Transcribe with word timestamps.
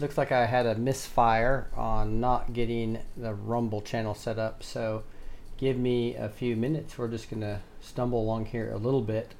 Looks 0.00 0.18
like 0.18 0.32
I 0.32 0.46
had 0.46 0.66
a 0.66 0.74
misfire 0.74 1.68
on 1.74 2.20
not 2.20 2.52
getting 2.52 2.98
the 3.16 3.34
Rumble 3.34 3.82
channel 3.82 4.14
set 4.14 4.38
up. 4.38 4.62
So 4.62 5.04
give 5.56 5.76
me 5.76 6.14
a 6.14 6.28
few 6.28 6.56
minutes. 6.56 6.96
We're 6.96 7.08
just 7.08 7.30
going 7.30 7.42
to 7.42 7.60
stumble 7.80 8.20
along 8.20 8.46
here 8.46 8.70
a 8.72 8.78
little 8.78 9.02
bit 9.02 9.32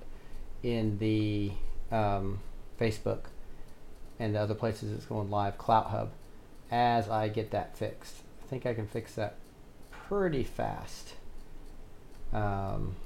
in 0.62 0.98
the 0.98 1.52
um, 1.90 2.40
Facebook 2.78 3.24
and 4.18 4.34
the 4.34 4.40
other 4.40 4.54
places 4.54 4.92
it's 4.92 5.06
going 5.06 5.30
live, 5.30 5.56
Clout 5.56 5.86
Hub, 5.86 6.10
as 6.70 7.08
I 7.08 7.28
get 7.28 7.50
that 7.52 7.76
fixed. 7.76 8.16
I 8.42 8.46
think 8.46 8.66
I 8.66 8.74
can 8.74 8.86
fix 8.86 9.14
that 9.14 9.36
pretty 9.90 10.44
fast. 10.44 11.14
Um, 12.32 12.96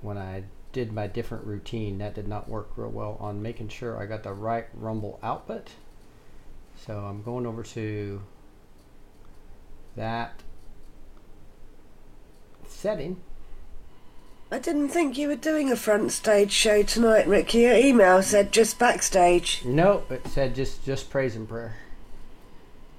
when 0.00 0.18
I 0.18 0.44
did 0.74 0.92
my 0.92 1.06
different 1.06 1.46
routine, 1.46 1.96
that 1.98 2.14
did 2.14 2.28
not 2.28 2.48
work 2.48 2.72
real 2.76 2.90
well 2.90 3.16
on 3.20 3.40
making 3.40 3.68
sure 3.68 3.96
I 3.96 4.04
got 4.04 4.24
the 4.24 4.34
right 4.34 4.66
Rumble 4.74 5.18
output. 5.22 5.70
So 6.76 6.98
I'm 6.98 7.22
going 7.22 7.46
over 7.46 7.62
to 7.62 8.20
that 9.96 10.42
setting. 12.66 13.20
I 14.50 14.58
didn't 14.58 14.88
think 14.88 15.16
you 15.16 15.28
were 15.28 15.36
doing 15.36 15.70
a 15.70 15.76
front 15.76 16.12
stage 16.12 16.52
show 16.52 16.82
tonight, 16.82 17.26
Rick. 17.26 17.54
Your 17.54 17.74
email 17.74 18.22
said 18.22 18.52
just 18.52 18.78
backstage. 18.78 19.62
No, 19.64 20.02
it 20.10 20.26
said 20.26 20.54
just 20.54 20.84
just 20.84 21.08
praise 21.08 21.36
and 21.36 21.48
prayer. 21.48 21.76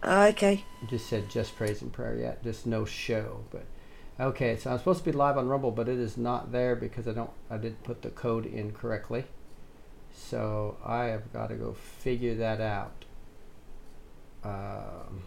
Ah, 0.01 0.27
okay. 0.27 0.63
It 0.81 0.89
just 0.89 1.07
said 1.07 1.29
just 1.29 1.55
praise 1.55 1.81
and 1.81 1.91
prayer 1.91 2.15
yet, 2.15 2.43
just 2.43 2.65
no 2.65 2.85
show. 2.85 3.41
But 3.51 3.65
okay, 4.19 4.57
so 4.57 4.71
I'm 4.71 4.77
supposed 4.77 4.99
to 4.99 5.05
be 5.05 5.11
live 5.11 5.37
on 5.37 5.47
Rumble, 5.47 5.71
but 5.71 5.89
it 5.89 5.99
is 5.99 6.17
not 6.17 6.51
there 6.51 6.75
because 6.75 7.07
I 7.07 7.13
don't 7.13 7.31
I 7.49 7.57
didn't 7.57 7.83
put 7.83 8.01
the 8.01 8.09
code 8.09 8.45
in 8.45 8.71
correctly. 8.71 9.25
So 10.13 10.77
I 10.83 11.05
have 11.05 11.31
got 11.33 11.47
to 11.49 11.55
go 11.55 11.73
figure 11.73 12.35
that 12.35 12.61
out. 12.61 13.05
Um, 14.43 15.23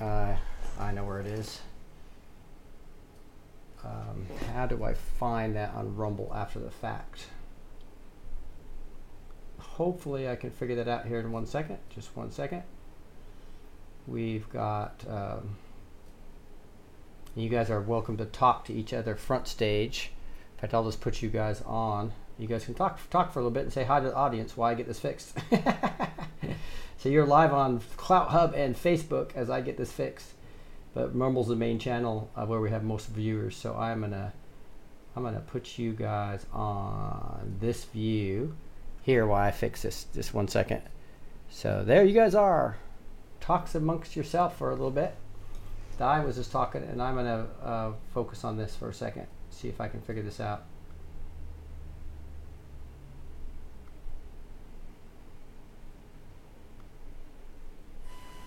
I 0.00 0.36
I 0.78 0.92
know 0.92 1.04
where 1.04 1.20
it 1.20 1.26
is. 1.26 1.60
Um, 3.84 4.26
how 4.54 4.66
do 4.66 4.82
I 4.84 4.94
find 4.94 5.56
that 5.56 5.74
on 5.74 5.94
Rumble 5.96 6.32
after 6.34 6.58
the 6.58 6.70
fact? 6.70 7.26
Hopefully, 9.58 10.28
I 10.28 10.36
can 10.36 10.50
figure 10.50 10.76
that 10.76 10.88
out 10.88 11.06
here 11.06 11.20
in 11.20 11.32
one 11.32 11.46
second. 11.46 11.78
Just 11.90 12.16
one 12.16 12.30
second. 12.30 12.62
We've 14.06 14.48
got. 14.50 15.04
Um, 15.08 15.56
you 17.36 17.48
guys 17.48 17.68
are 17.68 17.80
welcome 17.80 18.16
to 18.16 18.24
talk 18.24 18.64
to 18.66 18.72
each 18.72 18.92
other 18.92 19.16
front 19.16 19.48
stage. 19.48 20.12
In 20.54 20.60
fact, 20.60 20.72
I'll 20.72 20.84
just 20.84 21.00
put 21.00 21.20
you 21.20 21.28
guys 21.28 21.62
on. 21.62 22.12
You 22.38 22.46
guys 22.46 22.64
can 22.64 22.74
talk 22.74 22.98
talk 23.10 23.32
for 23.32 23.40
a 23.40 23.42
little 23.42 23.54
bit 23.54 23.64
and 23.64 23.72
say 23.72 23.84
hi 23.84 24.00
to 24.00 24.06
the 24.06 24.14
audience 24.14 24.56
while 24.56 24.70
I 24.70 24.74
get 24.74 24.86
this 24.86 25.00
fixed. 25.00 25.36
so 26.96 27.08
you're 27.08 27.26
live 27.26 27.52
on 27.52 27.80
Clout 27.96 28.28
Hub 28.28 28.54
and 28.54 28.76
Facebook 28.76 29.34
as 29.34 29.50
I 29.50 29.60
get 29.60 29.76
this 29.76 29.90
fixed. 29.90 30.32
But 30.94 31.16
Rumble's 31.16 31.48
the 31.48 31.56
main 31.56 31.80
channel 31.80 32.30
uh, 32.36 32.46
where 32.46 32.60
we 32.60 32.70
have 32.70 32.84
most 32.84 33.08
viewers. 33.08 33.56
So 33.56 33.74
I'm 33.74 34.00
gonna 34.00 34.32
I'm 35.16 35.24
gonna 35.24 35.40
put 35.40 35.76
you 35.76 35.92
guys 35.92 36.46
on 36.52 37.56
this 37.60 37.84
view 37.84 38.54
here 39.02 39.26
while 39.26 39.42
I 39.42 39.50
fix 39.50 39.82
this. 39.82 40.06
Just 40.14 40.34
one 40.34 40.46
second. 40.46 40.82
So 41.48 41.82
there 41.84 42.04
you 42.04 42.14
guys 42.14 42.36
are. 42.36 42.76
Talks 43.40 43.74
amongst 43.74 44.14
yourself 44.14 44.56
for 44.56 44.70
a 44.70 44.74
little 44.74 44.90
bit. 44.92 45.16
Di 45.96 46.24
was 46.24 46.36
just 46.36 46.50
talking, 46.50 46.82
and 46.82 47.00
I'm 47.00 47.14
gonna 47.14 47.46
uh, 47.62 47.92
focus 48.12 48.44
on 48.44 48.56
this 48.56 48.74
for 48.74 48.88
a 48.88 48.94
second. 48.94 49.26
See 49.50 49.68
if 49.68 49.80
I 49.80 49.88
can 49.88 50.00
figure 50.00 50.22
this 50.22 50.40
out. 50.40 50.64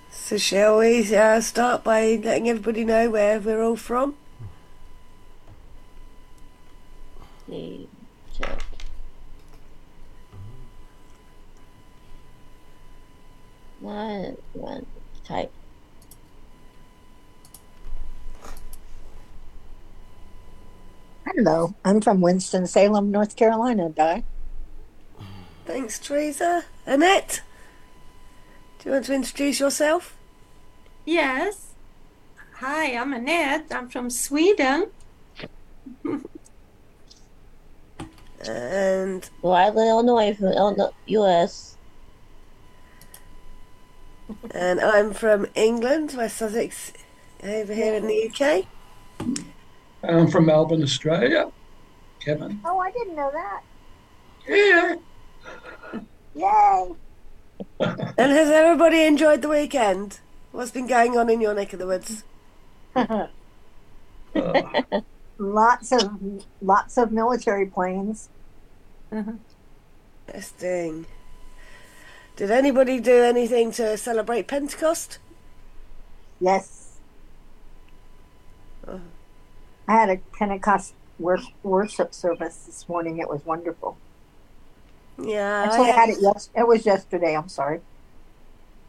So 0.09 0.37
shall 0.37 0.79
we 0.79 1.15
uh, 1.15 1.39
start 1.39 1.85
by 1.85 2.19
letting 2.21 2.49
everybody 2.49 2.83
know 2.83 3.09
where 3.09 3.39
we're 3.39 3.63
all 3.63 3.77
from? 3.77 4.15
See, 7.47 7.87
check. 8.37 8.61
One, 13.79 14.35
one, 14.51 14.85
type. 15.23 15.53
Hello, 21.37 21.75
I'm 21.85 22.01
from 22.01 22.19
Winston-Salem, 22.19 23.11
North 23.11 23.35
Carolina, 23.35 23.89
Di. 23.89 24.23
Thanks, 25.67 25.99
Teresa. 25.99 26.63
Annette, 26.83 27.43
do 28.79 28.89
you 28.89 28.93
want 28.93 29.05
to 29.05 29.13
introduce 29.13 29.59
yourself? 29.59 30.17
Yes. 31.05 31.75
Hi, 32.55 32.97
I'm 32.97 33.13
Annette. 33.13 33.67
I'm 33.69 33.87
from 33.87 34.09
Sweden. 34.09 34.87
And 38.47 39.29
Wiley, 39.43 39.89
Illinois, 39.89 40.33
from 40.33 40.47
Illinois, 40.47 40.89
U.S. 41.05 41.77
and 44.55 44.79
I'm 44.79 45.13
from 45.13 45.45
England, 45.53 46.15
West 46.17 46.37
Sussex, 46.37 46.93
over 47.43 47.75
here 47.75 47.93
in 47.93 48.07
the 48.07 48.31
UK. 48.31 48.65
I'm 50.07 50.27
from 50.27 50.45
Melbourne, 50.45 50.83
Australia. 50.83 51.51
Kevin. 52.19 52.59
Oh, 52.65 52.79
I 52.79 52.91
didn't 52.91 53.15
know 53.15 53.31
that. 53.31 53.61
Yeah. 54.47 54.95
Yay! 56.35 56.95
And 57.79 58.31
has 58.31 58.49
everybody 58.49 59.03
enjoyed 59.03 59.41
the 59.41 59.49
weekend? 59.49 60.19
What's 60.51 60.71
been 60.71 60.87
going 60.87 61.17
on 61.17 61.29
in 61.29 61.41
your 61.41 61.53
neck 61.53 61.73
of 61.73 61.79
the 61.79 61.87
woods? 61.87 62.23
Uh, 62.95 63.27
lots 65.37 65.91
of 65.91 66.43
lots 66.61 66.97
of 66.97 67.11
military 67.11 67.65
planes. 67.65 68.29
Interesting. 70.27 71.07
Did 72.35 72.51
anybody 72.51 72.99
do 72.99 73.23
anything 73.23 73.71
to 73.73 73.97
celebrate 73.97 74.47
Pentecost? 74.47 75.19
Yes. 76.39 76.97
Oh. 78.87 79.01
I 79.87 79.93
had 79.93 80.09
a 80.09 80.17
Pentecost 80.37 80.93
worship 81.19 82.13
service 82.13 82.57
this 82.65 82.87
morning. 82.89 83.19
It 83.19 83.29
was 83.29 83.45
wonderful. 83.45 83.97
Yeah, 85.17 85.63
Actually, 85.67 85.89
I 85.89 85.95
had 85.95 86.09
it 86.09 86.17
yes. 86.21 86.49
It 86.55 86.67
was 86.67 86.85
yesterday. 86.85 87.35
I'm 87.35 87.49
sorry. 87.49 87.81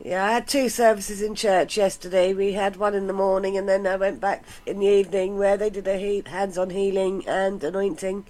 Yeah, 0.04 0.24
I 0.26 0.32
had 0.32 0.46
two 0.46 0.68
services 0.68 1.22
in 1.22 1.34
church 1.34 1.76
yesterday. 1.76 2.32
We 2.34 2.52
had 2.52 2.76
one 2.76 2.94
in 2.94 3.06
the 3.06 3.12
morning, 3.12 3.56
and 3.56 3.68
then 3.68 3.86
I 3.86 3.96
went 3.96 4.20
back 4.20 4.44
in 4.66 4.78
the 4.78 4.86
evening 4.86 5.38
where 5.38 5.56
they 5.56 5.70
did 5.70 5.88
a 5.88 5.96
he- 5.98 6.22
hands-on 6.26 6.70
healing 6.70 7.26
and 7.26 7.62
anointing. 7.64 8.26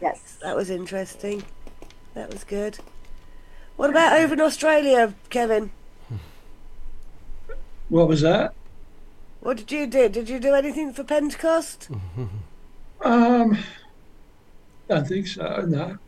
Yes. 0.00 0.38
That 0.42 0.56
was 0.56 0.70
interesting. 0.70 1.44
That 2.14 2.30
was 2.32 2.44
good. 2.44 2.78
What 3.76 3.90
about 3.90 4.18
over 4.18 4.34
in 4.34 4.40
Australia, 4.40 5.14
Kevin? 5.30 5.72
What 7.88 8.08
was 8.08 8.20
that? 8.22 8.54
What 9.44 9.58
did 9.58 9.70
you 9.70 9.86
do? 9.86 10.08
Did 10.08 10.30
you 10.30 10.40
do 10.40 10.54
anything 10.54 10.94
for 10.94 11.04
Pentecost? 11.04 11.90
Um, 13.02 13.58
don't 14.88 15.06
think 15.06 15.26
so. 15.26 15.66
No. 15.68 15.98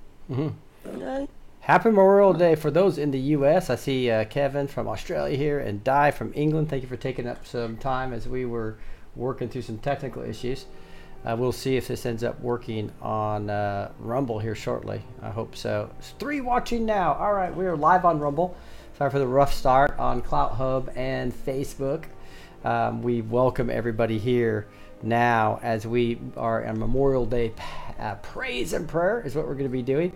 No. 0.87 1.29
Happy 1.61 1.91
Memorial 1.91 2.33
Day 2.33 2.55
for 2.55 2.71
those 2.71 2.97
in 2.97 3.11
the 3.11 3.19
U.S. 3.19 3.69
I 3.69 3.75
see 3.75 4.11
uh, 4.11 4.25
Kevin 4.25 4.67
from 4.67 4.89
Australia 4.89 5.37
here 5.37 5.59
and 5.59 5.85
Di 5.85 6.13
from 6.13 6.33
England. 6.35 6.71
Thank 6.71 6.83
you 6.83 6.89
for 6.89 6.97
taking 6.97 7.27
up 7.27 7.47
some 7.47 7.77
time 7.77 8.15
as 8.15 8.27
we 8.27 8.47
were 8.47 8.79
working 9.15 9.51
through 9.51 9.63
some 9.63 9.77
technical 9.79 10.23
issues. 10.23 10.65
Uh, 11.23 11.37
we'll 11.39 11.53
see 11.53 11.77
if 11.77 11.89
this 11.89 12.07
ends 12.07 12.25
up 12.25 12.41
working 12.41 12.91
on 13.03 13.51
uh, 13.51 13.91
Rumble 13.99 14.39
here 14.39 14.55
shortly. 14.55 15.03
I 15.21 15.29
hope 15.29 15.57
so. 15.57 15.91
It's 15.99 16.15
three 16.19 16.41
watching 16.41 16.87
now. 16.87 17.13
All 17.13 17.35
right, 17.35 17.55
we 17.55 17.67
are 17.67 17.77
live 17.77 18.07
on 18.07 18.19
Rumble. 18.19 18.57
Sorry 18.97 19.11
for 19.11 19.19
the 19.19 19.27
rough 19.27 19.53
start 19.53 19.95
on 19.99 20.23
Clout 20.23 20.53
Hub 20.53 20.91
and 20.97 21.35
Facebook. 21.35 22.05
Um, 22.67 23.01
we 23.01 23.23
welcome 23.23 23.71
everybody 23.71 24.19
here 24.19 24.67
now 25.01 25.61
as 25.63 25.87
we 25.87 26.19
are 26.37 26.67
on 26.67 26.81
Memorial 26.81 27.25
Day 27.25 27.53
uh, 27.97 28.17
praise 28.17 28.73
and 28.73 28.89
prayer 28.89 29.23
is 29.25 29.37
what 29.37 29.47
we're 29.47 29.55
going 29.55 29.71
to 29.71 29.73
be 29.73 29.83
doing 29.83 30.13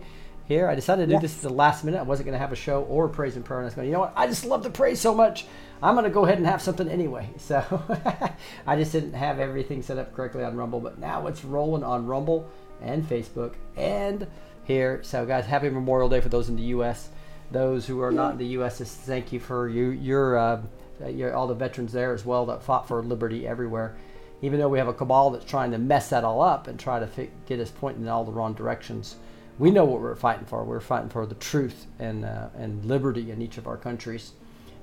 here. 0.46 0.66
I 0.66 0.74
decided 0.74 1.08
to 1.08 1.14
do 1.14 1.20
this 1.20 1.36
at 1.36 1.42
the 1.42 1.54
last 1.54 1.84
minute. 1.84 2.00
I 2.00 2.02
wasn't 2.02 2.26
going 2.26 2.32
to 2.32 2.40
have 2.40 2.50
a 2.50 2.56
show 2.56 2.82
or 2.82 3.06
praise 3.06 3.36
and 3.36 3.44
prayer. 3.44 3.60
And 3.60 3.66
I 3.66 3.68
was 3.68 3.74
going, 3.74 3.86
you 3.86 3.92
know 3.92 4.00
what? 4.00 4.14
I 4.16 4.26
just 4.26 4.44
love 4.44 4.64
to 4.64 4.70
praise 4.70 5.00
so 5.00 5.14
much. 5.14 5.46
I'm 5.80 5.94
going 5.94 6.06
to 6.06 6.10
go 6.10 6.24
ahead 6.24 6.38
and 6.38 6.46
have 6.48 6.60
something 6.60 6.88
anyway. 6.88 7.30
So 7.38 7.62
I 8.66 8.74
just 8.74 8.90
didn't 8.90 9.12
have 9.12 9.38
everything 9.38 9.80
set 9.80 9.98
up 9.98 10.12
correctly 10.12 10.42
on 10.42 10.56
Rumble. 10.56 10.80
But 10.80 10.98
now 10.98 11.28
it's 11.28 11.44
rolling 11.44 11.84
on 11.84 12.08
Rumble 12.08 12.50
and 12.82 13.08
Facebook 13.08 13.54
and 13.76 14.26
here. 14.64 15.04
So, 15.04 15.24
guys, 15.24 15.46
happy 15.46 15.70
Memorial 15.70 16.08
Day 16.08 16.20
for 16.20 16.30
those 16.30 16.48
in 16.48 16.56
the 16.56 16.64
U.S. 16.64 17.10
Those 17.52 17.86
who 17.86 18.00
are 18.00 18.10
not 18.10 18.32
in 18.32 18.38
the 18.38 18.46
U.S., 18.46 18.78
just 18.78 18.98
thank 18.98 19.32
you 19.32 19.38
for 19.38 19.68
you, 19.68 19.90
your, 19.90 20.36
uh, 20.36 20.62
your, 21.08 21.34
all 21.34 21.46
the 21.46 21.54
veterans 21.54 21.92
there 21.92 22.12
as 22.12 22.24
well 22.24 22.46
that 22.46 22.62
fought 22.62 22.86
for 22.86 23.02
liberty 23.02 23.46
everywhere 23.46 23.96
even 24.42 24.58
though 24.58 24.68
we 24.68 24.78
have 24.78 24.88
a 24.88 24.94
cabal 24.94 25.30
that's 25.30 25.44
trying 25.44 25.70
to 25.72 25.78
mess 25.78 26.08
that 26.10 26.24
all 26.24 26.40
up 26.40 26.66
and 26.66 26.78
try 26.78 26.98
to 26.98 27.28
get 27.46 27.60
us 27.60 27.70
pointing 27.70 28.02
in 28.02 28.08
all 28.08 28.24
the 28.24 28.32
wrong 28.32 28.54
directions, 28.54 29.16
we 29.58 29.70
know 29.70 29.84
what 29.84 30.00
we're 30.00 30.14
fighting 30.14 30.46
for. 30.46 30.64
We're 30.64 30.80
fighting 30.80 31.10
for 31.10 31.26
the 31.26 31.34
truth 31.34 31.86
and 31.98 32.24
uh, 32.24 32.48
and 32.56 32.84
liberty 32.84 33.30
in 33.30 33.42
each 33.42 33.58
of 33.58 33.66
our 33.66 33.76
countries, 33.76 34.32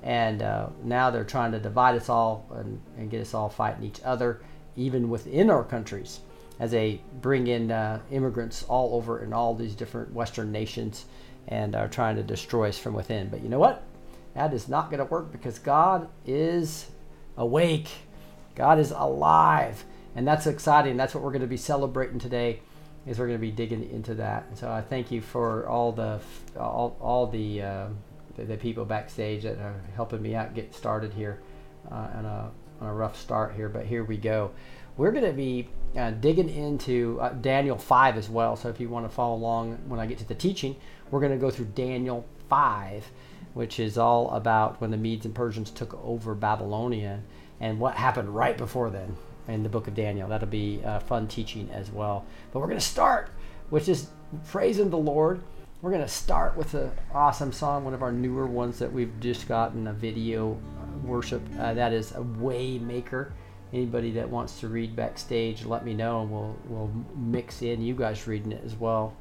and 0.03 0.43
uh, 0.43 0.67
now 0.83 1.09
they're 1.09 1.23
trying 1.23 1.51
to 1.53 1.59
divide 1.59 1.95
us 1.95 2.09
all 2.09 2.45
and, 2.53 2.79
and 2.97 3.09
get 3.09 3.21
us 3.21 3.33
all 3.33 3.49
fighting 3.49 3.83
each 3.83 4.01
other, 4.03 4.41
even 4.75 5.09
within 5.09 5.49
our 5.49 5.63
countries, 5.63 6.19
as 6.59 6.69
they 6.71 7.01
bring 7.21 7.47
in 7.47 7.71
uh, 7.71 7.99
immigrants 8.11 8.63
all 8.67 8.93
over 8.95 9.23
in 9.23 9.33
all 9.33 9.55
these 9.55 9.73
different 9.73 10.13
Western 10.13 10.51
nations, 10.51 11.05
and 11.47 11.75
are 11.75 11.87
trying 11.87 12.15
to 12.15 12.23
destroy 12.23 12.69
us 12.69 12.77
from 12.77 12.93
within. 12.93 13.29
But 13.29 13.41
you 13.41 13.49
know 13.49 13.59
what? 13.59 13.81
That 14.37 14.53
is 14.53 14.69
not 14.69 14.91
going 14.91 14.99
to 14.99 15.05
work 15.05 15.31
because 15.31 15.57
God 15.57 16.09
is 16.23 16.91
awake. 17.35 17.89
God 18.53 18.77
is 18.77 18.91
alive, 18.91 19.83
and 20.15 20.27
that's 20.27 20.45
exciting. 20.45 20.95
That's 20.95 21.15
what 21.15 21.23
we're 21.23 21.31
going 21.31 21.41
to 21.41 21.47
be 21.47 21.57
celebrating 21.57 22.19
today. 22.19 22.59
Is 23.07 23.17
we're 23.17 23.25
going 23.25 23.39
to 23.39 23.41
be 23.41 23.51
digging 23.51 23.89
into 23.89 24.13
that. 24.15 24.45
And 24.49 24.57
so 24.57 24.69
I 24.69 24.81
thank 24.81 25.11
you 25.11 25.21
for 25.21 25.67
all 25.67 25.91
the 25.91 26.19
all, 26.59 26.95
all 27.01 27.25
the, 27.25 27.63
uh, 27.63 27.87
the 28.35 28.43
the 28.43 28.57
people 28.57 28.85
backstage 28.85 29.41
that 29.41 29.57
are 29.57 29.81
helping 29.95 30.21
me 30.21 30.35
out 30.35 30.53
get 30.53 30.75
started 30.75 31.13
here 31.13 31.41
uh, 31.91 32.07
on 32.13 32.25
a 32.25 32.51
on 32.79 32.89
a 32.89 32.93
rough 32.93 33.19
start 33.19 33.55
here. 33.55 33.69
But 33.69 33.87
here 33.87 34.03
we 34.03 34.17
go. 34.17 34.51
We're 34.97 35.11
going 35.11 35.25
to 35.25 35.33
be 35.33 35.67
uh, 35.97 36.11
digging 36.11 36.49
into 36.49 37.17
uh, 37.19 37.29
Daniel 37.29 37.77
five 37.77 38.17
as 38.17 38.29
well. 38.29 38.55
So 38.55 38.69
if 38.69 38.79
you 38.79 38.89
want 38.89 39.09
to 39.09 39.15
follow 39.15 39.35
along 39.35 39.79
when 39.87 39.99
I 39.99 40.05
get 40.05 40.19
to 40.19 40.27
the 40.27 40.35
teaching, 40.35 40.75
we're 41.09 41.21
going 41.21 41.31
to 41.31 41.39
go 41.39 41.49
through 41.49 41.71
Daniel 41.73 42.23
five, 42.49 43.09
which 43.57 43.79
is 43.79 43.97
all 43.97 44.29
about 44.29 44.79
when 44.79 44.91
the 44.91 44.97
Medes 44.97 45.25
and 45.25 45.33
Persians 45.33 45.71
took 45.71 45.99
over 46.05 46.35
Babylonia 46.35 47.23
and 47.59 47.79
what 47.79 47.95
happened 47.95 48.29
right 48.29 48.55
before 48.55 48.91
then 48.91 49.15
in 49.47 49.63
the 49.63 49.69
book 49.69 49.87
of 49.87 49.95
Daniel. 49.95 50.29
That'll 50.29 50.47
be 50.47 50.79
uh, 50.85 50.99
fun 50.99 51.27
teaching 51.27 51.67
as 51.71 51.89
well. 51.89 52.23
But 52.51 52.59
we're 52.59 52.67
going 52.67 52.79
to 52.79 52.85
start 52.85 53.31
with 53.71 53.87
just 53.87 54.09
praising 54.45 54.91
the 54.91 54.99
Lord. 54.99 55.41
We're 55.81 55.89
going 55.89 56.03
to 56.03 56.07
start 56.07 56.55
with 56.55 56.75
an 56.75 56.91
awesome 57.15 57.51
song, 57.51 57.83
one 57.83 57.95
of 57.95 58.03
our 58.03 58.11
newer 58.11 58.45
ones 58.45 58.77
that 58.77 58.93
we've 58.93 59.19
just 59.19 59.47
gotten 59.47 59.87
a 59.87 59.93
video 59.93 60.51
uh, 60.51 60.97
worship. 61.07 61.41
Uh, 61.59 61.73
that 61.73 61.93
is 61.93 62.11
a 62.11 62.19
Waymaker. 62.19 63.31
Anybody 63.73 64.11
that 64.11 64.29
wants 64.29 64.59
to 64.59 64.67
read 64.67 64.95
backstage, 64.95 65.65
let 65.65 65.83
me 65.83 65.95
know, 65.95 66.21
and 66.21 66.31
we'll 66.31 66.55
we'll 66.67 66.91
mix 67.15 67.63
in 67.63 67.81
you 67.81 67.95
guys 67.95 68.27
reading 68.27 68.51
it 68.51 68.63
as 68.63 68.75
well. 68.75 69.17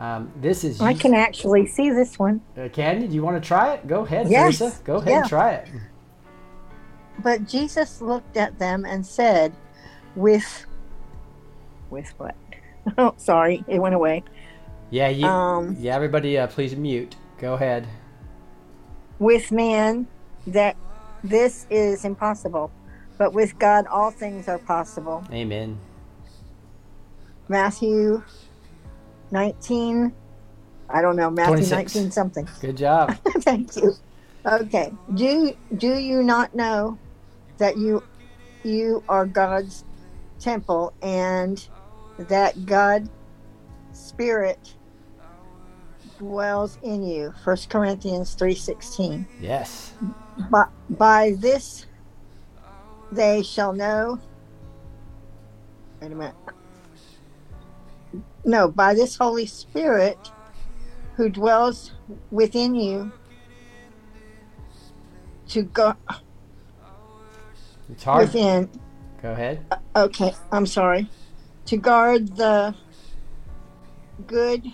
Um, 0.00 0.32
this 0.40 0.64
is 0.64 0.80
I 0.80 0.94
can 0.94 1.12
actually 1.14 1.66
see 1.66 1.90
this 1.90 2.18
one. 2.18 2.40
uh, 2.56 2.68
Candy. 2.72 3.06
Do 3.06 3.14
you 3.14 3.22
want 3.22 3.40
to 3.40 3.46
try 3.46 3.74
it? 3.74 3.86
Go 3.86 4.00
ahead, 4.06 4.30
Yes. 4.30 4.58
Teresa. 4.58 4.78
Go 4.82 4.96
ahead 4.96 5.10
Yeah. 5.10 5.20
and 5.20 5.28
try 5.28 5.50
it. 5.52 5.68
But 7.22 7.46
Jesus 7.46 8.00
looked 8.00 8.38
at 8.38 8.58
them 8.58 8.86
and 8.86 9.04
said, 9.06 9.52
"With, 10.16 10.66
with 11.90 12.12
what? 12.16 12.34
Oh, 12.96 13.12
sorry, 13.18 13.62
it 13.68 13.78
went 13.78 13.94
away. 13.94 14.24
Yeah, 14.88 15.08
you, 15.08 15.26
Um, 15.26 15.76
yeah. 15.78 15.94
Everybody, 15.94 16.38
uh, 16.38 16.46
please 16.46 16.74
mute. 16.74 17.14
Go 17.38 17.52
ahead. 17.52 17.86
With 19.18 19.52
man, 19.52 20.06
that 20.46 20.76
this 21.22 21.66
is 21.68 22.06
impossible, 22.06 22.70
but 23.18 23.34
with 23.34 23.58
God, 23.58 23.86
all 23.86 24.10
things 24.10 24.48
are 24.48 24.58
possible." 24.58 25.22
Amen. 25.30 25.78
Matthew 27.48 28.22
19. 29.32 30.14
I 30.88 31.02
don't 31.02 31.16
know, 31.16 31.30
Matthew 31.30 31.66
26. 31.66 31.94
19 31.94 32.10
something. 32.12 32.48
Good 32.60 32.76
job. 32.78 33.16
Thank 33.40 33.76
you. 33.76 33.94
Okay. 34.46 34.92
Do 35.12 35.52
do 35.76 35.98
you 35.98 36.22
not 36.22 36.54
know 36.54 37.00
that 37.58 37.76
you 37.78 38.04
you 38.64 39.04
are 39.08 39.26
God's 39.26 39.84
temple 40.40 40.94
and 41.02 41.68
that 42.18 42.66
God 42.66 43.08
spirit 43.92 44.76
dwells 46.18 46.78
in 46.82 47.04
you. 47.04 47.32
1 47.44 47.56
Corinthians 47.70 48.36
3:16. 48.36 49.26
yes. 49.38 49.94
By, 50.50 50.66
by 50.90 51.34
this 51.38 51.86
they 53.12 53.42
shall 53.42 53.72
know 53.74 54.18
Wait 56.02 56.12
a 56.12 56.16
minute. 56.16 56.36
No, 58.44 58.68
by 58.68 58.94
this 58.94 59.16
Holy 59.16 59.46
Spirit 59.46 60.18
who 61.16 61.28
dwells 61.28 61.92
within 62.30 62.74
you 62.74 63.12
to 65.48 65.62
go 65.62 65.94
It's 67.90 68.04
hard. 68.04 68.22
within 68.22 68.70
Go 69.20 69.32
ahead. 69.32 69.66
okay 69.96 70.32
i'm 70.52 70.64
sorry 70.64 71.10
to 71.66 71.76
guard 71.76 72.36
the 72.36 72.74
good 74.26 74.64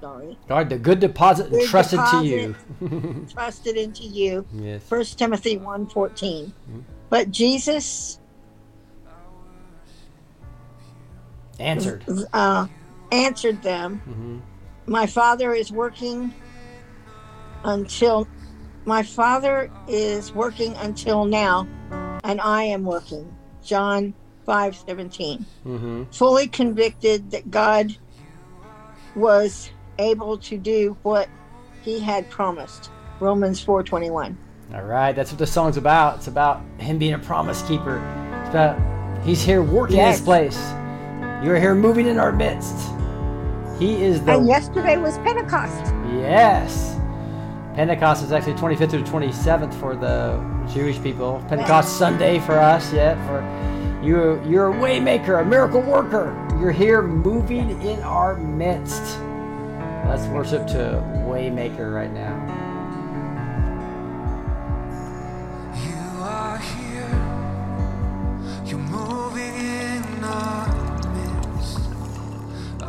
sorry 0.00 0.38
Guard 0.48 0.70
the 0.70 0.78
good 0.78 1.00
deposit 1.00 1.50
Good 1.50 1.62
entrusted 1.62 2.00
to 2.12 2.24
you. 2.24 3.26
trusted 3.32 3.76
into 3.76 4.04
you 4.04 4.46
yes. 4.54 4.82
First 4.88 5.18
timothy 5.18 5.58
1.14 5.58 5.90
mm-hmm. 5.92 6.80
but 7.10 7.30
jesus 7.30 8.19
Answered. 11.60 12.04
uh, 12.32 12.66
answered 13.12 13.62
them 13.62 13.98
hmm 13.98 14.38
my 14.86 15.06
father 15.06 15.52
is 15.54 15.70
working 15.70 16.34
until 17.64 18.26
my 18.86 19.02
father 19.02 19.70
is 19.86 20.34
working 20.34 20.74
until 20.76 21.24
now 21.24 21.68
and 22.24 22.40
i 22.40 22.62
am 22.62 22.82
working 22.82 23.32
john 23.62 24.14
5:17 24.48 25.44
hmm 25.62 26.02
fully 26.12 26.46
convicted 26.48 27.30
that 27.30 27.50
god 27.50 27.90
was 29.14 29.70
able 29.98 30.38
to 30.38 30.56
do 30.56 30.96
what 31.02 31.28
he 31.82 32.00
had 32.00 32.28
promised 32.30 32.90
romans 33.20 33.64
4:21 33.64 34.36
All 34.74 34.82
right. 34.82 35.12
That's 35.12 35.30
what 35.32 35.38
the 35.38 35.46
song's 35.46 35.76
about. 35.76 36.18
It's 36.18 36.28
about 36.28 36.62
him 36.78 36.96
being 36.98 37.14
a 37.14 37.18
promise 37.18 37.60
keeper. 37.62 37.98
It's 38.40 38.50
about 38.50 38.78
he's 39.24 39.42
here 39.42 39.62
working 39.62 39.96
Yes. 39.96 40.18
his 40.18 40.24
place. 40.24 40.56
You 41.42 41.52
are 41.52 41.58
here 41.58 41.74
moving 41.74 42.06
in 42.06 42.18
our 42.18 42.32
midst. 42.32 42.76
He 43.78 44.02
is 44.04 44.22
the. 44.22 44.36
And 44.36 44.46
yesterday 44.46 44.98
was 44.98 45.16
Pentecost. 45.18 45.86
Yes. 46.12 46.98
Pentecost 47.74 48.22
is 48.22 48.30
actually 48.30 48.54
25th 48.54 48.90
through 48.90 49.04
27th 49.04 49.72
for 49.80 49.96
the 49.96 50.38
Jewish 50.70 51.02
people. 51.02 51.42
Pentecost 51.48 51.96
Sunday 51.96 52.40
for 52.40 52.58
us, 52.58 52.92
yeah. 52.92 53.14
For 53.26 54.04
you, 54.04 54.42
you're 54.46 54.70
a 54.70 54.74
waymaker, 54.74 55.40
a 55.40 55.44
miracle 55.44 55.80
worker. 55.80 56.36
You're 56.60 56.72
here 56.72 57.00
moving 57.00 57.70
in 57.80 58.00
our 58.00 58.36
midst. 58.36 59.18
Let's 60.06 60.26
worship 60.26 60.66
to 60.68 61.02
Waymaker 61.26 61.94
right 61.94 62.12
now. 62.12 62.36
You 65.74 66.22
are 66.22 66.58
here. 66.58 67.08
You're 68.66 68.78
moving 68.78 69.54
in 69.54 70.24
our. 70.24 70.79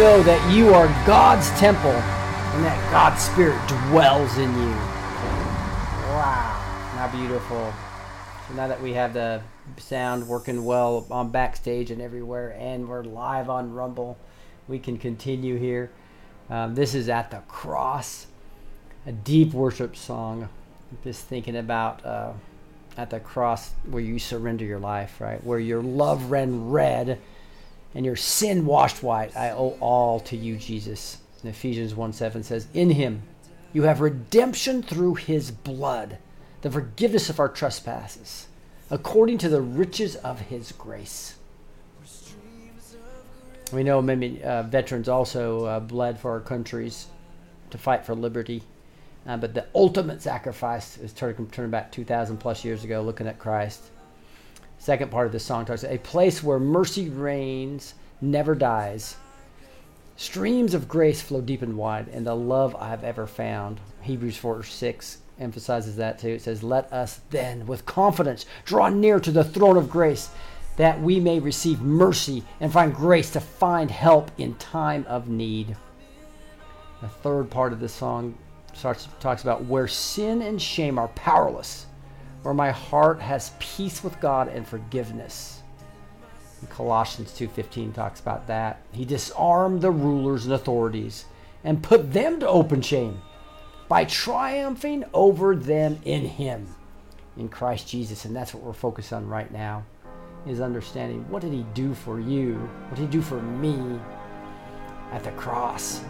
know 0.00 0.22
that 0.22 0.50
you 0.50 0.72
are 0.72 0.86
God's 1.06 1.50
temple 1.60 1.90
and 1.90 2.64
that 2.64 2.90
God's 2.90 3.22
Spirit 3.22 3.60
dwells 3.68 4.34
in 4.38 4.48
you? 4.48 4.70
Wow. 6.08 6.56
How 6.94 7.08
beautiful. 7.14 7.70
So 8.48 8.54
now 8.54 8.66
that 8.66 8.80
we 8.80 8.94
have 8.94 9.12
the 9.12 9.42
sound 9.76 10.26
working 10.26 10.64
well 10.64 11.06
on 11.10 11.28
backstage 11.28 11.90
and 11.90 12.00
everywhere, 12.00 12.56
and 12.58 12.88
we're 12.88 13.04
live 13.04 13.50
on 13.50 13.74
Rumble, 13.74 14.16
we 14.68 14.78
can 14.78 14.96
continue 14.96 15.58
here. 15.58 15.90
Um, 16.48 16.74
this 16.74 16.94
is 16.94 17.10
At 17.10 17.30
the 17.30 17.40
Cross, 17.40 18.28
a 19.04 19.12
deep 19.12 19.52
worship 19.52 19.96
song. 19.96 20.48
Just 21.04 21.26
thinking 21.26 21.56
about 21.56 22.02
uh, 22.06 22.32
at 22.96 23.10
the 23.10 23.20
cross 23.20 23.72
where 23.84 24.02
you 24.02 24.18
surrender 24.18 24.64
your 24.64 24.80
life, 24.80 25.20
right? 25.20 25.44
Where 25.44 25.58
your 25.58 25.82
love 25.82 26.30
ran 26.30 26.70
red 26.70 27.18
and 27.94 28.04
your 28.04 28.16
sin 28.16 28.66
washed 28.66 29.02
white. 29.02 29.36
I 29.36 29.50
owe 29.50 29.76
all 29.80 30.20
to 30.20 30.36
you, 30.36 30.56
Jesus. 30.56 31.18
And 31.42 31.50
Ephesians 31.50 31.94
1 31.94 32.12
7 32.12 32.42
says, 32.42 32.68
In 32.74 32.90
him 32.90 33.22
you 33.72 33.82
have 33.82 34.00
redemption 34.00 34.82
through 34.82 35.14
his 35.14 35.50
blood, 35.50 36.18
the 36.62 36.70
forgiveness 36.70 37.30
of 37.30 37.40
our 37.40 37.48
trespasses, 37.48 38.48
according 38.90 39.38
to 39.38 39.48
the 39.48 39.62
riches 39.62 40.16
of 40.16 40.40
his 40.40 40.72
grace. 40.72 41.36
We 43.72 43.84
know 43.84 44.02
many 44.02 44.42
uh, 44.42 44.64
veterans 44.64 45.08
also 45.08 45.64
uh, 45.64 45.80
bled 45.80 46.18
for 46.18 46.32
our 46.32 46.40
countries 46.40 47.06
to 47.70 47.78
fight 47.78 48.04
for 48.04 48.14
liberty. 48.14 48.62
Uh, 49.26 49.36
but 49.36 49.54
the 49.54 49.66
ultimate 49.74 50.22
sacrifice 50.22 50.98
is 50.98 51.12
turning 51.12 51.46
turn 51.48 51.70
back 51.70 51.92
2,000 51.92 52.38
plus 52.38 52.64
years 52.64 52.84
ago, 52.84 53.02
looking 53.02 53.28
at 53.28 53.38
Christ. 53.38 53.89
Second 54.80 55.10
part 55.10 55.26
of 55.26 55.32
this 55.32 55.44
song 55.44 55.66
talks 55.66 55.84
a 55.84 55.98
place 55.98 56.42
where 56.42 56.58
mercy 56.58 57.10
reigns, 57.10 57.92
never 58.22 58.54
dies. 58.54 59.16
Streams 60.16 60.72
of 60.72 60.88
grace 60.88 61.20
flow 61.20 61.42
deep 61.42 61.60
and 61.60 61.76
wide, 61.76 62.08
and 62.08 62.26
the 62.26 62.34
love 62.34 62.74
I've 62.76 63.04
ever 63.04 63.26
found. 63.26 63.78
Hebrews 64.00 64.38
4 64.38 64.62
6 64.62 65.18
emphasizes 65.38 65.96
that 65.96 66.18
too. 66.18 66.30
It 66.30 66.40
says, 66.40 66.62
Let 66.62 66.90
us 66.90 67.20
then, 67.28 67.66
with 67.66 67.84
confidence, 67.84 68.46
draw 68.64 68.88
near 68.88 69.20
to 69.20 69.30
the 69.30 69.44
throne 69.44 69.76
of 69.76 69.90
grace, 69.90 70.30
that 70.78 70.98
we 70.98 71.20
may 71.20 71.40
receive 71.40 71.82
mercy 71.82 72.42
and 72.58 72.72
find 72.72 72.94
grace 72.94 73.28
to 73.32 73.40
find 73.40 73.90
help 73.90 74.30
in 74.38 74.54
time 74.54 75.04
of 75.08 75.28
need. 75.28 75.76
The 77.02 77.08
third 77.08 77.50
part 77.50 77.74
of 77.74 77.80
this 77.80 77.92
song 77.92 78.34
starts, 78.72 79.08
talks 79.20 79.42
about 79.42 79.66
where 79.66 79.88
sin 79.88 80.40
and 80.40 80.60
shame 80.60 80.98
are 80.98 81.08
powerless, 81.08 81.84
where 82.42 82.54
my 82.54 82.70
heart 82.70 83.20
has 83.20 83.52
peace 83.58 84.02
with 84.02 84.20
God 84.20 84.48
and 84.48 84.66
forgiveness. 84.66 85.62
And 86.60 86.70
Colossians 86.70 87.32
2:15 87.32 87.92
talks 87.92 88.20
about 88.20 88.46
that. 88.46 88.80
He 88.92 89.04
disarmed 89.04 89.80
the 89.80 89.90
rulers 89.90 90.44
and 90.44 90.54
authorities 90.54 91.26
and 91.64 91.82
put 91.82 92.12
them 92.12 92.40
to 92.40 92.48
open 92.48 92.82
shame 92.82 93.20
by 93.88 94.04
triumphing 94.04 95.04
over 95.12 95.56
them 95.56 95.98
in 96.04 96.24
him 96.24 96.74
in 97.36 97.48
Christ 97.48 97.88
Jesus 97.88 98.24
and 98.24 98.34
that's 98.34 98.54
what 98.54 98.62
we're 98.62 98.72
focused 98.72 99.12
on 99.12 99.26
right 99.26 99.50
now 99.50 99.84
is 100.46 100.60
understanding 100.60 101.28
what 101.28 101.42
did 101.42 101.52
he 101.52 101.64
do 101.74 101.94
for 101.94 102.18
you? 102.18 102.54
What 102.88 102.96
did 102.96 103.02
he 103.02 103.08
do 103.08 103.22
for 103.22 103.40
me 103.40 103.98
at 105.12 105.22
the 105.24 105.32
cross? 105.32 106.02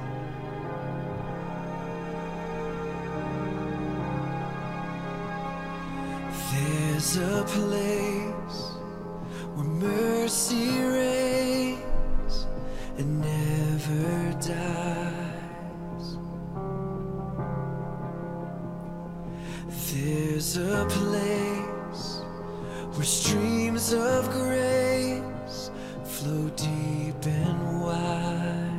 There's 7.01 7.17
a 7.17 7.45
place 7.45 8.61
where 9.55 9.65
mercy 9.65 10.69
reigns 10.83 12.47
and 12.99 13.23
never 13.23 14.33
dies. 14.33 16.07
There's 19.91 20.59
a 20.59 20.85
place 20.91 22.21
where 22.93 23.07
streams 23.07 23.95
of 23.95 24.31
grace 24.31 25.71
flow 26.05 26.51
deep 26.51 27.25
and 27.25 27.81
wide. 27.81 28.77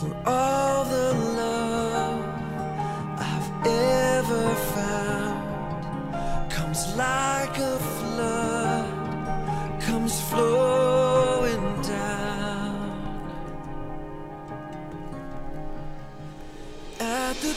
Where 0.00 0.22
all 0.24 0.67
like 6.98 7.56
a 7.58 7.78
flood, 7.78 9.80
comes 9.80 10.20
flowing 10.28 11.82
down. 11.82 12.74
At 16.98 17.36
the 17.36 17.54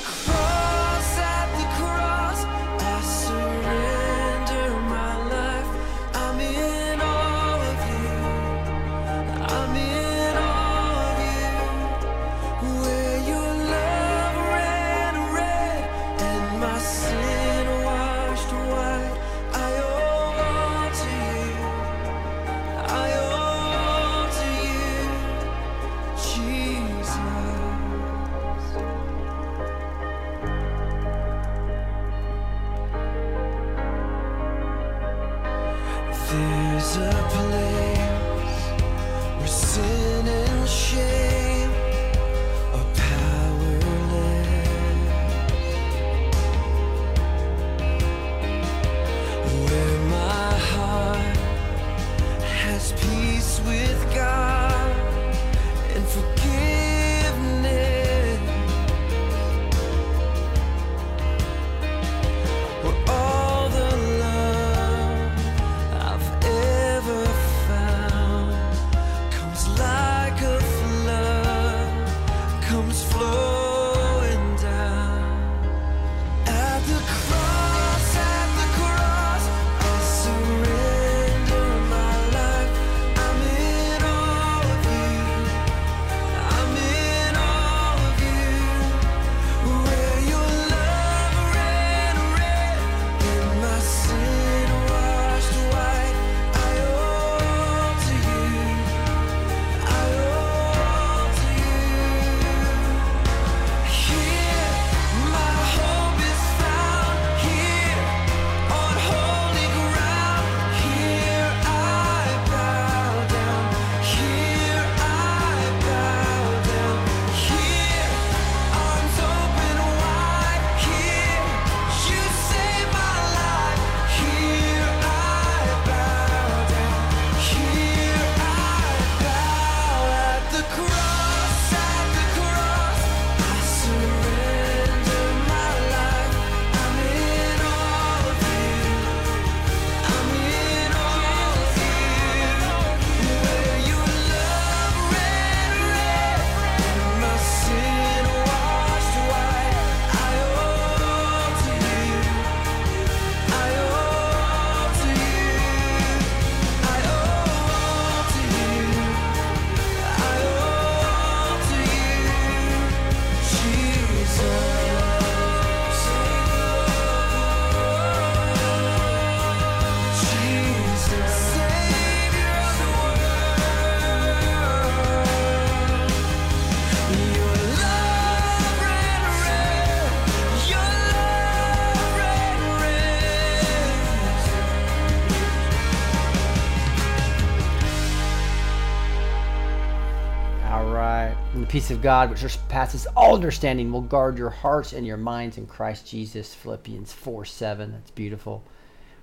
peace 191.81 191.89
of 191.89 191.99
God, 192.03 192.29
which 192.29 192.41
surpasses 192.41 193.07
all 193.15 193.33
understanding, 193.33 193.91
will 193.91 194.01
guard 194.01 194.37
your 194.37 194.51
hearts 194.51 194.93
and 194.93 195.03
your 195.03 195.17
minds 195.17 195.57
in 195.57 195.65
Christ 195.65 196.07
Jesus. 196.07 196.53
Philippians 196.53 197.11
4 197.11 197.43
7. 197.43 197.91
That's 197.91 198.11
beautiful. 198.11 198.63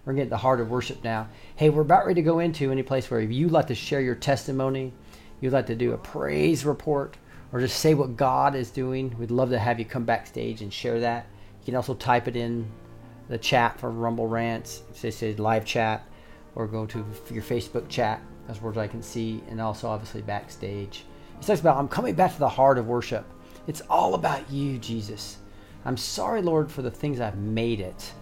We're 0.05 0.15
getting 0.15 0.31
the 0.31 0.39
heart 0.39 0.59
of 0.59 0.69
worship 0.69 1.05
now. 1.05 1.29
Hey, 1.55 1.71
we're 1.71 1.83
about 1.83 2.05
ready 2.05 2.21
to 2.21 2.25
go 2.25 2.41
into 2.41 2.73
any 2.73 2.83
place 2.83 3.09
where 3.09 3.21
if 3.21 3.31
you'd 3.31 3.53
like 3.53 3.69
to 3.69 3.77
share 3.77 4.01
your 4.01 4.17
testimony, 4.17 4.93
you'd 5.41 5.53
like 5.53 5.67
to 5.67 5.77
do 5.77 5.93
a 5.93 5.99
praise 5.99 6.65
report, 6.65 7.17
or 7.53 7.61
just 7.61 7.79
say 7.79 7.95
what 7.95 8.17
God 8.17 8.57
is 8.57 8.73
doing. 8.73 9.15
We'd 9.17 9.31
love 9.31 9.51
to 9.51 9.59
have 9.61 9.79
you 9.79 9.85
come 9.85 10.05
backstage 10.05 10.61
and 10.61 10.73
share 10.73 10.99
that. 10.99 11.27
You 11.61 11.67
can 11.67 11.77
also 11.77 11.95
type 11.95 12.27
it 12.27 12.35
in 12.35 12.69
the 13.29 13.39
chat 13.39 13.79
for 13.79 13.89
Rumble 13.89 14.27
Rants, 14.27 14.83
say, 14.95 15.13
say 15.13 15.33
live 15.37 15.65
chat, 15.65 16.09
or 16.57 16.67
go 16.67 16.87
to 16.87 17.07
your 17.31 17.45
Facebook 17.45 17.89
chat. 17.89 18.21
That's 18.49 18.61
where 18.61 18.77
I 18.77 18.89
can 18.89 19.05
see, 19.05 19.45
and 19.49 19.61
also 19.61 19.87
obviously 19.87 20.23
backstage. 20.23 21.05
It 21.41 21.47
talks 21.47 21.61
about, 21.61 21.77
I'm 21.77 21.89
coming 21.89 22.15
back 22.15 22.33
to 22.35 22.39
the 22.39 22.49
heart 22.49 22.79
of 22.79 22.87
worship. 22.87 23.25
It's 23.67 23.83
all 23.91 24.15
about 24.15 24.51
you, 24.51 24.79
Jesus. 24.79 25.39
I'm 25.85 25.97
sorry, 25.97 26.43
Lord, 26.43 26.71
for 26.71 26.83
the 26.83 26.91
things 26.91 27.21
I've 27.21 27.39
made 27.39 27.81
it. 27.81 28.13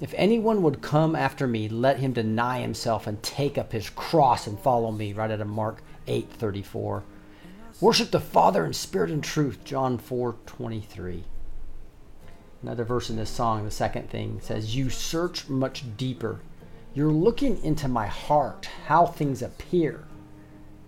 If 0.00 0.12
anyone 0.16 0.62
would 0.62 0.82
come 0.82 1.16
after 1.16 1.46
me, 1.46 1.68
let 1.68 1.98
him 1.98 2.12
deny 2.12 2.60
himself 2.60 3.06
and 3.06 3.22
take 3.22 3.56
up 3.56 3.72
his 3.72 3.88
cross 3.90 4.46
and 4.46 4.58
follow 4.58 4.92
me. 4.92 5.12
Right 5.12 5.30
out 5.30 5.40
of 5.40 5.46
Mark 5.46 5.82
8:34. 6.06 7.02
Worship 7.80 8.10
the 8.10 8.20
Father 8.20 8.66
in 8.66 8.72
spirit 8.72 9.10
and 9.10 9.22
truth. 9.22 9.64
John 9.64 9.96
4:23. 9.98 11.24
Another 12.62 12.84
verse 12.84 13.08
in 13.08 13.16
this 13.16 13.30
song, 13.30 13.64
the 13.64 13.70
second 13.70 14.10
thing 14.10 14.40
says, 14.42 14.74
"You 14.74 14.90
search 14.90 15.48
much 15.48 15.84
deeper. 15.96 16.40
You're 16.92 17.12
looking 17.12 17.62
into 17.62 17.88
my 17.88 18.06
heart, 18.06 18.68
how 18.86 19.06
things 19.06 19.40
appear." 19.40 20.05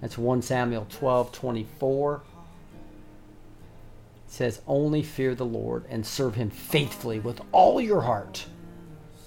That's 0.00 0.18
1 0.18 0.42
Samuel 0.42 0.86
12:24. 0.88 2.20
It 4.26 4.32
says, 4.32 4.60
"Only 4.66 5.02
fear 5.02 5.34
the 5.34 5.44
Lord 5.44 5.84
and 5.88 6.06
serve 6.06 6.34
him 6.34 6.50
faithfully 6.50 7.18
with 7.18 7.40
all 7.50 7.80
your 7.80 8.02
heart." 8.02 8.46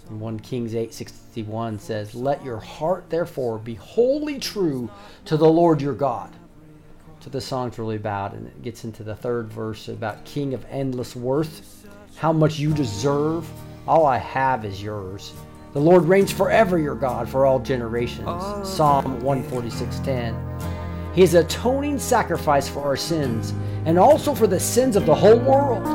And 0.08 0.22
1 0.22 0.40
Kings 0.40 0.76
8:61 0.76 1.80
says, 1.80 2.16
"Let 2.16 2.44
your 2.44 2.60
heart 2.60 3.10
therefore 3.10 3.58
be 3.58 3.76
wholly 3.76 4.40
true 4.40 4.90
to 5.26 5.38
the 5.38 5.50
Lord 5.50 5.82
your 5.82 5.94
God." 5.94 6.30
So 7.22 7.30
the 7.30 7.42
song's 7.42 7.78
really 7.78 7.98
about, 7.98 8.34
and 8.34 8.48
it 8.48 8.62
gets 8.62 8.84
into 8.84 9.04
the 9.04 9.16
third 9.16 9.52
verse 9.52 9.88
about 9.88 10.26
King 10.26 10.54
of 10.54 10.66
endless 10.70 11.16
worth, 11.16 11.86
how 12.16 12.34
much 12.34 12.60
you 12.60 12.74
deserve. 12.74 13.50
All 13.88 14.06
I 14.06 14.18
have 14.18 14.66
is 14.66 14.82
yours. 14.82 15.34
The 15.74 15.80
Lord 15.80 16.04
reigns 16.04 16.32
forever, 16.34 16.78
your 16.78 16.96
God, 16.96 17.30
for 17.30 17.46
all 17.46 17.60
generations. 17.60 18.28
Oh. 18.28 18.64
Psalm 18.64 19.22
146:10. 19.22 20.36
He 21.14 21.24
is 21.24 21.34
atoning 21.34 21.98
sacrifice 21.98 22.68
for 22.68 22.82
our 22.82 22.98
sins 22.98 23.54
and 23.86 23.98
also 23.98 24.34
for 24.34 24.48
the 24.48 24.60
sins 24.60 24.96
of 24.98 25.06
the 25.06 25.16
whole 25.16 25.40
world. 25.40 25.86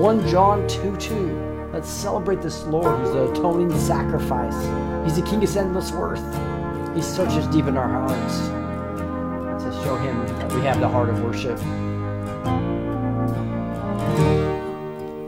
1 0.00 0.28
John 0.28 0.66
2 0.66 0.96
2. 0.96 1.70
Let's 1.72 1.88
celebrate 1.88 2.42
this 2.42 2.64
Lord 2.64 2.98
who's 2.98 3.12
the 3.12 3.30
atoning 3.30 3.76
sacrifice. 3.78 4.56
He's 5.04 5.16
the 5.16 5.26
King 5.28 5.44
of 5.44 5.56
endless 5.56 5.92
worth. 5.92 6.22
He 6.94 7.00
searches 7.00 7.46
deep 7.46 7.66
in 7.66 7.76
our 7.76 7.88
hearts 7.88 8.38
to 9.64 9.72
show 9.84 9.96
him 9.96 10.26
that 10.38 10.52
we 10.52 10.62
have 10.62 10.80
the 10.80 10.88
heart 10.88 11.08
of 11.08 11.22
worship. 11.22 11.58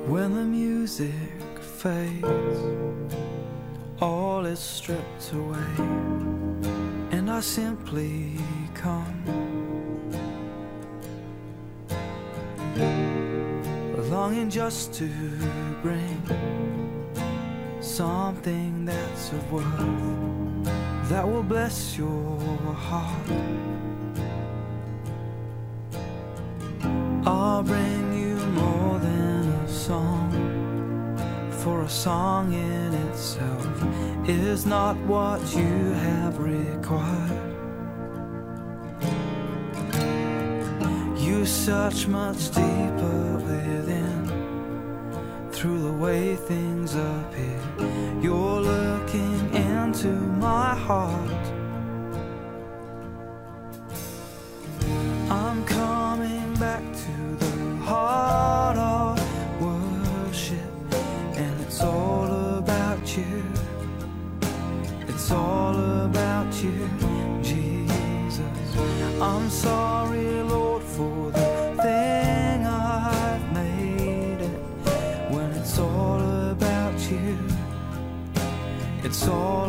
When 0.09 0.35
the 0.35 0.44
music 0.44 1.12
fades, 1.61 2.24
all 4.05 4.45
is 4.45 4.59
stripped 4.59 5.33
away, 5.33 5.77
and 7.17 7.31
I 7.31 7.40
simply 7.40 8.37
come. 8.75 9.17
Longing 14.11 14.51
just 14.51 14.93
to 14.95 15.09
bring 15.81 16.21
something 17.81 18.85
that's 18.85 19.33
of 19.33 19.53
worth 19.53 19.64
that 21.09 21.27
will 21.27 21.43
bless 21.43 21.97
your 21.97 22.38
heart. 22.88 23.31
I'll 27.27 27.62
bring 27.62 28.05
you 28.23 28.37
more 28.61 28.99
than 28.99 29.49
a 29.64 29.69
song, 29.69 30.34
for 31.64 31.81
a 31.81 31.88
song 31.88 32.53
in 32.53 32.92
itself 33.09 33.66
is 34.29 34.66
not 34.66 34.98
what 35.07 35.40
you 35.57 35.92
have 35.92 36.38
required. 36.38 37.57
You 41.18 41.46
search 41.46 42.07
much 42.07 42.50
deeper 42.50 43.37
within, 43.48 44.20
through 45.53 45.81
the 45.85 45.92
way 45.92 46.37
things 46.37 46.96
appear. 46.96 47.61
You're 48.20 48.61
looking 48.61 49.55
into 49.55 50.11
my 50.46 50.74
heart. 50.74 51.54
It's 65.24 65.32
all 65.32 65.74
about 66.04 66.52
you, 66.62 66.87
Jesus. 67.42 68.40
I'm 69.22 69.48
sorry, 69.48 70.42
Lord, 70.42 70.82
for 70.82 71.30
the 71.30 71.74
thing 71.82 72.66
I've 72.66 73.52
made 73.54 74.42
it. 74.42 74.58
When 75.32 75.50
it's 75.52 75.78
all 75.78 76.20
about 76.50 77.00
you, 77.10 77.38
it's 79.02 79.26
all 79.26 79.63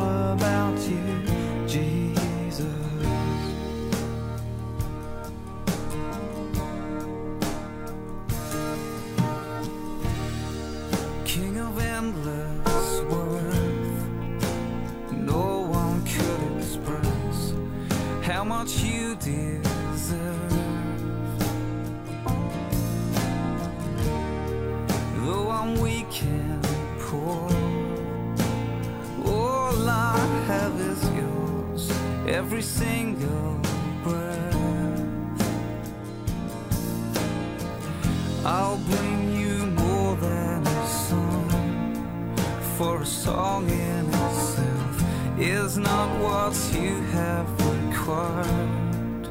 song 43.25 43.67
in 43.67 44.05
itself 44.05 45.03
is 45.39 45.77
not 45.79 46.09
what 46.21 46.55
you 46.79 47.01
have 47.17 47.49
required. 47.73 49.27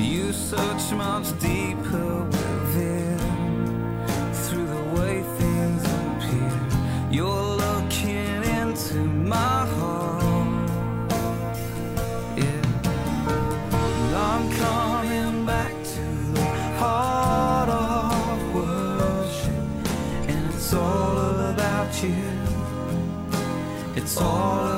You 0.00 0.32
search 0.32 0.90
much 0.96 1.28
deeper 1.38 2.37
all 24.20 24.77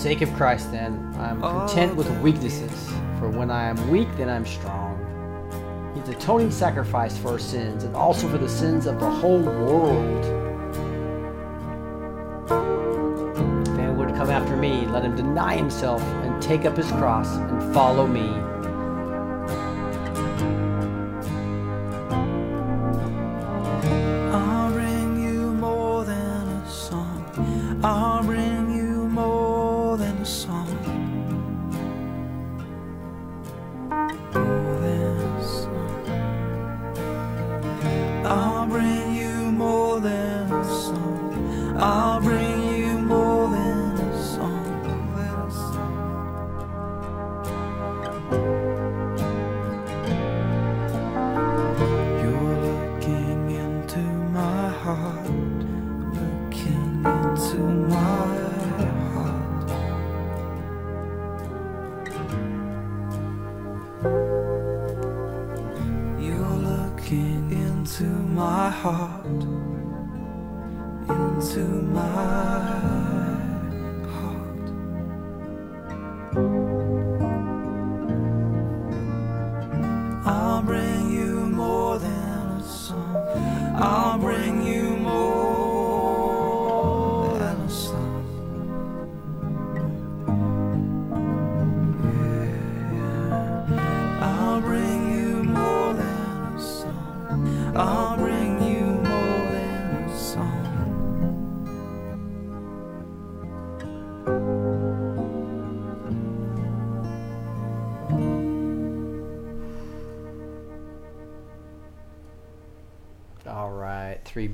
sake 0.00 0.22
of 0.22 0.32
Christ, 0.32 0.72
then, 0.72 1.14
I 1.18 1.28
am 1.28 1.44
oh, 1.44 1.50
content 1.50 1.94
with 1.94 2.08
weaknesses, 2.22 2.88
for 3.18 3.28
when 3.28 3.50
I 3.50 3.64
am 3.64 3.90
weak, 3.90 4.08
then 4.16 4.30
I 4.30 4.36
am 4.36 4.46
strong. 4.46 4.96
He's 5.94 6.08
atoning 6.08 6.50
sacrifice 6.50 7.18
for 7.18 7.32
our 7.32 7.38
sins 7.38 7.84
and 7.84 7.94
also 7.94 8.26
for 8.26 8.38
the 8.38 8.48
sins 8.48 8.86
of 8.86 8.98
the 8.98 9.10
whole 9.10 9.42
world. 9.42 10.24
If 13.68 13.78
anyone 13.78 13.98
would 13.98 14.14
come 14.14 14.30
after 14.30 14.56
me, 14.56 14.86
let 14.86 15.04
him 15.04 15.14
deny 15.14 15.56
himself 15.56 16.00
and 16.00 16.40
take 16.40 16.64
up 16.64 16.78
his 16.78 16.90
cross 16.92 17.36
and 17.36 17.74
follow 17.74 18.06
me. 18.06 18.49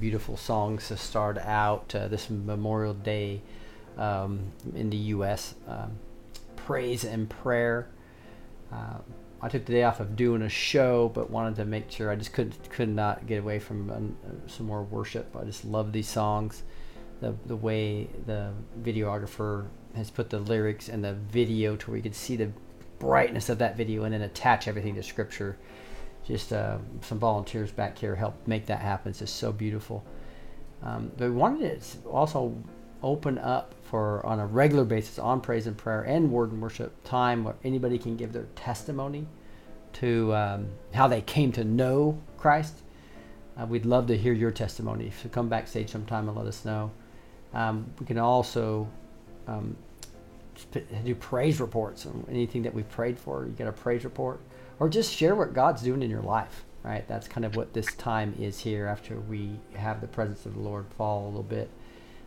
Beautiful 0.06 0.36
songs 0.36 0.86
to 0.86 0.96
start 0.96 1.36
out 1.38 1.92
uh, 1.92 2.06
this 2.06 2.30
Memorial 2.30 2.94
Day 2.94 3.42
um, 3.98 4.52
in 4.76 4.88
the 4.88 4.96
U.S. 5.18 5.56
Um, 5.66 5.98
praise 6.54 7.02
and 7.02 7.28
prayer. 7.28 7.88
Uh, 8.72 8.98
I 9.42 9.48
took 9.48 9.64
the 9.64 9.72
day 9.72 9.82
off 9.82 9.98
of 9.98 10.14
doing 10.14 10.42
a 10.42 10.48
show, 10.48 11.08
but 11.08 11.28
wanted 11.28 11.56
to 11.56 11.64
make 11.64 11.90
sure 11.90 12.08
I 12.08 12.14
just 12.14 12.32
couldn't 12.32 12.70
could 12.70 12.88
not 12.88 13.26
get 13.26 13.40
away 13.40 13.58
from 13.58 13.90
um, 13.90 14.16
some 14.46 14.66
more 14.66 14.84
worship. 14.84 15.34
I 15.36 15.42
just 15.42 15.64
love 15.64 15.90
these 15.90 16.08
songs, 16.08 16.62
the 17.20 17.34
the 17.46 17.56
way 17.56 18.08
the 18.26 18.52
videographer 18.80 19.66
has 19.96 20.08
put 20.08 20.30
the 20.30 20.38
lyrics 20.38 20.88
and 20.88 21.02
the 21.02 21.14
video 21.14 21.74
to 21.74 21.90
where 21.90 21.96
you 21.96 22.02
can 22.04 22.12
see 22.12 22.36
the 22.36 22.52
brightness 23.00 23.48
of 23.48 23.58
that 23.58 23.76
video 23.76 24.04
and 24.04 24.14
then 24.14 24.22
attach 24.22 24.68
everything 24.68 24.94
to 24.94 25.02
scripture 25.02 25.58
just 26.26 26.52
uh, 26.52 26.78
some 27.02 27.18
volunteers 27.18 27.70
back 27.70 27.96
here 27.96 28.14
helped 28.14 28.46
make 28.48 28.66
that 28.66 28.80
happen. 28.80 29.10
It's 29.10 29.20
just 29.20 29.36
so 29.36 29.52
beautiful. 29.52 30.04
Um, 30.82 31.10
but 31.16 31.30
we 31.30 31.36
wanted 31.36 31.80
to 31.80 32.08
also 32.08 32.54
open 33.02 33.38
up 33.38 33.74
for 33.84 34.24
on 34.26 34.40
a 34.40 34.46
regular 34.46 34.84
basis 34.84 35.18
on 35.18 35.40
praise 35.40 35.66
and 35.66 35.76
prayer 35.76 36.02
and 36.02 36.30
word 36.30 36.50
and 36.50 36.60
worship 36.60 36.92
time 37.04 37.44
where 37.44 37.54
anybody 37.62 37.98
can 37.98 38.16
give 38.16 38.32
their 38.32 38.46
testimony 38.56 39.26
to 39.92 40.34
um, 40.34 40.68
how 40.92 41.06
they 41.06 41.20
came 41.20 41.52
to 41.52 41.64
know 41.64 42.18
Christ. 42.36 42.82
Uh, 43.58 43.64
we'd 43.64 43.86
love 43.86 44.06
to 44.08 44.16
hear 44.16 44.32
your 44.32 44.50
testimony. 44.50 45.10
So 45.22 45.28
come 45.28 45.48
backstage 45.48 45.90
sometime 45.90 46.28
and 46.28 46.36
let 46.36 46.46
us 46.46 46.64
know. 46.64 46.90
Um, 47.54 47.86
we 47.98 48.04
can 48.04 48.18
also 48.18 48.88
um, 49.46 49.76
do 51.04 51.14
praise 51.14 51.60
reports 51.60 52.06
anything 52.28 52.62
that 52.62 52.74
we 52.74 52.82
prayed 52.82 53.18
for. 53.18 53.46
You 53.46 53.52
get 53.52 53.66
a 53.66 53.72
praise 53.72 54.04
report, 54.04 54.40
or 54.78 54.88
just 54.88 55.14
share 55.14 55.34
what 55.34 55.54
God's 55.54 55.82
doing 55.82 56.02
in 56.02 56.10
your 56.10 56.22
life. 56.22 56.64
Right, 56.82 57.06
that's 57.08 57.26
kind 57.26 57.44
of 57.44 57.56
what 57.56 57.72
this 57.72 57.92
time 57.96 58.36
is 58.38 58.60
here 58.60 58.86
after 58.86 59.18
we 59.18 59.58
have 59.74 60.00
the 60.00 60.06
presence 60.06 60.46
of 60.46 60.54
the 60.54 60.60
Lord 60.60 60.86
fall 60.96 61.24
a 61.24 61.26
little 61.26 61.42
bit. 61.42 61.68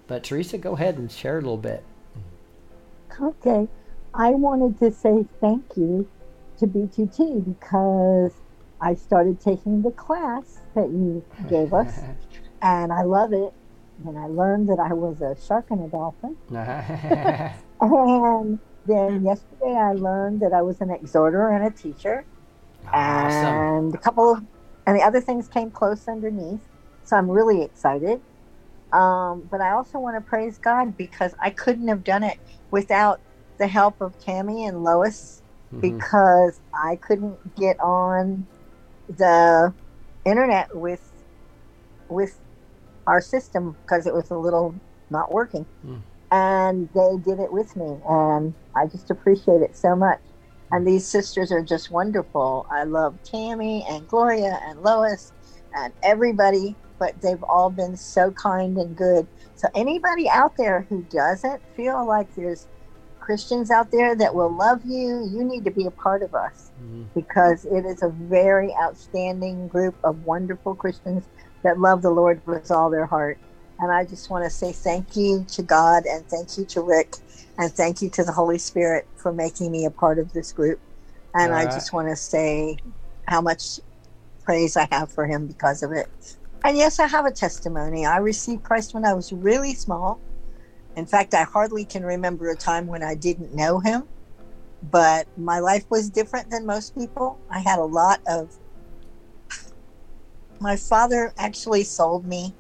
But 0.07 0.23
Teresa, 0.25 0.57
go 0.57 0.73
ahead 0.73 0.97
and 0.97 1.09
share 1.09 1.37
a 1.37 1.41
little 1.41 1.55
bit. 1.55 1.81
Okay. 3.21 3.69
I 4.13 4.31
wanted 4.31 4.77
to 4.79 4.91
say 4.91 5.25
thank 5.39 5.63
you 5.77 6.09
to 6.57 6.67
B2T 6.67 7.45
because 7.45 8.33
I 8.81 8.95
started 8.95 9.39
taking 9.39 9.81
the 9.81 9.91
class 9.91 10.59
that 10.75 10.89
you 10.89 11.23
gave 11.47 11.73
us 11.73 11.99
and 12.61 12.91
I 12.91 13.03
love 13.03 13.31
it. 13.31 13.53
And 14.05 14.17
I 14.17 14.25
learned 14.25 14.67
that 14.69 14.79
I 14.79 14.93
was 14.93 15.21
a 15.21 15.37
shark 15.41 15.67
and 15.71 15.85
a 15.85 15.87
dolphin. 15.87 16.35
And 17.81 18.59
then 18.85 19.23
yesterday 19.23 19.75
I 19.75 19.93
learned 19.93 20.41
that 20.41 20.51
I 20.53 20.61
was 20.61 20.81
an 20.81 20.89
exhorter 20.89 21.49
and 21.49 21.65
a 21.65 21.69
teacher. 21.69 22.25
Awesome. 22.87 23.57
And 23.57 23.95
a 23.95 23.97
couple 23.97 24.33
of, 24.33 24.43
and 24.87 24.97
the 24.97 25.03
other 25.03 25.21
things 25.21 25.47
came 25.47 25.71
close 25.71 26.07
underneath. 26.07 26.67
So 27.03 27.17
I'm 27.17 27.29
really 27.29 27.63
excited. 27.63 28.21
Um, 28.91 29.47
but 29.49 29.61
I 29.61 29.71
also 29.71 29.99
want 29.99 30.17
to 30.17 30.21
praise 30.27 30.57
God 30.57 30.97
because 30.97 31.35
I 31.41 31.51
couldn't 31.51 31.87
have 31.89 32.03
done 32.03 32.23
it 32.23 32.39
without 32.71 33.21
the 33.59 33.67
help 33.67 34.01
of 34.01 34.17
Tammy 34.19 34.65
and 34.65 34.83
Lois 34.83 35.43
Mhm. 35.73 35.81
because 35.81 36.61
I 36.73 36.95
couldn't 36.95 37.55
get 37.55 37.79
on 37.81 38.47
the 39.07 39.75
internet 40.25 40.75
with 40.75 41.11
with 42.09 42.39
our 43.07 43.21
system 43.21 43.77
because 43.85 44.07
it 44.07 44.13
was 44.13 44.31
a 44.31 44.37
little 44.37 44.81
not 45.09 45.31
working. 45.31 45.67
Mm. 45.85 46.03
And 46.31 46.89
they 46.93 47.17
did 47.23 47.39
it 47.39 47.51
with 47.51 47.75
me, 47.75 48.01
and 48.07 48.55
I 48.75 48.87
just 48.87 49.11
appreciate 49.11 49.61
it 49.61 49.75
so 49.75 49.95
much. 49.95 50.21
And 50.71 50.87
these 50.87 51.09
sisters 51.09 51.51
are 51.51 51.63
just 51.63 51.91
wonderful. 51.91 52.67
I 52.71 52.83
love 52.83 53.19
Tammy 53.23 53.85
and 53.89 54.07
Gloria 54.07 54.59
and 54.63 54.81
Lois 54.81 55.33
and 55.73 55.93
everybody, 56.03 56.77
but 56.99 57.21
they've 57.21 57.43
all 57.43 57.69
been 57.69 57.97
so 57.97 58.31
kind 58.31 58.77
and 58.77 58.95
good. 58.95 59.29
So, 59.55 59.69
anybody 59.75 60.29
out 60.29 60.53
there 60.57 60.87
who 60.89 61.03
doesn't 61.03 61.63
feel 61.75 62.07
like 62.07 62.29
there's 62.35 62.67
Christians 63.19 63.71
out 63.71 63.91
there 63.91 64.15
that 64.15 64.35
will 64.35 64.55
love 64.55 64.81
you, 64.85 65.27
you 65.31 65.43
need 65.43 65.65
to 65.65 65.71
be 65.71 65.85
a 65.85 65.91
part 65.91 66.23
of 66.23 66.33
us 66.35 66.71
Mhm. 66.79 67.11
because 67.15 67.65
it 67.65 67.85
is 67.85 68.01
a 68.03 68.09
very 68.09 68.75
outstanding 68.81 69.67
group 69.67 69.97
of 70.03 70.23
wonderful 70.25 70.75
Christians 70.75 71.29
that 71.63 71.79
love 71.79 72.01
the 72.03 72.11
Lord 72.11 72.43
with 72.45 72.71
all 72.71 72.89
their 72.89 73.07
heart. 73.07 73.39
And 73.79 73.91
I 73.91 74.05
just 74.05 74.29
want 74.29 74.45
to 74.45 74.49
say 74.51 74.73
thank 74.73 75.15
you 75.15 75.45
to 75.53 75.63
God 75.63 76.05
and 76.05 76.27
thank 76.29 76.57
you 76.57 76.65
to 76.67 76.81
Rick 76.81 77.15
and 77.59 77.71
thank 77.73 78.01
you 78.01 78.09
to 78.09 78.23
the 78.23 78.31
Holy 78.31 78.57
Spirit 78.57 79.07
for 79.17 79.33
making 79.33 79.71
me 79.71 79.85
a 79.85 79.91
part 79.91 80.17
of 80.17 80.31
this 80.33 80.53
group. 80.53 80.79
And 81.35 81.53
I 81.53 81.65
just 81.65 81.93
want 81.93 82.07
to 82.09 82.15
say 82.15 82.77
how 83.27 83.41
much 83.41 83.79
praise 84.43 84.77
I 84.77 84.87
have 84.91 85.11
for 85.11 85.27
him 85.27 85.45
because 85.45 85.83
of 85.83 85.91
it. 85.91 86.07
And 86.63 86.77
yes, 86.77 86.99
I 86.99 87.07
have 87.07 87.25
a 87.25 87.31
testimony. 87.31 88.05
I 88.05 88.17
received 88.17 88.63
Christ 88.63 88.93
when 88.93 89.05
I 89.05 89.13
was 89.13 89.33
really 89.33 89.75
small. 89.75 90.21
In 90.95 91.05
fact, 91.05 91.33
I 91.33 91.43
hardly 91.43 91.85
can 91.85 92.03
remember 92.03 92.49
a 92.49 92.55
time 92.55 92.87
when 92.87 93.03
I 93.03 93.13
didn't 93.13 93.53
know 93.53 93.79
him, 93.79 94.07
but 94.81 95.27
my 95.37 95.59
life 95.59 95.85
was 95.89 96.09
different 96.09 96.49
than 96.49 96.65
most 96.65 96.95
people. 96.95 97.39
I 97.49 97.59
had 97.59 97.79
a 97.79 97.85
lot 97.85 98.21
of. 98.27 98.57
My 100.61 100.77
father 100.77 101.33
actually 101.37 101.83
sold 101.83 102.25
me 102.25 102.55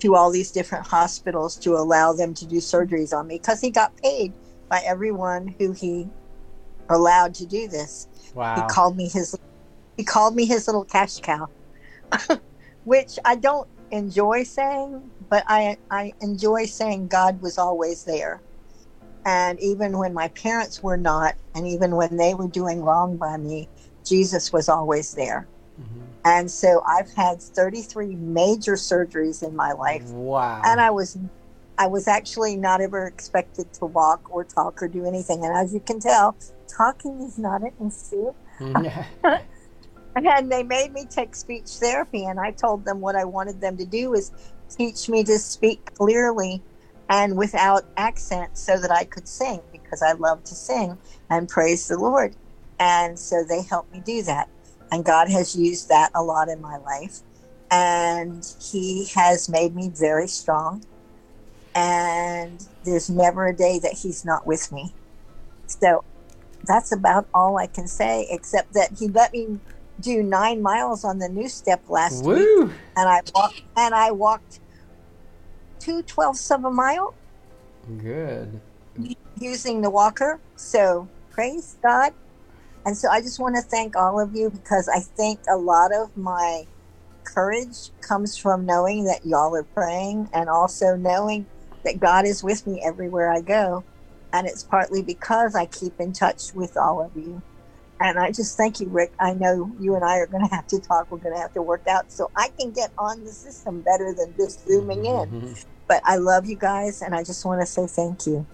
to 0.00 0.14
all 0.14 0.30
these 0.30 0.50
different 0.50 0.86
hospitals 0.86 1.56
to 1.56 1.74
allow 1.74 2.12
them 2.12 2.34
to 2.34 2.46
do 2.46 2.56
surgeries 2.56 3.16
on 3.16 3.26
me 3.26 3.36
because 3.36 3.60
he 3.60 3.70
got 3.70 3.96
paid 3.96 4.34
by 4.68 4.80
everyone 4.86 5.54
who 5.58 5.72
he 5.72 6.08
allowed 6.88 7.34
to 7.34 7.46
do 7.46 7.68
this. 7.68 8.06
Wow. 8.34 8.54
He 8.54 8.62
called 8.74 8.96
me 8.96 9.08
his 9.08 9.36
he 9.96 10.04
called 10.04 10.36
me 10.36 10.46
his 10.46 10.66
little 10.66 10.84
cash 10.84 11.20
cow. 11.20 11.48
which 12.84 13.18
I 13.24 13.36
don't 13.36 13.68
enjoy 13.90 14.44
saying, 14.44 15.10
but 15.28 15.44
I 15.46 15.76
I 15.90 16.12
enjoy 16.20 16.66
saying 16.66 17.08
God 17.08 17.40
was 17.40 17.58
always 17.58 18.04
there. 18.04 18.42
And 19.24 19.60
even 19.60 19.98
when 19.98 20.14
my 20.14 20.28
parents 20.28 20.82
were 20.82 20.96
not, 20.96 21.34
and 21.54 21.66
even 21.66 21.96
when 21.96 22.16
they 22.16 22.34
were 22.34 22.48
doing 22.48 22.80
wrong 22.82 23.18
by 23.18 23.36
me, 23.36 23.68
Jesus 24.04 24.52
was 24.52 24.68
always 24.68 25.12
there. 25.12 25.48
Mhm. 25.78 26.02
And 26.24 26.50
so 26.50 26.82
I've 26.86 27.12
had 27.14 27.40
33 27.42 28.16
major 28.16 28.74
surgeries 28.74 29.42
in 29.42 29.54
my 29.54 29.72
life. 29.72 30.10
Wow. 30.10 30.62
And 30.64 30.80
I 30.80 30.90
was 30.90 31.16
I 31.80 31.86
was 31.86 32.08
actually 32.08 32.56
not 32.56 32.80
ever 32.80 33.06
expected 33.06 33.72
to 33.74 33.86
walk 33.86 34.22
or 34.30 34.42
talk 34.44 34.82
or 34.82 34.88
do 34.88 35.06
anything. 35.06 35.44
And 35.44 35.56
as 35.56 35.72
you 35.72 35.78
can 35.80 36.00
tell, 36.00 36.36
talking 36.76 37.20
is 37.20 37.38
not 37.38 37.62
an 37.62 37.72
issue. 37.78 38.32
Mhm. 38.58 39.04
And 40.16 40.50
they 40.50 40.64
made 40.64 40.92
me 40.92 41.06
take 41.06 41.36
speech 41.36 41.68
therapy, 41.78 42.24
and 42.24 42.40
I 42.40 42.50
told 42.50 42.84
them 42.84 43.00
what 43.00 43.14
I 43.14 43.24
wanted 43.24 43.60
them 43.60 43.76
to 43.76 43.84
do 43.84 44.14
is 44.14 44.32
teach 44.68 45.08
me 45.08 45.22
to 45.24 45.38
speak 45.38 45.94
clearly 45.94 46.62
and 47.08 47.36
without 47.36 47.84
accent 47.96 48.58
so 48.58 48.78
that 48.80 48.90
I 48.90 49.04
could 49.04 49.28
sing 49.28 49.60
because 49.72 50.02
I 50.02 50.12
love 50.12 50.42
to 50.44 50.54
sing 50.54 50.98
and 51.30 51.48
praise 51.48 51.86
the 51.86 51.98
Lord. 51.98 52.34
And 52.78 53.18
so 53.18 53.44
they 53.48 53.62
helped 53.62 53.92
me 53.92 54.00
do 54.04 54.22
that. 54.24 54.48
And 54.90 55.04
God 55.04 55.28
has 55.30 55.54
used 55.54 55.88
that 55.88 56.10
a 56.14 56.22
lot 56.22 56.48
in 56.48 56.60
my 56.60 56.78
life. 56.78 57.20
And 57.70 58.42
He 58.70 59.08
has 59.14 59.48
made 59.48 59.74
me 59.74 59.90
very 59.94 60.28
strong. 60.28 60.84
And 61.74 62.60
there's 62.84 63.10
never 63.10 63.46
a 63.46 63.56
day 63.56 63.78
that 63.82 63.98
He's 64.02 64.24
not 64.24 64.46
with 64.46 64.72
me. 64.72 64.94
So 65.66 66.04
that's 66.64 66.92
about 66.92 67.28
all 67.34 67.58
I 67.58 67.66
can 67.66 67.86
say, 67.86 68.26
except 68.30 68.72
that 68.72 68.90
He 68.98 69.08
let 69.08 69.32
me 69.32 69.60
do 70.00 70.22
nine 70.22 70.62
miles 70.62 71.04
on 71.04 71.18
the 71.18 71.28
new 71.28 71.48
step 71.48 71.82
last 71.88 72.24
week 72.24 72.68
and 72.98 73.08
I 73.08 73.20
walked 73.34 73.62
and 73.76 73.94
I 73.94 74.10
walked 74.10 74.60
two 75.80 76.02
twelfths 76.02 76.50
of 76.50 76.64
a 76.64 76.70
mile 76.70 77.14
Good. 77.96 78.60
using 79.38 79.82
the 79.82 79.90
walker. 79.90 80.40
So 80.56 81.08
praise 81.30 81.76
God. 81.82 82.12
And 82.88 82.96
so 82.96 83.10
I 83.10 83.20
just 83.20 83.38
want 83.38 83.54
to 83.56 83.60
thank 83.60 83.96
all 83.98 84.18
of 84.18 84.34
you 84.34 84.50
because 84.50 84.88
I 84.88 85.00
think 85.00 85.42
a 85.46 85.58
lot 85.58 85.90
of 85.94 86.16
my 86.16 86.68
courage 87.26 87.90
comes 88.00 88.38
from 88.38 88.64
knowing 88.64 89.04
that 89.04 89.26
y'all 89.26 89.54
are 89.54 89.68
praying 89.76 90.30
and 90.32 90.48
also 90.48 90.96
knowing 90.96 91.48
that 91.84 92.00
God 92.00 92.26
is 92.26 92.42
with 92.42 92.66
me 92.66 92.82
everywhere 92.82 93.30
I 93.30 93.42
go. 93.42 93.84
And 94.32 94.46
it's 94.46 94.64
partly 94.64 95.02
because 95.02 95.54
I 95.54 95.66
keep 95.66 96.00
in 96.00 96.14
touch 96.14 96.54
with 96.54 96.78
all 96.78 97.02
of 97.04 97.12
you. 97.14 97.42
And 98.00 98.18
I 98.18 98.32
just 98.32 98.56
thank 98.56 98.80
you, 98.80 98.88
Rick. 98.88 99.12
I 99.20 99.34
know 99.34 99.74
you 99.78 99.94
and 99.94 100.04
I 100.04 100.16
are 100.20 100.26
going 100.26 100.48
to 100.48 100.54
have 100.56 100.66
to 100.68 100.80
talk. 100.80 101.10
We're 101.10 101.18
going 101.18 101.34
to 101.36 101.42
have 101.42 101.52
to 101.54 101.62
work 101.62 101.84
out 101.86 102.10
so 102.10 102.30
I 102.36 102.50
can 102.58 102.72
get 102.72 102.92
on 102.98 103.24
the 103.24 103.32
system 103.32 103.82
better 103.82 104.14
than 104.16 104.34
just 104.40 104.66
zooming 104.66 105.04
in. 105.04 105.28
Mhm. 105.30 105.66
But 105.88 106.02
I 106.06 106.16
love 106.16 106.46
you 106.46 106.56
guys, 106.56 107.02
and 107.02 107.14
I 107.14 107.24
just 107.24 107.44
want 107.44 107.60
to 107.60 107.66
say 107.66 107.86
thank 107.86 108.26
you. 108.26 108.48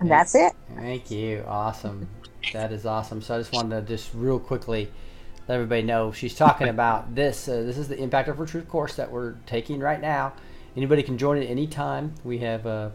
And 0.00 0.10
that's 0.10 0.34
it. 0.34 0.54
Thank 0.76 1.10
you. 1.10 1.44
Awesome. 1.46 2.08
That 2.52 2.72
is 2.72 2.86
awesome. 2.86 3.22
So 3.22 3.34
I 3.34 3.38
just 3.38 3.52
wanted 3.52 3.86
to 3.86 3.94
just 3.94 4.10
real 4.14 4.38
quickly 4.38 4.90
let 5.48 5.56
everybody 5.56 5.82
know 5.82 6.12
she's 6.12 6.34
talking 6.34 6.68
about 6.68 7.14
this. 7.14 7.48
Uh, 7.48 7.62
this 7.62 7.78
is 7.78 7.88
the 7.88 7.96
Impactor 7.96 8.36
for 8.36 8.46
Truth 8.46 8.68
course 8.68 8.96
that 8.96 9.10
we're 9.10 9.34
taking 9.46 9.80
right 9.80 10.00
now. 10.00 10.32
Anybody 10.76 11.02
can 11.02 11.18
join 11.18 11.38
it 11.38 11.46
anytime. 11.46 12.14
We 12.24 12.38
have 12.38 12.66
uh, 12.66 12.90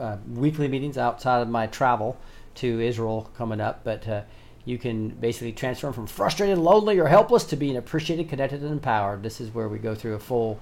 uh, 0.00 0.16
weekly 0.28 0.68
meetings 0.68 0.96
outside 0.96 1.40
of 1.40 1.48
my 1.48 1.66
travel 1.66 2.16
to 2.56 2.80
Israel 2.80 3.30
coming 3.36 3.60
up, 3.60 3.84
but 3.84 4.06
uh, 4.08 4.22
you 4.64 4.78
can 4.78 5.08
basically 5.08 5.52
transform 5.52 5.92
from 5.92 6.06
frustrated, 6.06 6.58
lonely, 6.58 6.98
or 6.98 7.08
helpless 7.08 7.44
to 7.44 7.56
being 7.56 7.76
appreciated, 7.76 8.28
connected, 8.28 8.62
and 8.62 8.72
empowered. 8.72 9.22
This 9.22 9.40
is 9.40 9.52
where 9.52 9.68
we 9.68 9.78
go 9.78 9.94
through 9.94 10.14
a 10.14 10.20
full. 10.20 10.60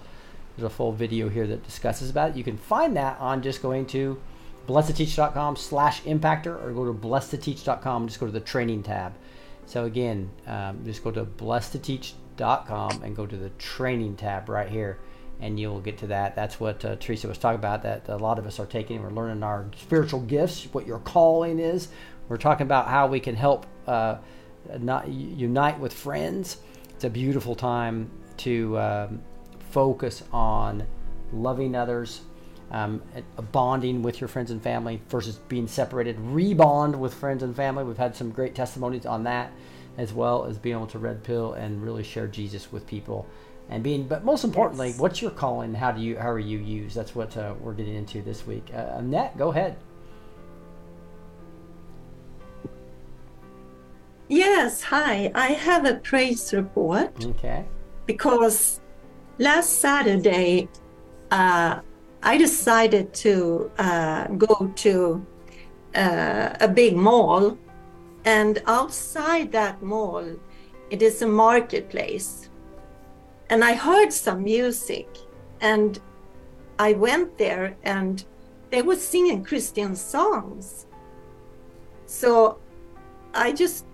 There's 0.56 0.66
a 0.66 0.74
full 0.74 0.92
video 0.92 1.28
here 1.28 1.46
that 1.46 1.64
discusses 1.64 2.10
about 2.10 2.30
it. 2.30 2.36
You 2.36 2.42
can 2.42 2.56
find 2.56 2.96
that 2.96 3.20
on 3.20 3.42
just 3.42 3.62
going 3.62 3.86
to 3.86 4.20
blessed2teach.com 4.68 5.56
slash 5.56 6.02
impactor 6.02 6.62
or 6.62 6.72
go 6.72 6.84
to 6.84 6.92
blessed2teach.com 6.92 8.02
and 8.02 8.08
just 8.08 8.20
go 8.20 8.26
to 8.26 8.32
the 8.32 8.40
training 8.40 8.82
tab. 8.82 9.14
So 9.66 9.84
again, 9.84 10.30
um, 10.46 10.84
just 10.84 11.02
go 11.02 11.10
to 11.10 11.24
blessed2teach.com 11.24 13.02
and 13.02 13.16
go 13.16 13.26
to 13.26 13.36
the 13.36 13.50
training 13.50 14.16
tab 14.16 14.48
right 14.48 14.68
here 14.68 14.98
and 15.40 15.58
you'll 15.58 15.80
get 15.80 15.98
to 15.98 16.08
that. 16.08 16.34
That's 16.36 16.60
what 16.60 16.84
uh, 16.84 16.96
Teresa 16.96 17.28
was 17.28 17.38
talking 17.38 17.58
about 17.58 17.82
that 17.82 18.08
a 18.08 18.16
lot 18.16 18.38
of 18.38 18.46
us 18.46 18.58
are 18.58 18.66
taking. 18.66 19.02
We're 19.02 19.10
learning 19.10 19.42
our 19.42 19.66
spiritual 19.76 20.20
gifts, 20.20 20.64
what 20.72 20.86
your 20.86 20.98
calling 20.98 21.58
is. 21.58 21.88
We're 22.28 22.36
talking 22.36 22.66
about 22.66 22.88
how 22.88 23.06
we 23.06 23.20
can 23.20 23.36
help 23.36 23.66
uh, 23.86 24.18
not 24.78 25.08
unite 25.08 25.78
with 25.78 25.92
friends. 25.92 26.58
It's 26.90 27.04
a 27.04 27.10
beautiful 27.10 27.54
time 27.54 28.10
to 28.38 28.78
um, 28.78 29.22
focus 29.70 30.24
on 30.32 30.86
loving 31.32 31.74
others, 31.74 32.22
um, 32.70 33.02
bonding 33.52 34.02
with 34.02 34.20
your 34.20 34.28
friends 34.28 34.50
and 34.50 34.62
family 34.62 35.00
versus 35.08 35.36
being 35.48 35.66
separated. 35.66 36.16
Rebond 36.18 36.96
with 36.96 37.14
friends 37.14 37.42
and 37.42 37.54
family. 37.56 37.84
We've 37.84 37.96
had 37.96 38.14
some 38.14 38.30
great 38.30 38.54
testimonies 38.54 39.06
on 39.06 39.24
that, 39.24 39.50
as 39.96 40.12
well 40.12 40.44
as 40.44 40.58
being 40.58 40.76
able 40.76 40.86
to 40.88 40.98
red 40.98 41.24
pill 41.24 41.54
and 41.54 41.82
really 41.82 42.04
share 42.04 42.26
Jesus 42.26 42.70
with 42.70 42.86
people. 42.86 43.26
And 43.70 43.82
being, 43.82 44.08
but 44.08 44.24
most 44.24 44.44
importantly, 44.44 44.88
Yes. 44.88 44.98
what's 44.98 45.20
your 45.20 45.30
calling? 45.30 45.74
How 45.74 45.92
do 45.92 46.00
you, 46.00 46.18
how 46.18 46.30
are 46.30 46.38
you 46.38 46.58
used? 46.58 46.96
That's 46.96 47.14
what 47.14 47.36
uh, 47.36 47.54
we're 47.60 47.74
getting 47.74 47.96
into 47.96 48.22
this 48.22 48.46
week. 48.46 48.70
Uh, 48.74 48.92
Annette, 48.96 49.36
go 49.36 49.50
ahead. 49.50 49.76
Yes, 54.28 54.82
hi. 54.82 55.30
I 55.34 55.48
have 55.48 55.84
a 55.86 55.94
praise 55.94 56.52
report 56.52 57.24
Okay. 57.24 57.64
because 58.06 58.80
last 59.38 59.80
Saturday 59.80 60.68
uh, 61.30 61.80
I 62.22 62.36
decided 62.36 63.14
to 63.14 63.70
uh, 63.78 64.26
go 64.28 64.72
to 64.76 65.26
uh, 65.94 66.56
a 66.60 66.68
big 66.68 66.96
mall, 66.96 67.56
and 68.24 68.62
outside 68.66 69.52
that 69.52 69.82
mall, 69.82 70.24
it 70.90 71.02
is 71.02 71.22
a 71.22 71.26
marketplace. 71.26 72.50
And 73.50 73.64
I 73.64 73.74
heard 73.74 74.12
some 74.12 74.44
music, 74.44 75.08
and 75.60 76.00
I 76.78 76.92
went 76.92 77.38
there, 77.38 77.76
and 77.84 78.24
they 78.70 78.82
were 78.82 78.96
singing 78.96 79.44
Christian 79.44 79.94
songs. 79.94 80.86
So 82.06 82.58
I 83.32 83.52
just 83.52 83.86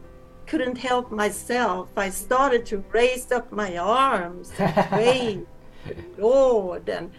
couldn't 0.47 0.77
help 0.77 1.11
myself. 1.11 1.89
I 1.97 2.11
started 2.11 2.67
to 2.67 2.85
raise 2.93 3.31
up 3.33 3.53
my 3.53 3.77
arms 3.77 4.53
and 4.59 5.47
the 5.87 6.05
Lord, 6.19 6.89
and 6.89 7.11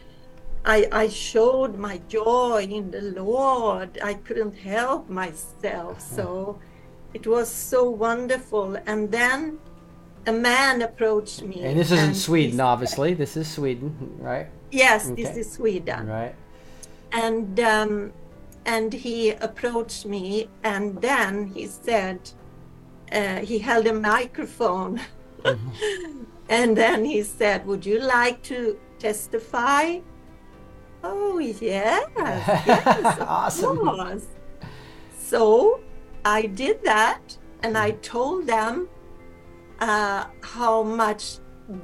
I, 0.66 0.88
I 0.92 1.08
showed 1.10 1.78
my 1.78 2.00
joy 2.08 2.68
in 2.70 2.92
the 2.92 3.02
Lord. 3.02 4.00
I 4.04 4.16
couldn't 4.16 4.58
help 4.58 5.10
myself. 5.10 6.02
So 6.02 6.60
it 7.14 7.28
was 7.28 7.48
so 7.50 7.90
wonderful. 7.90 8.76
And 8.88 9.12
then 9.12 9.60
a 10.26 10.32
man 10.34 10.82
approached 10.82 11.44
me. 11.44 11.64
And 11.64 11.80
this 11.80 11.92
isn't 11.92 12.06
and 12.08 12.18
Sweden, 12.18 12.60
obviously. 12.60 13.14
This 13.14 13.38
is 13.38 13.48
Sweden, 13.50 14.18
right? 14.20 14.48
Yes, 14.72 15.10
Okay. 15.10 15.24
this 15.24 15.38
is 15.38 15.52
Sweden. 15.52 16.08
Right. 16.08 16.36
and 17.12 17.60
um, 17.60 18.12
and 18.66 18.92
he 18.92 19.30
approached 19.50 20.06
me 20.08 20.50
and 20.64 21.00
then 21.02 21.48
he 21.56 21.68
said 21.68 22.20
uh, 23.12 23.38
he 23.50 23.60
held 23.60 23.86
a 23.88 23.94
microphone 23.94 25.00
and 26.50 26.76
then 26.76 27.06
he 27.06 27.22
said 27.24 27.66
would 27.68 27.86
you 27.86 28.00
like 28.00 28.42
to 28.42 28.78
testify 29.00 30.00
oh 31.06 31.38
yes 31.40 31.62
yes 32.68 33.20
Awesome. 33.22 33.78
course. 33.78 34.26
so 35.32 35.80
i 36.24 36.42
did 36.62 36.78
that 36.84 37.24
and 37.64 37.78
i 37.78 37.92
told 38.14 38.48
them 38.48 38.88
uh, 39.80 40.26
how 40.56 40.84
much 40.84 41.24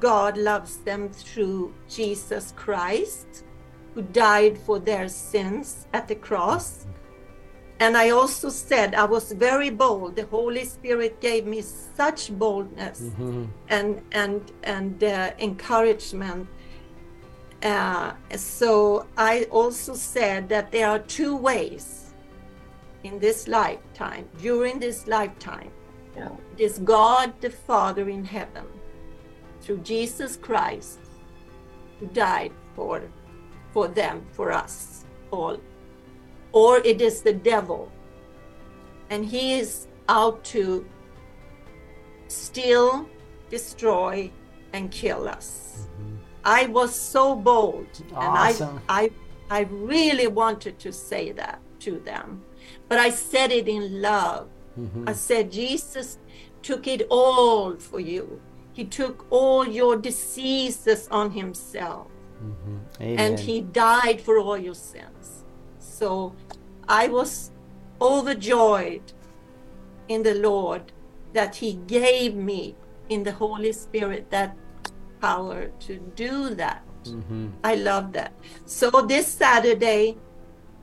god 0.00 0.36
loves 0.36 0.78
them 0.88 1.02
through 1.10 1.72
jesus 1.88 2.52
christ 2.56 3.44
who 3.94 4.02
died 4.02 4.56
for 4.66 4.78
their 4.78 5.06
sins 5.06 5.86
at 5.92 6.08
the 6.08 6.14
cross. 6.14 6.86
And 7.78 7.94
I 7.94 8.08
also 8.10 8.48
said 8.48 8.94
I 8.94 9.04
was 9.04 9.32
very 9.32 9.68
bold. 9.68 10.16
The 10.16 10.24
Holy 10.26 10.64
Spirit 10.64 11.20
gave 11.20 11.44
me 11.54 11.60
such 12.00 12.30
boldness 12.42 13.00
Mhm. 13.18 13.48
and 13.68 14.00
and 14.12 14.40
and 14.62 14.96
uh, 15.04 15.32
encouragement. 15.48 16.48
Uh, 17.62 18.12
so 18.36 19.06
I 19.16 19.44
also 19.50 19.94
said 19.94 20.48
that 20.48 20.72
there 20.72 20.88
are 20.88 20.98
two 20.98 21.36
ways 21.36 22.14
in 23.04 23.18
this 23.18 23.46
lifetime, 23.46 24.28
during 24.40 24.80
this 24.80 25.06
lifetime. 25.06 25.70
Yeah. 26.16 26.30
It 26.56 26.60
is 26.60 26.78
God 26.78 27.32
the 27.40 27.50
Father 27.50 28.08
in 28.08 28.24
heaven, 28.24 28.66
through 29.60 29.78
Jesus 29.78 30.36
Christ, 30.36 30.98
who 32.00 32.06
died 32.06 32.52
for 32.74 33.02
for 33.72 33.88
them, 33.88 34.26
for 34.32 34.52
us 34.52 35.06
all. 35.30 35.58
Or 36.52 36.78
it 36.78 37.00
is 37.00 37.22
the 37.22 37.32
devil, 37.32 37.90
and 39.08 39.24
he 39.24 39.54
is 39.58 39.86
out 40.08 40.44
to 40.44 40.84
steal, 42.28 43.08
destroy, 43.48 44.30
and 44.74 44.90
kill 44.90 45.26
us. 45.26 45.61
I 46.44 46.66
was 46.66 46.94
so 46.94 47.34
bold, 47.34 47.86
Awesome. 48.14 48.68
and 48.76 48.80
I, 48.88 49.10
I, 49.50 49.58
I 49.58 49.60
really 49.70 50.26
wanted 50.26 50.78
to 50.80 50.92
say 50.92 51.32
that 51.32 51.60
to 51.80 51.98
them, 52.00 52.42
but 52.88 52.98
I 52.98 53.10
said 53.10 53.52
it 53.52 53.68
in 53.68 54.00
love. 54.00 54.48
Mm-hmm. 54.78 55.08
I 55.08 55.12
said, 55.12 55.52
Jesus 55.52 56.18
took 56.62 56.86
it 56.86 57.06
all 57.10 57.76
for 57.76 58.00
you. 58.00 58.40
He 58.72 58.84
took 58.84 59.26
all 59.30 59.66
your 59.66 59.96
diseases 59.96 61.06
on 61.10 61.30
himself, 61.30 62.06
Amen. 63.00 63.18
and 63.18 63.38
he 63.38 63.60
died 63.60 64.20
for 64.20 64.38
all 64.38 64.56
your 64.56 64.74
sins. 64.74 65.44
So 65.78 66.34
I 66.88 67.08
was 67.08 67.50
overjoyed 68.00 69.12
in 70.08 70.22
the 70.22 70.34
Lord 70.34 70.92
that 71.32 71.54
he 71.56 71.74
gave 71.86 72.34
me 72.34 72.74
in 73.08 73.22
the 73.22 73.32
Holy 73.32 73.72
Spirit 73.72 74.30
that 74.30 74.56
power 75.22 75.70
to 75.86 75.92
do 76.26 76.54
that. 76.62 76.82
Mm-hmm. 77.04 77.48
I 77.64 77.74
love 77.76 78.12
that. 78.12 78.32
So 78.66 78.90
this 79.12 79.26
Saturday, 79.26 80.18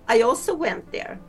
I 0.07 0.21
also 0.21 0.55
went 0.55 0.91
there 0.91 1.19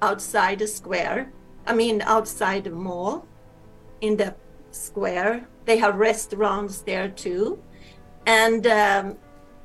outside 0.00 0.58
the 0.60 0.68
square. 0.68 1.32
I 1.66 1.72
mean, 1.74 2.02
outside 2.02 2.64
the 2.64 2.70
mall, 2.70 3.26
in 4.00 4.16
the 4.16 4.34
square. 4.70 5.46
They 5.64 5.78
have 5.78 5.96
restaurants 5.96 6.82
there 6.82 7.08
too. 7.08 7.62
And 8.26 8.66
um, 8.66 9.18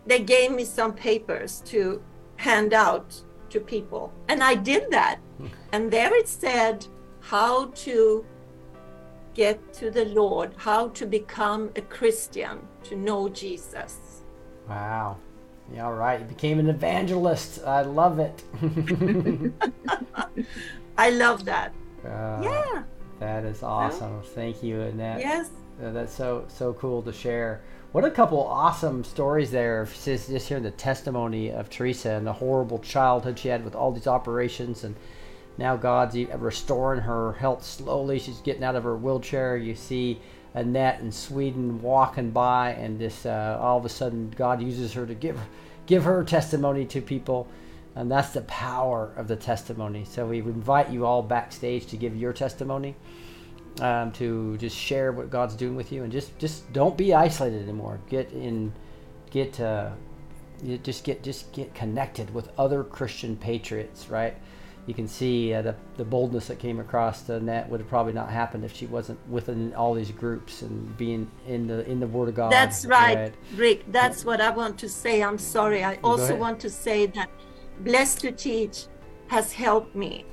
they 0.05 0.19
gave 0.19 0.51
me 0.51 0.65
some 0.65 0.93
papers 0.93 1.61
to 1.67 2.01
hand 2.37 2.73
out 2.73 3.21
to 3.49 3.59
people. 3.59 4.11
And 4.27 4.43
I 4.43 4.55
did 4.55 4.91
that. 4.91 5.19
And 5.71 5.91
there 5.91 6.13
it 6.15 6.27
said 6.27 6.85
how 7.19 7.65
to 7.85 8.25
get 9.35 9.73
to 9.73 9.91
the 9.91 10.05
Lord, 10.05 10.53
how 10.57 10.87
to 10.89 11.05
become 11.05 11.69
a 11.75 11.81
Christian, 11.81 12.59
to 12.85 12.95
know 12.95 13.29
Jesus. 13.29 14.23
Wow. 14.67 15.17
Yeah, 15.73 15.85
all 15.85 15.93
right. 15.93 16.19
You 16.19 16.25
became 16.25 16.59
an 16.59 16.69
evangelist. 16.69 17.63
I 17.65 17.81
love 17.81 18.19
it. 18.19 18.43
I 20.97 21.09
love 21.11 21.45
that. 21.45 21.73
Uh, 22.03 22.41
Yeah. 22.43 22.83
That 23.19 23.45
is 23.45 23.63
awesome. 23.63 24.21
Thank 24.21 24.61
you, 24.61 24.81
Annette. 24.81 25.19
Yes. 25.19 25.49
Uh, 25.81 25.91
that's 25.91 26.13
so 26.13 26.45
so 26.49 26.73
cool 26.73 27.01
to 27.01 27.13
share. 27.13 27.61
What 27.93 28.03
a 28.03 28.11
couple 28.11 28.41
awesome 28.43 29.03
stories 29.05 29.51
there. 29.51 29.85
Just, 30.03 30.29
just 30.29 30.47
hearing 30.49 30.63
the 30.63 30.71
testimony 30.71 31.49
of 31.49 31.69
Teresa 31.69 32.11
and 32.11 32.27
the 32.27 32.33
horrible 32.33 32.79
childhood 32.79 33.39
she 33.39 33.47
had 33.47 33.63
with 33.63 33.73
all 33.73 33.91
these 33.93 34.07
operations, 34.07 34.83
and 34.83 34.95
now 35.57 35.75
God's 35.75 36.15
restoring 36.37 37.01
her 37.01 37.33
health 37.33 37.63
slowly. 37.63 38.19
She's 38.19 38.39
getting 38.39 38.63
out 38.63 38.75
of 38.75 38.83
her 38.83 38.95
wheelchair. 38.97 39.57
You 39.57 39.75
see 39.75 40.19
Annette 40.53 41.01
in 41.01 41.11
Sweden 41.11 41.81
walking 41.81 42.31
by, 42.31 42.71
and 42.71 42.99
this 42.99 43.25
uh, 43.25 43.57
all 43.59 43.77
of 43.77 43.85
a 43.85 43.89
sudden 43.89 44.33
God 44.35 44.61
uses 44.61 44.93
her 44.93 45.05
to 45.05 45.13
give 45.13 45.39
give 45.85 46.03
her 46.03 46.23
testimony 46.23 46.85
to 46.85 47.01
people. 47.01 47.47
And 47.95 48.11
that's 48.11 48.31
the 48.31 48.41
power 48.41 49.13
of 49.15 49.29
the 49.29 49.37
testimony. 49.37 50.03
So 50.03 50.27
we 50.27 50.39
invite 50.39 50.89
you 50.89 51.05
all 51.05 51.21
backstage 51.21 51.85
to 51.87 51.97
give 51.97 52.13
your 52.13 52.33
testimony 52.33 52.93
um, 53.79 54.11
to 54.13 54.57
just 54.57 54.75
share 54.75 55.11
what 55.11 55.29
God's 55.29 55.55
doing 55.55 55.75
with 55.75 55.91
you, 55.91 56.03
and 56.03 56.11
just 56.11 56.37
just 56.37 56.71
don't 56.73 56.97
be 56.97 57.13
isolated 57.13 57.63
anymore. 57.63 57.99
Get 58.09 58.31
in, 58.31 58.73
get 59.31 59.59
uh, 59.59 59.91
just 60.83 61.03
get 61.03 61.23
just 61.23 61.51
get 61.51 61.73
connected 61.73 62.33
with 62.33 62.49
other 62.57 62.83
Christian 62.83 63.35
patriots, 63.35 64.09
right? 64.09 64.35
You 64.87 64.93
can 64.93 65.07
see 65.07 65.53
uh, 65.53 65.63
the 65.63 65.75
the 65.97 66.05
boldness 66.05 66.47
that 66.47 66.59
came 66.59 66.79
across 66.79 67.27
Annette 67.29 67.67
would 67.69 67.79
have 67.79 67.89
probably 67.89 68.13
not 68.13 68.29
happened 68.29 68.63
if 68.63 68.75
she 68.75 68.85
wasn't 68.85 69.19
within 69.29 69.73
all 69.73 69.93
these 69.95 70.11
groups 70.11 70.61
and 70.61 70.95
being 70.97 71.29
in 71.47 71.65
the 71.67 71.89
in 71.89 71.99
the 71.99 72.07
Word 72.07 72.29
of 72.29 72.35
God. 72.35 72.51
That's 72.51 72.85
right, 72.85 73.33
Rick. 73.55 73.91
That's 73.91 74.23
what 74.23 74.41
I 74.41 74.51
want 74.51 74.77
to 74.79 74.89
say. 74.89 75.23
I'm 75.23 75.39
sorry. 75.39 75.83
I 75.83 75.95
also 76.03 76.35
want 76.35 76.59
to 76.59 76.69
say 76.69 77.07
that 77.07 77.29
Blessed 77.79 78.19
to 78.21 78.31
Teach 78.31 78.85
has 79.27 79.51
helped 79.51 79.95
me 79.95 80.25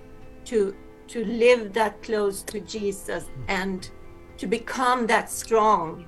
to 0.46 0.74
to 1.09 1.24
live 1.24 1.72
that 1.72 2.03
close 2.03 2.42
to 2.42 2.61
Jesus 2.61 3.30
and 3.48 3.90
to 4.36 4.46
become 4.46 5.07
that 5.07 5.30
strong 5.30 6.07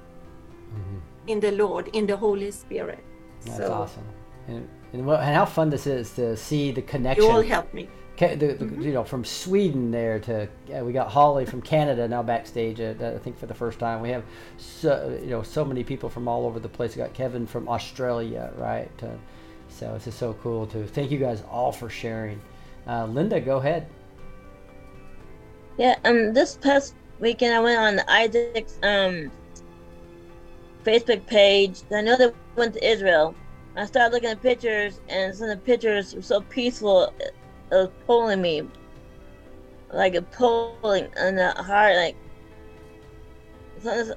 in 1.27 1.41
the 1.41 1.53
Lord, 1.53 1.89
in 1.93 2.07
the 2.07 2.17
Holy 2.17 2.51
Spirit. 2.51 3.03
That's 3.45 3.57
so 3.59 3.73
awesome. 3.73 4.05
And, 4.49 4.69
and, 4.93 5.07
what, 5.07 5.21
and 5.21 5.35
how 5.35 5.45
fun 5.45 5.71
this 5.71 5.87
is 5.87 6.13
to 6.13 6.37
see 6.37 6.73
the 6.73 6.83
connection. 6.83 7.25
you 7.25 7.31
all 7.31 7.43
helped 7.43 7.73
me. 7.75 7.89
The, 8.17 8.37
the, 8.37 8.83
You 8.83 8.93
know, 8.93 9.03
from 9.03 9.25
Sweden 9.25 9.91
there 9.91 10.21
to 10.21 10.49
uh, 10.73 10.85
we 10.85 10.93
got 10.93 11.11
Holly 11.11 11.45
from 11.45 11.61
Canada 11.61 12.07
now 12.07 12.23
backstage. 12.23 12.81
Uh, 12.81 12.95
I 13.01 13.19
think 13.19 13.37
for 13.37 13.47
the 13.47 13.55
first 13.55 13.81
time 13.81 14.01
we 14.01 14.11
have 14.11 14.23
so 14.57 15.19
you 15.21 15.31
know 15.31 15.43
so 15.43 15.65
many 15.65 15.83
people 15.83 16.09
from 16.09 16.29
all 16.29 16.47
over 16.47 16.61
the 16.61 16.69
place. 16.69 16.95
We 16.95 17.03
got 17.03 17.13
Kevin 17.13 17.47
from 17.47 17.69
Australia, 17.69 18.53
right? 18.57 18.91
Uh, 19.03 19.09
so 19.69 19.95
it's 19.97 20.05
just 20.05 20.19
so 20.19 20.35
cool 20.35 20.67
to 20.69 20.87
thank 20.87 21.11
you 21.11 21.19
guys 21.19 21.43
all 21.51 21.73
for 21.73 21.91
sharing. 21.91 22.41
Uh, 22.87 23.07
Linda, 23.07 23.41
go 23.41 23.57
ahead. 23.57 23.89
Yeah, 25.77 25.97
um, 26.05 26.33
this 26.33 26.57
past 26.57 26.95
weekend 27.19 27.53
I 27.53 27.61
went 27.61 27.81
on 27.81 28.09
Isaac's 28.09 28.79
um 28.85 29.33
Facebook 30.85 31.27
page. 31.27 31.83
I 31.93 32.01
know 32.03 32.17
they 32.17 32.31
went 32.55 32.75
to 32.75 32.89
Israel. 32.89 33.35
I 33.77 33.87
started 33.87 34.15
looking 34.15 34.31
at 34.31 34.41
pictures, 34.41 35.01
and 35.09 35.35
some 35.35 35.49
of 35.49 35.59
the 35.59 35.65
pictures 35.65 36.15
were 36.15 36.23
so 36.23 36.43
peaceful. 36.43 37.13
It, 37.75 37.77
was 37.77 37.91
pulling 38.07 38.41
me, 38.41 38.63
like 39.93 40.15
it 40.15 40.31
pulling 40.31 41.09
on 41.19 41.35
the 41.37 41.53
heart. 41.53 41.97
Like 41.97 42.17
some 43.81 43.99
of 43.99 44.07
the, 44.09 44.17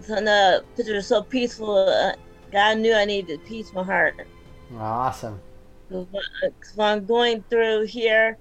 some 0.00 0.18
of 0.18 0.24
the 0.24 0.64
pictures 0.76 0.94
were 0.94 1.02
so 1.02 1.22
peaceful. 1.22 1.76
Uh, 1.76 2.12
God 2.52 2.78
knew 2.78 2.94
I 2.94 3.04
needed 3.04 3.40
to 3.40 3.48
peace 3.48 3.72
my 3.72 3.82
heart. 3.82 4.26
Awesome. 4.76 5.40
So 5.90 6.08
I'm 6.78 7.06
going 7.06 7.44
through 7.48 7.86
here, 7.86 8.38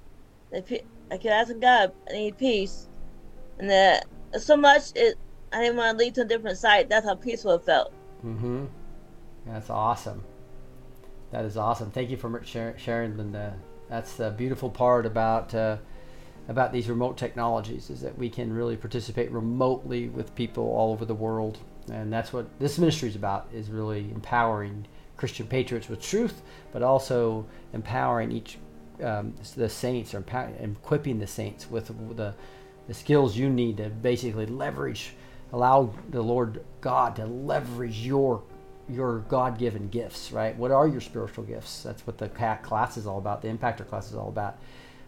I 0.54 0.62
can 0.62 1.32
ask 1.32 1.54
God, 1.60 1.92
I 2.10 2.14
need 2.14 2.38
peace. 2.38 2.88
And 3.60 3.70
that 3.70 4.06
so 4.40 4.58
much 4.58 4.92
it 4.96 5.16
I 5.54 5.62
didn't 5.62 5.78
want 5.78 5.98
to 5.98 6.04
lead 6.04 6.16
to 6.16 6.22
a 6.22 6.26
different 6.26 6.58
site. 6.58 6.90
That's 6.90 7.06
how 7.06 7.16
peaceful 7.16 7.54
it 7.54 7.64
felt. 7.64 7.94
Mm-hmm. 8.26 8.66
That's 9.46 9.70
awesome. 9.70 10.24
That 11.32 11.46
is 11.46 11.56
awesome. 11.56 11.92
Thank 11.92 12.10
you 12.10 12.18
for 12.18 12.42
sharing, 12.44 13.18
Linda. 13.18 13.56
That's 13.90 14.14
the 14.14 14.32
beautiful 14.32 14.70
part 14.70 15.06
about 15.06 15.54
uh, 15.54 15.78
about 16.48 16.72
these 16.72 16.90
remote 16.90 17.18
technologies 17.18 17.90
is 17.90 18.02
that 18.02 18.18
we 18.18 18.30
can 18.30 18.54
really 18.54 18.78
participate 18.78 19.32
remotely 19.32 20.10
with 20.10 20.36
people 20.36 20.64
all 20.64 20.92
over 20.92 21.06
the 21.06 21.16
world, 21.16 21.58
and 21.92 22.12
that's 22.12 22.32
what 22.32 22.48
this 22.60 22.78
ministry 22.78 23.10
is 23.10 23.16
about. 23.16 23.48
Is 23.54 23.70
really 23.70 24.12
empowering 24.12 24.86
Christian 25.18 25.48
patriots 25.48 25.90
with 25.90 26.02
truth, 26.02 26.42
but 26.72 26.82
also 26.82 27.46
empowering 27.74 28.32
each 28.32 28.58
um, 29.04 29.34
the 29.56 29.70
saints 29.70 30.14
or 30.14 30.18
empower, 30.18 30.52
equipping 30.60 31.20
the 31.20 31.28
saints 31.28 31.70
with 31.70 31.88
the 32.16 32.34
the 32.88 32.94
skills 32.94 33.36
you 33.36 33.50
need 33.50 33.78
to 33.78 33.90
basically 33.90 34.46
leverage 34.46 35.14
allow 35.52 35.92
the 36.10 36.22
lord 36.22 36.64
god 36.82 37.16
to 37.16 37.26
leverage 37.26 37.98
your 38.06 38.44
your 38.90 39.20
god-given 39.20 39.90
gifts 39.90 40.32
right? 40.32 40.56
What 40.58 40.72
are 40.72 40.88
your 40.88 41.02
spiritual 41.02 41.44
gifts? 41.44 41.84
That's 41.84 42.06
what 42.06 42.18
the 42.18 42.30
class 42.30 42.98
is 42.98 43.08
all 43.08 43.18
about 43.18 43.42
the 43.42 43.48
impactor 43.48 43.88
class 43.88 44.10
is 44.10 44.16
all 44.16 44.30
about. 44.30 44.58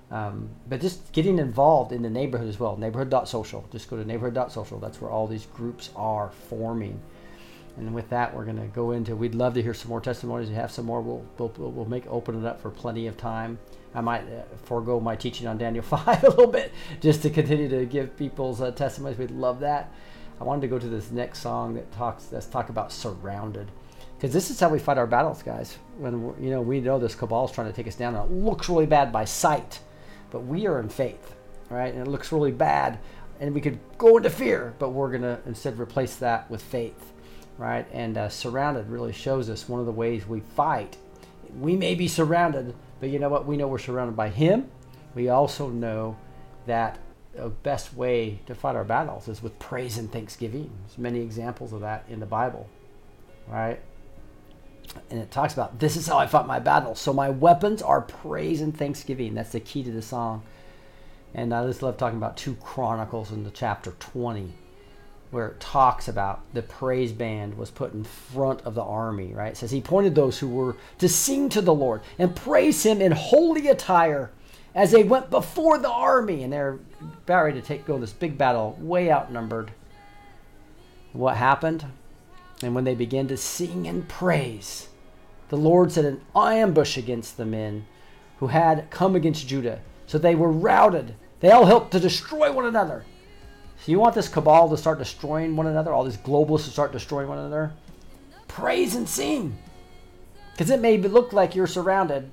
Um, 0.09 0.49
but 0.69 0.79
just 0.79 1.11
getting 1.11 1.37
involved 1.37 1.91
in 1.91 2.01
the 2.01 2.09
neighborhood 2.09 2.47
as 2.47 2.59
well 2.59 2.77
neighborhood.social 2.77 3.67
just 3.73 3.89
go 3.89 3.97
to 3.97 4.05
neighborhood.social 4.05 4.79
that's 4.79 5.01
where 5.01 5.11
all 5.11 5.27
these 5.27 5.47
groups 5.47 5.89
are 5.95 6.31
forming. 6.49 6.99
And 7.75 7.93
with 7.93 8.09
that 8.09 8.33
we're 8.33 8.45
going 8.45 8.57
to 8.57 8.67
go 8.67 8.91
into 8.91 9.15
we'd 9.15 9.35
love 9.35 9.53
to 9.55 9.61
hear 9.61 9.73
some 9.73 9.89
more 9.89 10.01
testimonies. 10.01 10.49
We 10.49 10.55
have 10.55 10.71
some 10.71 10.85
more 10.85 11.01
we'll, 11.01 11.25
we'll, 11.37 11.71
we'll 11.71 11.85
make 11.85 12.07
open 12.07 12.41
it 12.41 12.47
up 12.47 12.61
for 12.61 12.69
plenty 12.69 13.07
of 13.07 13.17
time. 13.17 13.59
I 13.93 14.01
might 14.01 14.21
uh, 14.21 14.43
forego 14.63 14.99
my 14.99 15.15
teaching 15.15 15.47
on 15.47 15.57
Daniel 15.57 15.83
5 15.83 16.23
a 16.23 16.29
little 16.29 16.47
bit 16.47 16.71
just 17.01 17.21
to 17.23 17.29
continue 17.29 17.67
to 17.69 17.85
give 17.85 18.15
people's 18.15 18.61
uh, 18.61 18.71
testimonies. 18.71 19.17
We'd 19.17 19.31
love 19.31 19.59
that. 19.61 19.91
I 20.39 20.43
wanted 20.43 20.61
to 20.61 20.67
go 20.67 20.79
to 20.79 20.87
this 20.87 21.11
next 21.11 21.39
song 21.39 21.73
that 21.75 21.91
talks, 21.93 22.31
let's 22.31 22.45
talk 22.45 22.69
about 22.69 22.91
surrounded. 22.91 23.71
Because 24.17 24.33
this 24.33 24.49
is 24.49 24.59
how 24.59 24.69
we 24.69 24.79
fight 24.79 24.97
our 24.97 25.07
battles, 25.07 25.43
guys. 25.43 25.77
When 25.97 26.33
you 26.39 26.49
know 26.49 26.61
we 26.61 26.81
know 26.81 26.97
this 26.97 27.13
cabal 27.13 27.45
is 27.45 27.51
trying 27.51 27.67
to 27.67 27.73
take 27.73 27.87
us 27.87 27.95
down, 27.95 28.15
and 28.15 28.25
it 28.25 28.33
looks 28.33 28.67
really 28.67 28.87
bad 28.87 29.11
by 29.11 29.25
sight, 29.25 29.79
but 30.31 30.39
we 30.39 30.65
are 30.65 30.79
in 30.79 30.89
faith, 30.89 31.35
right? 31.69 31.93
And 31.93 32.01
it 32.01 32.09
looks 32.09 32.31
really 32.31 32.51
bad, 32.51 32.97
and 33.39 33.53
we 33.53 33.61
could 33.61 33.79
go 33.99 34.17
into 34.17 34.31
fear, 34.31 34.73
but 34.79 34.89
we're 34.89 35.11
gonna 35.11 35.39
instead 35.45 35.79
replace 35.79 36.15
that 36.15 36.49
with 36.49 36.63
faith, 36.63 37.13
right? 37.59 37.87
And 37.91 38.17
uh, 38.17 38.29
surrounded 38.29 38.89
really 38.89 39.13
shows 39.13 39.51
us 39.51 39.69
one 39.69 39.79
of 39.79 39.85
the 39.85 39.91
ways 39.91 40.25
we 40.25 40.39
fight. 40.39 40.97
We 41.59 41.75
may 41.75 41.93
be 41.93 42.07
surrounded, 42.07 42.73
but 42.99 43.09
you 43.09 43.19
know 43.19 43.29
what? 43.29 43.45
We 43.45 43.55
know 43.55 43.67
we're 43.67 43.77
surrounded 43.77 44.15
by 44.15 44.29
Him. 44.29 44.71
We 45.13 45.29
also 45.29 45.69
know 45.69 46.17
that 46.65 46.97
the 47.37 47.49
best 47.49 47.93
way 47.95 48.39
to 48.47 48.55
fight 48.55 48.75
our 48.75 48.83
battles 48.83 49.27
is 49.27 49.41
with 49.43 49.57
praise 49.59 49.97
and 49.97 50.11
thanksgiving. 50.11 50.71
There's 50.85 50.97
many 50.97 51.21
examples 51.21 51.73
of 51.73 51.81
that 51.81 52.05
in 52.09 52.19
the 52.19 52.25
Bible, 52.25 52.67
right? 53.47 53.79
And 55.09 55.19
it 55.19 55.31
talks 55.31 55.53
about 55.53 55.79
this 55.79 55.95
is 55.95 56.07
how 56.07 56.17
I 56.17 56.27
fought 56.27 56.47
my 56.47 56.59
battles. 56.59 56.99
So 56.99 57.13
my 57.13 57.29
weapons 57.29 57.81
are 57.81 58.01
praise 58.01 58.61
and 58.61 58.75
thanksgiving. 58.75 59.35
That's 59.35 59.51
the 59.51 59.59
key 59.59 59.83
to 59.83 59.91
the 59.91 60.01
song. 60.01 60.43
And 61.33 61.53
I 61.53 61.65
just 61.67 61.83
love 61.83 61.97
talking 61.97 62.17
about 62.17 62.37
two 62.37 62.55
Chronicles 62.55 63.31
in 63.31 63.43
the 63.43 63.51
chapter 63.51 63.91
20. 63.99 64.53
where 65.31 65.47
it 65.47 65.59
talks 65.59 66.07
about 66.07 66.41
the 66.53 66.61
praise 66.61 67.11
band 67.11 67.57
was 67.57 67.69
put 67.69 67.93
in 67.93 68.03
front 68.03 68.61
of 68.61 68.75
the 68.75 68.83
army, 68.83 69.33
right? 69.33 69.51
It 69.51 69.57
says 69.57 69.71
he 69.71 69.81
pointed 69.81 70.15
those 70.15 70.39
who 70.39 70.47
were 70.47 70.77
to 70.99 71.09
sing 71.09 71.49
to 71.49 71.61
the 71.61 71.73
Lord 71.73 72.01
and 72.17 72.35
praise 72.35 72.83
him 72.83 73.01
in 73.01 73.11
holy 73.11 73.67
attire 73.67 74.31
as 74.77 74.91
they 74.91 75.03
went 75.03 75.31
before 75.31 75.79
the 75.79 75.89
army 75.89 76.43
and 76.43 76.53
they're 76.53 76.77
about 77.01 77.45
ready 77.45 77.59
to 77.59 77.65
take 77.65 77.83
go 77.83 77.97
this 77.97 78.13
big 78.13 78.37
battle, 78.37 78.77
way 78.79 79.11
outnumbered. 79.11 79.71
What 81.13 81.35
happened? 81.35 81.83
And 82.61 82.75
when 82.75 82.83
they 82.83 82.93
began 82.93 83.27
to 83.29 83.37
sing 83.37 83.87
and 83.87 84.07
praise, 84.07 84.89
the 85.49 85.57
Lord 85.57 85.91
set 85.91 86.05
an 86.05 86.21
ambush 86.35 86.95
against 86.95 87.37
the 87.37 87.45
men 87.45 87.87
who 88.37 88.47
had 88.47 88.91
come 88.91 89.15
against 89.15 89.47
Judah. 89.47 89.81
So 90.05 90.19
they 90.19 90.35
were 90.35 90.51
routed. 90.51 91.15
They 91.39 91.49
all 91.49 91.65
helped 91.65 91.91
to 91.93 91.99
destroy 91.99 92.51
one 92.51 92.65
another. 92.65 93.03
So 93.83 93.91
you 93.91 93.99
want 93.99 94.13
this 94.13 94.29
cabal 94.29 94.69
to 94.69 94.77
start 94.77 94.99
destroying 94.99 95.55
one 95.55 95.65
another, 95.65 95.91
all 95.91 96.03
these 96.03 96.17
globalists 96.17 96.65
to 96.65 96.69
start 96.69 96.91
destroying 96.91 97.27
one 97.27 97.39
another? 97.39 97.71
Praise 98.47 98.93
and 98.93 99.09
sing. 99.09 99.57
Because 100.51 100.69
it 100.69 100.81
may 100.81 100.97
look 100.97 101.33
like 101.33 101.55
you're 101.55 101.65
surrounded, 101.65 102.29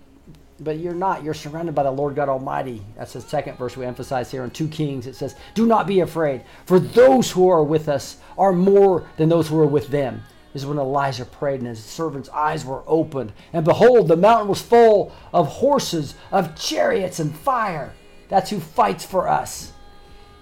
but 0.64 0.78
you're 0.78 0.94
not. 0.94 1.22
You're 1.22 1.34
surrounded 1.34 1.74
by 1.74 1.82
the 1.82 1.90
Lord 1.90 2.16
God 2.16 2.28
Almighty. 2.28 2.82
That's 2.96 3.12
the 3.12 3.20
second 3.20 3.58
verse 3.58 3.76
we 3.76 3.84
emphasize 3.84 4.30
here 4.30 4.44
in 4.44 4.50
2 4.50 4.68
Kings. 4.68 5.06
It 5.06 5.14
says, 5.14 5.36
Do 5.54 5.66
not 5.66 5.86
be 5.86 6.00
afraid, 6.00 6.42
for 6.66 6.80
those 6.80 7.30
who 7.30 7.48
are 7.48 7.62
with 7.62 7.88
us 7.88 8.16
are 8.38 8.52
more 8.52 9.06
than 9.16 9.28
those 9.28 9.48
who 9.48 9.58
are 9.60 9.66
with 9.66 9.88
them. 9.88 10.22
This 10.52 10.62
is 10.62 10.68
when 10.68 10.78
Elijah 10.78 11.24
prayed 11.24 11.60
and 11.60 11.68
his 11.68 11.84
servant's 11.84 12.28
eyes 12.28 12.64
were 12.64 12.84
opened. 12.86 13.32
And 13.52 13.64
behold, 13.64 14.06
the 14.06 14.16
mountain 14.16 14.48
was 14.48 14.62
full 14.62 15.12
of 15.32 15.48
horses, 15.48 16.14
of 16.30 16.54
chariots, 16.54 17.18
and 17.18 17.34
fire. 17.34 17.92
That's 18.28 18.50
who 18.50 18.60
fights 18.60 19.04
for 19.04 19.28
us. 19.28 19.72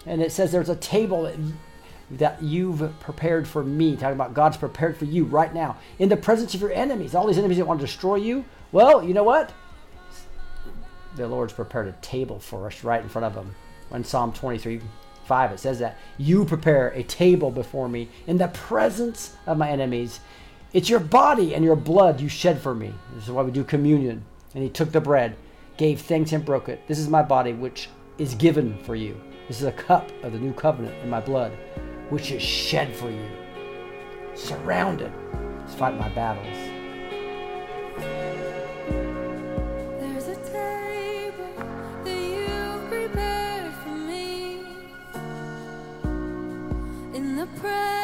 And 0.05 0.20
it 0.20 0.31
says 0.31 0.53
there's 0.53 0.68
a 0.68 0.77
table 0.77 1.23
that, 1.23 1.37
that 2.11 2.43
you've 2.43 2.93
prepared 3.01 3.49
for 3.49 3.64
me. 3.64 3.97
Talking 3.97 4.14
about 4.14 4.35
God's 4.35 4.59
prepared 4.59 4.99
for 4.99 5.07
you 5.07 5.25
right 5.25 5.53
now 5.55 5.79
in 5.99 6.11
the 6.11 6.16
presence 6.16 6.55
of 6.55 6.61
your 6.61 6.73
enemies. 6.73 7.14
All 7.14 7.27
these 7.27 7.39
enemies 7.39 7.57
that 7.57 7.66
want 7.66 7.81
to 7.81 7.87
destroy 7.87 8.16
you. 8.16 8.45
Well, 8.70 9.03
you 9.03 9.14
know 9.14 9.25
what? 9.25 9.53
The 11.17 11.29
Lord's 11.29 11.53
prepared 11.53 11.89
a 11.89 11.93
table 12.01 12.39
for 12.39 12.67
us 12.67 12.85
right 12.85 13.03
in 13.03 13.09
front 13.09 13.27
of 13.27 13.35
them. 13.35 13.55
In 13.93 14.05
Psalm 14.05 14.33
23 14.33 14.81
5, 15.25 15.53
it 15.53 15.61
says 15.61 15.79
that 15.79 15.99
you 16.19 16.45
prepare 16.45 16.89
a 16.89 17.03
table 17.05 17.51
before 17.51 17.89
me 17.89 18.09
in 18.27 18.39
the 18.39 18.49
presence 18.49 19.37
of 19.47 19.59
my 19.59 19.71
enemies. 19.71 20.21
It's 20.73 20.89
your 20.89 21.01
body 21.01 21.55
and 21.55 21.65
your 21.65 21.77
blood 21.77 22.21
you 22.21 22.29
shed 22.29 22.61
for 22.61 22.75
me. 22.75 22.93
This 23.15 23.25
is 23.25 23.31
why 23.31 23.43
we 23.43 23.53
do 23.53 23.63
communion. 23.63 24.25
And 24.55 24.63
he 24.63 24.71
took 24.71 24.91
the 24.91 25.01
bread, 25.01 25.37
gave 25.77 26.01
thanks, 26.01 26.33
and 26.33 26.45
broke 26.45 26.69
it. 26.69 26.87
This 26.89 26.99
is 26.99 27.09
my 27.09 27.23
body, 27.23 27.53
which 27.53 27.89
is 28.19 28.35
given 28.35 28.77
for 28.79 28.97
you. 28.97 29.21
This 29.49 29.61
is 29.61 29.67
a 29.67 29.73
cup 29.73 30.11
of 30.23 30.33
the 30.33 30.39
new 30.39 30.53
covenant 30.53 30.95
in 31.03 31.11
my 31.11 31.21
blood, 31.21 31.53
which 32.09 32.31
is 32.31 32.43
shed 32.43 32.95
for 32.95 33.11
you. 33.11 33.29
Surrounded. 34.35 35.13
Let's 35.61 35.75
fight 35.75 35.99
my 35.99 36.09
battles. 36.11 36.57
In 47.65 48.01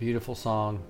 beautiful 0.00 0.34
song. 0.34 0.82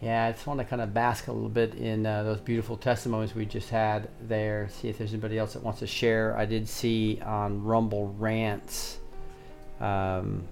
Yeah, 0.00 0.24
I 0.24 0.32
just 0.32 0.46
want 0.46 0.60
to 0.60 0.64
kind 0.64 0.80
of 0.80 0.94
bask 0.94 1.28
a 1.28 1.32
little 1.32 1.50
bit 1.50 1.74
in 1.74 2.06
uh, 2.06 2.22
those 2.22 2.40
beautiful 2.40 2.78
testimonies 2.78 3.34
we 3.34 3.44
just 3.44 3.68
had 3.68 4.08
there. 4.22 4.70
See 4.70 4.88
if 4.88 4.96
there's 4.96 5.12
anybody 5.12 5.38
else 5.38 5.52
that 5.52 5.62
wants 5.62 5.80
to 5.80 5.86
share. 5.86 6.34
I 6.36 6.46
did 6.46 6.66
see 6.66 7.20
on 7.22 7.62
Rumble 7.62 8.14
Rants, 8.18 8.96
um, 9.78 10.48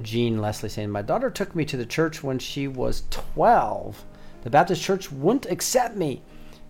Jean 0.00 0.40
Leslie 0.40 0.70
saying, 0.70 0.90
My 0.90 1.02
daughter 1.02 1.28
took 1.28 1.54
me 1.54 1.66
to 1.66 1.76
the 1.76 1.86
church 1.86 2.22
when 2.22 2.38
she 2.38 2.66
was 2.66 3.02
12. 3.10 4.04
The 4.44 4.50
Baptist 4.50 4.82
church 4.82 5.12
wouldn't 5.12 5.46
accept 5.46 5.96
me, 5.96 6.22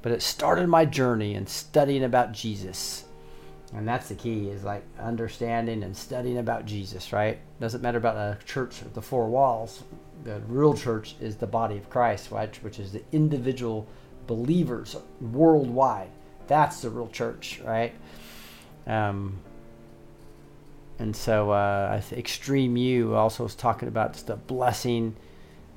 but 0.03 0.11
it 0.11 0.23
started 0.23 0.67
my 0.67 0.85
journey 0.85 1.35
in 1.35 1.47
studying 1.47 2.03
about 2.03 2.33
Jesus. 2.33 3.05
And 3.75 3.87
that's 3.87 4.09
the 4.09 4.15
key 4.15 4.49
is 4.49 4.65
like 4.65 4.83
understanding 4.99 5.83
and 5.83 5.95
studying 5.97 6.39
about 6.39 6.65
Jesus, 6.65 7.13
right? 7.13 7.39
Doesn't 7.61 7.83
matter 7.83 7.99
about 7.99 8.17
a 8.17 8.39
church 8.45 8.81
the 8.95 9.03
four 9.03 9.29
walls. 9.29 9.85
The 10.25 10.41
real 10.49 10.75
church 10.75 11.17
is 11.21 11.37
the 11.37 11.47
body 11.47 11.77
of 11.77 11.91
Christ, 11.91 12.31
right? 12.31 12.55
Which 12.63 12.79
is 12.79 12.93
the 12.93 13.03
individual 13.13 13.87
believers 14.27 14.97
worldwide. 15.21 16.11
That's 16.47 16.81
the 16.81 16.91
real 16.91 17.09
church, 17.09 17.61
right? 17.65 17.93
Um, 18.87 19.39
and 20.99 21.15
so 21.15 21.51
uh, 21.51 22.01
Extreme 22.13 22.77
U 22.77 23.15
also 23.15 23.45
was 23.45 23.55
talking 23.55 23.89
about 23.89 24.15
just 24.15 24.31
a 24.31 24.37
blessing 24.37 25.15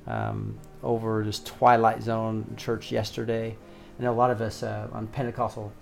um, 0.06 0.58
over 0.82 1.22
this 1.22 1.40
Twilight 1.40 2.02
Zone 2.02 2.54
church 2.56 2.90
yesterday. 2.90 3.56
Know 3.98 4.12
a 4.12 4.14
lot 4.14 4.32
of 4.32 4.40
us 4.40 4.64
uh, 4.64 4.88
on 4.92 5.06
Pentecostal 5.06 5.72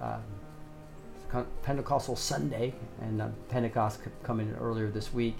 um, 0.00 0.22
Pentecostal 1.62 2.16
Sunday 2.16 2.74
and 3.00 3.20
uh, 3.20 3.28
Pentecost 3.48 4.00
coming 4.22 4.54
earlier 4.60 4.90
this 4.90 5.12
week. 5.12 5.36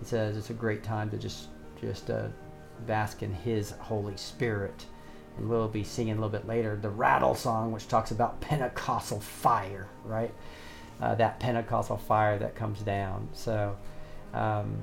He 0.00 0.06
says 0.06 0.36
it's 0.36 0.50
a 0.50 0.54
great 0.54 0.82
time 0.82 1.10
to 1.10 1.16
just 1.16 1.48
just 1.80 2.10
uh, 2.10 2.28
bask 2.86 3.22
in 3.22 3.32
His 3.32 3.72
Holy 3.72 4.16
Spirit. 4.16 4.86
And 5.38 5.48
we'll 5.48 5.68
be 5.68 5.82
singing 5.84 6.12
a 6.12 6.16
little 6.16 6.28
bit 6.28 6.46
later 6.46 6.76
the 6.76 6.90
rattle 6.90 7.34
song, 7.34 7.72
which 7.72 7.88
talks 7.88 8.10
about 8.10 8.40
Pentecostal 8.40 9.20
fire, 9.20 9.88
right? 10.04 10.32
Uh, 11.00 11.14
that 11.14 11.40
Pentecostal 11.40 11.96
fire 11.96 12.38
that 12.38 12.54
comes 12.54 12.80
down. 12.80 13.28
So, 13.32 13.76
um, 14.34 14.76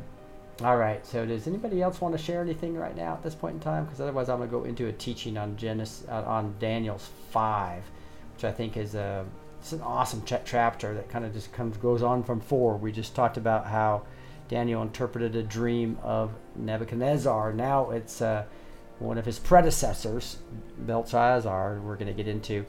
all 0.64 0.78
right. 0.78 1.06
So, 1.06 1.26
does 1.26 1.48
anybody 1.48 1.82
else 1.82 2.02
want 2.02 2.18
to 2.18 2.24
share 2.24 2.42
anything 2.42 2.76
right 2.76 2.96
now 2.96 3.14
at 3.14 3.24
this 3.24 3.36
point 3.36 3.56
in 3.56 3.60
time? 3.60 3.86
Because 3.86 4.02
otherwise, 4.02 4.28
I'm 4.28 4.38
going 4.38 4.50
to 4.50 4.58
go 4.58 4.64
into 4.64 4.88
a 4.88 4.92
teaching 4.94 5.38
on 5.38 5.56
Genesis, 5.56 6.06
uh, 6.10 6.24
on 6.26 6.56
Daniel's 6.60 7.10
five, 7.30 7.84
which 8.36 8.44
I 8.44 8.52
think 8.52 8.76
is 8.76 8.96
a 8.96 9.26
it's 9.60 9.74
an 9.74 9.82
awesome 9.82 10.24
ch- 10.24 10.45
chapter 10.45 10.93
that 10.93 11.10
kind 11.10 11.26
of 11.26 11.34
just 11.34 11.51
comes 11.51 11.78
goes 11.78 12.01
on 12.01 12.24
from 12.24 12.39
four. 12.39 12.78
We 12.78 12.91
just 12.91 13.16
talked 13.16 13.38
about 13.38 13.68
how 13.68 14.03
Daniel 14.47 14.82
interpreted 14.82 15.36
a 15.36 15.43
dream 15.43 15.97
of 16.01 16.32
Nebuchadnezzar. 16.55 17.53
Now 17.53 17.91
it's 17.91 18.22
uh, 18.22 18.45
one 18.99 19.18
of 19.18 19.26
his 19.26 19.38
predecessors, 19.38 20.38
Belshazzar. 20.80 21.82
We're 21.84 21.95
going 21.95 22.07
to 22.07 22.14
get 22.14 22.28
into 22.28 22.66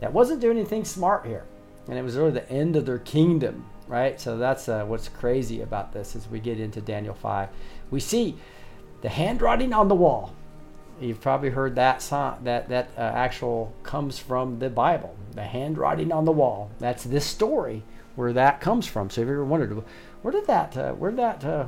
that 0.00 0.12
wasn't 0.12 0.40
doing 0.40 0.56
anything 0.56 0.84
smart 0.84 1.26
here, 1.26 1.44
and 1.88 1.98
it 1.98 2.02
was 2.02 2.16
really 2.16 2.30
the 2.30 2.50
end 2.50 2.74
of 2.74 2.86
their 2.86 2.98
kingdom, 2.98 3.66
right? 3.86 4.18
So 4.18 4.38
that's 4.38 4.68
uh, 4.68 4.84
what's 4.86 5.08
crazy 5.08 5.60
about 5.60 5.92
this 5.92 6.16
as 6.16 6.26
we 6.28 6.40
get 6.40 6.58
into 6.58 6.80
Daniel 6.80 7.14
five. 7.14 7.50
We 7.90 8.00
see 8.00 8.36
the 9.02 9.10
handwriting 9.10 9.72
on 9.72 9.88
the 9.88 9.94
wall. 9.94 10.34
You've 11.00 11.20
probably 11.20 11.50
heard 11.50 11.74
that 11.76 12.02
song, 12.02 12.40
that 12.44 12.68
that 12.68 12.90
uh, 12.96 13.00
actual 13.00 13.74
comes 13.82 14.18
from 14.18 14.58
the 14.58 14.68
Bible. 14.68 15.16
The 15.34 15.42
handwriting 15.42 16.12
on 16.12 16.24
the 16.24 16.32
wall. 16.32 16.70
That's 16.78 17.04
this 17.04 17.24
story 17.24 17.82
where 18.16 18.32
that 18.34 18.60
comes 18.60 18.86
from. 18.86 19.08
So 19.08 19.22
if 19.22 19.26
you 19.26 19.32
ever 19.32 19.44
wondered, 19.44 19.82
where 20.22 20.32
did 20.32 20.46
that 20.46 20.76
uh, 20.76 20.92
where 20.92 21.10
did 21.10 21.20
that 21.20 21.44
uh, 21.44 21.66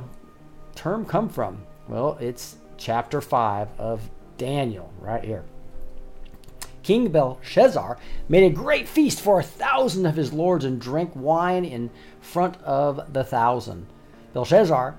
term 0.75 1.05
come 1.05 1.29
from? 1.29 1.63
Well, 1.87 2.17
it's 2.21 2.57
chapter 2.77 3.21
five 3.21 3.69
of 3.79 4.09
Daniel 4.37 4.93
right 4.99 5.23
here. 5.23 5.43
King 6.83 7.11
Belshazzar 7.11 7.97
made 8.27 8.43
a 8.43 8.53
great 8.53 8.87
feast 8.87 9.21
for 9.21 9.39
a 9.39 9.43
thousand 9.43 10.05
of 10.05 10.15
his 10.15 10.33
lords 10.33 10.65
and 10.65 10.79
drank 10.79 11.15
wine 11.15 11.63
in 11.65 11.89
front 12.19 12.61
of 12.61 13.13
the 13.13 13.23
thousand. 13.23 13.87
Belshazzar 14.33 14.97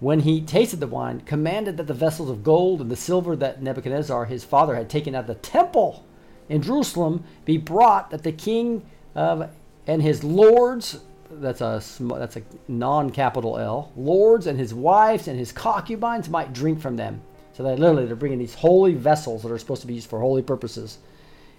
when 0.00 0.20
he 0.20 0.40
tasted 0.40 0.80
the 0.80 0.86
wine, 0.86 1.20
commanded 1.20 1.76
that 1.76 1.86
the 1.86 1.94
vessels 1.94 2.30
of 2.30 2.42
gold 2.42 2.80
and 2.80 2.90
the 2.90 2.96
silver 2.96 3.36
that 3.36 3.62
Nebuchadnezzar 3.62 4.24
his 4.24 4.44
father 4.44 4.74
had 4.74 4.88
taken 4.88 5.14
out 5.14 5.20
of 5.20 5.26
the 5.26 5.34
temple 5.34 6.04
in 6.48 6.62
Jerusalem 6.62 7.22
be 7.44 7.58
brought, 7.58 8.10
that 8.10 8.22
the 8.22 8.32
king 8.32 8.84
of 9.14 9.50
and 9.86 10.02
his 10.02 10.24
lords 10.24 11.00
that's 11.30 11.60
a 11.60 11.82
that's 12.00 12.36
a 12.36 12.42
non-capital 12.66 13.58
L 13.58 13.92
lords 13.96 14.46
and 14.46 14.58
his 14.58 14.74
wives 14.74 15.28
and 15.28 15.38
his 15.38 15.52
concubines 15.52 16.28
might 16.28 16.52
drink 16.52 16.80
from 16.80 16.96
them. 16.96 17.20
So 17.52 17.62
they 17.62 17.76
literally 17.76 18.06
they're 18.06 18.16
bringing 18.16 18.38
these 18.38 18.54
holy 18.54 18.94
vessels 18.94 19.42
that 19.42 19.52
are 19.52 19.58
supposed 19.58 19.82
to 19.82 19.86
be 19.86 19.94
used 19.94 20.08
for 20.08 20.20
holy 20.20 20.42
purposes, 20.42 20.98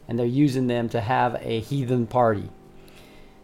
and 0.07 0.17
they're 0.17 0.25
using 0.25 0.67
them 0.67 0.89
to 0.89 0.99
have 0.99 1.37
a 1.41 1.59
heathen 1.61 2.07
party. 2.07 2.49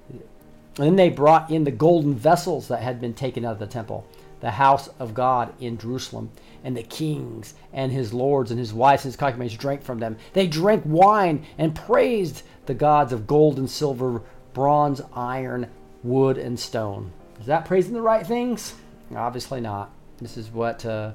And 0.09 0.85
then 0.85 0.95
they 0.95 1.09
brought 1.09 1.49
in 1.49 1.63
the 1.63 1.71
golden 1.71 2.15
vessels 2.15 2.67
that 2.67 2.81
had 2.81 2.99
been 2.99 3.13
taken 3.13 3.45
out 3.45 3.53
of 3.53 3.59
the 3.59 3.67
temple 3.67 4.05
the 4.39 4.51
house 4.51 4.89
of 4.99 5.13
God 5.13 5.53
in 5.59 5.77
Jerusalem, 5.77 6.31
and 6.63 6.75
the 6.75 6.83
kings 6.83 7.53
and 7.71 7.91
his 7.91 8.13
lords 8.13 8.51
and 8.51 8.59
his 8.59 8.73
wives 8.73 9.03
and 9.03 9.11
his 9.11 9.19
concubines 9.19 9.55
drank 9.55 9.81
from 9.81 9.99
them. 9.99 10.17
They 10.33 10.47
drank 10.47 10.83
wine 10.85 11.45
and 11.57 11.75
praised 11.75 12.43
the 12.65 12.73
gods 12.73 13.13
of 13.13 13.27
gold 13.27 13.57
and 13.57 13.69
silver, 13.69 14.21
bronze, 14.53 15.01
iron, 15.13 15.67
wood, 16.03 16.38
and 16.38 16.59
stone. 16.59 17.11
Is 17.39 17.45
that 17.45 17.65
praising 17.65 17.93
the 17.93 18.01
right 18.01 18.25
things? 18.25 18.73
Obviously 19.15 19.61
not. 19.61 19.91
This 20.19 20.35
is 20.35 20.49
what 20.49 20.85
uh, 20.85 21.11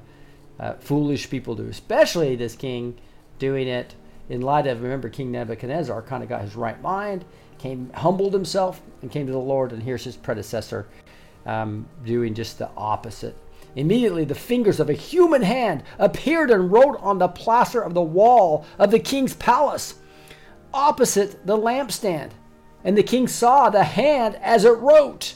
uh, 0.59 0.73
foolish 0.75 1.29
people 1.29 1.55
do, 1.55 1.67
especially 1.67 2.35
this 2.35 2.55
king 2.55 2.97
doing 3.37 3.67
it 3.67 3.95
in 4.29 4.41
light 4.41 4.67
of, 4.67 4.81
remember, 4.81 5.09
King 5.09 5.31
Nebuchadnezzar 5.31 6.01
kind 6.03 6.23
of 6.23 6.29
got 6.29 6.41
his 6.41 6.55
right 6.55 6.81
mind, 6.81 7.25
came, 7.57 7.91
humbled 7.93 8.33
himself, 8.33 8.81
and 9.01 9.11
came 9.11 9.25
to 9.25 9.33
the 9.33 9.37
Lord, 9.37 9.73
and 9.73 9.83
here's 9.83 10.05
his 10.05 10.15
predecessor 10.15 10.87
um, 11.45 11.87
doing 12.05 12.33
just 12.33 12.59
the 12.59 12.69
opposite. 12.77 13.35
Immediately, 13.75 14.25
the 14.25 14.35
fingers 14.35 14.79
of 14.79 14.89
a 14.89 14.93
human 14.93 15.41
hand 15.41 15.83
appeared 15.97 16.51
and 16.51 16.71
wrote 16.71 16.97
on 17.01 17.17
the 17.17 17.27
plaster 17.27 17.81
of 17.81 17.93
the 17.93 18.01
wall 18.01 18.65
of 18.77 18.91
the 18.91 18.99
king's 18.99 19.33
palace, 19.33 19.95
opposite 20.73 21.45
the 21.45 21.57
lampstand. 21.57 22.31
And 22.83 22.97
the 22.97 23.03
king 23.03 23.27
saw 23.27 23.69
the 23.69 23.83
hand 23.83 24.35
as 24.41 24.65
it 24.65 24.77
wrote. 24.77 25.35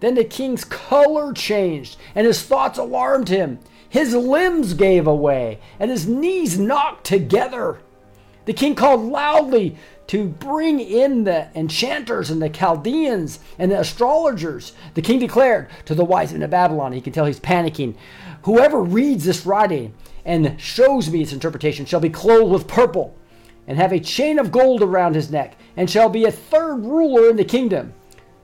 Then 0.00 0.14
the 0.14 0.24
king's 0.24 0.64
color 0.64 1.32
changed, 1.32 1.96
and 2.14 2.26
his 2.26 2.42
thoughts 2.42 2.78
alarmed 2.78 3.28
him. 3.28 3.58
His 3.88 4.14
limbs 4.14 4.74
gave 4.74 5.06
away, 5.06 5.58
and 5.78 5.90
his 5.90 6.06
knees 6.06 6.58
knocked 6.58 7.04
together. 7.04 7.80
The 8.44 8.52
king 8.52 8.74
called 8.74 9.02
loudly 9.02 9.76
to 10.10 10.26
bring 10.26 10.80
in 10.80 11.22
the 11.22 11.46
enchanters 11.54 12.30
and 12.30 12.42
the 12.42 12.48
Chaldeans 12.48 13.38
and 13.60 13.70
the 13.70 13.78
astrologers. 13.78 14.72
The 14.94 15.02
king 15.02 15.20
declared 15.20 15.70
to 15.84 15.94
the 15.94 16.04
wise 16.04 16.32
men 16.32 16.42
of 16.42 16.50
Babylon, 16.50 16.90
he 16.90 17.00
can 17.00 17.12
tell 17.12 17.26
he's 17.26 17.38
panicking, 17.38 17.94
whoever 18.42 18.82
reads 18.82 19.24
this 19.24 19.46
writing 19.46 19.94
and 20.24 20.60
shows 20.60 21.08
me 21.08 21.22
its 21.22 21.32
interpretation 21.32 21.86
shall 21.86 22.00
be 22.00 22.10
clothed 22.10 22.50
with 22.50 22.66
purple 22.66 23.16
and 23.68 23.78
have 23.78 23.92
a 23.92 24.00
chain 24.00 24.40
of 24.40 24.50
gold 24.50 24.82
around 24.82 25.14
his 25.14 25.30
neck 25.30 25.56
and 25.76 25.88
shall 25.88 26.08
be 26.08 26.24
a 26.24 26.32
third 26.32 26.84
ruler 26.84 27.30
in 27.30 27.36
the 27.36 27.44
kingdom. 27.44 27.94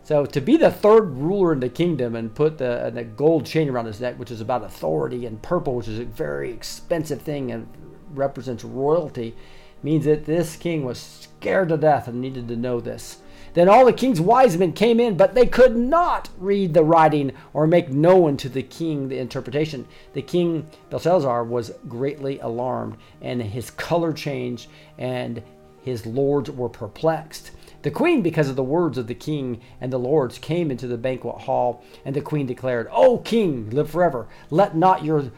So 0.05 0.25
to 0.25 0.41
be 0.41 0.57
the 0.57 0.71
third 0.71 1.17
ruler 1.17 1.53
in 1.53 1.59
the 1.59 1.69
kingdom 1.69 2.15
and 2.15 2.33
put 2.33 2.59
the, 2.59 2.85
uh, 2.85 2.91
the 2.91 3.03
gold 3.03 3.45
chain 3.45 3.69
around 3.69 3.87
his 3.87 4.01
neck, 4.01 4.21
which 4.21 4.31
is 4.31 4.41
about 4.41 4.63
authority, 4.63 5.27
and 5.27 5.43
purple, 5.43 5.75
which 5.75 5.89
is 5.89 5.99
a 5.99 6.05
very 6.05 6.53
expensive 6.53 7.23
thing 7.23 7.51
and 7.51 7.67
represents 8.15 8.63
royalty, 8.63 9.35
means 9.83 10.05
that 10.05 10.27
this 10.27 10.57
king 10.57 10.85
was 10.85 10.99
scared 10.99 11.69
to 11.69 11.77
death 11.77 12.09
and 12.09 12.21
needed 12.21 12.49
to 12.49 12.57
know 12.57 12.81
this. 12.81 13.19
Then 13.55 13.71
all 13.71 13.87
the 13.87 13.93
king's 13.93 14.21
wise 14.21 14.59
men 14.59 14.75
came 14.75 15.01
in, 15.01 15.17
but 15.17 15.35
they 15.35 15.47
could 15.47 15.77
not 15.77 16.29
read 16.37 16.75
the 16.75 16.85
writing 16.85 17.33
or 17.55 17.67
make 17.67 17.89
known 17.89 18.37
to 18.37 18.51
the 18.51 18.63
king 18.63 19.09
the 19.09 19.19
interpretation. 19.19 19.87
The 20.13 20.21
king 20.21 20.69
Belshazzar 20.91 21.43
was 21.43 21.73
greatly 21.89 22.39
alarmed, 22.41 22.99
and 23.23 23.41
his 23.41 23.71
color 23.71 24.13
changed, 24.13 24.69
and 24.99 25.43
his 25.81 26.05
lords 26.05 26.51
were 26.51 26.69
perplexed. 26.69 27.53
The 27.81 27.91
queen, 27.91 28.21
because 28.21 28.51
of 28.51 28.57
the 28.57 28.63
words 28.63 28.99
of 28.99 29.07
the 29.07 29.15
king 29.15 29.63
and 29.81 29.91
the 29.91 29.99
lords, 29.99 30.39
came 30.39 30.71
into 30.71 30.87
the 30.87 30.99
banquet 30.99 31.43
hall, 31.43 31.83
and 32.05 32.15
the 32.15 32.21
queen 32.21 32.45
declared, 32.45 32.89
O 32.91 33.19
king, 33.19 33.71
live 33.71 33.89
forever. 33.89 34.27
Let 34.51 34.77
not 34.77 35.03
your 35.03 35.31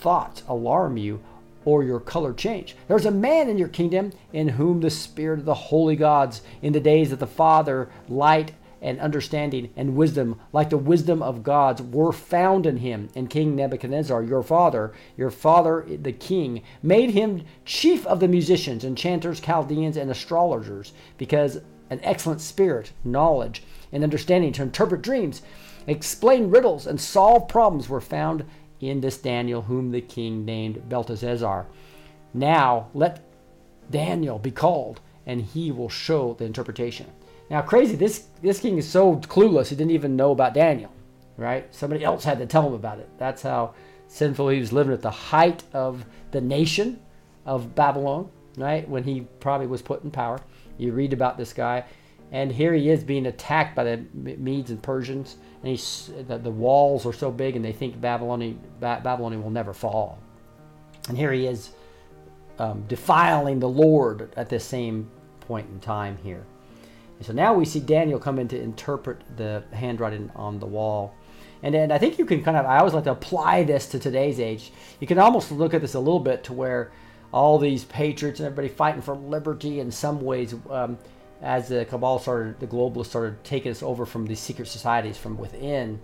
thoughts 0.00 0.42
alarm 0.48 0.96
you 0.96 1.20
or 1.64 1.82
your 1.82 2.00
color 2.00 2.32
change. 2.32 2.76
There's 2.88 3.06
a 3.06 3.10
man 3.10 3.48
in 3.48 3.58
your 3.58 3.68
kingdom 3.68 4.12
in 4.32 4.48
whom 4.48 4.80
the 4.80 4.90
spirit 4.90 5.38
of 5.38 5.44
the 5.44 5.54
holy 5.54 5.96
gods, 5.96 6.42
in 6.62 6.72
the 6.72 6.80
days 6.80 7.12
of 7.12 7.18
the 7.18 7.26
Father, 7.26 7.88
light 8.08 8.52
and 8.84 9.00
understanding 9.00 9.70
and 9.76 9.96
wisdom, 9.96 10.38
like 10.52 10.68
the 10.68 10.76
wisdom 10.76 11.22
of 11.22 11.42
gods, 11.42 11.80
were 11.80 12.12
found 12.12 12.66
in 12.66 12.76
him. 12.76 13.08
And 13.16 13.30
King 13.30 13.56
Nebuchadnezzar, 13.56 14.22
your 14.22 14.42
father, 14.42 14.92
your 15.16 15.30
father 15.30 15.86
the 15.88 16.12
king, 16.12 16.62
made 16.82 17.10
him 17.10 17.44
chief 17.64 18.06
of 18.06 18.20
the 18.20 18.28
musicians, 18.28 18.84
enchanters, 18.84 19.40
Chaldeans, 19.40 19.96
and 19.96 20.10
astrologers, 20.10 20.92
because 21.16 21.62
an 21.88 22.00
excellent 22.02 22.42
spirit, 22.42 22.92
knowledge, 23.04 23.62
and 23.90 24.04
understanding 24.04 24.52
to 24.52 24.62
interpret 24.62 25.00
dreams, 25.00 25.40
explain 25.86 26.50
riddles, 26.50 26.86
and 26.86 27.00
solve 27.00 27.48
problems 27.48 27.88
were 27.88 28.02
found 28.02 28.44
in 28.88 29.00
this 29.00 29.18
Daniel, 29.18 29.62
whom 29.62 29.90
the 29.90 30.00
king 30.00 30.44
named 30.44 30.88
Belteshazzar. 30.88 31.66
Now 32.32 32.88
let 32.94 33.24
Daniel 33.90 34.38
be 34.38 34.50
called, 34.50 35.00
and 35.26 35.40
he 35.40 35.70
will 35.72 35.88
show 35.88 36.34
the 36.34 36.44
interpretation. 36.44 37.06
Now, 37.50 37.62
crazy, 37.62 37.94
this, 37.94 38.26
this 38.42 38.60
king 38.60 38.78
is 38.78 38.88
so 38.88 39.16
clueless, 39.16 39.68
he 39.68 39.76
didn't 39.76 39.92
even 39.92 40.16
know 40.16 40.32
about 40.32 40.54
Daniel, 40.54 40.90
right? 41.36 41.72
Somebody 41.74 42.02
else 42.02 42.24
had 42.24 42.38
to 42.38 42.46
tell 42.46 42.66
him 42.66 42.72
about 42.72 42.98
it. 42.98 43.08
That's 43.18 43.42
how 43.42 43.74
sinful 44.08 44.48
he 44.48 44.60
was 44.60 44.72
living 44.72 44.92
at 44.92 45.02
the 45.02 45.10
height 45.10 45.62
of 45.72 46.04
the 46.30 46.40
nation 46.40 47.00
of 47.44 47.74
Babylon, 47.74 48.30
right? 48.56 48.88
When 48.88 49.04
he 49.04 49.22
probably 49.40 49.66
was 49.66 49.82
put 49.82 50.04
in 50.04 50.10
power. 50.10 50.40
You 50.78 50.92
read 50.92 51.12
about 51.12 51.36
this 51.36 51.52
guy, 51.52 51.84
and 52.32 52.50
here 52.50 52.72
he 52.74 52.88
is 52.88 53.04
being 53.04 53.26
attacked 53.26 53.76
by 53.76 53.84
the 53.84 54.04
Medes 54.14 54.70
and 54.70 54.82
Persians, 54.82 55.36
and 55.64 56.28
the, 56.28 56.38
the 56.38 56.50
walls 56.50 57.06
are 57.06 57.12
so 57.12 57.30
big, 57.30 57.56
and 57.56 57.64
they 57.64 57.72
think 57.72 58.00
Babylon, 58.00 58.58
will 58.80 59.50
never 59.50 59.72
fall. 59.72 60.18
And 61.08 61.16
here 61.16 61.32
he 61.32 61.46
is 61.46 61.70
um, 62.58 62.84
defiling 62.86 63.60
the 63.60 63.68
Lord 63.68 64.32
at 64.36 64.48
the 64.48 64.60
same 64.60 65.10
point 65.40 65.68
in 65.70 65.80
time 65.80 66.18
here. 66.22 66.44
And 67.18 67.26
so 67.26 67.32
now 67.32 67.54
we 67.54 67.64
see 67.64 67.80
Daniel 67.80 68.18
come 68.18 68.38
in 68.38 68.48
to 68.48 68.60
interpret 68.60 69.18
the 69.36 69.64
handwriting 69.72 70.30
on 70.34 70.58
the 70.58 70.66
wall. 70.66 71.14
And 71.62 71.74
then 71.74 71.90
I 71.90 71.98
think 71.98 72.18
you 72.18 72.26
can 72.26 72.42
kind 72.42 72.56
of, 72.56 72.66
I 72.66 72.78
always 72.78 72.92
like 72.92 73.04
to 73.04 73.12
apply 73.12 73.64
this 73.64 73.86
to 73.88 73.98
today's 73.98 74.38
age. 74.38 74.72
You 75.00 75.06
can 75.06 75.18
almost 75.18 75.50
look 75.50 75.72
at 75.72 75.80
this 75.80 75.94
a 75.94 75.98
little 75.98 76.20
bit 76.20 76.44
to 76.44 76.52
where 76.52 76.92
all 77.32 77.58
these 77.58 77.84
patriots 77.84 78.38
and 78.38 78.46
everybody 78.46 78.68
fighting 78.68 79.00
for 79.00 79.16
liberty 79.16 79.80
in 79.80 79.90
some 79.90 80.20
ways, 80.20 80.54
um, 80.70 80.98
as 81.44 81.68
the 81.68 81.84
cabal 81.84 82.18
started, 82.18 82.58
the 82.58 82.66
globalists 82.66 83.06
started 83.06 83.44
taking 83.44 83.70
us 83.70 83.82
over 83.82 84.04
from 84.04 84.26
these 84.26 84.40
secret 84.40 84.66
societies 84.66 85.16
from 85.16 85.36
within. 85.36 86.00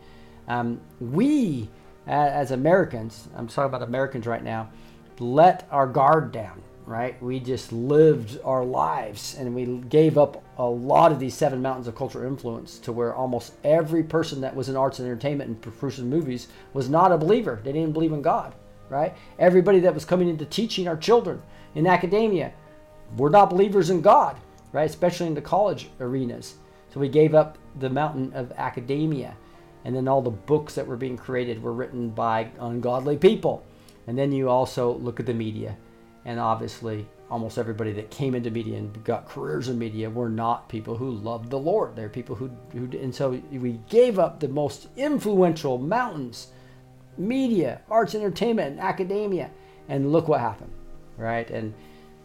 Um, 0.46 0.80
we, 1.00 1.68
as 2.06 2.52
Americans, 2.52 3.28
I'm 3.34 3.48
talking 3.48 3.64
about 3.64 3.82
Americans 3.82 4.26
right 4.26 4.44
now, 4.44 4.70
let 5.18 5.66
our 5.70 5.86
guard 5.86 6.30
down 6.30 6.62
right? 6.90 7.22
We 7.22 7.38
just 7.38 7.72
lived 7.72 8.40
our 8.44 8.64
lives 8.64 9.36
and 9.38 9.54
we 9.54 9.64
gave 9.88 10.18
up 10.18 10.42
a 10.58 10.64
lot 10.64 11.12
of 11.12 11.20
these 11.20 11.34
seven 11.34 11.62
mountains 11.62 11.86
of 11.86 11.94
cultural 11.94 12.26
influence 12.26 12.80
to 12.80 12.92
where 12.92 13.14
almost 13.14 13.52
every 13.62 14.02
person 14.02 14.40
that 14.40 14.56
was 14.56 14.68
in 14.68 14.76
arts 14.76 14.98
and 14.98 15.06
entertainment 15.06 15.48
and 15.48 15.62
producing 15.62 16.10
movies 16.10 16.48
was 16.72 16.88
not 16.88 17.12
a 17.12 17.16
believer. 17.16 17.60
They 17.62 17.70
didn't 17.72 17.92
believe 17.92 18.12
in 18.12 18.22
God, 18.22 18.56
right? 18.88 19.14
Everybody 19.38 19.78
that 19.80 19.94
was 19.94 20.04
coming 20.04 20.28
into 20.28 20.44
teaching 20.46 20.88
our 20.88 20.96
children 20.96 21.40
in 21.76 21.86
academia 21.86 22.52
were 23.16 23.30
not 23.30 23.50
believers 23.50 23.90
in 23.90 24.00
God, 24.00 24.36
right? 24.72 24.88
Especially 24.88 25.26
in 25.26 25.34
the 25.34 25.40
college 25.40 25.88
arenas. 26.00 26.54
So 26.92 27.00
we 27.00 27.08
gave 27.08 27.34
up 27.34 27.58
the 27.78 27.90
mountain 27.90 28.32
of 28.34 28.52
academia. 28.52 29.36
And 29.84 29.96
then 29.96 30.08
all 30.08 30.20
the 30.20 30.30
books 30.30 30.74
that 30.74 30.86
were 30.86 30.96
being 30.96 31.16
created 31.16 31.62
were 31.62 31.72
written 31.72 32.10
by 32.10 32.50
ungodly 32.58 33.16
people. 33.16 33.64
And 34.06 34.18
then 34.18 34.32
you 34.32 34.48
also 34.48 34.94
look 34.94 35.20
at 35.20 35.26
the 35.26 35.34
media 35.34 35.76
and 36.24 36.38
obviously 36.38 37.06
almost 37.30 37.58
everybody 37.58 37.92
that 37.92 38.10
came 38.10 38.34
into 38.34 38.50
media 38.50 38.76
and 38.76 39.04
got 39.04 39.28
careers 39.28 39.68
in 39.68 39.78
media 39.78 40.10
were 40.10 40.28
not 40.28 40.68
people 40.68 40.96
who 40.96 41.12
loved 41.12 41.48
the 41.50 41.58
Lord. 41.58 41.94
They're 41.94 42.08
people 42.08 42.34
who, 42.34 42.50
who 42.72 42.90
and 42.98 43.14
so 43.14 43.40
we 43.52 43.80
gave 43.88 44.18
up 44.18 44.40
the 44.40 44.48
most 44.48 44.88
influential 44.96 45.78
mountains, 45.78 46.48
media, 47.16 47.80
arts, 47.88 48.14
entertainment, 48.14 48.72
and 48.72 48.80
academia, 48.80 49.50
and 49.88 50.12
look 50.12 50.26
what 50.28 50.40
happened, 50.40 50.72
right? 51.16 51.48
And 51.50 51.72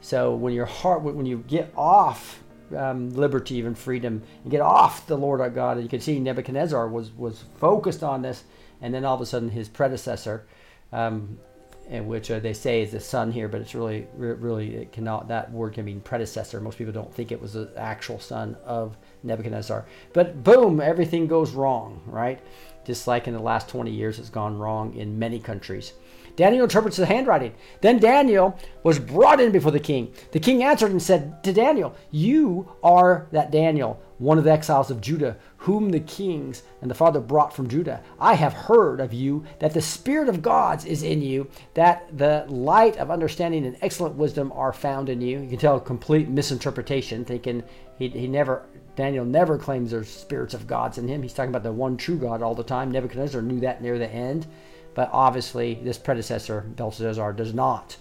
so 0.05 0.35
when 0.35 0.53
your 0.53 0.67
heart, 0.67 1.01
when 1.01 1.25
you 1.25 1.43
get 1.47 1.73
off 1.75 2.43
um, 2.77 3.09
liberty 3.15 3.61
and 3.61 3.75
freedom, 3.75 4.21
and 4.43 4.51
get 4.51 4.61
off 4.61 5.07
the 5.07 5.17
Lord 5.17 5.41
our 5.41 5.49
God, 5.49 5.77
and 5.77 5.83
you 5.83 5.89
can 5.89 5.99
see 5.99 6.19
Nebuchadnezzar 6.19 6.87
was 6.89 7.11
was 7.13 7.45
focused 7.57 8.03
on 8.03 8.21
this, 8.21 8.43
and 8.81 8.93
then 8.93 9.03
all 9.03 9.15
of 9.15 9.21
a 9.21 9.25
sudden 9.25 9.49
his 9.49 9.67
predecessor. 9.67 10.45
Um, 10.93 11.39
which 11.87 12.31
uh, 12.31 12.39
they 12.39 12.53
say 12.53 12.81
is 12.81 12.91
the 12.91 12.99
son 12.99 13.31
here, 13.31 13.47
but 13.47 13.61
it's 13.61 13.75
really, 13.75 14.07
really, 14.15 14.75
it 14.75 14.91
cannot. 14.91 15.27
That 15.27 15.51
word 15.51 15.73
can 15.73 15.85
mean 15.85 16.01
predecessor. 16.01 16.59
Most 16.59 16.79
people 16.79 16.93
don't 16.93 17.13
think 17.13 17.31
it 17.31 17.39
was 17.39 17.53
the 17.53 17.71
actual 17.77 18.19
son 18.19 18.57
of 18.65 18.97
Nebuchadnezzar. 19.21 19.85
But 20.11 20.43
boom, 20.43 20.81
everything 20.81 21.27
goes 21.27 21.51
wrong, 21.51 22.01
right? 22.07 22.39
Just 22.85 23.05
like 23.05 23.27
in 23.27 23.35
the 23.35 23.39
last 23.39 23.69
20 23.69 23.91
years, 23.91 24.17
it's 24.17 24.31
gone 24.31 24.57
wrong 24.57 24.95
in 24.95 25.19
many 25.19 25.39
countries. 25.39 25.93
Daniel 26.35 26.63
interprets 26.63 26.97
the 26.97 27.05
handwriting. 27.05 27.53
Then 27.81 27.99
Daniel 27.99 28.57
was 28.83 28.99
brought 28.99 29.39
in 29.39 29.51
before 29.51 29.71
the 29.71 29.79
king. 29.79 30.13
The 30.31 30.39
king 30.39 30.63
answered 30.63 30.91
and 30.91 31.01
said 31.01 31.43
to 31.43 31.53
Daniel, 31.53 31.95
You 32.11 32.71
are 32.83 33.27
that 33.31 33.51
Daniel, 33.51 34.01
one 34.17 34.37
of 34.37 34.43
the 34.43 34.51
exiles 34.51 34.91
of 34.91 35.01
Judah, 35.01 35.37
whom 35.57 35.89
the 35.89 35.99
kings 35.99 36.63
and 36.81 36.91
the 36.91 36.95
father 36.95 37.19
brought 37.19 37.55
from 37.55 37.69
Judah. 37.69 38.01
I 38.19 38.33
have 38.33 38.53
heard 38.53 38.99
of 38.99 39.13
you 39.13 39.45
that 39.59 39.73
the 39.73 39.81
Spirit 39.81 40.29
of 40.29 40.41
God's 40.41 40.85
is 40.85 41.03
in 41.03 41.21
you, 41.21 41.49
that 41.73 42.17
the 42.17 42.45
light 42.47 42.97
of 42.97 43.11
understanding 43.11 43.65
and 43.65 43.77
excellent 43.81 44.15
wisdom 44.15 44.51
are 44.53 44.73
found 44.73 45.09
in 45.09 45.21
you. 45.21 45.39
You 45.39 45.49
can 45.49 45.57
tell 45.57 45.77
a 45.77 45.81
complete 45.81 46.27
misinterpretation, 46.27 47.25
thinking 47.25 47.63
he, 47.97 48.09
he 48.09 48.27
never 48.27 48.65
Daniel 48.95 49.25
never 49.25 49.57
claims 49.57 49.91
there's 49.91 50.09
spirits 50.09 50.53
of 50.53 50.67
gods 50.67 50.97
in 50.97 51.07
him. 51.07 51.21
He's 51.21 51.33
talking 51.33 51.49
about 51.49 51.63
the 51.63 51.71
one 51.71 51.97
true 51.97 52.17
God 52.17 52.41
all 52.41 52.55
the 52.55 52.63
time. 52.63 52.91
Nebuchadnezzar 52.91 53.41
knew 53.41 53.59
that 53.59 53.81
near 53.81 53.99
the 53.99 54.09
end 54.09 54.47
but 54.95 55.09
obviously 55.11 55.75
this 55.83 55.99
predecessor, 55.99 56.61
Belshazzar, 56.61 57.33
does 57.33 57.53
not. 57.53 57.97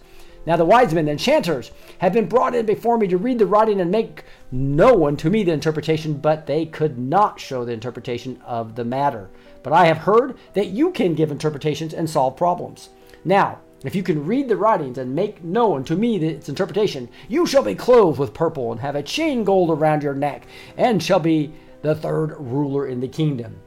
Now 0.47 0.57
the 0.57 0.65
wise 0.65 0.93
men, 0.93 1.07
the 1.07 1.13
enchanters, 1.13 1.71
have 1.99 2.13
been 2.13 2.29
brought 2.29 2.55
in 2.55 2.67
before 2.67 2.99
me 2.99 3.09
to 3.09 3.17
read 3.17 3.39
the 3.39 3.47
writing 3.47 3.81
and 3.81 3.91
make 3.91 4.25
known 4.51 5.17
to 5.17 5.31
me 5.31 5.43
the 5.43 5.53
interpretation, 5.53 6.15
but 6.15 6.47
they 6.47 6.67
could 6.67 6.99
not 6.99 7.41
show 7.41 7.65
the 7.65 7.73
interpretation 7.73 8.41
of 8.45 8.75
the 8.75 8.85
matter. 8.85 9.31
But 9.63 9.73
I 9.73 9.87
have 9.87 9.99
heard 9.99 10.37
that 10.53 10.69
you 10.69 10.91
can 10.91 11.15
give 11.15 11.31
interpretations 11.31 11.95
and 11.95 12.09
solve 12.09 12.37
problems. 12.37 12.91
Now, 13.25 13.61
if 13.85 13.95
you 13.95 14.03
can 14.03 14.27
read 14.27 14.49
the 14.49 14.57
writings 14.57 14.99
and 14.99 15.15
make 15.15 15.43
known 15.43 15.85
to 15.85 15.97
me 15.97 16.17
its 16.17 16.49
interpretation, 16.49 17.09
you 17.29 17.47
shall 17.47 17.63
be 17.63 17.75
clothed 17.75 18.19
with 18.19 18.35
purple 18.35 18.71
and 18.71 18.81
have 18.81 18.97
a 18.97 19.03
chain 19.03 19.45
gold 19.45 19.71
around 19.71 20.03
your 20.03 20.15
neck, 20.15 20.47
and 20.77 21.03
shall 21.03 21.21
be 21.21 21.53
the 21.83 21.95
third 21.95 22.35
ruler 22.39 22.87
in 22.87 23.01
the 23.01 23.09
kingdom 23.09 23.61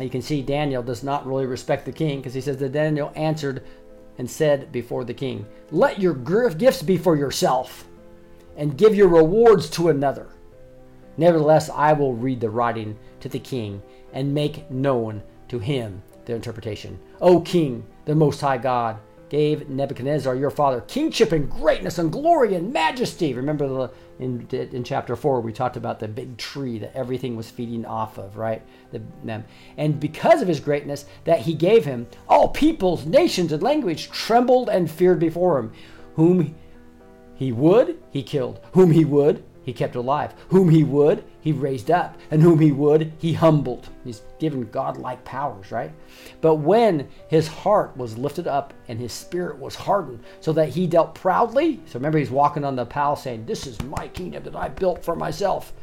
you 0.00 0.10
can 0.10 0.22
see 0.22 0.42
Daniel 0.42 0.82
does 0.82 1.02
not 1.02 1.26
really 1.26 1.46
respect 1.46 1.84
the 1.84 1.92
king 1.92 2.18
because 2.18 2.34
he 2.34 2.40
says 2.40 2.56
that 2.58 2.72
Daniel 2.72 3.12
answered 3.14 3.62
and 4.18 4.28
said 4.28 4.72
before 4.72 5.04
the 5.04 5.14
king, 5.14 5.46
Let 5.70 6.00
your 6.00 6.14
gifts 6.14 6.82
be 6.82 6.96
for 6.96 7.16
yourself 7.16 7.86
and 8.56 8.78
give 8.78 8.94
your 8.94 9.08
rewards 9.08 9.68
to 9.70 9.88
another. 9.88 10.28
Nevertheless, 11.16 11.70
I 11.70 11.92
will 11.92 12.14
read 12.14 12.40
the 12.40 12.50
writing 12.50 12.98
to 13.20 13.28
the 13.28 13.38
king 13.38 13.82
and 14.12 14.34
make 14.34 14.70
known 14.70 15.22
to 15.48 15.58
him 15.58 16.02
the 16.24 16.34
interpretation. 16.34 16.98
O 17.20 17.40
king, 17.40 17.84
the 18.04 18.14
most 18.14 18.40
high 18.40 18.58
God, 18.58 18.98
gave 19.28 19.68
Nebuchadnezzar 19.68 20.36
your 20.36 20.50
father 20.50 20.80
kingship 20.82 21.32
and 21.32 21.50
greatness 21.50 21.98
and 21.98 22.12
glory 22.12 22.54
and 22.54 22.72
majesty. 22.72 23.34
Remember 23.34 23.68
the 23.68 23.90
in 24.18 24.46
in 24.50 24.84
chapter 24.84 25.16
four 25.16 25.40
we 25.40 25.52
talked 25.52 25.76
about 25.76 25.98
the 25.98 26.08
big 26.08 26.36
tree 26.36 26.78
that 26.78 26.94
everything 26.96 27.36
was 27.36 27.50
feeding 27.50 27.84
off 27.84 28.18
of, 28.18 28.36
right? 28.36 28.62
The, 28.92 29.02
and 29.76 29.98
because 29.98 30.40
of 30.42 30.48
his 30.48 30.60
greatness 30.60 31.06
that 31.24 31.40
he 31.40 31.54
gave 31.54 31.84
him, 31.84 32.06
all 32.28 32.48
peoples, 32.48 33.06
nations, 33.06 33.52
and 33.52 33.62
language 33.62 34.10
trembled 34.10 34.68
and 34.68 34.90
feared 34.90 35.18
before 35.18 35.58
him. 35.58 35.72
Whom 36.14 36.54
he 37.34 37.50
would, 37.50 38.00
he 38.10 38.22
killed. 38.22 38.60
Whom 38.72 38.92
he 38.92 39.04
would, 39.04 39.44
he 39.64 39.72
kept 39.72 39.96
alive. 39.96 40.34
Whom 40.48 40.68
he 40.68 40.84
would, 40.84 41.24
he 41.44 41.52
raised 41.52 41.90
up. 41.90 42.16
And 42.30 42.42
whom 42.42 42.58
he 42.58 42.72
would, 42.72 43.12
he 43.18 43.34
humbled. 43.34 43.90
He's 44.02 44.22
given 44.38 44.70
godlike 44.70 45.22
powers, 45.26 45.70
right? 45.70 45.92
But 46.40 46.54
when 46.54 47.06
his 47.28 47.46
heart 47.46 47.94
was 47.98 48.16
lifted 48.16 48.46
up 48.46 48.72
and 48.88 48.98
his 48.98 49.12
spirit 49.12 49.58
was 49.58 49.74
hardened, 49.74 50.24
so 50.40 50.54
that 50.54 50.70
he 50.70 50.86
dealt 50.86 51.14
proudly, 51.14 51.80
so 51.84 51.98
remember 51.98 52.16
he's 52.16 52.30
walking 52.30 52.64
on 52.64 52.76
the 52.76 52.86
palace 52.86 53.24
saying, 53.24 53.44
This 53.44 53.66
is 53.66 53.80
my 53.82 54.08
kingdom 54.08 54.42
that 54.44 54.56
I 54.56 54.70
built 54.70 55.04
for 55.04 55.14
myself. 55.14 55.74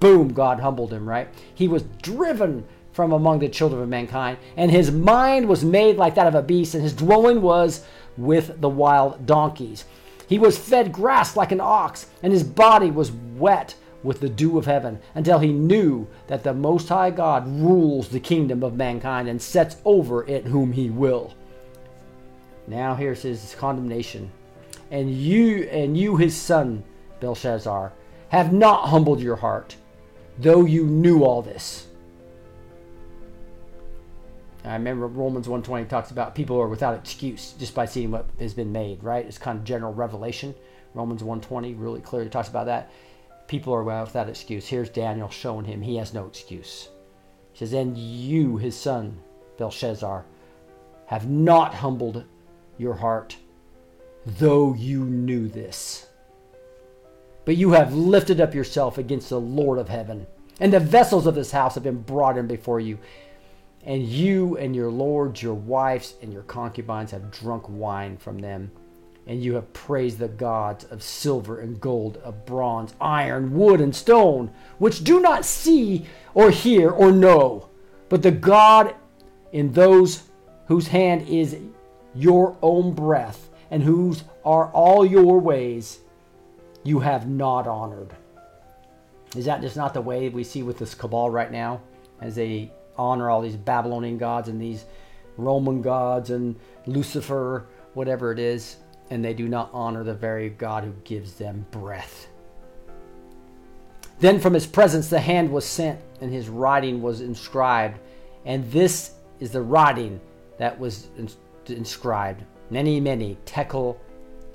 Boom, 0.00 0.32
God 0.32 0.58
humbled 0.58 0.90
him, 0.90 1.06
right? 1.06 1.28
He 1.54 1.68
was 1.68 1.82
driven 2.00 2.66
from 2.92 3.12
among 3.12 3.40
the 3.40 3.48
children 3.50 3.82
of 3.82 3.90
mankind, 3.90 4.38
and 4.56 4.70
his 4.70 4.90
mind 4.90 5.46
was 5.46 5.62
made 5.62 5.98
like 5.98 6.14
that 6.14 6.28
of 6.28 6.34
a 6.34 6.42
beast, 6.42 6.72
and 6.72 6.82
his 6.82 6.94
dwelling 6.94 7.42
was 7.42 7.84
with 8.16 8.58
the 8.62 8.70
wild 8.70 9.26
donkeys. 9.26 9.84
He 10.26 10.38
was 10.38 10.56
fed 10.56 10.92
grass 10.92 11.36
like 11.36 11.52
an 11.52 11.60
ox, 11.60 12.06
and 12.22 12.32
his 12.32 12.42
body 12.42 12.90
was 12.90 13.12
wet 13.12 13.74
with 14.02 14.20
the 14.20 14.28
dew 14.28 14.58
of 14.58 14.66
heaven, 14.66 15.00
until 15.14 15.38
he 15.38 15.52
knew 15.52 16.06
that 16.26 16.42
the 16.42 16.54
Most 16.54 16.88
High 16.88 17.10
God 17.10 17.46
rules 17.48 18.08
the 18.08 18.20
kingdom 18.20 18.62
of 18.62 18.74
mankind 18.74 19.28
and 19.28 19.40
sets 19.40 19.76
over 19.84 20.26
it 20.26 20.46
whom 20.46 20.72
he 20.72 20.90
will. 20.90 21.34
Now 22.66 22.94
here's 22.94 23.22
his 23.22 23.54
condemnation. 23.58 24.30
And 24.90 25.14
you 25.14 25.64
and 25.64 25.96
you 25.96 26.16
his 26.16 26.36
son, 26.36 26.82
Belshazzar, 27.20 27.92
have 28.28 28.52
not 28.52 28.88
humbled 28.88 29.20
your 29.20 29.36
heart, 29.36 29.76
though 30.38 30.64
you 30.64 30.86
knew 30.86 31.24
all 31.24 31.42
this. 31.42 31.86
I 34.64 34.74
remember 34.74 35.06
Romans 35.06 35.48
120 35.48 35.86
talks 35.86 36.10
about 36.10 36.34
people 36.34 36.60
are 36.60 36.68
without 36.68 36.94
excuse 36.94 37.54
just 37.58 37.74
by 37.74 37.86
seeing 37.86 38.10
what 38.10 38.26
has 38.38 38.52
been 38.52 38.72
made, 38.72 39.02
right? 39.02 39.24
It's 39.24 39.38
kind 39.38 39.58
of 39.58 39.64
general 39.64 39.92
revelation. 39.94 40.54
Romans 40.94 41.22
120 41.22 41.74
really 41.74 42.00
clearly 42.00 42.28
talks 42.28 42.48
about 42.48 42.66
that. 42.66 42.90
People 43.50 43.74
are 43.74 43.82
without 43.82 44.28
excuse. 44.28 44.68
Here's 44.68 44.88
Daniel 44.88 45.28
showing 45.28 45.64
him 45.64 45.82
he 45.82 45.96
has 45.96 46.14
no 46.14 46.24
excuse. 46.24 46.88
He 47.52 47.58
says, 47.58 47.72
And 47.72 47.98
you, 47.98 48.58
his 48.58 48.76
son, 48.76 49.18
Belshazzar, 49.58 50.24
have 51.06 51.28
not 51.28 51.74
humbled 51.74 52.22
your 52.78 52.94
heart, 52.94 53.36
though 54.24 54.72
you 54.74 55.04
knew 55.04 55.48
this. 55.48 56.06
But 57.44 57.56
you 57.56 57.72
have 57.72 57.92
lifted 57.92 58.40
up 58.40 58.54
yourself 58.54 58.98
against 58.98 59.30
the 59.30 59.40
Lord 59.40 59.80
of 59.80 59.88
heaven, 59.88 60.28
and 60.60 60.72
the 60.72 60.78
vessels 60.78 61.26
of 61.26 61.34
this 61.34 61.50
house 61.50 61.74
have 61.74 61.82
been 61.82 62.02
brought 62.02 62.38
in 62.38 62.46
before 62.46 62.78
you. 62.78 63.00
And 63.82 64.04
you 64.04 64.58
and 64.58 64.76
your 64.76 64.92
lords, 64.92 65.42
your 65.42 65.54
wives, 65.54 66.14
and 66.22 66.32
your 66.32 66.44
concubines 66.44 67.10
have 67.10 67.32
drunk 67.32 67.64
wine 67.68 68.16
from 68.16 68.38
them. 68.38 68.70
And 69.30 69.44
you 69.44 69.54
have 69.54 69.72
praised 69.72 70.18
the 70.18 70.26
gods 70.26 70.84
of 70.86 71.04
silver 71.04 71.60
and 71.60 71.80
gold, 71.80 72.16
of 72.24 72.44
bronze, 72.44 72.94
iron, 73.00 73.54
wood, 73.56 73.80
and 73.80 73.94
stone, 73.94 74.50
which 74.78 75.04
do 75.04 75.20
not 75.20 75.44
see 75.44 76.04
or 76.34 76.50
hear 76.50 76.90
or 76.90 77.12
know, 77.12 77.68
but 78.08 78.22
the 78.22 78.32
God 78.32 78.92
in 79.52 79.70
those 79.70 80.24
whose 80.66 80.88
hand 80.88 81.28
is 81.28 81.56
your 82.12 82.56
own 82.60 82.92
breath, 82.92 83.50
and 83.70 83.84
whose 83.84 84.24
are 84.44 84.66
all 84.72 85.06
your 85.06 85.38
ways, 85.38 86.00
you 86.82 86.98
have 86.98 87.28
not 87.28 87.68
honored. 87.68 88.12
Is 89.36 89.44
that 89.44 89.60
just 89.60 89.76
not 89.76 89.94
the 89.94 90.00
way 90.00 90.28
we 90.28 90.42
see 90.42 90.64
with 90.64 90.76
this 90.76 90.92
cabal 90.96 91.30
right 91.30 91.52
now? 91.52 91.82
As 92.20 92.34
they 92.34 92.72
honor 92.98 93.30
all 93.30 93.42
these 93.42 93.54
Babylonian 93.54 94.18
gods 94.18 94.48
and 94.48 94.60
these 94.60 94.86
Roman 95.36 95.82
gods 95.82 96.30
and 96.30 96.56
Lucifer, 96.86 97.66
whatever 97.94 98.32
it 98.32 98.40
is, 98.40 98.78
and 99.10 99.24
they 99.24 99.34
do 99.34 99.48
not 99.48 99.70
honor 99.72 100.04
the 100.04 100.14
very 100.14 100.48
God 100.48 100.84
who 100.84 100.92
gives 101.04 101.34
them 101.34 101.66
breath. 101.70 102.28
Then 104.20 104.38
from 104.38 104.54
his 104.54 104.66
presence 104.66 105.08
the 105.08 105.20
hand 105.20 105.50
was 105.50 105.64
sent, 105.64 106.00
and 106.20 106.32
his 106.32 106.48
writing 106.48 107.02
was 107.02 107.20
inscribed. 107.20 107.98
And 108.44 108.70
this 108.70 109.14
is 109.40 109.50
the 109.50 109.62
writing 109.62 110.20
that 110.58 110.78
was 110.78 111.08
ins- 111.18 111.36
inscribed 111.66 112.44
mene, 112.70 113.02
mene, 113.02 113.36
tekel 113.44 114.00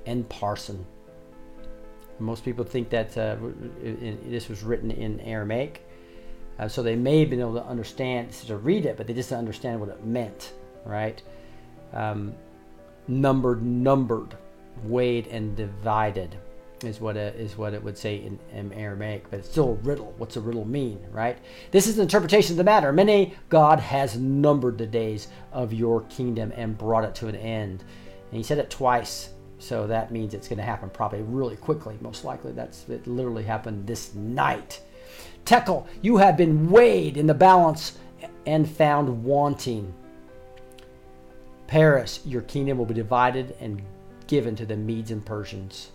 and 0.06 0.28
parsin. 0.28 0.84
Most 2.18 2.44
people 2.44 2.64
think 2.64 2.88
that 2.90 3.16
uh, 3.18 3.36
in- 3.82 4.18
this 4.30 4.48
was 4.48 4.62
written 4.62 4.90
in 4.90 5.20
Aramaic. 5.20 5.82
Uh, 6.58 6.66
so 6.66 6.82
they 6.82 6.96
may 6.96 7.20
have 7.20 7.28
been 7.28 7.40
able 7.40 7.54
to 7.54 7.64
understand, 7.66 8.32
to 8.32 8.56
read 8.56 8.86
it, 8.86 8.96
but 8.96 9.06
they 9.06 9.12
just 9.12 9.28
didn't 9.28 9.40
understand 9.40 9.78
what 9.78 9.90
it 9.90 10.02
meant, 10.06 10.54
right? 10.86 11.20
Um, 11.92 12.34
numbered, 13.08 13.62
numbered, 13.62 14.34
weighed, 14.84 15.26
and 15.28 15.56
divided 15.56 16.36
is 16.84 17.00
what 17.00 17.16
it, 17.16 17.34
is 17.36 17.56
what 17.56 17.72
it 17.72 17.82
would 17.82 17.96
say 17.96 18.16
in, 18.16 18.38
in 18.52 18.72
Aramaic, 18.72 19.30
but 19.30 19.40
it's 19.40 19.48
still 19.48 19.70
a 19.70 19.74
riddle. 19.74 20.14
What's 20.18 20.36
a 20.36 20.40
riddle 20.40 20.64
mean, 20.64 21.00
right? 21.10 21.38
This 21.70 21.86
is 21.86 21.96
the 21.96 22.02
interpretation 22.02 22.52
of 22.52 22.58
the 22.58 22.64
matter. 22.64 22.92
Mene 22.92 23.34
God 23.48 23.80
has 23.80 24.16
numbered 24.16 24.78
the 24.78 24.86
days 24.86 25.28
of 25.52 25.72
your 25.72 26.02
kingdom 26.02 26.52
and 26.54 26.76
brought 26.76 27.04
it 27.04 27.14
to 27.16 27.28
an 27.28 27.36
end. 27.36 27.84
And 28.30 28.36
he 28.36 28.42
said 28.42 28.58
it 28.58 28.70
twice, 28.70 29.30
so 29.58 29.86
that 29.86 30.12
means 30.12 30.34
it's 30.34 30.48
going 30.48 30.58
to 30.58 30.64
happen 30.64 30.90
probably 30.90 31.22
really 31.22 31.56
quickly. 31.56 31.96
Most 32.00 32.24
likely, 32.24 32.52
that's 32.52 32.88
it. 32.88 33.06
Literally 33.06 33.44
happened 33.44 33.86
this 33.86 34.14
night. 34.14 34.80
Tekel, 35.44 35.86
you 36.02 36.18
have 36.18 36.36
been 36.36 36.68
weighed 36.68 37.16
in 37.16 37.26
the 37.26 37.34
balance 37.34 37.96
and 38.46 38.68
found 38.68 39.24
wanting. 39.24 39.94
Peres, 41.68 42.20
your 42.24 42.42
kingdom 42.42 42.78
will 42.78 42.86
be 42.86 42.94
divided 42.94 43.56
and 43.60 43.82
given 44.26 44.56
to 44.56 44.66
the 44.66 44.76
Medes 44.76 45.10
and 45.10 45.24
Persians. 45.24 45.90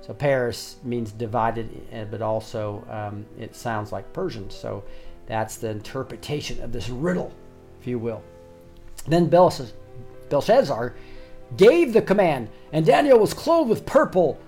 So 0.00 0.12
Peres 0.12 0.76
means 0.82 1.12
divided, 1.12 1.86
eh, 1.92 2.04
but 2.10 2.22
also 2.22 2.84
um, 2.90 3.24
it 3.38 3.54
sounds 3.54 3.92
like 3.92 4.12
Persian. 4.12 4.50
So 4.50 4.82
that's 5.26 5.56
the 5.56 5.70
interpretation 5.70 6.62
of 6.62 6.72
this 6.72 6.88
riddle, 6.88 7.32
if 7.80 7.86
you 7.86 7.98
will. 7.98 8.22
Then 9.06 9.28
Belshazzar, 9.28 9.74
Belshazzar 10.28 10.94
gave 11.56 11.92
the 11.92 12.02
command, 12.02 12.48
and 12.72 12.84
Daniel 12.84 13.18
was 13.18 13.34
clothed 13.34 13.70
with 13.70 13.86
purple. 13.86 14.38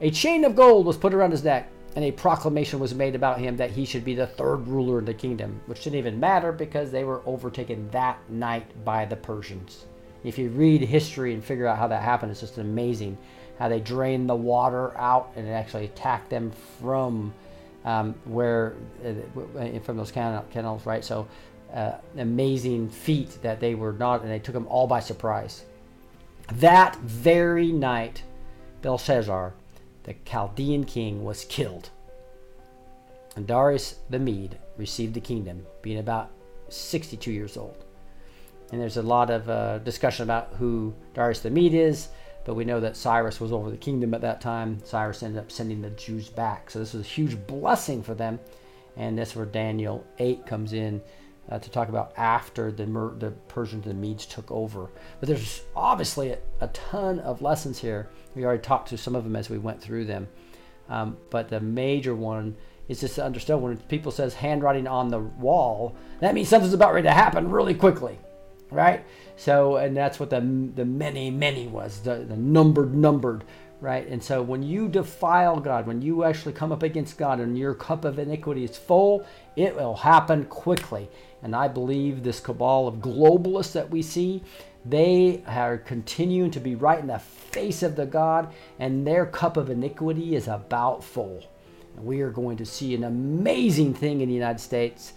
A 0.00 0.10
chain 0.10 0.44
of 0.44 0.56
gold 0.56 0.84
was 0.84 0.96
put 0.96 1.14
around 1.14 1.30
his 1.30 1.44
neck, 1.44 1.70
and 1.96 2.04
a 2.04 2.12
proclamation 2.12 2.78
was 2.78 2.94
made 2.94 3.14
about 3.14 3.38
him 3.38 3.56
that 3.56 3.70
he 3.70 3.84
should 3.84 4.04
be 4.04 4.14
the 4.14 4.26
third 4.26 4.66
ruler 4.66 4.98
in 4.98 5.04
the 5.04 5.14
kingdom, 5.14 5.60
which 5.66 5.84
didn't 5.84 5.98
even 5.98 6.20
matter 6.20 6.52
because 6.52 6.90
they 6.90 7.04
were 7.04 7.22
overtaken 7.24 7.88
that 7.90 8.18
night 8.30 8.84
by 8.84 9.04
the 9.04 9.16
Persians. 9.16 9.86
If 10.24 10.38
you 10.38 10.50
read 10.50 10.82
history 10.82 11.34
and 11.34 11.44
figure 11.44 11.66
out 11.66 11.78
how 11.78 11.88
that 11.88 12.02
happened, 12.02 12.30
it's 12.30 12.40
just 12.40 12.58
amazing 12.58 13.18
how 13.58 13.68
they 13.68 13.80
drained 13.80 14.28
the 14.28 14.34
water 14.34 14.96
out 14.96 15.32
and 15.36 15.48
actually 15.48 15.84
attacked 15.86 16.30
them 16.30 16.52
from 16.80 17.32
um, 17.84 18.14
where 18.24 18.74
uh, 19.04 19.78
from 19.80 19.96
those 19.96 20.12
canals, 20.12 20.86
right? 20.86 21.04
So, 21.04 21.26
uh, 21.74 21.92
amazing 22.18 22.90
feat 22.90 23.38
that 23.42 23.58
they 23.58 23.74
were 23.74 23.92
not, 23.92 24.22
and 24.22 24.30
they 24.30 24.38
took 24.38 24.52
them 24.52 24.66
all 24.68 24.86
by 24.86 25.00
surprise. 25.00 25.64
That 26.54 26.96
very 26.96 27.72
night, 27.72 28.22
Belshazzar, 28.82 29.54
the 30.04 30.14
Chaldean 30.24 30.84
king, 30.84 31.24
was 31.24 31.44
killed. 31.46 31.90
And 33.36 33.46
Darius 33.46 34.00
the 34.10 34.18
Mede 34.18 34.58
received 34.76 35.14
the 35.14 35.20
kingdom, 35.20 35.64
being 35.80 35.98
about 35.98 36.30
62 36.68 37.32
years 37.32 37.56
old. 37.56 37.84
And 38.72 38.80
there's 38.80 38.96
a 38.96 39.02
lot 39.02 39.30
of 39.30 39.48
uh, 39.48 39.78
discussion 39.78 40.24
about 40.24 40.54
who 40.58 40.94
Darius 41.14 41.40
the 41.40 41.50
Mede 41.50 41.74
is, 41.74 42.08
but 42.44 42.54
we 42.54 42.64
know 42.64 42.80
that 42.80 42.96
Cyrus 42.96 43.40
was 43.40 43.52
over 43.52 43.70
the 43.70 43.76
kingdom 43.76 44.14
at 44.14 44.22
that 44.22 44.40
time. 44.40 44.78
Cyrus 44.84 45.22
ended 45.22 45.40
up 45.40 45.52
sending 45.52 45.82
the 45.82 45.90
Jews 45.90 46.28
back. 46.28 46.70
So 46.70 46.78
this 46.78 46.94
was 46.94 47.04
a 47.04 47.08
huge 47.08 47.46
blessing 47.46 48.02
for 48.02 48.14
them. 48.14 48.40
And 48.96 49.18
that's 49.18 49.36
where 49.36 49.46
Daniel 49.46 50.04
8 50.18 50.46
comes 50.46 50.72
in 50.72 51.00
uh, 51.50 51.58
to 51.58 51.70
talk 51.70 51.88
about 51.88 52.12
after 52.16 52.72
the, 52.72 52.86
Mer- 52.86 53.14
the 53.18 53.30
Persians 53.48 53.86
and 53.86 53.94
the 53.94 54.00
Medes 54.00 54.26
took 54.26 54.50
over. 54.50 54.90
But 55.20 55.28
there's 55.28 55.62
obviously 55.76 56.30
a, 56.30 56.38
a 56.60 56.68
ton 56.68 57.20
of 57.20 57.42
lessons 57.42 57.78
here. 57.78 58.08
We 58.34 58.44
already 58.44 58.62
talked 58.62 58.88
to 58.88 58.98
some 58.98 59.14
of 59.14 59.24
them 59.24 59.36
as 59.36 59.50
we 59.50 59.58
went 59.58 59.80
through 59.80 60.06
them. 60.06 60.28
Um, 60.88 61.16
but 61.30 61.48
the 61.48 61.60
major 61.60 62.14
one 62.14 62.56
is 62.88 63.00
just 63.00 63.14
to 63.16 63.24
understand 63.24 63.62
when 63.62 63.76
people 63.76 64.12
says 64.12 64.34
handwriting 64.34 64.86
on 64.86 65.08
the 65.08 65.18
wall, 65.18 65.96
that 66.20 66.34
means 66.34 66.48
something's 66.48 66.74
about 66.74 66.92
ready 66.92 67.08
to 67.08 67.14
happen 67.14 67.50
really 67.50 67.74
quickly, 67.74 68.18
right? 68.72 69.04
So, 69.36 69.76
and 69.76 69.96
that's 69.96 70.18
what 70.20 70.30
the 70.30 70.40
the 70.40 70.84
mene 70.84 71.38
mene 71.38 71.70
was, 71.72 72.00
the, 72.00 72.24
the 72.28 72.36
numbered 72.36 72.94
numbered, 72.94 73.44
right? 73.80 74.06
And 74.06 74.22
so 74.22 74.42
when 74.42 74.62
you 74.62 74.88
defile 74.88 75.58
God, 75.60 75.86
when 75.86 76.02
you 76.02 76.24
actually 76.24 76.52
come 76.52 76.72
up 76.72 76.82
against 76.82 77.18
God 77.18 77.40
and 77.40 77.58
your 77.58 77.74
cup 77.74 78.04
of 78.04 78.18
iniquity 78.18 78.64
is 78.64 78.76
full, 78.76 79.26
it 79.56 79.74
will 79.74 79.96
happen 79.96 80.44
quickly. 80.46 81.08
And 81.42 81.56
I 81.56 81.68
believe 81.68 82.22
this 82.22 82.40
cabal 82.40 82.86
of 82.86 82.96
globalists 82.96 83.72
that 83.72 83.90
we 83.90 84.02
see, 84.02 84.42
they 84.84 85.42
are 85.46 85.78
continuing 85.78 86.50
to 86.52 86.60
be 86.60 86.74
right 86.76 87.00
in 87.00 87.08
the 87.08 87.18
face 87.18 87.82
of 87.82 87.96
the 87.96 88.06
God, 88.06 88.52
and 88.78 89.06
their 89.06 89.26
cup 89.26 89.56
of 89.56 89.70
iniquity 89.70 90.36
is 90.36 90.46
about 90.48 91.02
full. 91.02 91.42
And 91.96 92.06
we 92.06 92.20
are 92.20 92.30
going 92.30 92.56
to 92.58 92.66
see 92.66 92.94
an 92.94 93.04
amazing 93.04 93.94
thing 93.94 94.20
in 94.20 94.28
the 94.28 94.34
United 94.34 94.60
States, 94.60 95.14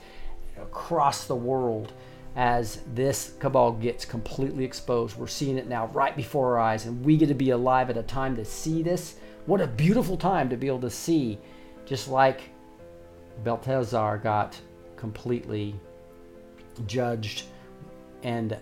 across 0.58 1.26
the 1.26 1.36
world, 1.36 1.94
as 2.36 2.82
this 2.94 3.34
cabal 3.40 3.72
gets 3.72 4.04
completely 4.06 4.66
exposed. 4.66 5.18
We're 5.18 5.28
seeing 5.28 5.58
it 5.58 5.68
now 5.68 5.88
right 5.88 6.16
before 6.16 6.58
our 6.58 6.60
eyes, 6.60 6.86
and 6.86 7.04
we 7.04 7.18
get 7.18 7.28
to 7.28 7.34
be 7.34 7.52
alive 7.52 7.90
at 7.90 7.98
a 7.98 8.04
time 8.04 8.36
to 8.36 8.46
see 8.46 8.84
this. 8.84 9.16
What 9.46 9.62
a 9.62 9.68
beautiful 9.68 10.18
time 10.18 10.50
to 10.50 10.58
be 10.58 10.68
able 10.68 10.82
to 10.82 10.90
see, 10.90 11.40
just 11.86 12.08
like 12.08 12.42
Belteshazzar 13.44 14.18
got 14.18 14.60
completely 14.96 15.76
judged 16.88 17.44
and 18.24 18.58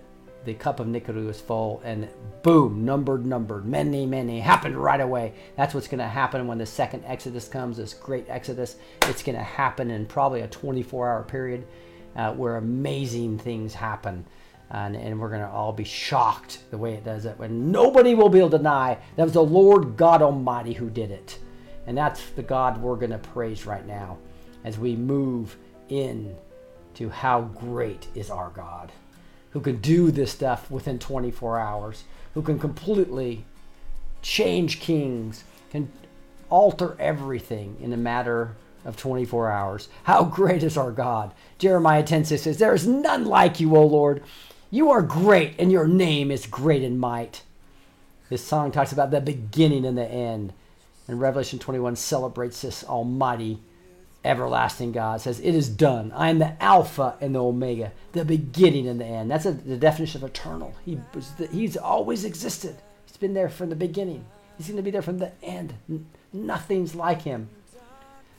the 0.45 0.53
cup 0.53 0.79
of 0.79 0.87
iniquity 0.87 1.21
was 1.21 1.39
full 1.39 1.81
and 1.85 2.07
boom 2.41 2.83
numbered 2.83 3.25
numbered 3.25 3.65
mene 3.65 4.09
mene 4.09 4.41
happened 4.41 4.75
right 4.75 4.99
away 4.99 5.33
that's 5.55 5.73
what's 5.73 5.87
going 5.87 5.99
to 5.99 6.07
happen 6.07 6.47
when 6.47 6.57
the 6.57 6.65
second 6.65 7.03
exodus 7.05 7.47
comes 7.47 7.77
this 7.77 7.93
great 7.93 8.25
exodus 8.29 8.75
it's 9.03 9.23
going 9.23 9.37
to 9.37 9.43
happen 9.43 9.89
in 9.89 10.05
probably 10.05 10.41
a 10.41 10.47
24 10.47 11.09
hour 11.09 11.23
period 11.23 11.65
uh, 12.15 12.33
where 12.33 12.57
amazing 12.57 13.37
things 13.37 13.73
happen. 13.73 14.25
And, 14.69 14.95
and 14.95 15.19
we're 15.19 15.29
going 15.29 15.41
to 15.41 15.49
all 15.49 15.71
be 15.71 15.83
shocked 15.83 16.59
the 16.71 16.77
way 16.77 16.93
it 16.93 17.05
does 17.05 17.25
it. 17.25 17.37
When 17.37 17.71
nobody 17.71 18.15
will 18.15 18.29
be 18.29 18.39
able 18.39 18.49
to 18.51 18.57
deny 18.57 18.97
that 19.15 19.23
was 19.23 19.33
the 19.33 19.43
lord 19.43 19.97
god 19.97 20.23
almighty 20.23 20.73
who 20.73 20.89
did 20.89 21.11
it. 21.11 21.37
And 21.85 21.95
that's 21.95 22.29
the 22.31 22.41
god 22.41 22.81
we're 22.81 22.95
going 22.95 23.11
to 23.11 23.19
praise 23.19 23.67
right 23.67 23.85
now 23.85 24.17
as 24.63 24.79
we 24.79 24.95
move 24.95 25.57
in 25.89 26.35
to 26.95 27.09
how 27.09 27.41
great 27.41 28.07
is 28.15 28.31
our 28.31 28.49
god 28.49 28.91
who 29.53 29.61
can 29.61 29.77
do 29.77 30.09
this 30.09 30.31
stuff 30.31 30.69
within 30.71 30.97
24 30.97 31.59
hours, 31.59 32.03
who 32.33 32.41
can 32.41 32.57
completely 32.57 33.45
change 34.23 34.79
kings, 34.79 35.43
can 35.69 35.91
alter 36.49 36.95
everything 36.99 37.77
in 37.79 37.93
a 37.93 37.97
matter 37.97 38.55
of 38.85 38.97
24 38.97 39.51
hours. 39.51 39.89
How 40.03 40.23
great 40.23 40.63
is 40.63 40.77
our 40.77 40.91
God? 40.91 41.33
Jeremiah 41.57 42.03
10 42.03 42.25
6 42.25 42.41
says, 42.41 42.57
There 42.57 42.73
is 42.73 42.87
none 42.87 43.25
like 43.25 43.59
you, 43.59 43.75
O 43.75 43.85
Lord. 43.85 44.23
You 44.69 44.89
are 44.89 45.01
great, 45.01 45.55
and 45.59 45.71
your 45.71 45.87
name 45.87 46.31
is 46.31 46.47
great 46.47 46.83
in 46.83 46.97
might. 46.97 47.43
This 48.29 48.43
song 48.43 48.71
talks 48.71 48.91
about 48.91 49.11
the 49.11 49.21
beginning 49.21 49.85
and 49.85 49.97
the 49.97 50.07
end. 50.07 50.53
And 51.07 51.19
Revelation 51.19 51.59
21 51.59 51.95
celebrates 51.95 52.61
this 52.61 52.83
almighty 52.83 53.59
everlasting 54.25 54.91
God 54.91 55.21
says, 55.21 55.39
It 55.39 55.53
is 55.53 55.69
done. 55.69 56.11
I 56.15 56.29
am 56.29 56.39
the 56.39 56.61
Alpha 56.61 57.15
and 57.19 57.35
the 57.35 57.43
Omega, 57.43 57.91
the 58.13 58.25
beginning 58.25 58.87
and 58.87 58.99
the 58.99 59.05
end. 59.05 59.29
That's 59.29 59.45
a, 59.45 59.51
the 59.51 59.77
definition 59.77 60.23
of 60.23 60.29
eternal. 60.29 60.73
He 60.85 60.99
He's 61.51 61.77
always 61.77 62.25
existed. 62.25 62.77
He's 63.05 63.17
been 63.17 63.33
there 63.33 63.49
from 63.49 63.69
the 63.69 63.75
beginning. 63.75 64.25
He's 64.57 64.67
going 64.67 64.77
to 64.77 64.83
be 64.83 64.91
there 64.91 65.01
from 65.01 65.17
the 65.17 65.31
end. 65.41 65.73
Nothing's 66.31 66.95
like 66.95 67.23
him. 67.23 67.49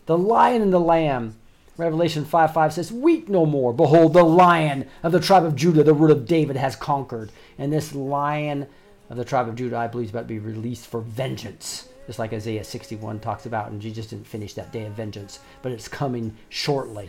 The 0.07 0.19
lion 0.19 0.63
and 0.63 0.73
the 0.73 0.81
lamb, 0.81 1.37
Revelation 1.77 2.25
5 2.25 2.53
5 2.53 2.73
says, 2.73 2.93
Weep 2.93 3.29
no 3.29 3.47
more. 3.47 3.73
Behold, 3.73 4.13
the 4.13 4.23
lion 4.23 4.89
of 5.03 5.13
the 5.13 5.21
tribe 5.21 5.45
of 5.45 5.57
Judah, 5.57 5.83
the 5.83 5.95
root 5.95 6.11
of 6.11 6.27
David, 6.27 6.57
has 6.57 6.77
conquered. 6.77 7.33
And 7.59 7.73
this 7.73 7.95
lion 7.95 8.67
of 9.11 9.17
the 9.17 9.25
tribe 9.25 9.49
of 9.49 9.57
Judah, 9.57 9.77
I 9.77 9.87
believe, 9.87 10.07
is 10.07 10.11
about 10.11 10.23
to 10.23 10.27
be 10.27 10.39
released 10.39 10.87
for 10.87 11.01
vengeance. 11.01 11.89
Just 12.07 12.19
like 12.19 12.33
Isaiah 12.33 12.65
61 12.65 13.21
talks 13.21 13.47
about, 13.47 13.71
and 13.71 13.81
Jesus 13.81 14.07
didn't 14.07 14.27
finish 14.27 14.55
that 14.55 14.73
day 14.73 14.85
of 14.85 14.93
vengeance, 14.93 15.41
but 15.63 15.73
it's 15.73 15.89
coming 15.89 16.37
shortly. 16.51 17.09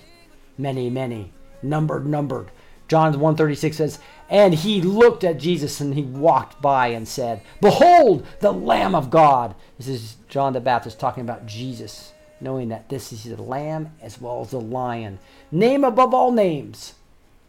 Mene, 0.58 0.94
mene, 0.94 1.32
numbered, 1.62 2.06
numbered. 2.06 2.50
John 2.88 3.12
136 3.12 3.78
says, 3.78 4.00
And 4.30 4.54
he 4.54 4.82
looked 4.82 5.24
at 5.24 5.40
Jesus 5.40 5.82
and 5.82 5.94
he 5.94 6.04
walked 6.04 6.62
by 6.62 6.88
and 6.88 7.08
said, 7.08 7.42
Behold, 7.60 8.26
the 8.40 8.54
Lamb 8.54 8.96
of 8.96 9.10
God. 9.10 9.56
This 9.78 9.88
is 9.88 10.18
John 10.30 10.54
the 10.54 10.62
Baptist 10.62 11.00
talking 11.00 11.22
about 11.22 11.46
Jesus, 11.46 12.14
knowing 12.40 12.70
that 12.70 12.90
this 12.90 13.12
is 13.12 13.24
the 13.24 13.42
Lamb 13.42 13.92
as 14.02 14.20
well 14.20 14.42
as 14.42 14.52
the 14.52 14.60
Lion. 14.60 15.20
Name 15.52 15.84
above 15.84 16.14
all 16.14 16.32
names. 16.32 16.94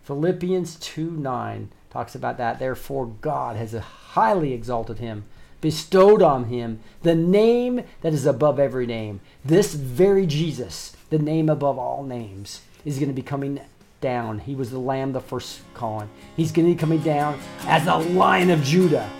Philippians 0.05 0.77
2 0.77 1.11
9 1.11 1.71
talks 1.91 2.15
about 2.15 2.39
that. 2.39 2.59
Therefore, 2.59 3.07
God 3.21 3.57
has 3.57 3.73
highly 3.73 4.53
exalted 4.53 4.99
him, 4.99 5.25
bestowed 5.61 6.23
on 6.23 6.45
him 6.45 6.81
the 7.03 7.15
name 7.15 7.83
that 8.03 8.13
is 8.13 8.27
above 8.27 8.61
every 8.61 8.87
name. 8.87 9.21
This 9.45 9.75
very 9.75 10.27
Jesus, 10.27 10.97
the 11.11 11.19
name 11.19 11.49
above 11.49 11.79
all 11.79 12.05
names, 12.05 12.63
is 12.85 12.99
going 12.99 13.09
to 13.09 13.15
be 13.15 13.23
coming 13.23 13.61
down. 14.01 14.39
He 14.39 14.55
was 14.55 14.71
the 14.71 14.79
lamb, 14.79 15.13
the 15.13 15.21
first 15.21 15.61
calling. 15.75 16.09
He's 16.37 16.53
going 16.53 16.69
to 16.69 16.75
be 16.75 16.79
coming 16.79 17.01
down 17.01 17.41
as 17.63 17.85
the 17.85 17.97
lion 17.97 18.51
of 18.51 18.63
Judah. 18.63 19.11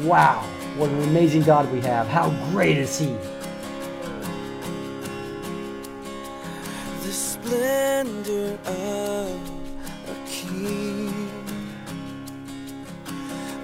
Wow, 0.00 0.42
what 0.76 0.90
an 0.90 1.02
amazing 1.04 1.42
God 1.42 1.70
we 1.72 1.80
have. 1.82 2.08
How 2.08 2.30
great 2.50 2.76
is 2.76 2.98
he? 2.98 3.16
Splendor 7.46 8.58
of 8.66 9.38
a 10.08 10.16
king, 10.26 11.12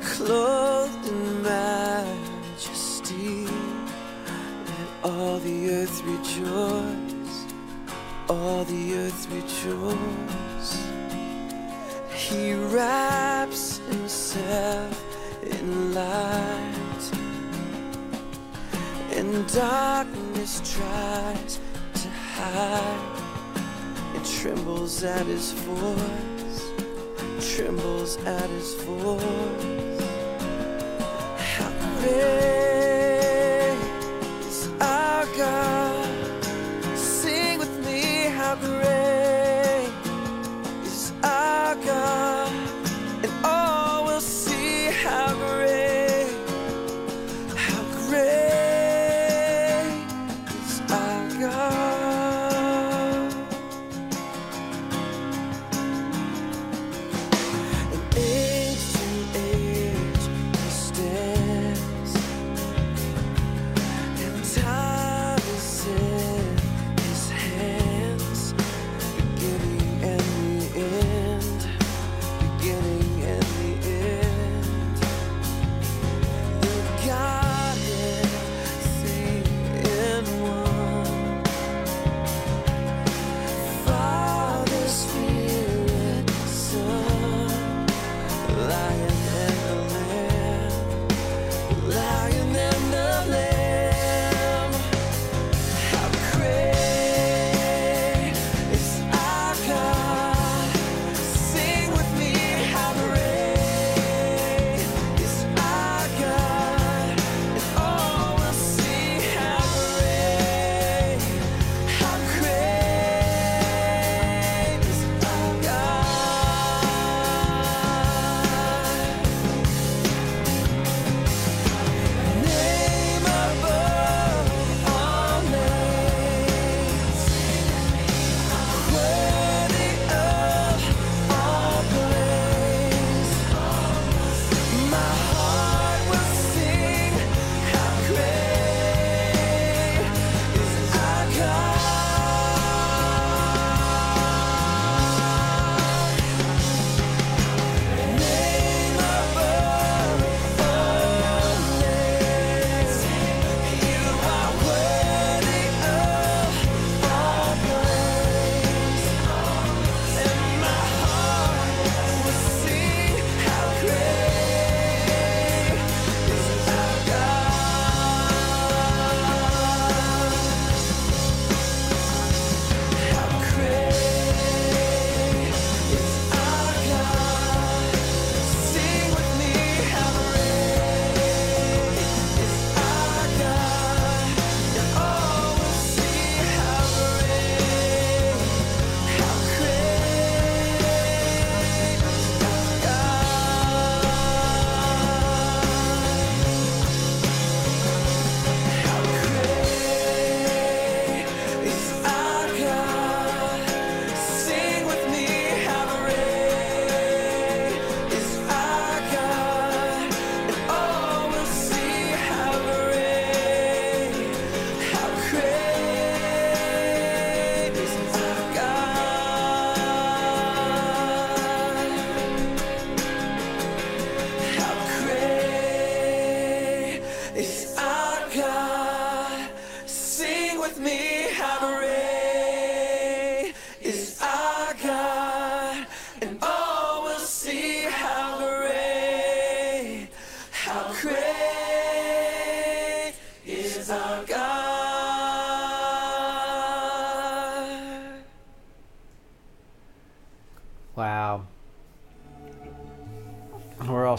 clothed 0.01 1.09
in 1.09 1.43
majesty. 1.43 3.49
Let 4.67 4.89
all 5.03 5.39
the 5.39 5.71
earth 5.71 6.01
rejoice, 6.05 7.47
all 8.29 8.63
the 8.65 8.99
earth 8.99 9.29
rejoice. 9.33 10.87
He 12.15 12.55
wraps 12.55 13.79
himself 13.91 15.05
in 15.43 15.93
light, 15.93 17.11
and 19.11 19.45
darkness 19.53 20.61
tries 20.73 21.59
to 21.95 22.09
hide. 22.09 23.22
Trembles 24.25 25.05
at 25.05 25.27
his 25.27 25.53
voice, 25.53 26.71
trembles 27.55 28.17
at 28.27 28.51
his 28.51 28.75
voice. 28.75 30.03
How 31.39 31.71
great 32.01 33.79
is 34.47 34.69
our 34.81 35.27
God? 35.37 36.45
Sing 36.97 37.59
with 37.59 37.85
me, 37.87 38.25
how 38.31 38.55
great 38.57 39.93
is 40.85 41.13
our 41.23 41.75
God, 41.77 42.53
and 43.23 43.33
all 43.45 43.82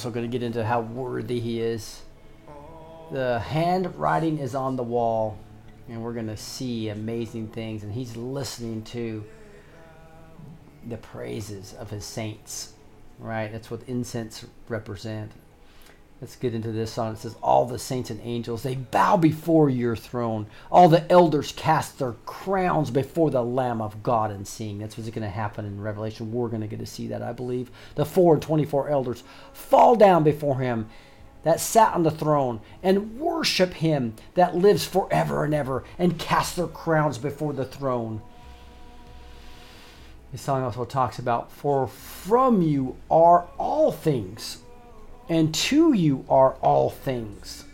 also 0.04 0.14
going 0.14 0.30
to 0.30 0.38
get 0.38 0.44
into 0.44 0.66
how 0.66 0.82
worthy 0.82 1.40
he 1.40 1.62
is. 1.62 2.02
The 3.14 3.40
handwriting 3.40 4.40
is 4.40 4.54
on 4.54 4.76
the 4.76 4.84
wall, 4.84 5.38
and 5.88 6.04
we're 6.04 6.12
going 6.12 6.28
to 6.28 6.36
see 6.36 6.90
amazing 6.90 7.48
things. 7.48 7.84
And 7.84 7.94
he's 7.94 8.18
listening 8.18 8.84
to 8.86 9.24
the 10.90 10.98
praises 10.98 11.74
of 11.76 11.90
his 11.90 12.04
saints, 12.04 12.74
right? 13.18 13.50
That's 13.50 13.72
what 13.72 13.84
incense 13.88 14.46
represent. 14.68 15.32
Let's 16.24 16.38
get 16.38 16.56
into 16.56 16.72
this 16.72 16.94
song. 16.94 17.12
It 17.12 17.18
says, 17.18 17.36
All 17.44 17.66
the 17.66 17.78
saints 17.78 18.10
and 18.10 18.22
angels, 18.24 18.64
they 18.64 18.76
bow 18.76 19.18
before 19.18 19.70
your 19.70 19.94
throne. 19.94 20.48
All 20.72 20.88
the 20.88 21.12
elders 21.12 21.52
cast 21.52 22.00
their 22.00 22.14
crowns 22.26 22.92
before 22.92 23.30
the 23.30 23.44
Lamb 23.44 23.82
of 23.82 24.04
God 24.04 24.32
and 24.32 24.48
sing. 24.48 24.80
That's 24.80 24.98
what's 24.98 25.10
going 25.10 25.24
to 25.24 25.28
happen 25.28 25.66
in 25.66 25.82
Revelation. 25.82 26.32
We're 26.32 26.48
going 26.48 26.62
to 26.62 26.68
get 26.68 26.80
to 26.80 26.86
see 26.86 27.08
that, 27.08 27.22
I 27.22 27.34
believe. 27.34 27.70
The 27.96 28.06
four 28.06 28.36
and 28.36 28.42
24 28.42 28.88
elders 28.88 29.26
fall 29.52 29.98
down 29.98 30.24
before 30.24 30.60
him 30.60 30.88
that 31.44 31.60
sat 31.60 31.94
on 31.94 32.04
the 32.04 32.10
throne 32.10 32.62
and 32.82 33.20
worship 33.20 33.74
him 33.74 34.16
that 34.36 34.56
lives 34.56 34.86
forever 34.86 35.44
and 35.44 35.54
ever 35.54 35.84
and 36.00 36.18
cast 36.18 36.56
their 36.56 36.68
crowns 36.68 37.18
before 37.18 37.52
the 37.52 37.66
throne. 37.66 38.22
This 40.32 40.42
song 40.42 40.64
also 40.64 40.86
talks 40.86 41.20
about, 41.20 41.52
For 41.52 41.86
from 41.86 42.62
you 42.62 42.96
are 43.12 43.50
all 43.58 43.92
things 43.92 44.63
and 45.30 45.54
to 45.54 45.94
you 45.94 46.26
are 46.30 46.54
all 46.56 46.90
things. 46.90 47.66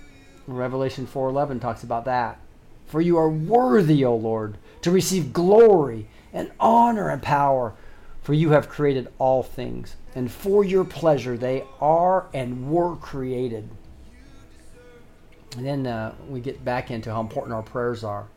Revelation 0.48 1.06
4:11 1.06 1.60
talks 1.60 1.84
about 1.84 2.06
that. 2.06 2.40
For 2.88 3.02
you 3.02 3.18
are 3.18 3.30
worthy, 3.30 4.04
O 4.04 4.16
Lord, 4.16 4.58
to 4.82 4.92
receive 4.92 5.32
glory 5.32 6.08
and 6.34 6.52
honor 6.60 7.10
and 7.10 7.22
power, 7.22 7.74
for 8.22 8.34
you 8.34 8.52
have 8.52 8.70
created 8.70 9.08
all 9.20 9.44
things, 9.44 9.96
and 10.16 10.32
for 10.32 10.64
your 10.64 10.84
pleasure 10.84 11.38
they 11.38 11.64
are 11.80 12.26
and 12.34 12.72
were 12.72 12.96
created. 12.96 13.70
And 15.56 15.66
then 15.66 15.88
uh, 15.88 16.16
we 16.28 16.40
get 16.40 16.64
back 16.64 16.90
into 16.92 17.12
how 17.12 17.22
important 17.22 17.54
our 17.54 17.64
prayers 17.64 18.04
are, 18.04 18.28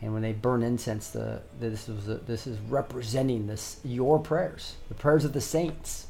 and 0.00 0.12
when 0.12 0.22
they 0.22 0.32
burn 0.32 0.62
incense, 0.62 1.08
the, 1.08 1.42
this 1.58 1.88
is 1.88 2.06
this 2.26 2.46
is 2.46 2.58
representing 2.68 3.46
this 3.46 3.80
your 3.84 4.18
prayers, 4.18 4.76
the 4.88 4.94
prayers 4.94 5.24
of 5.24 5.32
the 5.32 5.40
saints. 5.40 6.07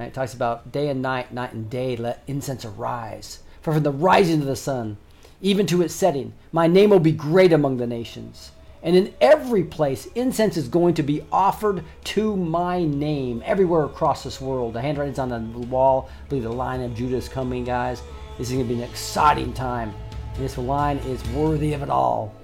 Right? 0.00 0.06
It 0.06 0.14
talks 0.14 0.32
about 0.32 0.72
day 0.72 0.88
and 0.88 1.02
night, 1.02 1.30
night 1.30 1.52
and 1.52 1.68
day, 1.68 1.94
let 1.94 2.22
incense 2.26 2.64
arise. 2.64 3.40
For 3.60 3.74
from 3.74 3.82
the 3.82 3.92
rising 3.92 4.40
of 4.40 4.46
the 4.46 4.56
sun, 4.56 4.96
even 5.42 5.66
to 5.66 5.82
its 5.82 5.92
setting, 5.92 6.32
my 6.52 6.66
name 6.66 6.88
will 6.88 7.00
be 7.00 7.12
great 7.12 7.52
among 7.52 7.76
the 7.76 7.86
nations. 7.86 8.52
And 8.82 8.96
in 8.96 9.12
every 9.20 9.62
place, 9.62 10.06
incense 10.14 10.56
is 10.56 10.68
going 10.68 10.94
to 10.94 11.02
be 11.02 11.22
offered 11.30 11.84
to 12.04 12.34
my 12.34 12.82
name 12.82 13.42
everywhere 13.44 13.84
across 13.84 14.24
this 14.24 14.40
world. 14.40 14.72
The 14.72 14.80
handwriting's 14.80 15.18
on 15.18 15.28
the 15.28 15.58
wall. 15.66 16.08
I 16.24 16.28
believe 16.30 16.44
the 16.44 16.50
line 16.50 16.80
of 16.80 16.94
Judah 16.94 17.16
is 17.16 17.28
coming, 17.28 17.64
guys. 17.64 18.00
This 18.38 18.48
is 18.48 18.54
going 18.54 18.66
to 18.66 18.74
be 18.74 18.82
an 18.82 18.88
exciting 18.88 19.52
time. 19.52 19.92
This 20.38 20.56
line 20.56 20.96
is 20.98 21.22
worthy 21.28 21.74
of 21.74 21.82
it 21.82 21.90
all. 21.90 22.34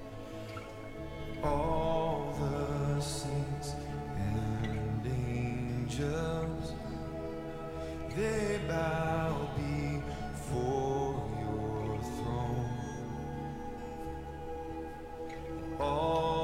All 1.43 2.26
they 8.17 8.59
bow 8.67 9.51
before 9.57 11.23
your 11.39 12.01
throne. 12.17 12.71
All 15.79 16.36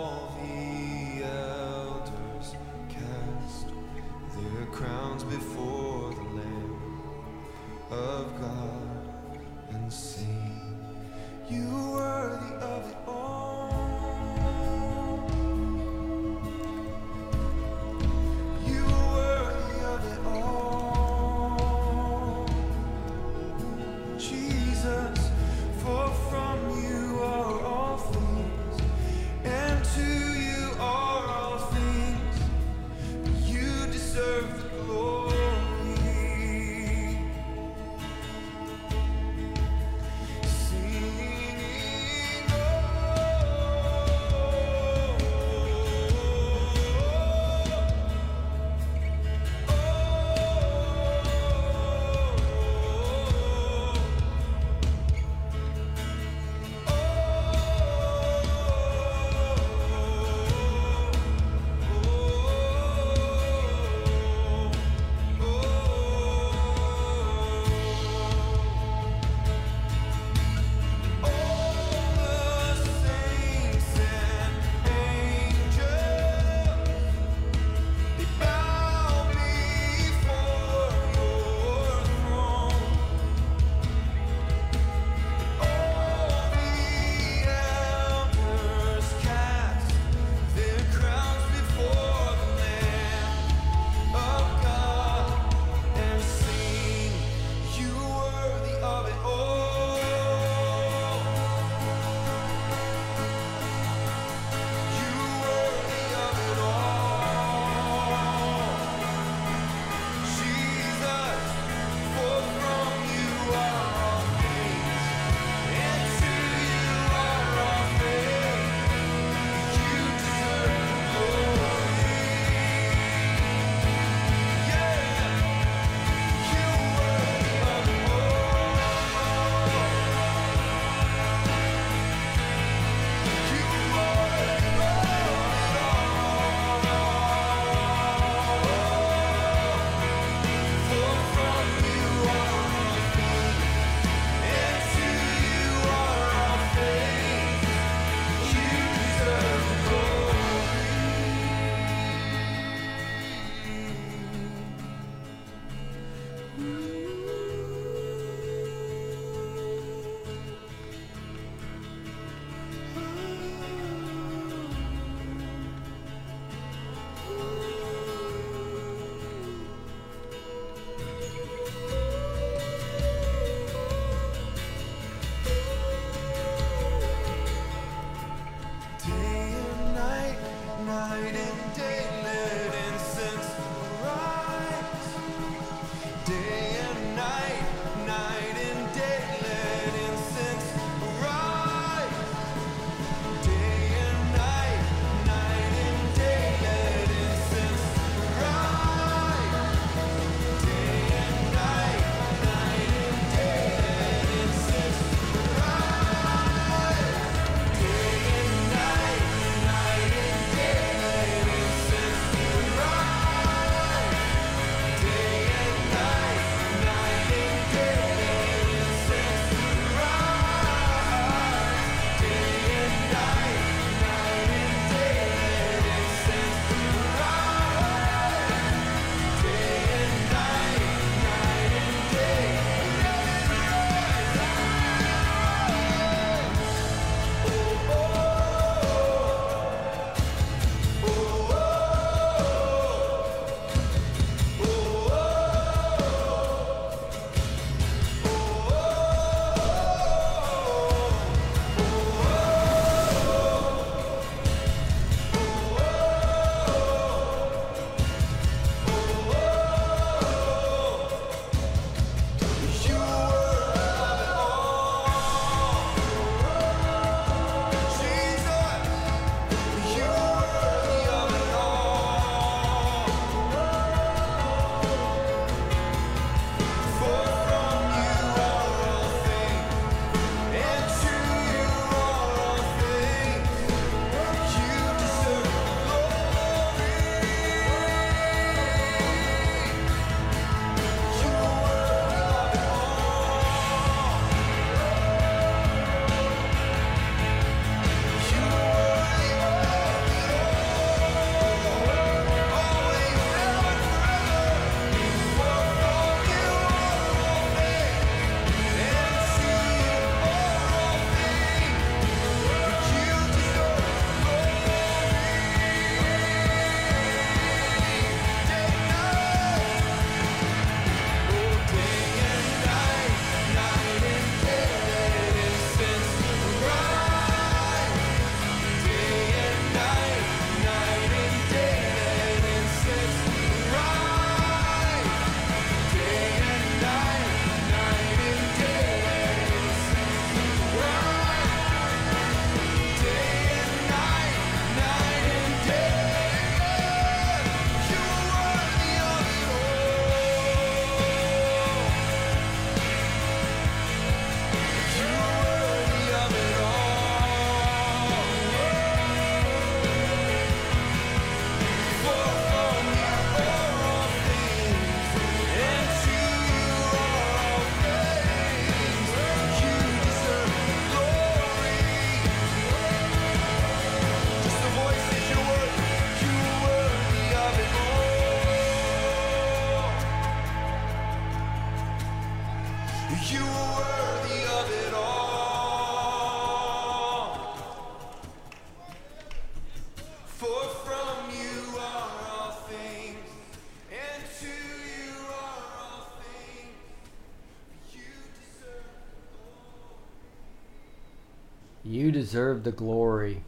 deserve 402.33 402.65
the 402.65 402.73
glory. 402.73 403.45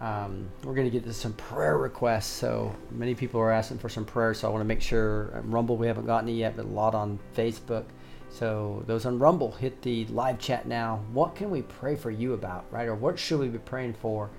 Um, 0.00 0.48
we're 0.62 0.74
going 0.74 0.86
to 0.86 0.90
get 0.90 1.02
to 1.02 1.12
some 1.12 1.32
prayer 1.32 1.76
requests. 1.76 2.28
So 2.28 2.72
many 2.92 3.16
people 3.16 3.40
are 3.40 3.50
asking 3.50 3.78
for 3.78 3.88
some 3.88 4.04
prayer. 4.04 4.34
So 4.34 4.46
I 4.46 4.52
want 4.52 4.60
to 4.60 4.68
make 4.68 4.80
sure 4.80 5.32
um, 5.34 5.52
Rumble, 5.52 5.76
we 5.76 5.88
haven't 5.88 6.06
gotten 6.06 6.28
it 6.28 6.34
yet, 6.34 6.56
but 6.56 6.66
a 6.66 6.68
lot 6.68 6.94
on 6.94 7.18
Facebook. 7.36 7.86
So 8.28 8.84
those 8.86 9.04
on 9.04 9.18
Rumble, 9.18 9.50
hit 9.50 9.82
the 9.82 10.06
live 10.06 10.38
chat 10.38 10.66
now. 10.66 11.00
What 11.12 11.34
can 11.34 11.50
we 11.50 11.62
pray 11.62 11.96
for 11.96 12.12
you 12.12 12.34
about, 12.34 12.66
right? 12.70 12.86
Or 12.86 12.94
what 12.94 13.18
should 13.18 13.40
we 13.40 13.48
be 13.48 13.58
praying 13.58 13.94
for 13.94 14.30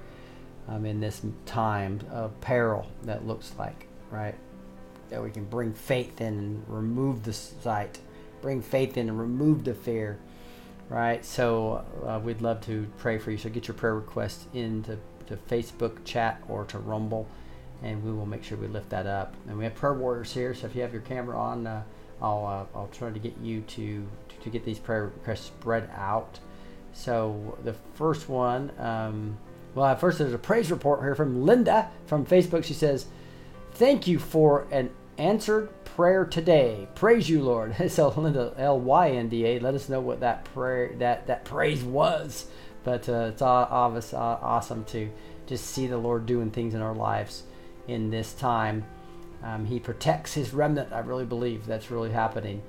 um, 0.69 0.85
in 0.85 1.01
this 1.01 1.21
time 1.45 1.99
of 2.11 2.39
peril 2.39 2.87
that 3.03 3.27
looks 3.27 3.53
like, 3.59 3.87
right? 4.09 4.35
That 5.09 5.21
we 5.21 5.31
can 5.31 5.43
bring 5.43 5.73
faith 5.73 6.21
in 6.21 6.39
and 6.39 6.63
remove 6.69 7.23
the 7.23 7.33
sight, 7.33 7.99
bring 8.41 8.61
faith 8.61 8.95
in 8.95 9.09
and 9.09 9.19
remove 9.19 9.65
the 9.65 9.73
fear, 9.73 10.17
right? 10.91 11.23
So 11.23 11.85
uh, 12.05 12.19
we'd 12.19 12.41
love 12.41 12.59
to 12.65 12.85
pray 12.97 13.17
for 13.17 13.31
you. 13.31 13.37
So 13.37 13.49
get 13.49 13.67
your 13.67 13.75
prayer 13.75 13.95
requests 13.95 14.45
into 14.53 14.99
to 15.27 15.37
Facebook 15.37 16.03
chat 16.03 16.43
or 16.49 16.65
to 16.65 16.77
Rumble, 16.79 17.25
and 17.81 18.03
we 18.03 18.11
will 18.11 18.25
make 18.25 18.43
sure 18.43 18.57
we 18.57 18.67
lift 18.67 18.89
that 18.89 19.07
up. 19.07 19.33
And 19.47 19.57
we 19.57 19.63
have 19.63 19.73
prayer 19.73 19.93
warriors 19.93 20.33
here, 20.33 20.53
so 20.53 20.67
if 20.67 20.75
you 20.75 20.81
have 20.81 20.91
your 20.91 21.01
camera 21.03 21.39
on, 21.39 21.65
uh, 21.65 21.83
I'll 22.21 22.45
uh, 22.45 22.77
I'll 22.77 22.89
try 22.91 23.09
to 23.09 23.19
get 23.19 23.37
you 23.41 23.61
to 23.61 24.05
to 24.43 24.49
get 24.49 24.65
these 24.65 24.79
prayer 24.79 25.05
requests 25.05 25.45
spread 25.45 25.89
out. 25.95 26.39
So 26.93 27.57
the 27.63 27.73
first 27.95 28.27
one, 28.27 28.71
um, 28.77 29.37
well, 29.73 29.95
first 29.95 30.17
there's 30.17 30.33
a 30.33 30.37
praise 30.37 30.69
report 30.71 31.01
here 31.01 31.15
from 31.15 31.45
Linda 31.45 31.89
from 32.05 32.25
Facebook. 32.25 32.65
She 32.65 32.73
says, 32.73 33.05
"Thank 33.71 34.07
you 34.07 34.19
for 34.19 34.67
an 34.71 34.89
answered 35.21 35.69
prayer 35.85 36.25
today. 36.25 36.87
Praise 36.95 37.29
you, 37.29 37.41
Lord." 37.41 37.75
so 37.91 38.09
Linda 38.09 38.53
L 38.57 38.79
Y 38.79 39.11
N 39.11 39.29
D 39.29 39.45
A, 39.45 39.59
let 39.59 39.73
us 39.73 39.89
know 39.89 40.01
what 40.01 40.19
that 40.21 40.45
prayer 40.45 40.93
that 40.99 41.27
that 41.27 41.45
praise 41.45 41.83
was. 41.83 42.47
But 42.83 43.07
uh, 43.07 43.29
it's 43.31 43.41
obvious, 43.41 44.13
aw- 44.13 44.39
awesome 44.41 44.85
to 44.85 45.09
just 45.45 45.65
see 45.67 45.87
the 45.87 45.97
Lord 45.97 46.25
doing 46.25 46.49
things 46.49 46.73
in 46.73 46.81
our 46.81 46.95
lives 46.95 47.43
in 47.87 48.09
this 48.09 48.33
time. 48.33 48.85
Um, 49.43 49.65
he 49.65 49.79
protects 49.79 50.33
his 50.33 50.53
remnant. 50.53 50.91
I 50.91 50.99
really 50.99 51.25
believe 51.25 51.65
that's 51.65 51.91
really 51.91 52.11
happening. 52.11 52.61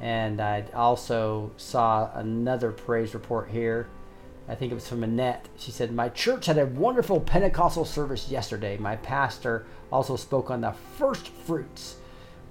And 0.00 0.40
I 0.40 0.64
also 0.74 1.52
saw 1.56 2.10
another 2.14 2.72
praise 2.72 3.14
report 3.14 3.48
here. 3.48 3.88
I 4.48 4.54
think 4.54 4.70
it 4.70 4.76
was 4.76 4.88
from 4.88 5.02
Annette. 5.02 5.48
She 5.56 5.70
said, 5.70 5.92
My 5.92 6.08
church 6.08 6.46
had 6.46 6.58
a 6.58 6.66
wonderful 6.66 7.20
Pentecostal 7.20 7.84
service 7.84 8.28
yesterday. 8.30 8.76
My 8.76 8.96
pastor 8.96 9.66
also 9.92 10.16
spoke 10.16 10.50
on 10.50 10.60
the 10.60 10.72
first 10.98 11.28
fruits, 11.28 11.96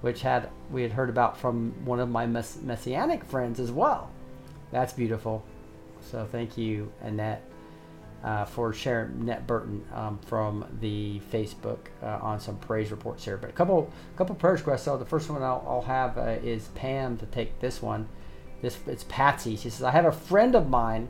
which 0.00 0.22
had 0.22 0.48
we 0.70 0.82
had 0.82 0.92
heard 0.92 1.10
about 1.10 1.36
from 1.36 1.74
one 1.84 2.00
of 2.00 2.08
my 2.08 2.26
mess- 2.26 2.58
messianic 2.62 3.24
friends 3.24 3.60
as 3.60 3.70
well. 3.70 4.10
That's 4.70 4.92
beautiful. 4.92 5.44
So 6.10 6.28
thank 6.30 6.56
you, 6.56 6.92
Annette, 7.02 7.42
uh, 8.22 8.44
for 8.44 8.72
sharing 8.72 9.20
Annette 9.20 9.46
Burton 9.46 9.84
um, 9.92 10.18
from 10.26 10.64
the 10.80 11.20
Facebook 11.32 11.78
uh, 12.02 12.18
on 12.22 12.40
some 12.40 12.56
praise 12.58 12.90
reports 12.90 13.24
here. 13.24 13.36
But 13.36 13.50
a 13.50 13.52
couple, 13.52 13.90
couple 14.16 14.34
prayer 14.34 14.54
requests. 14.54 14.82
So 14.84 14.96
the 14.96 15.04
first 15.04 15.28
one 15.28 15.42
I'll, 15.42 15.64
I'll 15.66 15.82
have 15.82 16.16
uh, 16.18 16.36
is 16.42 16.68
Pam 16.74 17.16
to 17.18 17.26
take 17.26 17.58
this 17.60 17.82
one. 17.82 18.08
This 18.62 18.78
it's 18.86 19.04
Patsy. 19.04 19.56
She 19.56 19.68
says, 19.68 19.82
"I 19.82 19.90
have 19.90 20.06
a 20.06 20.12
friend 20.12 20.54
of 20.54 20.68
mine. 20.68 21.08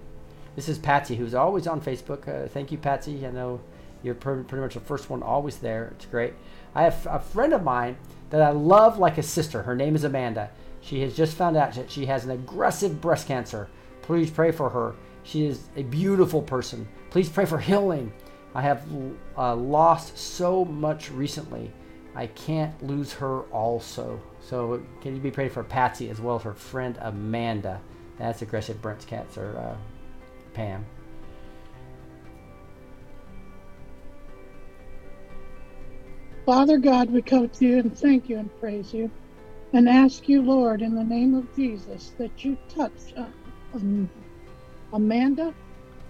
This 0.56 0.68
is 0.68 0.78
Patsy, 0.78 1.16
who's 1.16 1.34
always 1.34 1.66
on 1.66 1.80
Facebook. 1.80 2.26
Uh, 2.26 2.48
thank 2.48 2.72
you, 2.72 2.78
Patsy. 2.78 3.26
I 3.26 3.30
know 3.30 3.60
you're 4.02 4.14
pretty, 4.14 4.43
pretty 4.44 4.62
much 4.62 4.74
the 4.74 4.81
first 4.81 5.10
one 5.10 5.23
always 5.23 5.59
there. 5.59 5.93
It's 5.97 6.06
great. 6.06 6.35
I 6.74 6.82
have 6.82 7.06
a 7.10 7.18
friend 7.18 7.52
of 7.52 7.62
mine 7.62 7.97
that 8.31 8.43
I 8.43 8.51
love 8.51 8.98
like 8.98 9.18
a 9.18 9.23
sister. 9.23 9.62
Her 9.62 9.74
name 9.74 9.94
is 9.94 10.05
Amanda. 10.05 10.51
She 10.81 11.01
has 11.01 11.16
just 11.16 11.36
found 11.36 11.56
out 11.56 11.74
that 11.74 11.90
she 11.90 12.06
has 12.06 12.24
an 12.24 12.31
aggressive 12.31 13.01
breast 13.01 13.27
cancer. 13.27 13.68
Please 14.02 14.31
pray 14.31 14.52
for 14.52 14.68
her. 14.70 14.94
She 15.24 15.47
is 15.47 15.68
a 15.74 15.82
beautiful 15.82 16.43
person. 16.43 16.86
Please 17.10 17.28
pray 17.28 17.47
for 17.47 17.59
healing. 17.59 18.12
I 18.55 18.62
have 18.62 18.86
uh, 19.36 19.56
lost 19.56 20.16
so 20.16 20.64
much 20.64 21.10
recently. 21.10 21.73
I 22.14 22.28
can't 22.28 22.81
lose 22.82 23.12
her 23.14 23.40
also. 23.52 24.20
So 24.40 24.82
can 25.02 25.14
you 25.14 25.20
be 25.20 25.31
praying 25.31 25.51
for 25.51 25.64
Patsy 25.64 26.09
as 26.09 26.20
well 26.20 26.36
as 26.36 26.43
her 26.43 26.55
friend 26.55 26.97
Amanda? 27.01 27.81
That's 28.18 28.43
aggressive 28.43 28.81
breast 28.81 29.06
cancer, 29.06 29.59
uh, 29.59 29.77
Pam. 30.55 30.86
Father 36.47 36.78
God, 36.78 37.10
we 37.10 37.23
come 37.23 37.48
to 37.48 37.66
you 37.66 37.78
and 37.81 37.98
thank 37.98 38.28
you 38.28 38.39
and 38.39 38.60
praise 38.60 38.94
you 38.94 39.10
and 39.73 39.89
ask 39.89 40.28
you, 40.28 40.43
Lord, 40.43 40.81
in 40.81 40.94
the 40.94 41.02
name 41.02 41.35
of 41.35 41.52
Jesus, 41.56 42.12
that 42.18 42.44
you 42.44 42.56
touch 42.68 43.12
uh, 43.16 43.27
um, 43.74 44.09
Amanda, 44.93 45.52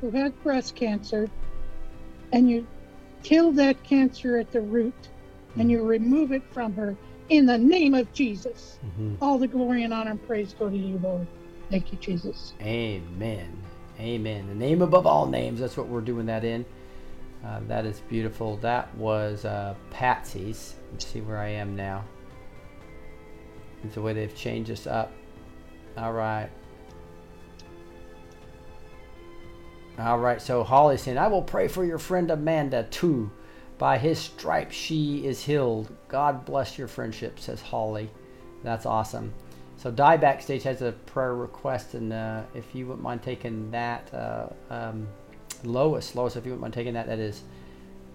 who 0.03 0.11
had 0.11 0.41
breast 0.43 0.75
cancer, 0.75 1.31
and 2.33 2.51
you 2.51 2.67
kill 3.23 3.51
that 3.53 3.83
cancer 3.83 4.37
at 4.37 4.53
the 4.53 4.61
root 4.61 4.95
and 5.57 5.71
you 5.71 5.83
remove 5.83 6.33
it 6.33 6.43
from 6.53 6.75
her 6.75 6.95
in 7.31 7.47
the 7.47 7.57
name 7.57 7.95
of 7.95 8.13
Jesus. 8.13 8.79
All 9.23 9.39
the 9.39 9.49
glory 9.49 9.85
and 9.85 9.95
honor 9.95 10.11
and 10.11 10.27
praise 10.27 10.53
go 10.53 10.69
to 10.69 10.77
you, 10.77 11.01
Lord. 11.03 11.27
Thank 11.71 11.93
you, 11.93 11.99
Jesus. 11.99 12.53
Amen. 12.61 13.51
Amen. 13.99 14.47
The 14.49 14.55
name 14.55 14.83
above 14.83 15.07
all 15.07 15.27
names. 15.27 15.61
That's 15.61 15.79
what 15.79 15.89
we're 15.89 16.03
doing 16.03 16.27
that 16.27 16.45
in. 16.45 16.67
Uh, 17.45 17.61
that 17.69 17.87
is 17.87 18.01
beautiful. 18.01 18.57
That 18.59 18.95
was 18.97 19.45
uh, 19.45 19.75
Patsy's. 19.91 20.75
Let's 20.93 21.07
see 21.07 21.21
where 21.21 21.39
I 21.39 21.49
am 21.49 21.77
now. 21.77 22.05
It's 23.85 23.95
the 23.95 24.03
way 24.03 24.13
they've 24.13 24.35
changed 24.35 24.71
us 24.71 24.87
up. 24.87 25.13
All 25.97 26.13
right. 26.13 26.49
All 29.99 30.19
right. 30.19 30.43
So 30.43 30.65
Holly's 30.65 31.03
saying, 31.03 31.19
I 31.19 31.29
will 31.29 31.43
pray 31.43 31.69
for 31.69 31.85
your 31.85 31.99
friend 31.99 32.31
Amanda 32.31 32.85
too. 32.91 33.31
By 33.79 33.99
his 33.99 34.19
stripes 34.19 34.75
she 34.75 35.27
is 35.27 35.45
healed. 35.45 35.95
God 36.09 36.45
bless 36.45 36.79
your 36.79 36.89
friendship, 36.89 37.39
says 37.39 37.61
Holly. 37.61 38.11
That's 38.63 38.87
awesome. 38.87 39.33
So 39.77 39.91
Di 39.91 40.17
Backstage 40.17 40.63
has 40.63 40.81
a 40.81 40.93
prayer 40.93 41.35
request, 41.35 41.95
and 41.95 42.13
uh, 42.13 42.43
if 42.55 42.75
you 42.75 42.87
wouldn't 42.87 43.03
mind 43.03 43.23
taking 43.23 43.71
that, 43.71 44.13
uh, 44.15 44.49
um, 44.71 45.07
Lois, 45.65 46.15
Lois, 46.15 46.37
if 46.37 46.45
you 46.45 46.53
wouldn't 46.53 46.63
mind 46.63 46.75
taking 46.75 46.95
that, 46.95 47.07
that 47.07 47.19
is, 47.19 47.43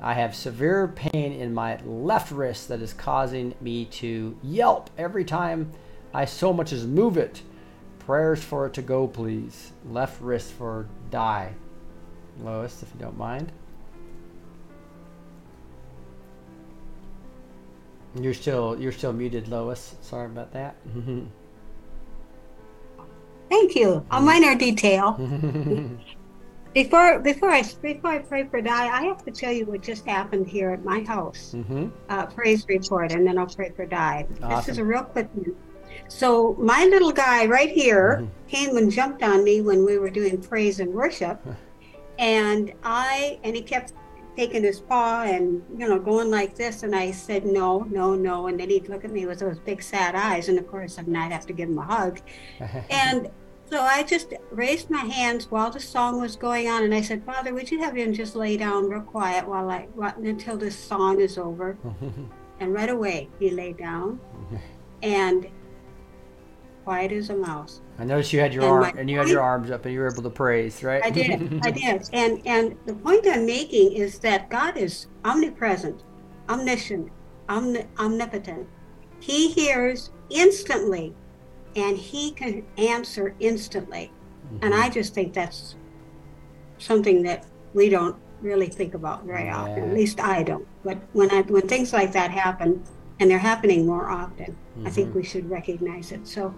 I 0.01 0.13
have 0.13 0.35
severe 0.35 0.88
pain 0.88 1.31
in 1.31 1.53
my 1.53 1.80
left 1.84 2.31
wrist 2.31 2.68
that 2.69 2.81
is 2.81 2.93
causing 2.93 3.53
me 3.61 3.85
to 3.85 4.38
yelp 4.41 4.89
every 4.97 5.23
time 5.23 5.72
I 6.13 6.26
so 6.26 6.51
much 6.51 6.73
as 6.73 6.85
move 6.85 7.18
it. 7.18 7.41
Prayers 7.99 8.43
for 8.43 8.65
it 8.65 8.73
to 8.73 8.81
go, 8.81 9.07
please. 9.07 9.72
Left 9.85 10.19
wrist 10.22 10.51
for 10.53 10.88
Di. 11.11 11.53
Lois, 12.39 12.81
if 12.81 12.89
you 12.93 12.99
don't 12.99 13.18
mind. 13.18 13.51
You're 18.19 18.34
still 18.34 18.76
you're 18.80 18.91
still 18.91 19.13
muted, 19.13 19.47
Lois. 19.47 19.95
Sorry 20.01 20.26
about 20.26 20.51
that. 20.53 20.76
Thank 23.49 23.76
you. 23.76 24.05
A 24.11 24.19
minor 24.19 24.55
detail. 24.55 25.18
Before 26.73 27.19
before 27.19 27.49
I 27.49 27.64
before 27.81 28.11
I 28.11 28.19
pray 28.19 28.45
for 28.45 28.61
Di, 28.61 28.72
I 28.72 29.02
have 29.03 29.26
to 29.26 29.31
tell 29.31 29.52
you 29.52 29.65
what 29.65 29.81
just 29.81 30.06
happened 30.06 30.48
here 30.48 30.69
at 30.72 30.85
my 30.85 31.02
house. 31.03 31.53
mm-hmm. 31.56 31.88
Uh, 32.10 32.26
praise 32.27 32.65
report, 32.69 33.11
and 33.11 33.27
then 33.27 33.38
I'll 33.38 33.45
pray 33.48 33.72
for 33.76 33.85
Di. 33.85 34.26
This 34.39 34.69
is 34.69 34.77
a 34.77 34.85
real 34.85 35.03
quick 35.03 35.27
one. 35.34 35.53
So 36.07 36.56
my 36.60 36.85
little 36.85 37.11
guy 37.11 37.45
right 37.45 37.69
here 37.69 38.22
Mhm. 38.22 38.30
came 38.49 38.77
and 38.77 38.89
jumped 38.89 39.22
on 39.22 39.43
me 39.43 39.60
when 39.61 39.84
we 39.85 39.98
were 39.98 40.10
doing 40.10 40.38
praise 40.41 40.80
and 40.80 40.93
worship, 40.93 41.39
and 42.18 42.72
I 42.84 43.39
and 43.43 43.53
he 43.56 43.61
kept 43.61 43.91
taking 44.38 44.64
his 44.64 44.80
paw 44.80 45.23
and 45.23 45.61
you 45.77 45.89
know 45.89 45.99
going 45.99 46.31
like 46.31 46.56
this, 46.56 46.84
and 46.84 46.95
I 46.95 47.11
said 47.11 47.45
no, 47.45 47.85
no, 47.91 48.15
no, 48.15 48.48
and 48.48 48.57
then 48.57 48.69
he'd 48.69 48.88
look 48.88 49.03
at 49.03 49.11
me 49.11 49.26
with 49.26 49.39
those 49.39 49.60
big 49.60 49.84
sad 49.84 50.15
eyes, 50.15 50.48
and 50.48 50.57
of 50.57 50.68
course 50.72 50.98
I'd 50.98 51.10
not 51.10 51.34
have 51.34 51.45
to 51.48 51.53
give 51.53 51.68
him 51.68 51.77
a 51.80 51.84
hug, 51.84 52.22
and 52.89 53.30
so 53.72 53.81
I 53.81 54.03
just 54.03 54.34
raised 54.52 54.89
my 54.89 55.06
hands 55.06 55.49
while 55.49 55.72
the 55.72 55.80
song 55.80 56.19
was 56.19 56.35
going 56.35 56.68
on, 56.68 56.84
and 56.84 56.93
I 56.93 57.02
said, 57.02 57.23
Father, 57.26 57.53
would 57.53 57.72
you 57.72 57.80
have 57.80 57.95
him 57.95 58.14
just 58.14 58.35
lay 58.35 58.57
down 58.57 58.89
real 58.89 59.02
quiet 59.02 59.48
while 59.48 59.69
I 59.69 59.88
until 60.18 60.57
this 60.57 60.77
song 60.77 61.22
is 61.22 61.38
over? 61.38 61.77
And 62.60 62.76
right 62.76 62.91
away 62.91 63.27
he 63.39 63.49
lay 63.49 63.73
down, 63.73 64.19
and 65.02 65.48
quiet 66.84 67.11
as 67.11 67.31
a 67.31 67.35
mouse. 67.35 67.81
I 67.98 68.03
noticed 68.03 68.34
you 68.34 68.39
had 68.39 68.53
your 68.53 68.64
And 68.64 68.72
arm 68.72 68.98
and 68.99 69.10
you 69.10 69.18
had 69.18 69.30
your 69.30 69.41
arms 69.41 69.72
up 69.72 69.85
and 69.85 69.93
you 69.95 69.99
were 69.99 70.11
able 70.11 70.22
to 70.22 70.30
praise, 70.30 70.84
right? 70.84 71.03
I 71.03 71.10
did, 71.10 71.60
I 71.65 71.72
did, 71.84 72.07
and 72.14 72.39
and 72.45 72.77
the 72.85 72.93
point 72.93 73.26
I'm 73.26 73.48
making 73.48 73.93
is 73.93 74.19
that 74.19 74.52
God 74.52 74.77
is 74.77 75.07
omnipresent, 75.26 76.03
omniscient, 76.49 77.10
omni- 77.49 77.88
omnipotent. 77.98 78.68
He 79.19 79.49
hears 79.49 80.11
instantly, 80.30 81.15
and 81.76 81.98
he 81.98 82.31
can 82.31 82.65
answer 82.77 83.35
instantly. 83.39 84.11
And 84.61 84.73
I 84.73 84.89
just 84.89 85.14
think 85.14 85.34
that's 85.34 85.76
something 86.77 87.23
that 87.23 87.45
we 87.73 87.88
don't 87.88 88.18
really 88.41 88.68
think 88.68 88.93
about 88.93 89.23
very 89.23 89.49
often. 89.49 89.84
At 89.84 89.93
least 89.93 90.19
I 90.19 90.43
don't. 90.43 90.68
But 90.84 90.98
when 91.14 91.31
I 91.31 91.41
when 91.43 91.68
things 91.68 91.93
like 91.93 92.11
that 92.14 92.31
happen, 92.31 92.84
and 93.19 93.30
they're 93.30 93.38
happening 93.38 93.85
more 93.85 94.10
often, 94.10 94.57
I 94.84 94.89
think 94.89 95.14
we 95.14 95.23
should 95.23 95.48
recognize 95.49 96.11
it. 96.11 96.27
So, 96.27 96.56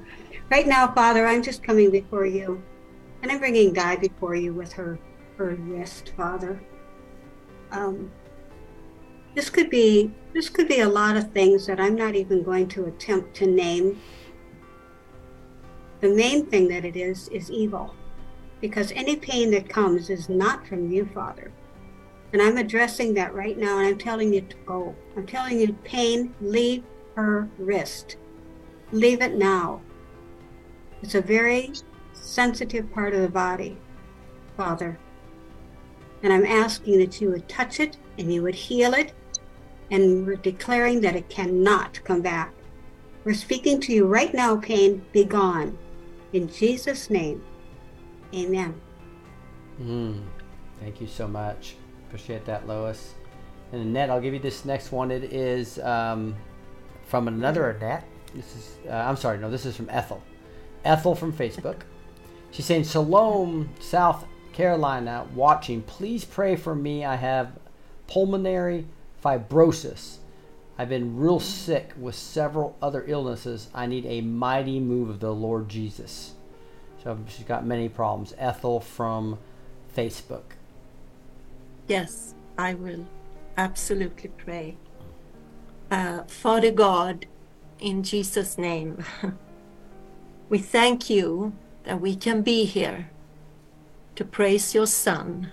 right 0.49 0.65
now, 0.65 0.87
Father, 0.93 1.27
I'm 1.27 1.43
just 1.43 1.61
coming 1.61 1.91
before 1.91 2.25
you, 2.25 2.63
And 3.21 3.31
I'm 3.31 3.39
bringing 3.39 3.73
Di 3.73 3.97
before 3.97 4.35
you 4.35 4.53
with 4.53 4.73
her 4.73 4.97
her 5.37 5.55
wrist, 5.55 6.13
Father. 6.15 6.61
Um, 7.71 8.11
this 9.35 9.49
could 9.49 9.69
be 9.69 10.11
this 10.33 10.49
could 10.49 10.67
be 10.67 10.79
a 10.79 10.89
lot 10.89 11.17
of 11.17 11.31
things 11.31 11.65
that 11.67 11.79
I'm 11.79 11.95
not 11.95 12.15
even 12.15 12.43
going 12.43 12.67
to 12.69 12.85
attempt 12.85 13.35
to 13.35 13.47
name. 13.47 13.99
The 16.03 16.09
main 16.13 16.45
thing 16.47 16.67
that 16.67 16.83
it 16.83 16.97
is 16.97 17.29
is 17.29 17.49
evil, 17.49 17.95
because 18.59 18.91
any 18.91 19.15
pain 19.15 19.51
that 19.51 19.69
comes 19.69 20.09
is 20.09 20.27
not 20.27 20.67
from 20.67 20.91
you, 20.91 21.05
Father. 21.13 21.49
And 22.33 22.41
I'm 22.41 22.57
addressing 22.57 23.13
that 23.13 23.33
right 23.33 23.57
now, 23.57 23.77
and 23.77 23.87
I'm 23.87 23.97
telling 23.97 24.33
you 24.33 24.41
to 24.41 24.55
go. 24.65 24.93
I'm 25.15 25.25
telling 25.25 25.61
you, 25.61 25.71
pain, 25.85 26.35
leave 26.41 26.83
her 27.15 27.47
wrist. 27.57 28.17
Leave 28.91 29.21
it 29.21 29.35
now. 29.35 29.79
It's 31.01 31.15
a 31.15 31.21
very 31.21 31.71
sensitive 32.11 32.91
part 32.91 33.13
of 33.13 33.21
the 33.21 33.29
body, 33.29 33.77
Father. 34.57 34.99
And 36.21 36.33
I'm 36.33 36.45
asking 36.45 36.99
that 36.99 37.21
you 37.21 37.29
would 37.29 37.47
touch 37.47 37.79
it 37.79 37.95
and 38.17 38.33
you 38.33 38.43
would 38.43 38.55
heal 38.55 38.93
it. 38.93 39.13
And 39.89 40.27
we're 40.27 40.35
declaring 40.35 40.99
that 40.99 41.15
it 41.15 41.29
cannot 41.29 42.03
come 42.03 42.21
back. 42.21 42.53
We're 43.23 43.35
speaking 43.35 43.79
to 43.79 43.93
you 43.93 44.05
right 44.05 44.33
now, 44.33 44.57
pain, 44.57 45.05
be 45.13 45.23
gone. 45.23 45.77
In 46.33 46.51
Jesus' 46.51 47.09
name, 47.09 47.43
amen. 48.33 48.79
Mm. 49.81 50.23
Thank 50.79 50.99
you 50.99 51.07
so 51.07 51.27
much. 51.27 51.75
Appreciate 52.07 52.45
that, 52.45 52.67
Lois. 52.67 53.13
And 53.71 53.81
Annette, 53.81 54.09
I'll 54.09 54.21
give 54.21 54.33
you 54.33 54.39
this 54.39 54.65
next 54.65 54.91
one. 54.91 55.11
It 55.11 55.25
is 55.25 55.79
um, 55.79 56.35
from 57.05 57.27
another 57.27 57.69
Annette. 57.69 58.05
This 58.35 58.55
is, 58.55 58.77
uh, 58.87 58.93
I'm 58.93 59.15
sorry, 59.15 59.37
no, 59.37 59.49
this 59.49 59.65
is 59.65 59.75
from 59.75 59.89
Ethel. 59.89 60.21
Ethel 60.83 61.15
from 61.15 61.31
Facebook. 61.31 61.81
She's 62.51 62.65
saying, 62.65 62.83
Shalom, 62.83 63.69
South 63.79 64.25
Carolina, 64.53 65.27
watching. 65.33 65.81
Please 65.81 66.25
pray 66.25 66.55
for 66.55 66.75
me. 66.75 67.05
I 67.05 67.15
have 67.15 67.57
pulmonary 68.07 68.87
fibrosis. 69.23 70.17
I've 70.77 70.89
been 70.89 71.17
real 71.17 71.39
sick 71.39 71.91
with 71.97 72.15
several 72.15 72.75
other 72.81 73.03
illnesses. 73.07 73.69
I 73.73 73.85
need 73.85 74.05
a 74.05 74.21
mighty 74.21 74.79
move 74.79 75.09
of 75.09 75.19
the 75.19 75.33
Lord 75.33 75.69
Jesus. 75.69 76.33
So 77.03 77.17
she's 77.27 77.45
got 77.45 77.65
many 77.65 77.89
problems. 77.89 78.33
Ethel 78.37 78.79
from 78.79 79.37
Facebook. 79.95 80.55
Yes, 81.87 82.33
I 82.57 82.73
will 82.73 83.05
absolutely 83.55 84.29
pray. 84.29 84.77
Uh, 85.91 86.23
Father 86.23 86.71
God, 86.71 87.27
in 87.79 88.01
Jesus' 88.01 88.57
name, 88.57 89.03
we 90.49 90.57
thank 90.57 91.09
you 91.09 91.53
that 91.83 92.01
we 92.01 92.15
can 92.15 92.41
be 92.41 92.65
here 92.65 93.09
to 94.15 94.25
praise 94.25 94.73
your 94.73 94.87
Son 94.87 95.51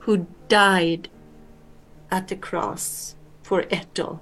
who 0.00 0.26
died 0.48 1.08
at 2.10 2.28
the 2.28 2.36
cross 2.36 3.14
for 3.44 3.64
Ethel. 3.70 4.20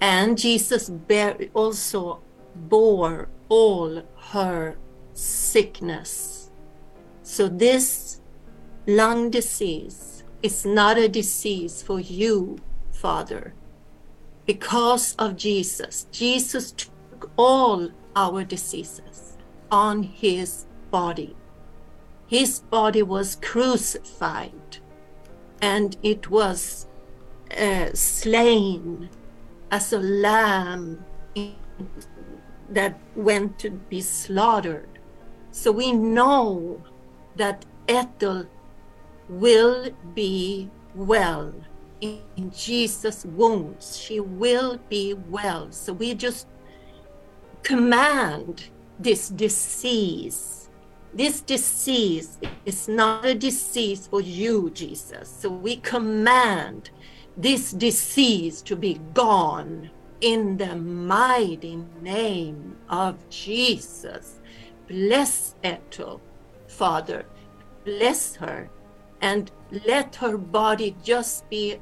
And 0.00 0.38
Jesus 0.38 0.88
bear, 0.88 1.36
also 1.52 2.22
bore 2.54 3.28
all 3.48 4.02
her 4.30 4.76
sickness. 5.12 6.50
So 7.22 7.48
this 7.48 8.20
lung 8.86 9.30
disease 9.30 10.24
is 10.42 10.64
not 10.64 10.98
a 10.98 11.08
disease 11.08 11.82
for 11.82 12.00
you, 12.00 12.58
Father. 12.92 13.54
Because 14.46 15.14
of 15.16 15.36
Jesus, 15.36 16.06
Jesus 16.12 16.72
took 16.72 17.30
all 17.36 17.88
our 18.14 18.44
diseases 18.44 19.36
on 19.70 20.02
his 20.02 20.66
body. 20.90 21.34
His 22.26 22.60
body 22.60 23.02
was 23.02 23.36
crucified 23.36 24.78
and 25.60 25.96
it 26.02 26.30
was 26.30 26.86
uh, 27.56 27.90
slain 27.94 29.08
as 29.70 29.92
a 29.92 29.98
lamb 29.98 31.04
that 32.68 32.98
went 33.14 33.58
to 33.58 33.70
be 33.70 34.00
slaughtered. 34.00 34.88
So 35.50 35.70
we 35.72 35.92
know 35.92 36.82
that 37.36 37.64
Ethel 37.88 38.46
will 39.28 39.90
be 40.14 40.70
well 40.94 41.52
in 42.00 42.52
Jesus' 42.54 43.24
wounds. 43.24 43.96
She 43.96 44.20
will 44.20 44.78
be 44.88 45.14
well. 45.14 45.70
So 45.70 45.92
we 45.92 46.14
just 46.14 46.46
command 47.62 48.70
this 48.98 49.28
disease. 49.28 50.68
This 51.12 51.40
disease 51.40 52.38
is 52.64 52.88
not 52.88 53.24
a 53.24 53.34
disease 53.34 54.06
for 54.06 54.20
you, 54.20 54.70
Jesus. 54.70 55.28
So 55.28 55.48
we 55.48 55.76
command 55.76 56.90
this 57.36 57.72
disease 57.72 58.62
to 58.62 58.76
be 58.76 59.00
gone 59.12 59.90
in 60.20 60.56
the 60.56 60.76
mighty 60.76 61.76
name 62.00 62.76
of 62.88 63.28
Jesus. 63.28 64.40
Bless 64.88 65.54
Ethel, 65.62 66.20
Father. 66.68 67.26
Bless 67.84 68.36
her 68.36 68.70
and 69.20 69.50
let 69.86 70.16
her 70.16 70.38
body 70.38 70.96
just 71.02 71.48
be 71.50 71.78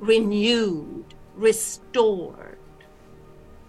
renewed, 0.00 1.14
restored 1.34 2.58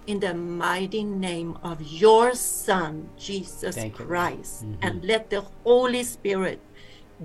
in 0.07 0.19
the 0.19 0.33
mighty 0.33 1.03
name 1.03 1.57
of 1.63 1.81
your 1.81 2.33
Son, 2.33 3.09
Jesus 3.17 3.75
Thank. 3.75 3.95
Christ. 3.95 4.65
Mhm. 4.65 4.77
And 4.81 5.05
let 5.05 5.29
the 5.29 5.41
Holy 5.63 6.03
Spirit 6.03 6.59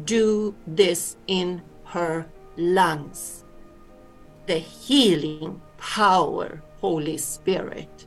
do 0.05 0.55
this 0.67 1.17
in 1.27 1.63
her 1.85 2.27
lungs. 2.57 3.46
The 4.47 4.59
healing 4.59 5.61
power, 5.79 6.63
Holy 6.81 7.19
Spirit, 7.19 8.07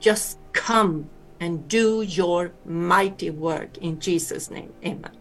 just 0.00 0.38
come 0.52 1.08
and 1.40 1.68
do 1.68 2.02
your 2.02 2.52
mighty 2.64 3.30
work 3.30 3.78
in 3.78 4.00
Jesus' 4.00 4.50
name. 4.50 4.72
Amen. 4.84 5.12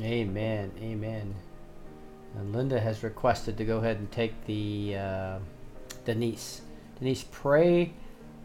Amen. 0.00 0.72
Amen. 0.80 1.34
And 2.36 2.54
Linda 2.54 2.80
has 2.80 3.02
requested 3.02 3.56
to 3.58 3.64
go 3.64 3.78
ahead 3.78 3.98
and 3.98 4.10
take 4.10 4.32
the 4.46 4.96
uh, 4.96 5.38
Denise. 6.04 6.62
Denise, 6.98 7.24
pray 7.30 7.92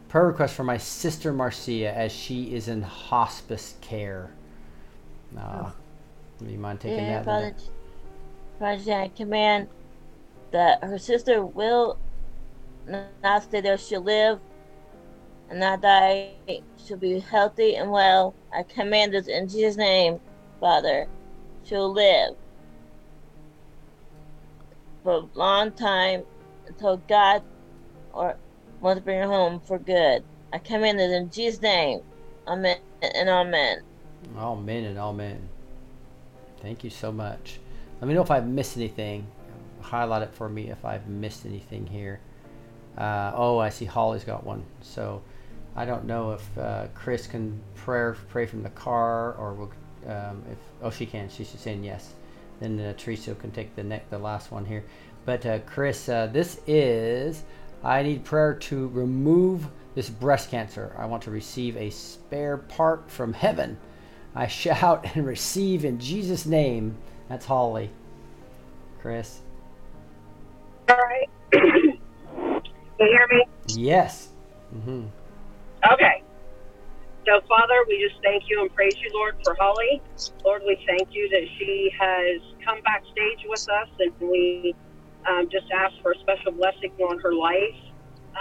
prayer 0.07 0.27
request 0.27 0.55
for 0.55 0.63
my 0.63 0.77
sister 0.77 1.33
Marcia 1.33 1.95
as 1.95 2.11
she 2.11 2.53
is 2.53 2.67
in 2.67 2.81
hospice 2.81 3.75
care. 3.81 4.31
Uh, 5.37 5.71
Do 6.39 6.49
you 6.49 6.57
mind 6.57 6.79
taking 6.79 7.05
Yeah, 7.05 7.23
that? 7.23 7.25
Father, 7.25 7.45
Linda? 7.45 7.61
Father, 8.59 8.83
John, 8.83 9.01
I 9.01 9.07
command 9.09 9.67
that 10.51 10.83
her 10.83 10.97
sister 10.97 11.45
will 11.45 11.97
not 12.87 13.43
stay 13.43 13.61
there. 13.61 13.77
She'll 13.77 14.01
live 14.01 14.39
and 15.49 15.59
not 15.59 15.81
die. 15.81 16.31
She'll 16.85 16.97
be 16.97 17.19
healthy 17.19 17.75
and 17.75 17.91
well. 17.91 18.33
I 18.53 18.63
command 18.63 19.13
this 19.13 19.27
in 19.27 19.47
Jesus' 19.47 19.77
name, 19.77 20.19
Father. 20.59 21.07
She'll 21.63 21.91
live 21.91 22.35
for 25.03 25.13
a 25.13 25.37
long 25.37 25.71
time 25.71 26.23
until 26.67 26.97
God 26.97 27.43
or 28.13 28.37
wants 28.81 28.99
to 28.99 29.03
bring 29.03 29.19
her 29.19 29.27
home 29.27 29.59
for 29.59 29.79
good. 29.79 30.23
I 30.53 30.59
command 30.59 30.99
it 30.99 31.11
in 31.11 31.29
Jesus' 31.29 31.61
name. 31.61 32.01
Amen 32.47 32.77
and 33.01 33.29
amen. 33.29 33.81
Amen 34.35 34.83
and 34.85 34.97
amen. 34.97 35.49
Thank 36.61 36.83
you 36.83 36.89
so 36.89 37.11
much. 37.11 37.59
Let 38.01 38.07
me 38.07 38.13
know 38.13 38.21
if 38.21 38.31
I've 38.31 38.47
missed 38.47 38.77
anything. 38.77 39.27
Highlight 39.87 40.21
it 40.21 40.33
for 40.33 40.49
me 40.49 40.69
if 40.69 40.83
I've 40.83 41.07
missed 41.07 41.45
anything 41.45 41.87
here. 41.87 42.19
Uh, 42.97 43.31
oh, 43.33 43.57
I 43.57 43.69
see 43.69 43.85
Holly's 43.85 44.25
got 44.25 44.43
one. 44.43 44.65
So 44.81 45.21
I 45.77 45.85
don't 45.85 46.03
know 46.03 46.33
if 46.33 46.57
uh, 46.57 46.87
Chris 46.93 47.25
can 47.25 47.57
pray 47.73 48.13
pray 48.27 48.45
from 48.47 48.63
the 48.63 48.69
car 48.71 49.33
or 49.35 49.53
we'll, 49.53 49.71
um, 50.13 50.43
if 50.51 50.57
oh 50.81 50.89
she 50.89 51.05
can. 51.05 51.29
She's 51.29 51.47
saying 51.47 51.85
yes. 51.85 52.13
Then 52.59 52.77
uh, 52.81 52.93
Teresa 52.97 53.33
can 53.35 53.51
take 53.51 53.77
the 53.77 53.83
neck 53.83 54.09
the 54.09 54.17
last 54.17 54.51
one 54.51 54.65
here. 54.65 54.83
But 55.23 55.45
uh, 55.45 55.59
Chris, 55.59 56.09
uh, 56.09 56.27
this 56.27 56.59
is 56.67 57.43
I 57.81 58.03
need 58.03 58.25
prayer 58.25 58.55
to 58.55 58.89
remove 58.89 59.67
this 59.95 60.09
breast 60.09 60.51
cancer. 60.51 60.93
I 60.97 61.05
want 61.05 61.23
to 61.23 61.31
receive 61.31 61.77
a 61.77 61.91
spare 61.91 62.57
part 62.57 63.09
from 63.09 63.31
heaven. 63.31 63.77
I 64.35 64.47
shout 64.47 65.15
and 65.15 65.25
receive 65.25 65.85
in 65.85 65.97
Jesus' 65.97 66.45
name. 66.45 66.97
That's 67.29 67.45
Holly. 67.45 67.89
Chris. 68.99 69.39
All 70.89 70.97
right. 70.97 71.29
you 72.99 73.07
hear 73.07 73.27
me? 73.31 73.45
Yes. 73.65 74.29
hmm 74.71 75.07
Okay. 75.93 76.15
So, 77.27 77.37
Father, 77.49 77.85
we 77.87 78.01
just 78.01 78.17
thank 78.25 78.43
you 78.49 78.61
and 78.65 78.73
praise 78.73 78.97
you, 78.97 79.11
Lord, 79.13 79.37
for 79.45 79.53
Holly. 79.59 80.01
Lord, 80.45 80.63
we 80.65 80.73
thank 80.89 81.09
you 81.13 81.29
that 81.29 81.45
she 81.59 81.91
has 81.99 82.41
come 82.65 82.81
backstage 82.81 83.41
with 83.45 83.61
us, 83.69 83.91
and 84.01 84.13
we 84.25 84.73
um, 85.29 85.45
just 85.53 85.69
ask 85.75 85.93
for 86.01 86.13
a 86.17 86.19
special 86.25 86.57
blessing 86.57 86.95
on 87.05 87.19
her 87.21 87.35
life. 87.37 87.77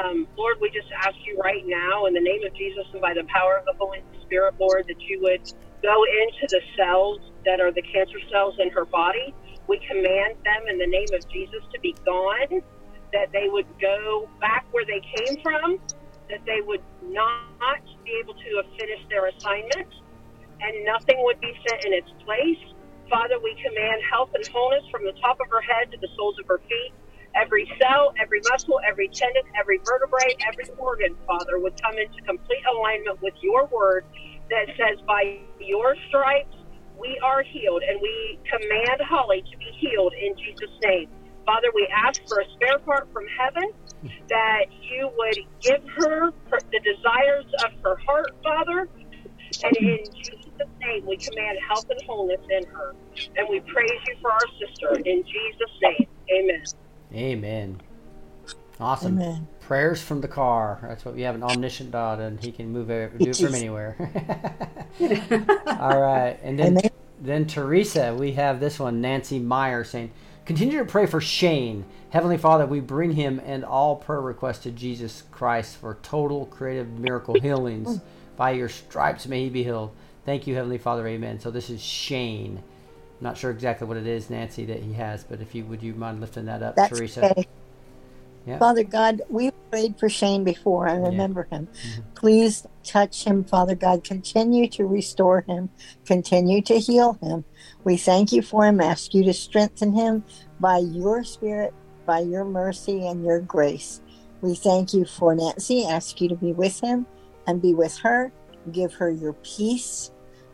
Um, 0.00 0.28
Lord, 0.38 0.56
we 0.62 0.70
just 0.72 0.88
ask 1.04 1.16
you 1.28 1.36
right 1.44 1.64
now, 1.66 2.06
in 2.06 2.14
the 2.14 2.24
name 2.24 2.40
of 2.46 2.54
Jesus 2.56 2.86
and 2.94 3.02
by 3.02 3.12
the 3.12 3.26
power 3.28 3.60
of 3.60 3.66
the 3.68 3.76
Holy 3.76 4.00
Spirit, 4.24 4.54
Lord, 4.60 4.86
that 4.88 5.00
you 5.10 5.20
would 5.26 5.42
go 5.84 5.96
into 6.24 6.44
the 6.48 6.62
cells 6.78 7.20
that 7.44 7.60
are 7.60 7.74
the 7.74 7.84
cancer 7.92 8.20
cells 8.32 8.56
in 8.62 8.70
her 8.72 8.86
body. 8.86 9.34
We 9.68 9.78
command 9.86 10.36
them 10.44 10.62
in 10.70 10.78
the 10.78 10.86
name 10.86 11.10
of 11.12 11.26
Jesus 11.28 11.62
to 11.72 11.80
be 11.80 11.94
gone, 12.04 12.62
that 13.12 13.32
they 13.32 13.48
would 13.48 13.66
go 13.80 14.28
back 14.40 14.66
where 14.70 14.84
they 14.84 15.00
came 15.00 15.42
from, 15.42 15.78
that 16.30 16.44
they 16.46 16.60
would 16.60 16.82
not 17.02 17.82
be 18.04 18.20
able 18.22 18.34
to 18.34 18.50
have 18.62 18.70
finished 18.78 19.08
their 19.10 19.26
assignment, 19.26 19.90
and 20.60 20.84
nothing 20.84 21.16
would 21.24 21.40
be 21.40 21.52
set 21.66 21.84
in 21.84 21.92
its 21.92 22.10
place. 22.24 22.58
Father, 23.10 23.38
we 23.42 23.54
command 23.62 24.02
health 24.10 24.30
and 24.34 24.46
wholeness 24.48 24.84
from 24.90 25.04
the 25.04 25.14
top 25.20 25.38
of 25.40 25.46
her 25.50 25.60
head 25.60 25.90
to 25.92 25.98
the 25.98 26.08
soles 26.16 26.38
of 26.38 26.46
her 26.48 26.58
feet. 26.68 26.92
Every 27.34 27.70
cell, 27.80 28.14
every 28.18 28.40
muscle, 28.50 28.80
every 28.86 29.08
tendon, 29.08 29.42
every 29.58 29.78
vertebrae, 29.84 30.34
every 30.46 30.72
organ, 30.78 31.14
Father, 31.26 31.58
would 31.58 31.80
come 31.82 31.98
into 31.98 32.22
complete 32.22 32.64
alignment 32.64 33.20
with 33.20 33.34
your 33.42 33.66
word 33.66 34.04
that 34.50 34.66
says, 34.78 34.98
By 35.06 35.40
your 35.60 35.96
stripes 36.08 36.56
we 36.98 37.18
are 37.24 37.42
healed, 37.42 37.82
and 37.88 38.00
we 38.00 38.40
command 38.50 39.00
Holly 39.04 39.42
to 39.42 39.56
be 39.58 39.70
healed 39.78 40.12
in 40.20 40.34
Jesus' 40.36 40.74
name. 40.82 41.08
Father, 41.44 41.68
we 41.74 41.88
ask 41.94 42.20
for 42.28 42.40
a 42.40 42.44
spare 42.54 42.78
part 42.80 43.08
from 43.12 43.24
heaven 43.38 43.70
that 44.28 44.66
you 44.90 45.10
would 45.16 45.38
give 45.62 45.82
her 45.96 46.30
the 46.50 46.80
desires 46.82 47.46
of 47.64 47.70
her 47.84 47.96
heart, 48.06 48.34
Father. 48.42 48.88
And 49.62 49.76
in 49.76 49.98
Jesus' 50.10 50.74
name, 50.80 51.06
we 51.06 51.16
command 51.16 51.58
health 51.68 51.86
and 51.88 52.00
wholeness 52.06 52.40
in 52.50 52.66
her. 52.66 52.94
And 53.36 53.46
we 53.48 53.60
praise 53.60 54.00
you 54.08 54.16
for 54.20 54.32
our 54.32 54.48
sister. 54.58 54.98
In 55.04 55.22
Jesus' 55.22 55.76
name, 55.82 56.08
amen. 56.34 56.62
Amen. 57.14 57.80
Awesome. 58.80 59.18
Amen. 59.18 59.48
Prayers 59.60 60.02
from 60.02 60.20
the 60.20 60.28
car. 60.28 60.78
That's 60.82 61.04
what 61.04 61.14
we 61.14 61.22
have 61.22 61.34
an 61.34 61.42
omniscient 61.42 61.90
God, 61.90 62.20
and 62.20 62.38
He 62.38 62.52
can 62.52 62.70
move 62.70 62.90
it, 62.90 63.18
do 63.18 63.30
it 63.30 63.36
from 63.36 63.54
anywhere. 63.54 63.96
All 65.66 66.00
right, 66.00 66.38
and 66.42 66.58
then 66.58 66.78
Amen. 66.78 66.90
then 67.20 67.46
Teresa, 67.46 68.14
we 68.14 68.32
have 68.32 68.60
this 68.60 68.78
one, 68.78 69.00
Nancy 69.00 69.38
Meyer 69.38 69.82
saying, 69.82 70.12
"Continue 70.44 70.78
to 70.78 70.84
pray 70.84 71.06
for 71.06 71.20
Shane, 71.20 71.84
Heavenly 72.10 72.36
Father. 72.38 72.66
We 72.66 72.80
bring 72.80 73.12
him 73.12 73.40
and 73.44 73.64
all 73.64 73.96
prayer 73.96 74.20
requests 74.20 74.62
to 74.64 74.70
Jesus 74.70 75.22
Christ 75.32 75.76
for 75.76 75.96
total 76.02 76.46
creative 76.46 76.98
miracle 76.98 77.38
healings. 77.38 77.88
Mm. 77.88 78.00
By 78.36 78.50
your 78.52 78.68
stripes 78.68 79.26
may 79.26 79.44
he 79.44 79.48
be 79.48 79.64
healed. 79.64 79.90
Thank 80.26 80.46
you, 80.46 80.54
Heavenly 80.54 80.78
Father. 80.78 81.06
Amen." 81.08 81.40
So 81.40 81.50
this 81.50 81.70
is 81.70 81.82
Shane. 81.82 82.62
Not 83.20 83.38
sure 83.38 83.50
exactly 83.50 83.88
what 83.88 83.96
it 83.96 84.06
is, 84.06 84.28
Nancy, 84.28 84.66
that 84.66 84.82
he 84.82 84.92
has, 84.92 85.24
but 85.24 85.40
if 85.40 85.54
you 85.54 85.64
would 85.64 85.82
you 85.82 85.94
mind 85.94 86.20
lifting 86.20 86.44
that 86.44 86.62
up, 86.62 86.76
That's 86.76 86.90
Teresa? 86.90 87.30
okay. 87.30 87.46
Yeah. 88.46 88.58
Father 88.58 88.84
God, 88.84 89.22
we 89.28 89.50
prayed 89.72 89.98
for 89.98 90.08
Shane 90.08 90.44
before. 90.44 90.88
I 90.88 90.94
remember 90.94 91.48
him. 91.50 91.66
Mm-hmm. 91.66 92.00
Please 92.14 92.64
touch 92.84 93.24
him, 93.24 93.44
Father 93.44 93.74
God. 93.74 94.04
Continue 94.04 94.68
to 94.68 94.86
restore 94.86 95.44
him. 95.48 95.70
Continue 96.06 96.62
to 96.62 96.78
heal 96.78 97.18
him. 97.20 97.44
We 97.82 97.96
thank 97.96 98.30
you 98.30 98.42
for 98.42 98.64
him. 98.64 98.80
Ask 98.80 99.14
you 99.14 99.24
to 99.24 99.32
strengthen 99.32 99.94
him 99.94 100.24
by 100.60 100.78
your 100.78 101.24
spirit, 101.24 101.74
by 102.06 102.20
your 102.20 102.44
mercy, 102.44 103.04
and 103.08 103.24
your 103.24 103.40
grace. 103.40 104.00
We 104.40 104.54
thank 104.54 104.94
you 104.94 105.04
for 105.04 105.34
Nancy. 105.34 105.84
Ask 105.84 106.20
you 106.20 106.28
to 106.28 106.36
be 106.36 106.52
with 106.52 106.78
him 106.80 107.06
and 107.48 107.60
be 107.60 107.74
with 107.74 107.98
her. 107.98 108.32
Give 108.70 108.94
her 108.94 109.10
your 109.10 109.32
peace 109.42 110.12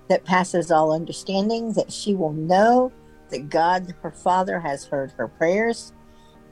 that 0.09 0.25
passes 0.25 0.71
all 0.71 0.95
understanding, 0.95 1.75
that 1.75 1.93
she 1.93 2.15
will 2.15 2.33
know 2.33 2.91
that 3.31 3.51
God, 3.51 3.95
her 4.03 4.13
Father, 4.13 4.61
has 4.61 4.87
heard 4.87 5.13
her 5.19 5.29
prayers 5.29 5.93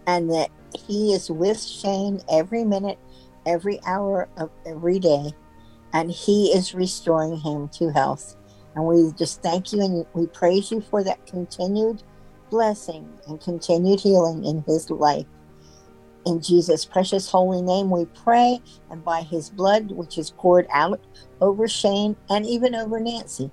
and 0.06 0.30
that 0.30 0.50
he 0.74 1.12
is 1.12 1.30
with 1.30 1.62
Shane 1.62 2.20
every 2.30 2.64
minute, 2.64 2.98
every 3.46 3.80
hour 3.84 4.28
of 4.36 4.50
every 4.66 4.98
day, 4.98 5.32
and 5.92 6.10
he 6.10 6.52
is 6.52 6.74
restoring 6.74 7.36
him 7.36 7.68
to 7.70 7.90
health. 7.90 8.36
And 8.74 8.84
we 8.84 9.12
just 9.16 9.42
thank 9.42 9.72
you 9.72 9.82
and 9.82 10.06
we 10.14 10.26
praise 10.28 10.70
you 10.70 10.80
for 10.80 11.02
that 11.04 11.26
continued 11.26 12.02
blessing 12.50 13.08
and 13.26 13.40
continued 13.40 14.00
healing 14.00 14.44
in 14.44 14.62
his 14.66 14.90
life. 14.90 15.26
In 16.26 16.40
Jesus' 16.40 16.84
precious 16.84 17.30
holy 17.30 17.62
name, 17.62 17.90
we 17.90 18.04
pray, 18.04 18.60
and 18.90 19.02
by 19.02 19.22
his 19.22 19.48
blood, 19.48 19.90
which 19.90 20.18
is 20.18 20.30
poured 20.30 20.66
out 20.70 21.00
over 21.40 21.66
Shane 21.66 22.14
and 22.28 22.44
even 22.44 22.74
over 22.74 23.00
Nancy, 23.00 23.50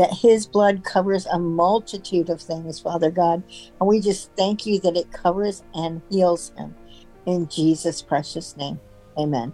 that 0.00 0.14
his 0.14 0.46
blood 0.46 0.82
covers 0.82 1.26
a 1.26 1.38
multitude 1.38 2.30
of 2.30 2.40
things, 2.40 2.80
Father 2.80 3.10
God. 3.10 3.42
And 3.78 3.86
we 3.86 4.00
just 4.00 4.34
thank 4.34 4.64
you 4.64 4.80
that 4.80 4.96
it 4.96 5.12
covers 5.12 5.62
and 5.74 6.00
heals 6.08 6.52
him. 6.56 6.74
In 7.26 7.46
Jesus' 7.48 8.00
precious 8.00 8.56
name, 8.56 8.80
amen. 9.18 9.52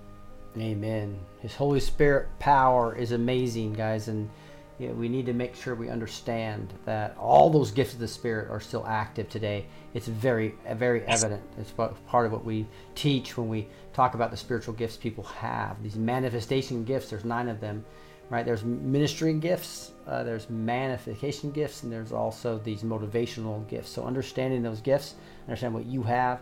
Amen. 0.56 1.18
His 1.40 1.56
Holy 1.56 1.80
Spirit 1.80 2.28
power 2.38 2.94
is 2.94 3.10
amazing, 3.10 3.72
guys, 3.72 4.06
and 4.06 4.30
yeah, 4.78 4.92
we 4.92 5.08
need 5.08 5.26
to 5.26 5.32
make 5.32 5.56
sure 5.56 5.74
we 5.74 5.88
understand 5.88 6.72
that 6.84 7.16
all 7.18 7.50
those 7.50 7.72
gifts 7.72 7.94
of 7.94 7.98
the 7.98 8.06
Spirit 8.06 8.48
are 8.48 8.60
still 8.60 8.86
active 8.86 9.28
today. 9.28 9.66
It's 9.94 10.06
very, 10.06 10.54
very 10.74 11.02
evident. 11.06 11.42
It's 11.58 11.72
part 11.72 12.24
of 12.24 12.30
what 12.30 12.44
we 12.44 12.68
teach 12.94 13.36
when 13.36 13.48
we 13.48 13.66
talk 13.92 14.14
about 14.14 14.30
the 14.30 14.36
spiritual 14.36 14.74
gifts 14.74 14.96
people 14.96 15.24
have. 15.24 15.82
These 15.82 15.96
manifestation 15.96 16.84
gifts. 16.84 17.10
There's 17.10 17.24
nine 17.24 17.48
of 17.48 17.60
them, 17.60 17.84
right? 18.30 18.46
There's 18.46 18.62
ministry 18.62 19.34
gifts. 19.34 19.90
Uh, 20.06 20.22
there's 20.22 20.48
manifestation 20.48 21.50
gifts, 21.50 21.82
and 21.82 21.92
there's 21.92 22.12
also 22.12 22.58
these 22.58 22.82
motivational 22.82 23.66
gifts. 23.68 23.90
So 23.90 24.04
understanding 24.04 24.62
those 24.62 24.80
gifts, 24.80 25.14
understand 25.48 25.74
what 25.74 25.86
you 25.86 26.02
have. 26.04 26.40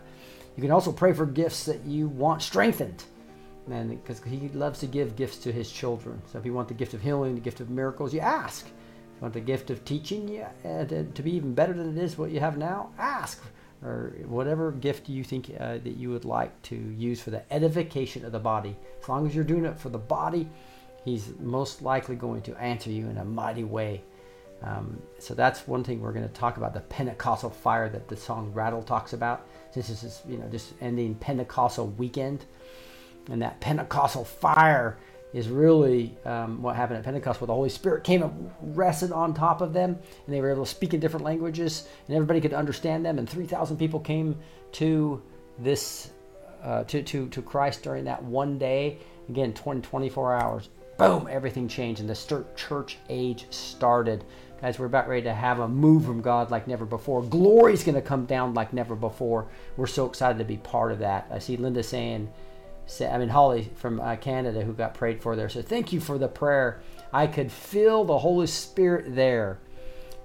You 0.55 0.61
can 0.61 0.71
also 0.71 0.91
pray 0.91 1.13
for 1.13 1.25
gifts 1.25 1.65
that 1.65 1.83
you 1.85 2.07
want 2.07 2.41
strengthened 2.41 3.03
and 3.71 3.89
because 3.89 4.21
he 4.23 4.49
loves 4.49 4.79
to 4.79 4.87
give 4.87 5.15
gifts 5.15 5.37
to 5.37 5.51
his 5.51 5.71
children. 5.71 6.21
So 6.31 6.37
if 6.37 6.45
you 6.45 6.53
want 6.53 6.67
the 6.67 6.73
gift 6.73 6.93
of 6.93 7.01
healing, 7.01 7.35
the 7.35 7.41
gift 7.41 7.59
of 7.59 7.69
miracles, 7.69 8.13
you 8.13 8.19
ask. 8.19 8.65
If 8.65 8.71
you 8.71 9.21
want 9.21 9.33
the 9.33 9.39
gift 9.39 9.69
of 9.69 9.83
teaching, 9.85 10.27
yeah, 10.27 10.49
uh, 10.63 10.85
to, 10.85 11.03
to 11.03 11.23
be 11.23 11.31
even 11.31 11.53
better 11.53 11.73
than 11.73 11.97
it 11.97 12.03
is 12.03 12.17
what 12.17 12.31
you 12.31 12.39
have 12.39 12.57
now, 12.57 12.91
ask. 12.97 13.41
Or 13.83 14.13
whatever 14.25 14.71
gift 14.71 15.09
you 15.09 15.23
think 15.23 15.51
uh, 15.59 15.73
that 15.73 15.97
you 15.97 16.09
would 16.09 16.25
like 16.25 16.59
to 16.63 16.75
use 16.75 17.21
for 17.21 17.31
the 17.31 17.53
edification 17.53 18.25
of 18.25 18.31
the 18.31 18.39
body. 18.39 18.75
As 19.01 19.09
long 19.09 19.27
as 19.27 19.35
you're 19.35 19.43
doing 19.43 19.65
it 19.65 19.79
for 19.79 19.89
the 19.89 19.97
body, 19.97 20.49
he's 21.05 21.31
most 21.39 21.81
likely 21.81 22.15
going 22.15 22.41
to 22.41 22.55
answer 22.57 22.89
you 22.89 23.07
in 23.07 23.17
a 23.19 23.23
mighty 23.23 23.63
way. 23.63 24.01
Um, 24.63 25.01
so 25.19 25.35
that's 25.35 25.67
one 25.67 25.83
thing 25.83 26.01
we're 26.01 26.11
going 26.11 26.27
to 26.27 26.33
talk 26.33 26.57
about 26.57 26.73
the 26.73 26.81
Pentecostal 26.81 27.51
fire 27.51 27.87
that 27.89 28.07
the 28.07 28.17
song 28.17 28.51
Rattle 28.53 28.81
talks 28.81 29.13
about. 29.13 29.47
This 29.73 29.89
is 29.89 30.21
you 30.27 30.37
know 30.37 30.47
just 30.49 30.73
ending 30.81 31.15
Pentecostal 31.15 31.87
weekend, 31.89 32.45
and 33.29 33.41
that 33.41 33.61
Pentecostal 33.61 34.25
fire 34.25 34.97
is 35.33 35.49
really 35.49 36.17
um, 36.25 36.61
what 36.61 36.75
happened 36.77 36.97
at 36.97 37.03
Pentecost, 37.03 37.41
where 37.41 37.47
the 37.47 37.53
Holy 37.53 37.69
Spirit 37.69 38.03
came 38.03 38.23
and 38.23 38.51
rested 38.61 39.11
on 39.11 39.33
top 39.33 39.61
of 39.61 39.73
them, 39.73 39.99
and 40.25 40.33
they 40.33 40.39
were 40.39 40.49
able 40.49 40.63
to 40.63 40.71
speak 40.71 40.93
in 40.93 40.99
different 40.99 41.25
languages, 41.25 41.87
and 42.07 42.15
everybody 42.15 42.39
could 42.39 42.53
understand 42.53 43.05
them. 43.05 43.19
And 43.19 43.29
3,000 43.29 43.77
people 43.77 43.99
came 43.99 44.37
to 44.73 45.21
this 45.59 46.11
uh, 46.63 46.83
to, 46.85 47.03
to 47.03 47.27
to 47.29 47.41
Christ 47.41 47.83
during 47.83 48.05
that 48.05 48.23
one 48.23 48.57
day. 48.57 48.97
Again, 49.27 49.53
20, 49.53 49.81
24 49.81 50.35
hours. 50.35 50.69
Boom! 50.97 51.27
Everything 51.29 51.67
changed, 51.67 51.99
and 51.99 52.09
the 52.09 52.45
church 52.55 52.97
age 53.09 53.47
started. 53.49 54.23
Guys, 54.61 54.79
we're 54.79 54.85
about 54.85 55.09
ready 55.09 55.23
to 55.23 55.33
have 55.33 55.59
a 55.59 55.67
move 55.67 56.05
from 56.05 56.21
God 56.21 56.51
like 56.51 56.67
never 56.67 56.85
before. 56.85 57.21
Glory's 57.21 57.83
going 57.83 57.95
to 57.95 58.01
come 58.01 58.25
down 58.25 58.53
like 58.53 58.71
never 58.71 58.95
before. 58.95 59.47
We're 59.75 59.87
so 59.87 60.05
excited 60.05 60.37
to 60.37 60.45
be 60.45 60.57
part 60.57 60.93
of 60.93 60.99
that. 60.99 61.27
I 61.29 61.39
see 61.39 61.57
Linda 61.57 61.83
saying 61.83 62.31
say, 62.85 63.09
I 63.09 63.17
mean 63.17 63.29
Holly 63.29 63.69
from 63.75 63.99
uh, 63.99 64.15
Canada 64.15 64.61
who 64.61 64.71
got 64.71 64.93
prayed 64.93 65.21
for 65.21 65.35
there 65.35 65.49
So 65.49 65.61
"Thank 65.61 65.91
you 65.91 65.99
for 65.99 66.17
the 66.17 66.29
prayer. 66.29 66.81
I 67.11 67.27
could 67.27 67.51
feel 67.51 68.05
the 68.05 68.17
Holy 68.17 68.47
Spirit 68.47 69.15
there. 69.15 69.59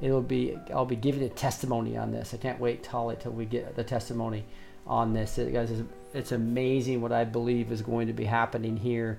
It'll 0.01 0.23
be 0.23 0.57
I'll 0.73 0.87
be 0.87 0.97
giving 0.97 1.23
a 1.25 1.29
testimony 1.29 1.97
on 1.97 2.13
this. 2.13 2.33
I 2.33 2.37
can't 2.37 2.61
wait, 2.61 2.87
Holly, 2.87 3.17
till 3.19 3.33
we 3.33 3.45
get 3.45 3.75
the 3.75 3.85
testimony 3.85 4.45
on 4.87 5.13
this. 5.13 5.37
It, 5.37 5.53
guys, 5.53 5.73
it's 6.15 6.33
amazing 6.33 7.01
what 7.01 7.13
I 7.13 7.25
believe 7.25 7.73
is 7.73 7.83
going 7.83 8.07
to 8.07 8.13
be 8.13 8.25
happening 8.25 8.77
here. 8.77 9.19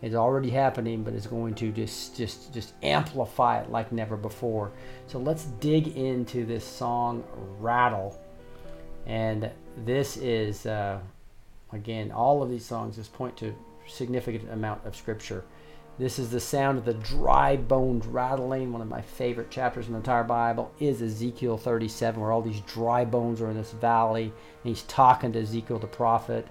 It's 0.00 0.14
already 0.14 0.50
happening, 0.50 1.02
but 1.02 1.14
it's 1.14 1.26
going 1.26 1.54
to 1.54 1.72
just 1.72 2.16
just 2.16 2.52
just 2.54 2.74
amplify 2.82 3.60
it 3.60 3.70
like 3.70 3.90
never 3.92 4.16
before. 4.16 4.72
So 5.06 5.18
let's 5.18 5.44
dig 5.44 5.96
into 5.96 6.44
this 6.46 6.64
song 6.64 7.24
"Rattle," 7.58 8.18
and 9.06 9.50
this 9.84 10.16
is. 10.16 10.66
Uh, 10.66 11.00
Again, 11.72 12.12
all 12.12 12.42
of 12.42 12.50
these 12.50 12.64
songs 12.64 12.96
just 12.96 13.12
point 13.12 13.36
to 13.38 13.54
significant 13.86 14.50
amount 14.50 14.86
of 14.86 14.96
scripture. 14.96 15.44
This 15.98 16.18
is 16.18 16.30
the 16.30 16.40
sound 16.40 16.78
of 16.78 16.84
the 16.84 16.94
dry 16.94 17.56
bones 17.56 18.06
rattling. 18.06 18.72
One 18.72 18.80
of 18.80 18.88
my 18.88 19.02
favorite 19.02 19.50
chapters 19.50 19.86
in 19.86 19.92
the 19.92 19.98
entire 19.98 20.22
Bible 20.22 20.72
is 20.78 21.02
Ezekiel 21.02 21.58
37, 21.58 22.20
where 22.20 22.30
all 22.30 22.40
these 22.40 22.60
dry 22.60 23.04
bones 23.04 23.40
are 23.40 23.50
in 23.50 23.56
this 23.56 23.72
valley, 23.72 24.24
and 24.24 24.32
he's 24.62 24.82
talking 24.82 25.32
to 25.32 25.40
Ezekiel 25.40 25.78
the 25.78 25.86
prophet. 25.86 26.46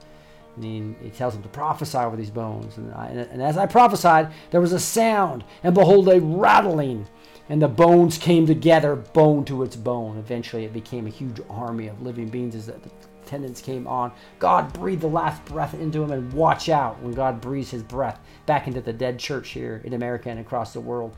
And 0.58 0.66
he, 1.00 1.06
he 1.06 1.12
tells 1.12 1.36
him 1.36 1.44
to 1.44 1.50
prophesy 1.50 2.00
over 2.00 2.16
these 2.16 2.32
bones. 2.32 2.78
And, 2.78 2.94
I, 2.94 3.08
and, 3.08 3.42
as 3.42 3.58
I 3.58 3.68
prophesied, 3.68 4.32
there 4.52 4.60
was 4.62 4.74
a 4.74 4.80
sound, 4.80 5.44
and 5.64 5.74
behold, 5.74 6.10
a 6.10 6.20
rattling, 6.20 7.08
and 7.48 7.62
the 7.62 7.68
bones 7.68 8.18
came 8.18 8.46
together, 8.46 8.96
bone 8.96 9.46
to 9.46 9.64
its 9.64 9.76
bone. 9.76 10.18
Eventually, 10.18 10.66
it 10.66 10.74
became 10.74 11.08
a 11.08 11.12
huge 11.12 11.40
army 11.50 11.88
of 11.88 12.02
living 12.02 12.28
beings 12.28 12.56
as 12.56 12.66
the 12.66 12.80
tendons 13.26 13.62
came 13.62 13.88
on. 13.88 14.12
God 14.40 14.74
breathed 14.74 15.02
the 15.02 15.08
last 15.08 15.46
breath 15.46 15.74
into 15.76 16.04
him, 16.04 16.12
and 16.12 16.34
watch 16.34 16.70
out 16.70 17.00
when 17.02 17.14
God 17.14 17.40
breathes 17.40 17.72
his 17.72 17.84
breath 17.84 18.20
back 18.46 18.68
into 18.68 18.82
the 18.82 18.94
dead 18.94 19.20
church 19.20 19.50
here 19.50 19.82
in 19.86 19.94
America 19.94 20.30
and 20.30 20.40
across 20.40 20.74
the 20.74 20.82
world. 20.82 21.16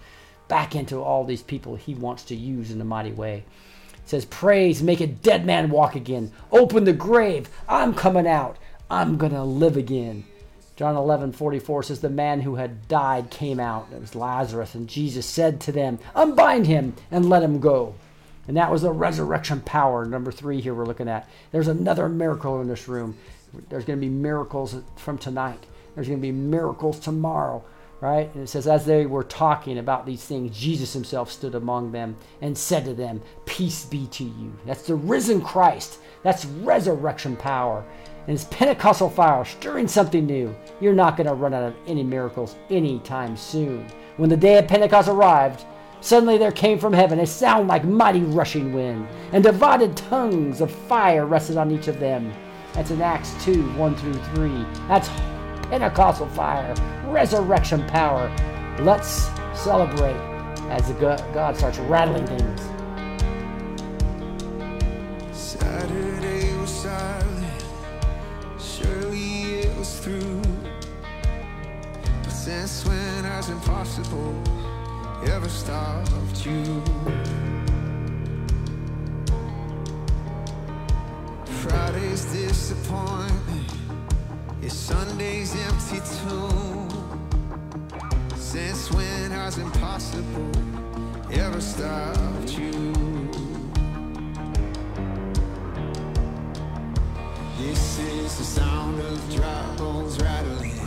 back 0.50 0.76
into 0.76 1.00
all 1.00 1.24
these 1.24 1.44
people 1.44 1.76
he 1.76 1.94
wants 1.94 2.24
to 2.24 2.36
use 2.36 2.72
in 2.72 2.82
a 2.82 2.86
mighty 2.86 3.12
way. 3.12 3.46
Says, 4.04 4.26
Praise, 4.26 4.82
make 4.82 5.00
a 5.00 5.08
dead 5.08 5.46
man 5.46 5.70
walk 5.70 5.96
again. 5.96 6.32
Open 6.52 6.84
the 6.84 6.94
grave. 6.94 7.48
I'm 7.68 7.94
coming 7.94 8.28
out. 8.28 8.58
I'm 8.90 9.18
going 9.18 9.34
to 9.34 9.44
live 9.44 9.78
again. 9.78 10.26
John 10.76 10.96
11, 10.96 11.34
44 11.34 11.84
says, 11.84 12.00
The 12.00 12.10
man 12.10 12.42
who 12.42 12.56
had 12.56 12.88
died 12.88 13.30
came 13.30 13.60
out. 13.60 13.90
It 13.94 14.00
was 14.00 14.16
Lazarus. 14.16 14.76
And 14.76 14.88
Jesus 14.88 15.26
said 15.26 15.60
to 15.62 15.72
them, 15.72 16.00
Unbind 16.16 16.68
him 16.68 16.96
and 17.12 17.30
let 17.30 17.44
him 17.44 17.60
go. 17.60 17.96
And 18.48 18.58
that 18.58 18.72
was 18.72 18.82
the 18.82 18.92
resurrection 18.92 19.62
power. 19.62 20.06
Number 20.06 20.32
three 20.32 20.60
here 20.60 20.74
we're 20.74 20.86
looking 20.86 21.10
at. 21.10 21.30
There's 21.52 21.68
another 21.68 22.10
miracle 22.10 22.62
in 22.62 22.68
this 22.68 22.88
room. 22.88 23.16
There's 23.70 23.86
going 23.86 24.00
to 24.00 24.06
be 24.06 24.10
miracles 24.10 24.76
from 24.96 25.18
tonight. 25.18 25.66
There's 25.94 26.08
going 26.08 26.20
to 26.20 26.28
be 26.28 26.32
miracles 26.32 27.00
tomorrow, 27.00 27.64
right? 28.02 28.34
And 28.34 28.44
it 28.44 28.48
says, 28.48 28.68
as 28.68 28.86
they 28.86 29.06
were 29.06 29.24
talking 29.24 29.78
about 29.78 30.06
these 30.06 30.24
things, 30.24 30.58
Jesus 30.58 30.94
himself 30.94 31.32
stood 31.32 31.56
among 31.56 31.92
them 31.92 32.16
and 32.42 32.58
said 32.58 32.86
to 32.86 32.94
them, 32.94 33.22
Peace 33.46 33.86
be 33.86 34.08
to 34.08 34.24
you. 34.24 34.54
That's 34.66 34.88
the 34.88 34.96
risen 34.96 35.42
Christ. 35.42 36.00
That's 36.24 36.46
resurrection 36.46 37.36
power. 37.36 37.84
And 38.30 38.36
it's 38.36 38.46
Pentecostal 38.52 39.10
fire 39.10 39.44
stirring 39.44 39.88
something 39.88 40.24
new. 40.24 40.56
You're 40.80 40.94
not 40.94 41.18
going 41.18 41.26
to 41.26 41.34
run 41.34 41.52
out 41.52 41.64
of 41.64 41.74
any 41.88 42.04
miracles 42.04 42.58
anytime 42.70 43.36
soon. 43.36 43.88
When 44.18 44.30
the 44.30 44.38
day 44.38 44.60
of 44.60 44.68
Pentecost 44.68 45.10
arrived, 45.10 45.66
Suddenly 46.02 46.38
there 46.38 46.52
came 46.52 46.78
from 46.78 46.94
heaven 46.94 47.20
a 47.20 47.26
sound 47.26 47.68
like 47.68 47.84
mighty 47.84 48.22
rushing 48.22 48.72
wind, 48.72 49.08
and 49.34 49.44
divided 49.44 49.98
tongues 49.98 50.62
of 50.62 50.70
fire 50.72 51.26
rested 51.26 51.58
on 51.58 51.72
each 51.72 51.88
of 51.88 52.00
them. 52.00 52.32
That's 52.74 52.92
in 52.92 53.02
Acts 53.02 53.34
2 53.44 53.74
1 53.74 53.96
through 53.96 54.14
3. 54.14 54.50
That's 54.88 55.10
Pentecostal 55.68 56.28
fire, 56.28 56.76
resurrection 57.08 57.86
power. 57.88 58.32
Let's 58.80 59.30
celebrate 59.56 60.16
as 60.70 60.88
the 60.88 60.94
God 61.34 61.58
starts 61.58 61.80
rattling 61.80 62.28
things. 62.28 62.62
Saturday 65.36 66.19
since 72.50 72.84
when 72.84 73.24
has 73.26 73.48
impossible 73.50 74.34
ever 75.28 75.48
stopped 75.48 76.44
you? 76.48 76.82
Friday's 81.62 82.26
disappointment 82.34 83.72
is 84.64 84.74
Sunday's 84.74 85.56
empty 85.68 86.02
tomb. 86.18 86.90
Since 88.36 88.92
when 88.94 89.30
has 89.30 89.60
impossible 89.60 90.50
ever 91.32 91.62
stopped 91.62 92.58
you? 92.58 92.94
This 97.60 98.00
is 98.00 98.38
the 98.40 98.44
sound 98.44 99.00
of 99.02 99.36
dry 99.36 99.76
bones 99.78 100.20
rattling. 100.20 100.79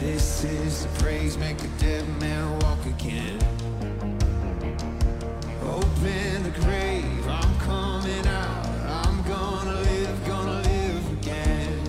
This 0.00 0.44
is 0.44 0.86
the 0.86 1.02
praise, 1.02 1.36
make 1.36 1.60
a 1.60 1.66
dead 1.80 2.06
man 2.20 2.58
walk 2.60 2.78
again. 2.86 3.38
Open 5.62 6.42
the 6.44 6.52
grave, 6.60 7.26
I'm 7.26 7.58
coming 7.58 8.26
out. 8.28 8.66
I'm 8.86 9.20
gonna 9.24 9.74
live, 9.80 10.24
gonna 10.24 10.62
live 10.62 11.12
again. 11.20 11.80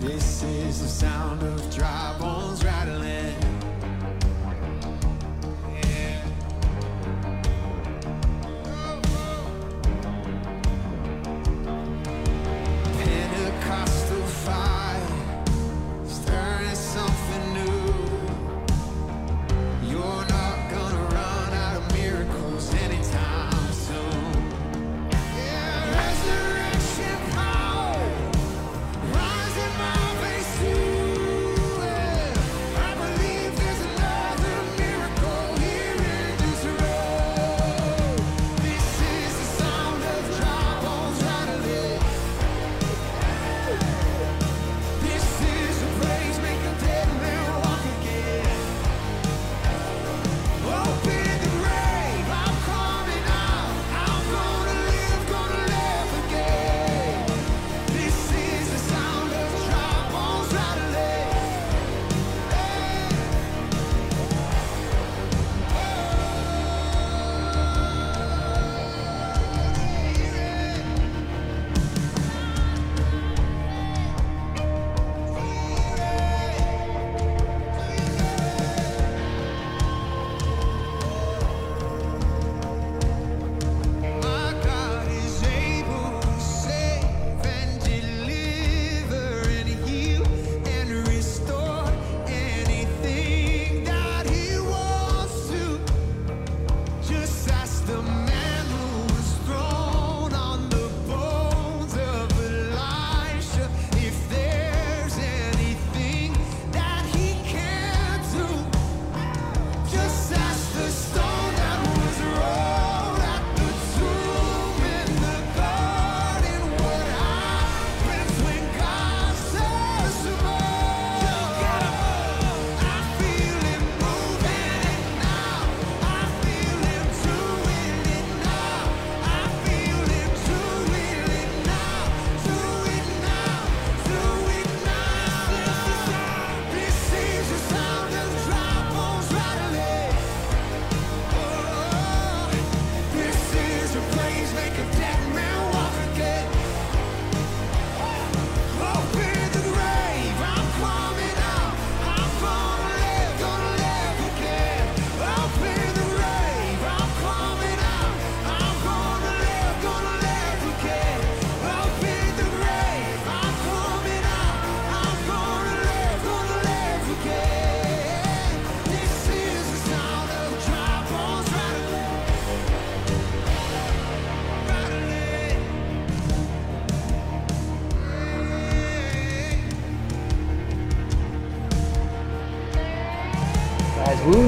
This 0.00 0.42
is 0.42 0.80
the 0.80 0.88
sound 0.88 1.42
of 1.42 1.51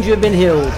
you 0.05 0.11
have 0.11 0.21
been 0.21 0.35
healed. 0.35 0.74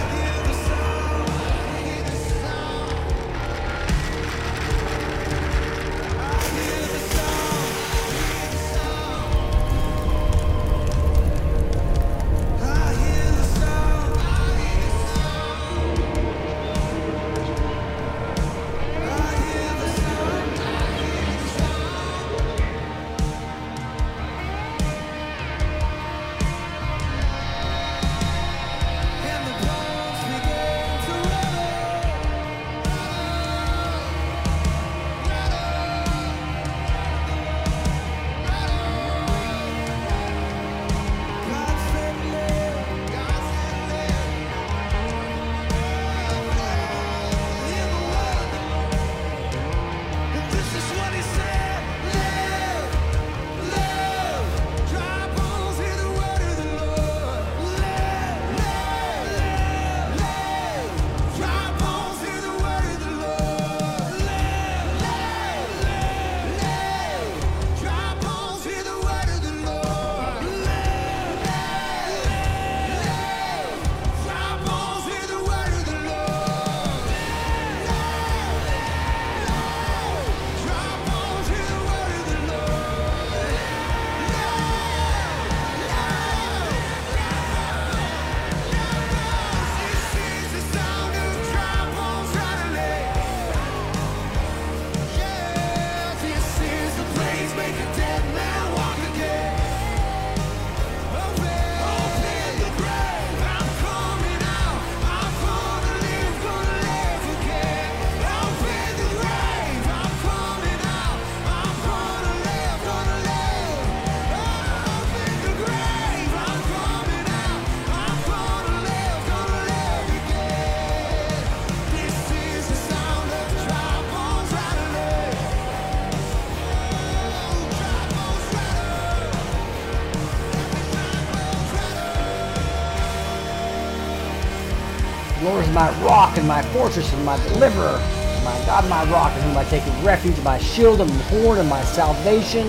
My 136.47 136.63
fortress 136.73 137.13
and 137.13 137.25
my 137.25 137.37
deliverer. 137.49 137.99
My 138.45 138.57
God, 138.65 138.89
my 138.89 139.05
rock, 139.11 139.37
in 139.37 139.43
whom 139.43 139.57
I 139.57 139.65
take 139.65 139.83
refuge, 140.05 140.39
my 140.45 140.59
shield 140.59 141.01
and 141.01 141.11
my 141.11 141.17
horn 141.23 141.59
and 141.59 141.69
my 141.69 141.83
salvation, 141.83 142.69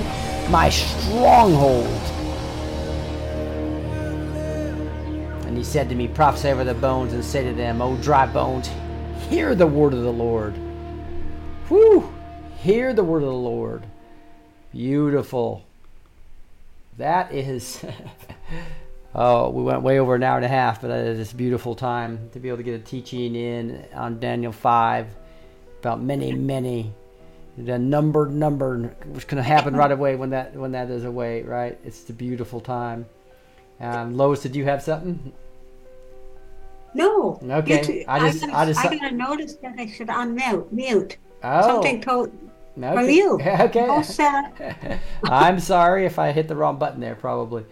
my 0.50 0.70
stronghold. 0.70 1.86
And 5.46 5.56
he 5.56 5.64
said 5.64 5.88
to 5.90 5.96
me, 5.96 6.08
Prophesy 6.08 6.50
over 6.50 6.64
the 6.64 6.74
bones 6.74 7.14
and 7.14 7.24
say 7.24 7.44
to 7.44 7.54
them, 7.54 7.82
O 7.82 7.96
dry 7.98 8.26
bones, 8.26 8.70
hear 9.30 9.54
the 9.54 9.68
word 9.68 9.94
of 9.94 10.02
the 10.02 10.12
Lord. 10.12 10.56
Whew! 11.68 12.12
Hear 12.60 12.94
the 12.94 13.04
word 13.04 13.22
of 13.22 13.30
the 13.30 13.36
Lord. 13.36 13.86
Beautiful. 14.72 15.64
That 16.98 17.32
is. 17.32 17.86
oh, 19.18 19.50
we 19.50 19.64
went 19.64 19.82
way 19.82 20.00
over 20.00 20.16
an 20.16 20.24
hour 20.24 20.38
and 20.38 20.46
a 20.46 20.50
half, 20.50 20.82
but 20.82 20.92
is 20.92 21.18
this 21.18 21.34
beautiful 21.34 21.76
time 21.76 22.30
to 22.34 22.40
be 22.40 22.48
able 22.48 22.58
to 22.58 22.64
get 22.64 22.76
a 22.76 22.84
teaching 22.84 23.36
in 23.36 23.84
on 23.94 24.20
Daniel 24.20 24.52
5 24.52 25.08
about 25.80 26.02
mene, 26.02 26.46
mene. 26.46 26.94
The 27.58 27.80
numbered 27.80 28.32
number, 28.32 28.96
which 29.08 29.26
can 29.26 29.40
happen 29.40 29.76
right 29.76 29.92
away 29.92 30.16
when 30.16 30.30
that 30.30 30.56
when 30.56 30.72
that 30.74 30.92
is 30.92 31.06
away, 31.06 31.42
right? 31.42 31.78
It's 31.84 32.02
the 32.04 32.14
beautiful 32.14 32.60
time. 32.60 33.08
Um, 33.80 34.16
Lois, 34.16 34.42
did 34.44 34.56
you 34.56 34.66
have 34.66 34.84
something? 34.84 35.34
No. 36.94 37.40
Okay, 37.44 37.82
two- 37.82 38.04
I 38.08 38.20
just- 38.20 38.42
got, 38.46 38.54
I 38.54 38.66
just- 38.66 38.84
got 38.84 39.12
a 39.12 39.16
notice 39.16 39.56
that 39.56 39.76
I 39.78 39.88
should 39.88 40.08
unmute. 40.08 40.72
Mute. 40.72 41.18
Oh. 41.44 41.62
Something 41.68 42.02
told 42.02 42.32
Okay. 42.82 43.14
you. 43.16 43.40
Okay. 43.42 43.88
Oh. 43.90 44.98
I'm 45.24 45.60
sorry 45.60 46.06
if 46.06 46.20
I 46.20 46.32
hit 46.32 46.48
the 46.48 46.56
wrong 46.56 46.78
button 46.78 47.00
there, 47.00 47.16
probably. 47.16 47.66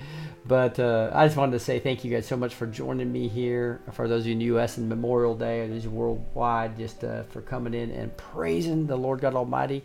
But 0.48 0.80
uh, 0.80 1.10
I 1.14 1.26
just 1.26 1.38
wanted 1.38 1.54
to 1.54 1.60
say 1.60 1.80
thank 1.80 2.06
you 2.06 2.12
guys 2.12 2.28
so 2.28 2.38
much 2.38 2.54
for 2.54 2.68
joining 2.68 3.12
me 3.12 3.28
here. 3.28 3.82
For 3.94 4.08
those 4.08 4.22
of 4.22 4.28
you 4.28 4.34
in 4.34 4.40
the 4.40 4.46
U.S. 4.46 4.78
and 4.78 4.88
Memorial 4.88 5.36
Day, 5.36 5.62
or 5.62 5.68
these 5.68 5.88
worldwide, 5.88 6.78
just 6.78 7.04
uh, 7.04 7.24
for 7.24 7.42
coming 7.42 7.74
in 7.74 7.90
and 7.90 8.16
praising 8.16 8.86
the 8.86 8.96
Lord 8.96 9.22
God 9.22 9.34
Almighty. 9.34 9.84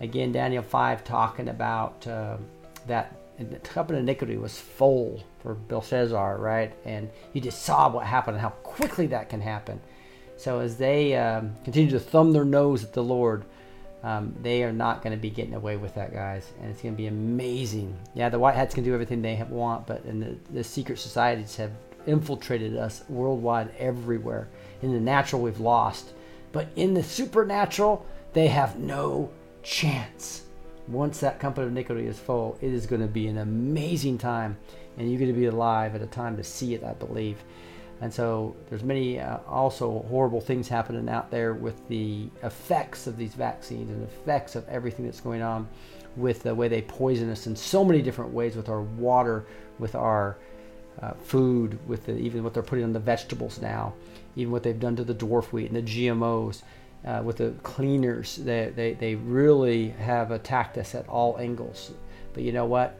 Again, 0.00 0.32
Daniel 0.32 0.62
5 0.62 1.04
talking 1.04 1.48
about 1.48 2.06
uh, 2.06 2.38
that 2.86 3.14
the 3.38 3.56
cup 3.56 3.90
of 3.90 3.96
iniquity 3.96 4.38
was 4.38 4.58
full 4.58 5.22
for 5.42 5.54
Belshazzar, 5.54 6.38
right? 6.38 6.72
And 6.86 7.10
you 7.34 7.42
just 7.42 7.62
saw 7.62 7.90
what 7.90 8.06
happened 8.06 8.36
and 8.36 8.42
how 8.42 8.50
quickly 8.50 9.06
that 9.08 9.28
can 9.28 9.42
happen. 9.42 9.80
So 10.38 10.60
as 10.60 10.78
they 10.78 11.14
um, 11.16 11.54
continue 11.64 11.90
to 11.90 12.00
thumb 12.00 12.32
their 12.32 12.46
nose 12.46 12.82
at 12.84 12.94
the 12.94 13.02
Lord, 13.02 13.44
um, 14.02 14.34
they 14.42 14.62
are 14.62 14.72
not 14.72 15.02
going 15.02 15.14
to 15.14 15.20
be 15.20 15.30
getting 15.30 15.54
away 15.54 15.76
with 15.76 15.94
that, 15.94 16.12
guys, 16.12 16.52
and 16.60 16.70
it's 16.70 16.82
going 16.82 16.94
to 16.94 16.96
be 16.96 17.06
amazing. 17.06 17.96
Yeah, 18.14 18.30
the 18.30 18.38
white 18.38 18.54
hats 18.54 18.74
can 18.74 18.84
do 18.84 18.94
everything 18.94 19.20
they 19.20 19.42
want, 19.48 19.86
but 19.86 20.04
and 20.04 20.22
the, 20.22 20.36
the 20.52 20.64
secret 20.64 20.98
societies 20.98 21.56
have 21.56 21.72
infiltrated 22.06 22.76
us 22.76 23.04
worldwide, 23.08 23.74
everywhere. 23.78 24.48
In 24.82 24.94
the 24.94 25.00
natural, 25.00 25.42
we've 25.42 25.60
lost, 25.60 26.14
but 26.52 26.68
in 26.76 26.94
the 26.94 27.02
supernatural, 27.02 28.06
they 28.32 28.46
have 28.46 28.78
no 28.78 29.30
chance. 29.62 30.42
Once 30.88 31.20
that 31.20 31.38
company 31.38 31.66
of 31.66 31.72
iniquity 31.72 32.06
is 32.06 32.18
full, 32.18 32.58
it 32.60 32.72
is 32.72 32.86
going 32.86 33.02
to 33.02 33.06
be 33.06 33.28
an 33.28 33.38
amazing 33.38 34.16
time, 34.16 34.56
and 34.96 35.10
you're 35.10 35.20
going 35.20 35.32
to 35.32 35.38
be 35.38 35.46
alive 35.46 35.94
at 35.94 36.02
a 36.02 36.06
time 36.06 36.36
to 36.36 36.42
see 36.42 36.74
it, 36.74 36.82
I 36.82 36.94
believe. 36.94 37.44
And 38.00 38.12
so 38.12 38.56
there's 38.68 38.82
many 38.82 39.20
uh, 39.20 39.38
also 39.46 40.04
horrible 40.08 40.40
things 40.40 40.68
happening 40.68 41.08
out 41.08 41.30
there 41.30 41.52
with 41.52 41.86
the 41.88 42.28
effects 42.42 43.06
of 43.06 43.16
these 43.16 43.34
vaccines 43.34 43.90
and 43.90 44.02
effects 44.02 44.56
of 44.56 44.66
everything 44.68 45.04
that's 45.04 45.20
going 45.20 45.42
on 45.42 45.68
with 46.16 46.42
the 46.42 46.54
way 46.54 46.66
they 46.66 46.82
poison 46.82 47.30
us 47.30 47.46
in 47.46 47.54
so 47.54 47.84
many 47.84 48.00
different 48.00 48.32
ways 48.32 48.56
with 48.56 48.68
our 48.68 48.80
water, 48.80 49.44
with 49.78 49.94
our 49.94 50.38
uh, 51.02 51.12
food, 51.12 51.78
with 51.86 52.06
the, 52.06 52.16
even 52.16 52.42
what 52.42 52.54
they're 52.54 52.62
putting 52.62 52.84
on 52.84 52.92
the 52.92 52.98
vegetables 52.98 53.60
now, 53.60 53.92
even 54.34 54.50
what 54.50 54.62
they've 54.62 54.80
done 54.80 54.96
to 54.96 55.04
the 55.04 55.14
dwarf 55.14 55.52
wheat 55.52 55.70
and 55.70 55.76
the 55.76 55.82
GMOs. 55.82 56.62
Uh, 57.06 57.22
with 57.24 57.38
the 57.38 57.50
cleaners, 57.62 58.36
they, 58.36 58.72
they, 58.76 58.92
they 58.92 59.14
really 59.14 59.88
have 59.88 60.30
attacked 60.32 60.76
us 60.76 60.94
at 60.94 61.08
all 61.08 61.38
angles. 61.38 61.92
But 62.34 62.42
you 62.42 62.52
know 62.52 62.66
what? 62.66 62.98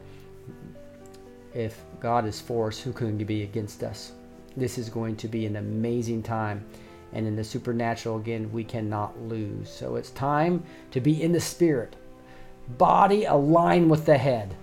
If 1.55 1.83
God 2.01 2.27
is 2.27 2.41
for 2.41 2.69
us, 2.69 2.81
who 2.81 2.93
can 2.93 3.19
be 3.19 3.43
against 3.43 3.83
us? 3.83 4.13
This 4.57 4.79
is 4.79 4.89
going 4.89 5.17
to 5.17 5.29
be 5.29 5.47
an 5.47 5.57
amazing 5.57 6.23
time. 6.23 6.65
And 7.13 7.27
in 7.27 7.37
the 7.37 7.45
supernatural, 7.45 8.19
again, 8.19 8.53
we 8.53 8.65
cannot 8.65 9.21
lose. 9.21 9.69
So 9.69 9.97
it's 9.97 10.11
time 10.11 10.63
to 10.93 11.01
be 11.01 11.23
in 11.23 11.33
the 11.33 11.41
spirit. 11.41 11.97
Body 12.79 13.25
align 13.25 13.89
with 13.89 14.07
the 14.07 14.19
head. 14.19 14.55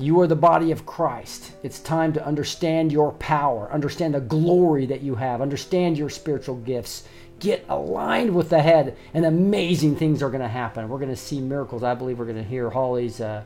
You 0.00 0.20
are 0.20 0.28
the 0.28 0.36
body 0.36 0.70
of 0.70 0.86
Christ. 0.86 1.52
It's 1.64 1.80
time 1.80 2.12
to 2.12 2.24
understand 2.24 2.92
your 2.92 3.12
power, 3.14 3.68
understand 3.72 4.14
the 4.14 4.20
glory 4.20 4.86
that 4.86 5.02
you 5.02 5.16
have, 5.16 5.42
understand 5.42 5.98
your 5.98 6.08
spiritual 6.08 6.54
gifts. 6.56 7.02
Get 7.40 7.64
aligned 7.68 8.34
with 8.34 8.48
the 8.48 8.62
head, 8.62 8.96
and 9.14 9.24
amazing 9.24 9.96
things 9.96 10.22
are 10.22 10.30
going 10.30 10.42
to 10.42 10.48
happen. 10.48 10.88
We're 10.88 10.98
going 10.98 11.10
to 11.10 11.16
see 11.16 11.40
miracles. 11.40 11.82
I 11.82 11.94
believe 11.94 12.18
we're 12.18 12.26
going 12.26 12.36
to 12.36 12.42
hear 12.44 12.70
Holly's, 12.70 13.20
uh, 13.20 13.42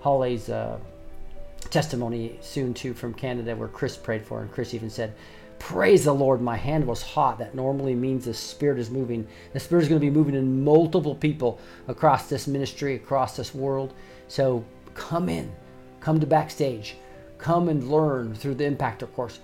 Holly's 0.00 0.48
uh, 0.48 0.78
testimony 1.70 2.38
soon 2.40 2.74
too 2.74 2.94
from 2.94 3.14
Canada, 3.14 3.54
where 3.56 3.68
Chris 3.68 3.96
prayed 3.96 4.24
for, 4.24 4.40
and 4.40 4.50
Chris 4.50 4.74
even 4.74 4.90
said, 4.90 5.14
Praise 5.58 6.04
the 6.04 6.12
Lord. 6.12 6.40
My 6.40 6.56
hand 6.56 6.86
was 6.86 7.02
hot. 7.02 7.38
That 7.38 7.54
normally 7.54 7.94
means 7.94 8.24
the 8.24 8.34
Spirit 8.34 8.78
is 8.78 8.90
moving. 8.90 9.26
The 9.52 9.60
Spirit 9.60 9.82
is 9.82 9.88
going 9.88 10.00
to 10.00 10.06
be 10.06 10.10
moving 10.10 10.34
in 10.34 10.64
multiple 10.64 11.14
people 11.14 11.58
across 11.88 12.28
this 12.28 12.46
ministry, 12.46 12.94
across 12.94 13.36
this 13.36 13.54
world. 13.54 13.94
So 14.28 14.64
come 14.94 15.28
in, 15.28 15.50
come 16.00 16.20
to 16.20 16.26
backstage, 16.26 16.96
come 17.38 17.68
and 17.68 17.90
learn 17.90 18.34
through 18.34 18.56
the 18.56 18.64
Impactor 18.64 19.12
course. 19.14 19.40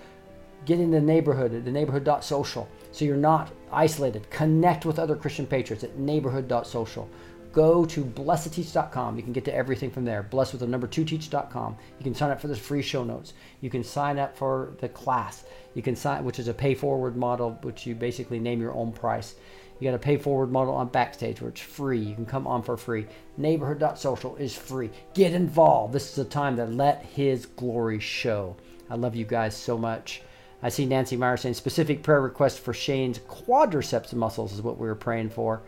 Get 0.65 0.79
in 0.79 0.91
the 0.91 1.01
neighborhood 1.01 1.53
at 1.53 1.65
the 1.65 1.71
neighborhood.social 1.71 2.69
so 2.93 3.05
you're 3.05 3.17
not 3.17 3.51
isolated. 3.71 4.29
Connect 4.29 4.85
with 4.85 4.99
other 4.99 5.15
Christian 5.15 5.47
patriots 5.47 5.83
at 5.83 5.97
neighborhood.social. 5.97 7.09
Go 7.53 7.85
to 7.85 8.03
blessed2teach.com. 8.03 9.15
You 9.15 9.21
can 9.21 9.31
get 9.31 9.45
to 9.45 9.53
everything 9.53 9.91
from 9.91 10.05
there. 10.05 10.23
Blessed 10.23 10.53
with 10.53 10.61
the 10.61 10.67
number 10.67 10.87
two 10.87 11.05
teach.com. 11.05 11.77
You 11.99 12.03
can 12.03 12.15
sign 12.15 12.31
up 12.31 12.41
for 12.41 12.47
the 12.47 12.55
free 12.55 12.81
show 12.81 13.03
notes. 13.03 13.33
You 13.61 13.69
can 13.69 13.83
sign 13.83 14.17
up 14.17 14.35
for 14.35 14.73
the 14.79 14.89
class. 14.89 15.43
You 15.75 15.83
can 15.83 15.95
sign, 15.95 16.23
which 16.25 16.39
is 16.39 16.47
a 16.47 16.53
pay 16.53 16.73
forward 16.73 17.15
model, 17.15 17.51
which 17.61 17.85
you 17.85 17.93
basically 17.93 18.39
name 18.39 18.59
your 18.59 18.73
own 18.73 18.91
price. 18.91 19.35
You 19.79 19.89
got 19.89 19.95
a 19.95 19.99
pay 19.99 20.17
forward 20.17 20.51
model 20.51 20.73
on 20.73 20.87
Backstage, 20.87 21.41
where 21.41 21.51
it's 21.51 21.61
free. 21.61 21.99
You 21.99 22.15
can 22.15 22.25
come 22.25 22.47
on 22.47 22.63
for 22.63 22.75
free. 22.75 23.05
Neighborhood.social 23.37 24.35
is 24.37 24.55
free. 24.55 24.89
Get 25.13 25.33
involved. 25.33 25.93
This 25.93 26.11
is 26.11 26.17
a 26.17 26.27
time 26.27 26.55
to 26.57 26.65
let 26.65 27.05
His 27.05 27.45
glory 27.45 27.99
show. 27.99 28.55
I 28.89 28.95
love 28.95 29.15
you 29.15 29.25
guys 29.25 29.55
so 29.55 29.77
much. 29.77 30.23
I 30.63 30.69
see 30.69 30.85
Nancy 30.85 31.17
Meyer 31.17 31.37
saying 31.37 31.55
specific 31.55 32.01
prayer 32.01 32.21
request 32.21 32.61
for 32.61 32.73
Shane's 32.73 33.19
quadriceps 33.19 34.13
muscles 34.13 34.53
is 34.53 34.61
what 34.61 34.79
we 34.79 34.87
were 34.87 34.95
praying 34.95 35.29
for. 35.29 35.61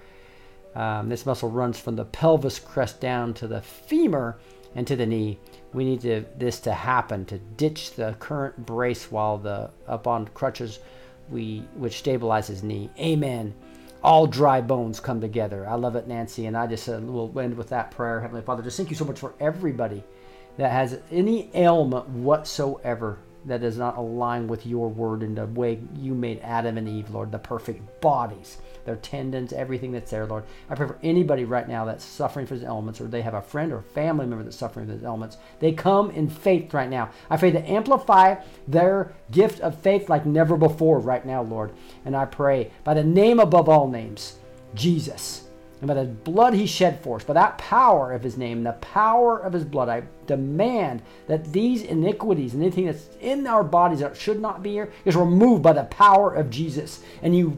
Um, 0.76 1.10
this 1.10 1.26
muscle 1.26 1.49
runs 1.49 1.80
from 1.80 1.95
the 1.95 2.06
pelvis 2.06 2.60
crest 2.60 2.99
down 2.99 3.34
to 3.35 3.47
the 3.47 3.61
femur 3.61 4.38
and 4.76 4.85
to 4.88 4.95
the 4.95 5.06
knee. 5.06 5.39
We 5.73 5.85
need 5.85 6.02
to, 6.02 6.26
this 6.38 6.60
to 6.61 6.73
happen 6.73 7.26
to 7.26 7.38
ditch 7.38 7.95
the 7.95 8.15
current 8.19 8.65
brace 8.65 9.10
while 9.11 9.38
the 9.38 9.72
up 9.88 10.06
on 10.07 10.27
crutches, 10.30 10.80
we 11.30 11.64
which 11.76 12.03
stabilizes 12.03 12.61
knee. 12.61 12.89
Amen. 12.99 13.53
All 14.03 14.27
dry 14.27 14.61
bones 14.61 14.99
come 14.99 15.19
together. 15.19 15.68
I 15.68 15.76
love 15.76 15.95
it, 15.95 16.07
Nancy, 16.07 16.45
and 16.45 16.56
I 16.56 16.68
just 16.68 16.88
uh, 16.88 16.99
will 17.02 17.39
end 17.39 17.57
with 17.57 17.69
that 17.69 17.89
prayer. 17.91 18.22
Heavenly 18.22 18.43
Father, 18.43 18.61
just 18.61 18.77
thank 18.77 18.89
you 18.89 18.95
so 18.95 19.06
much 19.06 19.19
for 19.19 19.34
everybody 19.39 20.03
that 20.57 20.72
has 20.72 20.99
any 21.11 21.49
ailment 21.53 22.07
whatsoever 22.10 23.18
that 23.46 23.62
does 23.62 23.78
not 23.78 23.98
align 23.98 24.48
with 24.48 24.66
your 24.66 24.90
word 24.90 25.22
and 25.22 25.38
the 25.38 25.46
way 25.46 25.80
you 25.96 26.14
made 26.14 26.40
Adam 26.42 26.78
and 26.78 26.90
Eve, 26.90 27.10
Lord, 27.12 27.32
the 27.32 27.40
perfect 27.40 28.02
bodies, 28.02 28.58
their 28.86 28.96
tendons, 28.96 29.54
everything 29.54 29.92
that's 29.92 30.12
there, 30.12 30.26
Lord. 30.26 30.44
I 30.70 30.76
pray 30.76 30.88
for 30.88 31.00
anybody 31.04 31.46
right 31.46 31.68
now 31.68 31.86
that's 31.86 32.04
suffering 32.04 32.46
from 32.46 32.58
these 32.58 32.68
elements, 32.68 33.00
or 33.00 33.06
they 33.06 33.22
have 33.22 33.34
a 33.34 33.42
friend 33.42 33.72
or 33.72 33.82
family 33.82 34.26
member 34.26 34.44
that's 34.44 34.58
suffering 34.58 34.88
from 34.88 34.96
these 34.96 35.06
elements. 35.06 35.38
They 35.60 35.72
come 35.72 36.12
in 36.12 36.30
faith 36.30 36.74
right 36.74 36.90
now. 36.90 37.12
I 37.30 37.38
pray 37.38 37.52
to 37.52 37.70
amplify 37.70 38.36
their 38.68 39.14
gift 39.32 39.60
of 39.62 39.80
faith 39.80 40.10
like 40.10 40.26
never 40.26 40.58
before 40.58 41.00
right 41.00 41.26
now, 41.26 41.44
Lord. 41.44 41.72
And 42.04 42.16
I 42.16 42.26
pray 42.26 42.72
by 42.84 42.94
the 42.94 43.04
name 43.04 43.40
above 43.40 43.70
all 43.70 43.88
names, 43.88 44.38
Jesus 44.74 45.45
and 45.81 45.88
by 45.88 45.93
the 45.93 46.06
blood 46.06 46.53
he 46.53 46.65
shed 46.65 47.02
for 47.02 47.18
us, 47.18 47.23
by 47.23 47.34
that 47.34 47.57
power 47.57 48.14
of 48.14 48.23
his 48.23 48.38
name, 48.38 48.64
the 48.64 48.73
power 48.73 49.38
of 49.38 49.53
his 49.53 49.65
blood, 49.65 49.89
I 49.89 50.03
demand 50.26 51.02
that 51.27 51.52
these 51.52 51.84
iniquities 51.84 52.53
and 52.53 52.64
anything 52.64 52.85
that's 52.85 53.10
in 53.19 53.45
our 53.45 53.64
bodies 53.64 53.99
that 53.99 54.15
should 54.15 54.41
not 54.41 54.64
be 54.64 54.72
here 54.72 54.91
is 55.03 55.15
removed 55.15 55.64
by 55.64 55.73
the 55.73 55.84
power 55.85 56.34
of 56.34 56.49
Jesus. 56.49 57.03
And 57.22 57.35
you 57.35 57.57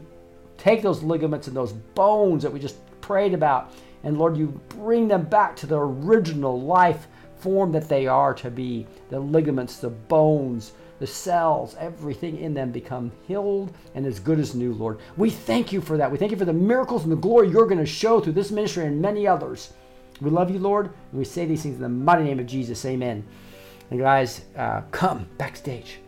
take 0.56 0.82
those 0.82 1.02
ligaments 1.02 1.46
and 1.46 1.56
those 1.56 1.72
bones 1.72 2.42
that 2.42 2.52
we 2.52 2.58
just 2.58 2.76
prayed 3.00 3.34
about, 3.34 3.72
and 4.02 4.18
Lord, 4.18 4.36
you 4.36 4.60
bring 4.68 5.08
them 5.08 5.24
back 5.24 5.54
to 5.56 5.66
the 5.66 5.78
original 5.78 6.60
life 6.60 7.06
form 7.36 7.70
that 7.72 7.88
they 7.88 8.08
are 8.08 8.34
to 8.34 8.50
be 8.50 8.86
the 9.10 9.20
ligaments, 9.20 9.78
the 9.78 9.90
bones, 9.90 10.72
the 10.98 11.06
cells, 11.06 11.76
everything 11.78 12.38
in 12.38 12.54
them 12.54 12.72
become 12.72 13.12
healed 13.26 13.72
and 13.94 14.04
as 14.06 14.18
good 14.18 14.38
as 14.38 14.54
new, 14.54 14.72
Lord. 14.72 14.98
We 15.16 15.30
thank 15.30 15.72
you 15.72 15.80
for 15.80 15.96
that. 15.96 16.10
We 16.10 16.18
thank 16.18 16.32
you 16.32 16.36
for 16.36 16.44
the 16.44 16.52
miracles 16.52 17.04
and 17.04 17.12
the 17.12 17.16
glory 17.16 17.48
you're 17.48 17.66
going 17.66 17.78
to 17.78 17.86
show 17.86 18.20
through 18.20 18.32
this 18.32 18.50
ministry 18.50 18.84
and 18.84 19.00
many 19.00 19.26
others. 19.26 19.72
We 20.20 20.30
love 20.30 20.50
you, 20.50 20.58
Lord, 20.58 20.86
and 20.86 21.18
we 21.18 21.24
say 21.24 21.46
these 21.46 21.62
things 21.62 21.76
in 21.76 21.82
the 21.82 21.88
mighty 21.88 22.24
name 22.24 22.40
of 22.40 22.46
Jesus. 22.46 22.84
Amen. 22.84 23.24
And 23.90 24.00
guys, 24.00 24.42
uh, 24.56 24.82
come 24.90 25.28
backstage. 25.38 26.00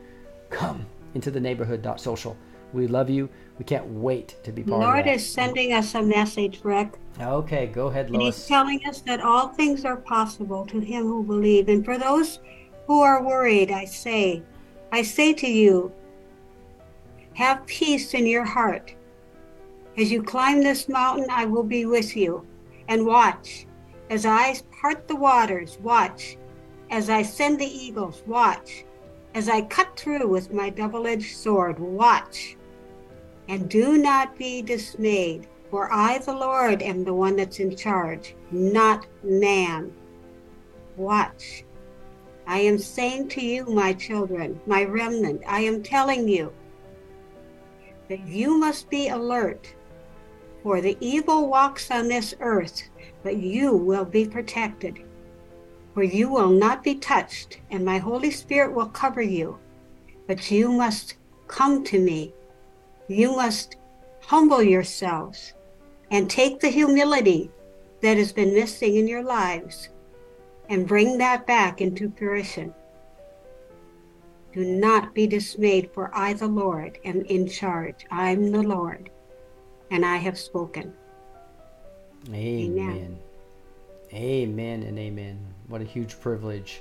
Come 0.51 0.85
into 1.15 1.31
the 1.31 1.41
neighborhood.social. 1.41 2.37
We 2.73 2.87
love 2.87 3.11
you. 3.11 3.29
We 3.59 3.65
can't 3.65 3.87
wait 3.87 4.37
to 4.45 4.53
be 4.53 4.63
part 4.63 4.75
of 4.75 4.81
the 4.81 4.87
Lord 4.87 5.07
is 5.07 5.29
sending 5.29 5.73
us 5.73 5.95
a 5.95 6.03
message, 6.03 6.61
Rick. 6.63 6.95
Okay, 7.21 7.67
go 7.67 7.89
ahead, 7.89 8.09
And 8.09 8.23
he's 8.23 8.47
telling 8.47 8.81
us 8.87 9.01
that 9.03 9.21
all 9.21 9.49
things 9.49 9.85
are 9.85 9.97
possible 9.97 10.65
to 10.67 10.81
him 10.81 11.05
who 11.05 11.23
believe. 11.23 11.69
And 11.69 11.85
for 11.85 11.99
those 11.99 12.39
who 12.87 13.03
are 13.03 13.23
worried, 13.23 13.71
I 13.71 13.85
say, 13.85 14.43
I 14.93 15.03
say 15.03 15.33
to 15.35 15.47
you, 15.49 15.93
have 17.35 17.67
peace 17.67 18.15
in 18.15 18.27
your 18.27 18.45
heart. 18.45 18.95
As 19.97 20.11
you 20.11 20.23
climb 20.23 20.63
this 20.63 20.89
mountain, 20.89 21.27
I 21.31 21.45
will 21.45 21.63
be 21.63 21.87
with 21.87 22.17
you. 22.17 22.47
And 22.89 23.07
watch, 23.07 23.67
as 24.11 24.27
I 24.27 24.57
part 24.81 25.07
the 25.07 25.17
waters, 25.17 25.79
watch. 25.81 26.37
As 26.91 27.09
I 27.09 27.23
send 27.23 27.61
the 27.61 27.67
eagles, 27.67 28.25
watch. 28.27 28.85
As 29.35 29.49
I 29.49 29.63
cut 29.63 29.97
through 29.97 30.27
with 30.27 30.53
my 30.53 30.71
double 30.71 31.07
edged 31.07 31.37
sword, 31.37 31.79
watch. 31.79 32.57
And 33.49 33.69
do 33.71 33.97
not 33.97 34.37
be 34.37 34.61
dismayed, 34.61 35.47
for 35.71 35.93
I, 35.93 36.19
the 36.19 36.33
Lord, 36.33 36.83
am 36.83 37.05
the 37.05 37.15
one 37.15 37.37
that's 37.37 37.61
in 37.61 37.77
charge, 37.77 38.35
not 38.51 39.07
man. 39.23 39.93
Watch. 40.97 41.65
I 42.51 42.59
am 42.59 42.79
saying 42.79 43.29
to 43.29 43.41
you, 43.41 43.65
my 43.67 43.93
children, 43.93 44.61
my 44.67 44.83
remnant, 44.83 45.41
I 45.47 45.61
am 45.61 45.85
telling 45.85 46.27
you 46.27 46.53
that 48.09 48.27
you 48.27 48.59
must 48.59 48.91
be 48.91 49.07
alert, 49.07 49.73
for 50.65 50.81
the 50.81 50.97
evil 50.99 51.49
walks 51.49 51.93
on 51.93 52.09
this 52.09 52.35
earth, 52.41 52.83
but 53.23 53.37
you 53.37 53.77
will 53.77 54.05
be 54.05 54.27
protected. 54.27 54.99
For 55.95 56.03
you 56.03 56.29
will 56.29 56.51
not 56.51 56.83
be 56.83 56.97
touched, 56.97 57.61
and 57.71 57.85
my 57.85 57.99
Holy 57.99 58.33
Spirit 58.33 58.75
will 58.75 58.89
cover 58.89 59.23
you. 59.23 59.57
But 60.27 60.51
you 60.51 60.73
must 60.73 61.19
come 61.47 61.85
to 61.85 62.01
me. 62.01 62.35
You 63.07 63.37
must 63.37 63.77
humble 64.23 64.61
yourselves 64.61 65.55
and 66.11 66.29
take 66.29 66.59
the 66.59 66.69
humility 66.69 67.53
that 68.03 68.17
has 68.17 68.33
been 68.33 68.53
missing 68.53 68.97
in 68.97 69.07
your 69.07 69.23
lives 69.23 69.91
and 70.71 70.87
bring 70.87 71.19
that 71.19 71.47
back 71.47 71.81
into 71.81 72.11
fruition. 72.17 72.73
Do 74.53 74.65
not 74.65 75.15
be 75.15 75.27
dismayed, 75.27 75.91
for 75.93 76.11
I, 76.15 76.33
the 76.33 76.47
Lord, 76.47 76.99
am 77.05 77.23
in 77.23 77.49
charge. 77.49 78.07
I'm 78.11 78.51
the 78.51 78.63
Lord, 78.63 79.11
and 79.91 80.07
I 80.07 80.17
have 80.17 80.39
spoken. 80.39 80.95
Amen. 82.33 83.19
Amen 84.13 84.83
and 84.83 84.99
amen. 84.99 85.39
What 85.69 85.81
a 85.81 85.85
huge 85.85 86.19
privilege. 86.21 86.81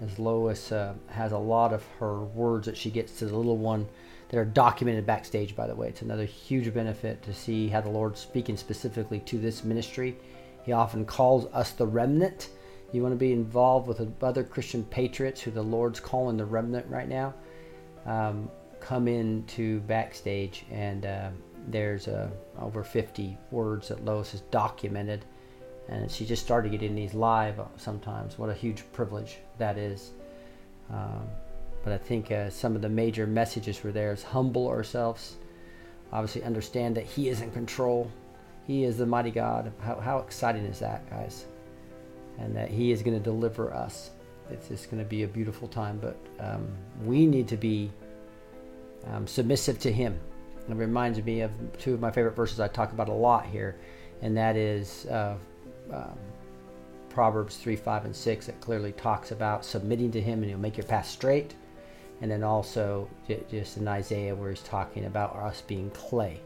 As 0.00 0.18
Lois 0.18 0.72
uh, 0.72 0.94
has 1.08 1.32
a 1.32 1.38
lot 1.38 1.74
of 1.74 1.84
her 1.98 2.20
words 2.20 2.66
that 2.66 2.76
she 2.76 2.90
gets 2.90 3.18
to 3.18 3.26
the 3.26 3.36
little 3.36 3.58
one 3.58 3.86
that 4.30 4.38
are 4.38 4.46
documented 4.46 5.04
backstage, 5.04 5.54
by 5.54 5.66
the 5.66 5.74
way. 5.74 5.88
It's 5.88 6.02
another 6.02 6.24
huge 6.24 6.72
benefit 6.72 7.22
to 7.24 7.34
see 7.34 7.68
how 7.68 7.82
the 7.82 7.90
Lord's 7.90 8.20
speaking 8.20 8.56
specifically 8.56 9.20
to 9.20 9.38
this 9.38 9.62
ministry. 9.62 10.16
He 10.62 10.72
often 10.72 11.04
calls 11.04 11.46
us 11.52 11.72
the 11.72 11.86
remnant. 11.86 12.48
You 12.92 13.02
want 13.02 13.12
to 13.12 13.18
be 13.18 13.32
involved 13.32 13.86
with 13.86 14.22
other 14.22 14.42
Christian 14.42 14.84
patriots 14.84 15.40
who 15.40 15.50
the 15.50 15.62
Lord's 15.62 16.00
calling 16.00 16.36
the 16.36 16.44
remnant 16.44 16.86
right 16.88 17.08
now. 17.08 17.34
Um, 18.06 18.50
come 18.80 19.08
into 19.08 19.80
backstage, 19.80 20.64
and 20.70 21.06
uh, 21.06 21.30
there's 21.68 22.08
uh, 22.08 22.30
over 22.60 22.82
50 22.82 23.36
words 23.50 23.88
that 23.88 24.04
Lois 24.04 24.32
has 24.32 24.40
documented 24.42 25.24
and 25.90 26.10
she 26.10 26.24
just 26.24 26.42
started 26.42 26.70
getting 26.70 26.94
these 26.94 27.14
live 27.14 27.60
sometimes. 27.76 28.38
What 28.38 28.48
a 28.48 28.54
huge 28.54 28.84
privilege 28.92 29.38
that 29.58 29.76
is. 29.76 30.12
Um, 30.88 31.28
but 31.82 31.92
I 31.92 31.98
think 31.98 32.30
uh, 32.30 32.48
some 32.48 32.76
of 32.76 32.82
the 32.82 32.88
major 32.88 33.26
messages 33.26 33.82
were 33.82 33.90
there 33.90 34.12
is 34.12 34.22
humble 34.22 34.68
ourselves, 34.68 35.36
obviously 36.12 36.44
understand 36.44 36.96
that 36.96 37.06
He 37.06 37.28
is 37.28 37.40
in 37.40 37.50
control. 37.50 38.10
He 38.66 38.84
is 38.84 38.98
the 38.98 39.06
mighty 39.06 39.32
God. 39.32 39.72
How, 39.80 39.98
how 39.98 40.18
exciting 40.18 40.64
is 40.64 40.78
that, 40.78 41.08
guys? 41.10 41.46
And 42.40 42.56
that 42.56 42.70
He 42.70 42.90
is 42.90 43.02
going 43.02 43.16
to 43.16 43.22
deliver 43.22 43.72
us. 43.72 44.10
It's 44.50 44.68
just 44.68 44.90
going 44.90 45.02
to 45.02 45.08
be 45.08 45.22
a 45.22 45.28
beautiful 45.28 45.68
time. 45.68 45.98
But 45.98 46.16
um, 46.40 46.66
we 47.04 47.26
need 47.26 47.46
to 47.48 47.56
be 47.56 47.90
um, 49.06 49.26
submissive 49.26 49.78
to 49.80 49.92
Him. 49.92 50.18
It 50.68 50.74
reminds 50.74 51.22
me 51.22 51.40
of 51.40 51.50
two 51.78 51.94
of 51.94 52.00
my 52.00 52.10
favorite 52.10 52.36
verses 52.36 52.60
I 52.60 52.68
talk 52.68 52.92
about 52.92 53.08
a 53.08 53.12
lot 53.12 53.46
here, 53.46 53.76
and 54.22 54.36
that 54.36 54.56
is 54.56 55.06
uh, 55.06 55.34
um, 55.92 56.18
Proverbs 57.08 57.56
3, 57.56 57.76
5, 57.76 58.04
and 58.06 58.16
6 58.16 58.46
that 58.46 58.60
clearly 58.60 58.92
talks 58.92 59.32
about 59.32 59.64
submitting 59.64 60.10
to 60.12 60.20
Him 60.20 60.40
and 60.40 60.50
He'll 60.50 60.58
make 60.58 60.76
your 60.76 60.86
path 60.86 61.06
straight. 61.06 61.54
And 62.22 62.30
then 62.30 62.42
also 62.42 63.08
just 63.50 63.78
in 63.78 63.88
Isaiah 63.88 64.34
where 64.34 64.50
He's 64.50 64.62
talking 64.62 65.06
about 65.06 65.34
us 65.36 65.62
being 65.62 65.90
clay. 65.90 66.40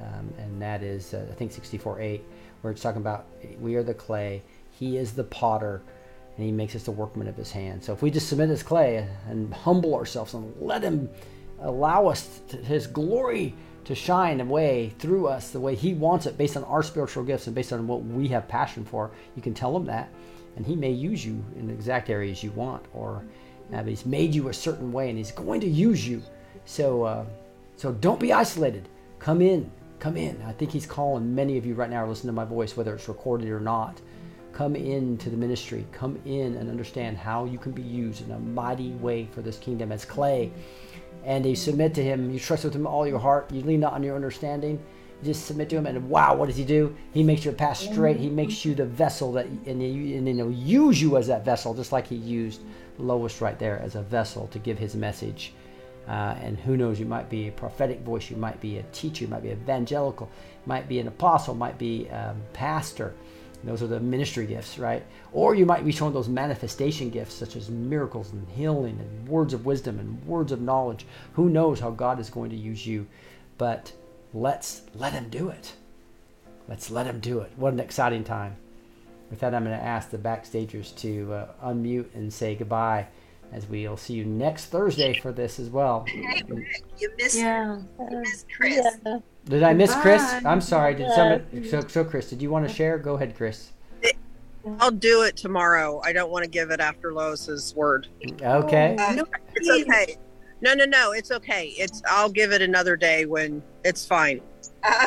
Um, 0.00 0.32
and 0.38 0.62
that 0.62 0.82
is, 0.82 1.12
uh, 1.12 1.26
I 1.30 1.34
think, 1.34 1.52
64, 1.52 2.00
8, 2.00 2.24
where 2.62 2.72
it's 2.72 2.80
talking 2.80 3.00
about 3.00 3.26
we 3.60 3.74
are 3.74 3.82
the 3.82 3.92
clay, 3.94 4.42
He 4.80 4.96
is 4.96 5.12
the 5.12 5.24
potter, 5.24 5.82
and 6.36 6.46
He 6.46 6.50
makes 6.50 6.74
us 6.74 6.84
the 6.84 6.90
workman 6.90 7.28
of 7.28 7.36
His 7.36 7.52
hand. 7.52 7.84
So 7.84 7.92
if 7.92 8.00
we 8.00 8.10
just 8.10 8.30
submit 8.30 8.48
as 8.48 8.62
clay 8.62 9.06
and 9.28 9.52
humble 9.52 9.94
ourselves 9.94 10.32
and 10.32 10.54
let 10.58 10.82
Him 10.82 11.10
allow 11.60 12.06
us 12.06 12.40
to, 12.48 12.56
His 12.56 12.86
glory 12.86 13.54
to 13.84 13.94
shine 13.94 14.40
away 14.40 14.94
through 14.98 15.28
us 15.28 15.50
the 15.50 15.60
way 15.60 15.74
He 15.74 15.92
wants 15.92 16.24
it, 16.24 16.38
based 16.38 16.56
on 16.56 16.64
our 16.64 16.82
spiritual 16.82 17.24
gifts 17.24 17.46
and 17.46 17.54
based 17.54 17.74
on 17.74 17.86
what 17.86 18.02
we 18.04 18.26
have 18.28 18.48
passion 18.48 18.86
for. 18.86 19.10
You 19.36 19.42
can 19.42 19.52
tell 19.52 19.76
Him 19.76 19.84
that, 19.84 20.08
and 20.56 20.64
He 20.64 20.74
may 20.74 20.92
use 20.92 21.22
you 21.22 21.44
in 21.56 21.66
the 21.66 21.74
exact 21.74 22.08
areas 22.08 22.42
you 22.42 22.50
want, 22.52 22.86
or 22.94 23.22
uh, 23.74 23.84
He's 23.84 24.06
made 24.06 24.34
you 24.34 24.48
a 24.48 24.54
certain 24.54 24.92
way, 24.92 25.10
and 25.10 25.18
He's 25.18 25.30
going 25.30 25.60
to 25.60 25.68
use 25.68 26.08
you. 26.08 26.22
So, 26.64 27.02
uh, 27.02 27.26
so 27.76 27.92
don't 27.92 28.18
be 28.18 28.32
isolated. 28.32 28.88
Come 29.18 29.42
in, 29.42 29.70
come 29.98 30.16
in. 30.16 30.40
I 30.46 30.52
think 30.52 30.70
He's 30.70 30.86
calling 30.86 31.34
many 31.34 31.58
of 31.58 31.66
you 31.66 31.74
right 31.74 31.90
now. 31.90 32.06
Listen 32.06 32.28
to 32.28 32.32
my 32.32 32.46
voice, 32.46 32.78
whether 32.78 32.94
it's 32.94 33.08
recorded 33.08 33.50
or 33.50 33.60
not 33.60 34.00
come 34.52 34.76
into 34.76 35.30
the 35.30 35.36
ministry. 35.36 35.86
Come 35.92 36.18
in 36.24 36.56
and 36.56 36.70
understand 36.70 37.16
how 37.16 37.44
you 37.44 37.58
can 37.58 37.72
be 37.72 37.82
used 37.82 38.24
in 38.24 38.32
a 38.32 38.38
mighty 38.38 38.92
way 38.92 39.28
for 39.32 39.42
this 39.42 39.58
kingdom. 39.58 39.92
As 39.92 40.04
clay 40.04 40.52
and 41.24 41.44
you 41.44 41.56
submit 41.56 41.94
to 41.94 42.02
him. 42.02 42.30
You 42.30 42.38
trust 42.38 42.64
with 42.64 42.74
him 42.74 42.86
all 42.86 43.06
your 43.06 43.18
heart. 43.18 43.50
You 43.52 43.62
lean 43.62 43.80
not 43.80 43.92
on 43.92 44.02
your 44.02 44.16
understanding. 44.16 44.78
You 45.20 45.26
just 45.32 45.46
submit 45.46 45.68
to 45.70 45.76
him 45.76 45.86
and 45.86 46.08
wow 46.08 46.34
what 46.34 46.46
does 46.46 46.56
he 46.56 46.64
do? 46.64 46.96
He 47.12 47.22
makes 47.22 47.44
your 47.44 47.54
path 47.54 47.76
straight. 47.76 48.16
He 48.16 48.30
makes 48.30 48.64
you 48.64 48.74
the 48.74 48.86
vessel 48.86 49.32
that 49.32 49.46
and, 49.46 49.82
you, 49.82 50.16
and 50.16 50.26
he'll 50.26 50.50
use 50.50 51.00
you 51.00 51.16
as 51.16 51.26
that 51.26 51.44
vessel 51.44 51.74
just 51.74 51.92
like 51.92 52.06
he 52.06 52.16
used 52.16 52.62
lois 52.98 53.40
right 53.40 53.58
there 53.58 53.78
as 53.80 53.96
a 53.96 54.02
vessel 54.02 54.48
to 54.48 54.58
give 54.58 54.78
his 54.78 54.94
message. 54.94 55.52
Uh, 56.08 56.34
and 56.40 56.58
who 56.58 56.76
knows 56.76 56.98
you 56.98 57.06
might 57.06 57.28
be 57.28 57.48
a 57.48 57.52
prophetic 57.52 58.00
voice. 58.00 58.30
You 58.30 58.36
might 58.36 58.60
be 58.60 58.78
a 58.78 58.82
teacher. 58.84 59.24
You 59.24 59.30
might 59.30 59.42
be 59.42 59.50
evangelical. 59.50 60.30
Might 60.66 60.88
be 60.88 60.98
an 60.98 61.06
apostle. 61.06 61.54
Might 61.54 61.78
be 61.78 62.06
a 62.06 62.34
pastor 62.52 63.14
those 63.64 63.82
are 63.82 63.86
the 63.86 64.00
ministry 64.00 64.46
gifts, 64.46 64.78
right? 64.78 65.04
Or 65.32 65.54
you 65.54 65.66
might 65.66 65.84
be 65.84 65.92
shown 65.92 66.12
those 66.12 66.28
manifestation 66.28 67.10
gifts, 67.10 67.34
such 67.34 67.56
as 67.56 67.68
miracles 67.68 68.32
and 68.32 68.48
healing 68.48 68.98
and 68.98 69.28
words 69.28 69.52
of 69.52 69.66
wisdom 69.66 69.98
and 69.98 70.24
words 70.26 70.52
of 70.52 70.60
knowledge. 70.60 71.06
Who 71.34 71.50
knows 71.50 71.80
how 71.80 71.90
God 71.90 72.18
is 72.20 72.30
going 72.30 72.50
to 72.50 72.56
use 72.56 72.86
you? 72.86 73.06
But 73.58 73.92
let's 74.32 74.82
let 74.94 75.12
Him 75.12 75.28
do 75.28 75.50
it. 75.50 75.74
Let's 76.68 76.90
let 76.90 77.06
Him 77.06 77.20
do 77.20 77.40
it. 77.40 77.52
What 77.56 77.74
an 77.74 77.80
exciting 77.80 78.24
time. 78.24 78.56
With 79.28 79.40
that, 79.40 79.54
I'm 79.54 79.64
going 79.64 79.78
to 79.78 79.84
ask 79.84 80.10
the 80.10 80.18
backstagers 80.18 80.96
to 80.96 81.32
uh, 81.32 81.46
unmute 81.62 82.14
and 82.14 82.32
say 82.32 82.54
goodbye 82.54 83.06
as 83.52 83.66
we'll 83.66 83.96
see 83.96 84.14
you 84.14 84.24
next 84.24 84.66
Thursday 84.66 85.18
for 85.18 85.32
this 85.32 85.58
as 85.58 85.68
well. 85.70 86.04
You 86.98 87.10
missed, 87.18 87.36
Yeah. 87.38 87.80
you 88.10 88.18
missed 88.20 88.46
Chris. 88.56 88.86
Did 89.46 89.62
I 89.62 89.72
miss 89.72 89.94
Chris? 89.96 90.22
I'm 90.44 90.60
sorry. 90.60 90.94
Did 90.94 91.08
Yeah. 91.08 91.14
somebody? 91.16 91.68
So, 91.68 91.80
so 91.88 92.04
Chris, 92.04 92.30
did 92.30 92.40
you 92.42 92.50
want 92.50 92.68
to 92.68 92.72
share? 92.74 92.98
Go 92.98 93.14
ahead, 93.14 93.34
Chris. 93.36 93.72
I'll 94.78 94.90
do 94.90 95.22
it 95.22 95.36
tomorrow. 95.38 96.00
I 96.04 96.12
don't 96.12 96.30
want 96.30 96.44
to 96.44 96.50
give 96.50 96.70
it 96.70 96.80
after 96.80 97.12
Lois's 97.14 97.74
word. 97.74 98.08
Okay. 98.42 98.94
Uh, 98.98 99.12
No, 99.14 99.24
it's 99.54 99.70
okay. 99.70 100.16
No, 100.60 100.74
no, 100.74 100.84
no. 100.84 101.12
It's 101.12 101.30
okay. 101.30 101.68
It's. 101.78 102.02
I'll 102.06 102.28
give 102.28 102.52
it 102.52 102.60
another 102.60 102.94
day 102.94 103.24
when 103.24 103.62
it's 103.84 104.04
fine. 104.04 104.42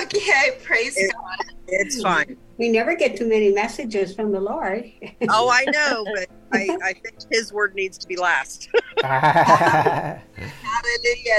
Okay, 0.02 0.58
praise 0.64 0.98
It- 0.98 1.14
God. 1.14 1.56
It's 1.68 2.02
fine. 2.02 2.36
We 2.58 2.70
never 2.70 2.96
get 2.96 3.18
too 3.18 3.28
many 3.28 3.52
messages 3.52 4.16
from 4.16 4.32
the 4.32 4.40
Lord. 4.40 4.86
Oh, 5.30 5.50
I 5.52 5.66
know, 5.66 6.06
but 6.14 6.28
I, 6.52 6.78
I 6.84 6.94
think 6.94 7.16
His 7.32 7.54
word 7.54 7.76
needs 7.76 7.98
to 8.00 8.08
be 8.08 8.18
last. 8.18 8.70
Hallelujah. 9.02 10.20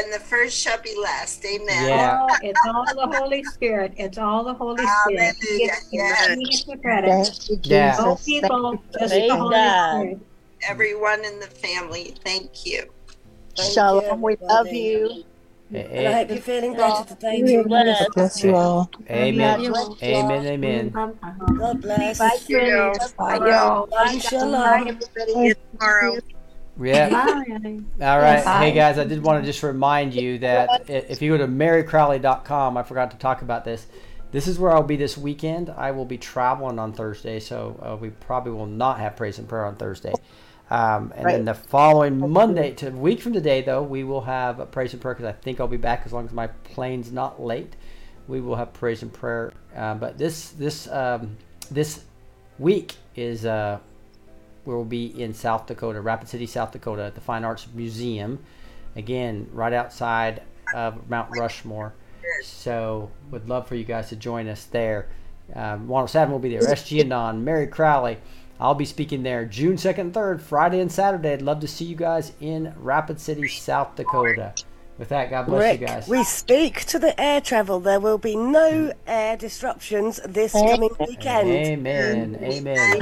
And 0.04 0.12
the 0.12 0.20
first 0.20 0.58
shall 0.58 0.80
be 0.80 0.94
last. 1.00 1.44
Amen. 1.44 1.88
Yeah. 1.88 2.18
Oh, 2.20 2.36
it's 2.42 2.60
all 2.66 2.84
the 2.94 3.16
Holy 3.18 3.44
Spirit. 3.44 3.92
It's 3.96 4.18
all 4.18 4.44
the 4.44 4.54
Holy 4.54 4.86
Spirit. 4.86 5.36
He 5.40 5.46
Hallelujah. 5.46 5.66
gets, 5.66 5.88
Yes. 5.92 6.64
the 6.64 6.76
credit. 6.78 7.10
Thank 7.10 7.50
you, 7.50 7.56
Jesus. 7.56 7.70
Yeah. 7.70 7.96
No 7.98 8.14
Thank 8.14 8.24
people, 8.24 8.82
just 8.98 9.14
Praise 9.14 9.28
the 9.30 9.36
Holy 9.36 9.50
God. 9.50 9.90
Spirit. 9.96 10.18
Everyone 10.66 11.24
in 11.24 11.40
the 11.40 11.46
family, 11.46 12.16
thank 12.24 12.64
you. 12.64 12.84
Thank 13.56 13.72
Shalom. 13.74 14.20
you, 14.20 14.24
We 14.24 14.36
love 14.40 14.66
everybody. 14.66 14.78
you. 14.78 15.24
And 15.74 16.08
I 16.08 16.12
hope 16.12 16.30
you're 16.30 16.38
feeling 16.40 16.74
better 16.74 17.08
today. 17.08 17.40
too. 17.40 17.64
Bless. 17.64 18.08
Bless 18.14 18.44
you 18.44 18.54
all. 18.54 18.90
Amen. 19.10 19.60
Bless 19.60 19.88
you. 19.88 19.96
Amen. 20.02 20.46
Amen. 20.46 20.90
God 21.58 21.82
bless. 21.82 22.18
Bye, 22.18 22.38
you. 22.46 22.58
Chris. 22.58 23.12
Bye, 23.12 23.38
Bye, 23.38 23.50
y'all. 23.50 23.86
Bye, 23.86 24.04
Bye, 24.04 24.18
shalom. 24.18 24.88
Everybody. 24.88 25.54
Tomorrow. 25.72 26.18
Yeah. 26.80 27.08
Bye. 27.08 27.80
All 28.00 28.20
right. 28.20 28.44
Bye. 28.44 28.58
Hey, 28.58 28.72
guys, 28.72 28.98
I 28.98 29.04
did 29.04 29.22
want 29.22 29.42
to 29.42 29.46
just 29.46 29.62
remind 29.62 30.14
you 30.14 30.38
that 30.38 30.88
if 30.88 31.22
you 31.22 31.30
go 31.30 31.38
to 31.38 31.46
marycrowley.com, 31.46 32.76
I 32.76 32.82
forgot 32.82 33.10
to 33.12 33.16
talk 33.18 33.42
about 33.42 33.64
this. 33.64 33.86
This 34.32 34.48
is 34.48 34.58
where 34.58 34.72
I'll 34.72 34.82
be 34.82 34.96
this 34.96 35.16
weekend. 35.16 35.70
I 35.70 35.92
will 35.92 36.04
be 36.04 36.18
traveling 36.18 36.80
on 36.80 36.92
Thursday, 36.92 37.38
so 37.38 37.78
uh, 37.80 37.96
we 37.96 38.10
probably 38.10 38.52
will 38.52 38.66
not 38.66 38.98
have 38.98 39.14
praise 39.14 39.38
and 39.38 39.48
prayer 39.48 39.64
on 39.64 39.76
Thursday. 39.76 40.12
Um, 40.70 41.12
and 41.14 41.26
then 41.26 41.44
the 41.44 41.54
following 41.54 42.30
Monday, 42.30 42.72
to 42.72 42.88
a 42.88 42.90
week 42.90 43.20
from 43.20 43.32
today, 43.32 43.60
though, 43.60 43.82
we 43.82 44.02
will 44.02 44.22
have 44.22 44.60
a 44.60 44.66
praise 44.66 44.92
and 44.92 45.02
prayer 45.02 45.14
because 45.14 45.28
I 45.28 45.32
think 45.32 45.60
I'll 45.60 45.68
be 45.68 45.76
back 45.76 46.02
as 46.06 46.12
long 46.12 46.24
as 46.24 46.32
my 46.32 46.46
plane's 46.46 47.12
not 47.12 47.42
late. 47.42 47.76
We 48.26 48.40
will 48.40 48.56
have 48.56 48.72
praise 48.72 49.02
and 49.02 49.12
prayer. 49.12 49.52
Uh, 49.76 49.94
but 49.94 50.16
this 50.16 50.50
this 50.50 50.88
um, 50.88 51.36
this 51.70 52.04
week 52.58 52.96
is 53.14 53.44
uh, 53.44 53.78
we 54.64 54.74
will 54.74 54.84
be 54.84 55.20
in 55.20 55.34
South 55.34 55.66
Dakota, 55.66 56.00
Rapid 56.00 56.28
City, 56.28 56.46
South 56.46 56.72
Dakota, 56.72 57.04
at 57.04 57.14
the 57.14 57.20
Fine 57.20 57.44
Arts 57.44 57.66
Museum. 57.74 58.38
Again, 58.96 59.48
right 59.52 59.72
outside 59.72 60.42
of 60.74 61.08
Mount 61.10 61.36
Rushmore. 61.36 61.94
So, 62.42 63.10
would 63.30 63.48
love 63.48 63.68
for 63.68 63.74
you 63.74 63.84
guys 63.84 64.08
to 64.08 64.16
join 64.16 64.48
us 64.48 64.64
there. 64.64 65.08
Um, 65.54 65.88
107 65.88 66.32
will 66.32 66.38
be 66.38 66.48
there. 66.48 66.62
SG 66.62 67.00
Anon, 67.00 67.44
Mary 67.44 67.66
Crowley. 67.66 68.18
I'll 68.60 68.74
be 68.74 68.84
speaking 68.84 69.22
there 69.22 69.44
June 69.44 69.76
2nd 69.76 69.98
and 69.98 70.12
3rd, 70.14 70.40
Friday 70.40 70.80
and 70.80 70.90
Saturday. 70.90 71.32
I'd 71.32 71.42
love 71.42 71.60
to 71.60 71.68
see 71.68 71.84
you 71.84 71.96
guys 71.96 72.32
in 72.40 72.72
Rapid 72.76 73.20
City, 73.20 73.48
South 73.48 73.96
Dakota. 73.96 74.54
With 74.96 75.08
that, 75.08 75.28
God 75.28 75.46
bless 75.46 75.60
Rick, 75.60 75.80
you 75.80 75.86
guys. 75.88 76.06
we 76.08 76.22
speak 76.22 76.84
to 76.86 77.00
the 77.00 77.20
air 77.20 77.40
travel. 77.40 77.80
There 77.80 77.98
will 77.98 78.18
be 78.18 78.36
no 78.36 78.92
air 79.08 79.36
disruptions 79.36 80.20
this 80.24 80.52
coming 80.52 80.90
weekend. 81.00 81.48
Amen. 81.50 82.38
Amen. 82.40 83.00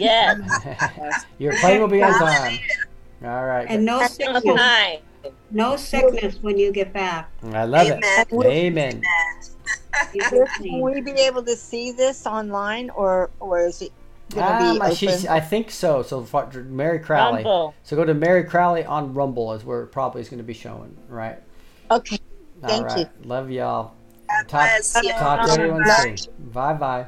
Yes. 0.00 1.24
Your 1.38 1.56
plane 1.58 1.80
will 1.80 1.88
be 1.88 2.02
on 2.02 2.18
time. 2.18 2.58
All 3.22 3.44
right. 3.46 3.66
And 3.68 3.84
no 3.84 4.04
sickness. 4.08 5.00
No 5.52 5.76
sickness 5.76 6.38
when 6.42 6.58
you 6.58 6.72
get 6.72 6.92
back. 6.92 7.30
I 7.52 7.64
love 7.64 7.86
Amen. 7.86 8.02
it. 8.02 8.46
Amen. 8.46 9.02
Chris, 10.28 10.50
Can 10.58 10.80
we 10.80 11.00
be 11.00 11.12
able 11.12 11.42
to 11.42 11.56
see 11.56 11.92
this 11.92 12.26
online, 12.26 12.90
or 12.90 13.30
or 13.40 13.60
is 13.60 13.82
it 13.82 13.90
going 13.90 13.97
to 13.97 13.97
Um, 14.36 14.74
be 14.78 14.80
open? 14.80 14.94
she's, 14.94 15.26
I 15.26 15.40
think 15.40 15.70
so. 15.70 16.02
So 16.02 16.24
for- 16.24 16.50
Mary 16.68 16.98
Crowley. 16.98 17.36
Rumble. 17.44 17.74
So 17.82 17.96
go 17.96 18.04
to 18.04 18.14
Mary 18.14 18.44
Crowley 18.44 18.84
on 18.84 19.14
Rumble 19.14 19.52
is 19.54 19.64
where 19.64 19.82
it 19.82 19.88
probably 19.88 20.20
is 20.20 20.28
going 20.28 20.38
to 20.38 20.44
be 20.44 20.54
showing, 20.54 20.96
right? 21.08 21.38
okay. 21.90 22.18
All 22.62 22.68
Thank 22.68 22.86
right. 22.86 22.98
you. 22.98 23.06
Love 23.24 23.50
y'all. 23.50 23.94
God 24.28 24.48
Talk, 24.48 24.68
bless 24.68 24.92
talk 24.92 25.46
to 25.46 25.52
everyone 25.52 25.84
Bye. 25.84 26.16
soon. 26.16 26.34
Bye 26.52 26.72
bye. 26.74 27.06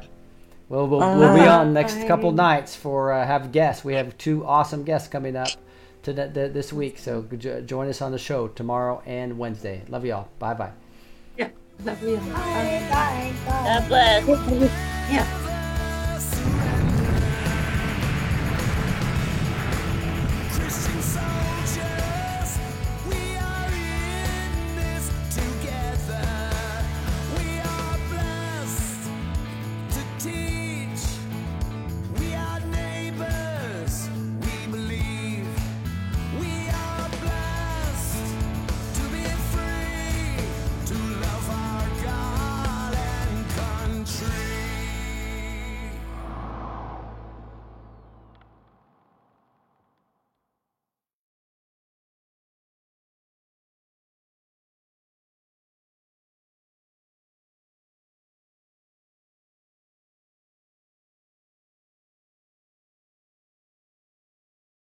Well, 0.68 0.86
we'll, 0.86 1.00
we'll 1.00 1.34
be 1.34 1.46
on 1.46 1.74
next 1.74 1.96
Bye. 1.96 2.06
couple 2.06 2.30
nights 2.32 2.76
for 2.76 3.12
uh, 3.12 3.26
have 3.26 3.50
guests. 3.52 3.84
We 3.84 3.94
have 3.94 4.16
two 4.16 4.46
awesome 4.46 4.84
guests 4.84 5.08
coming 5.08 5.34
up 5.36 5.48
to 6.04 6.14
th- 6.14 6.32
th- 6.32 6.52
this 6.52 6.72
week. 6.72 6.96
So 6.98 7.22
jo- 7.36 7.60
join 7.62 7.88
us 7.88 8.00
on 8.00 8.12
the 8.12 8.18
show 8.18 8.48
tomorrow 8.48 9.02
and 9.04 9.36
Wednesday. 9.36 9.82
Love 9.88 10.04
y'all. 10.06 10.28
Bye 10.38 10.54
bye. 10.54 10.70
Yeah. 11.36 11.48
Love 11.84 12.02
you. 12.02 12.16
Bye. 12.16 12.86
Bye. 12.90 13.34
bye. 13.44 13.64
God 13.64 13.88
bless. 13.88 14.70
Yeah. 15.10 15.56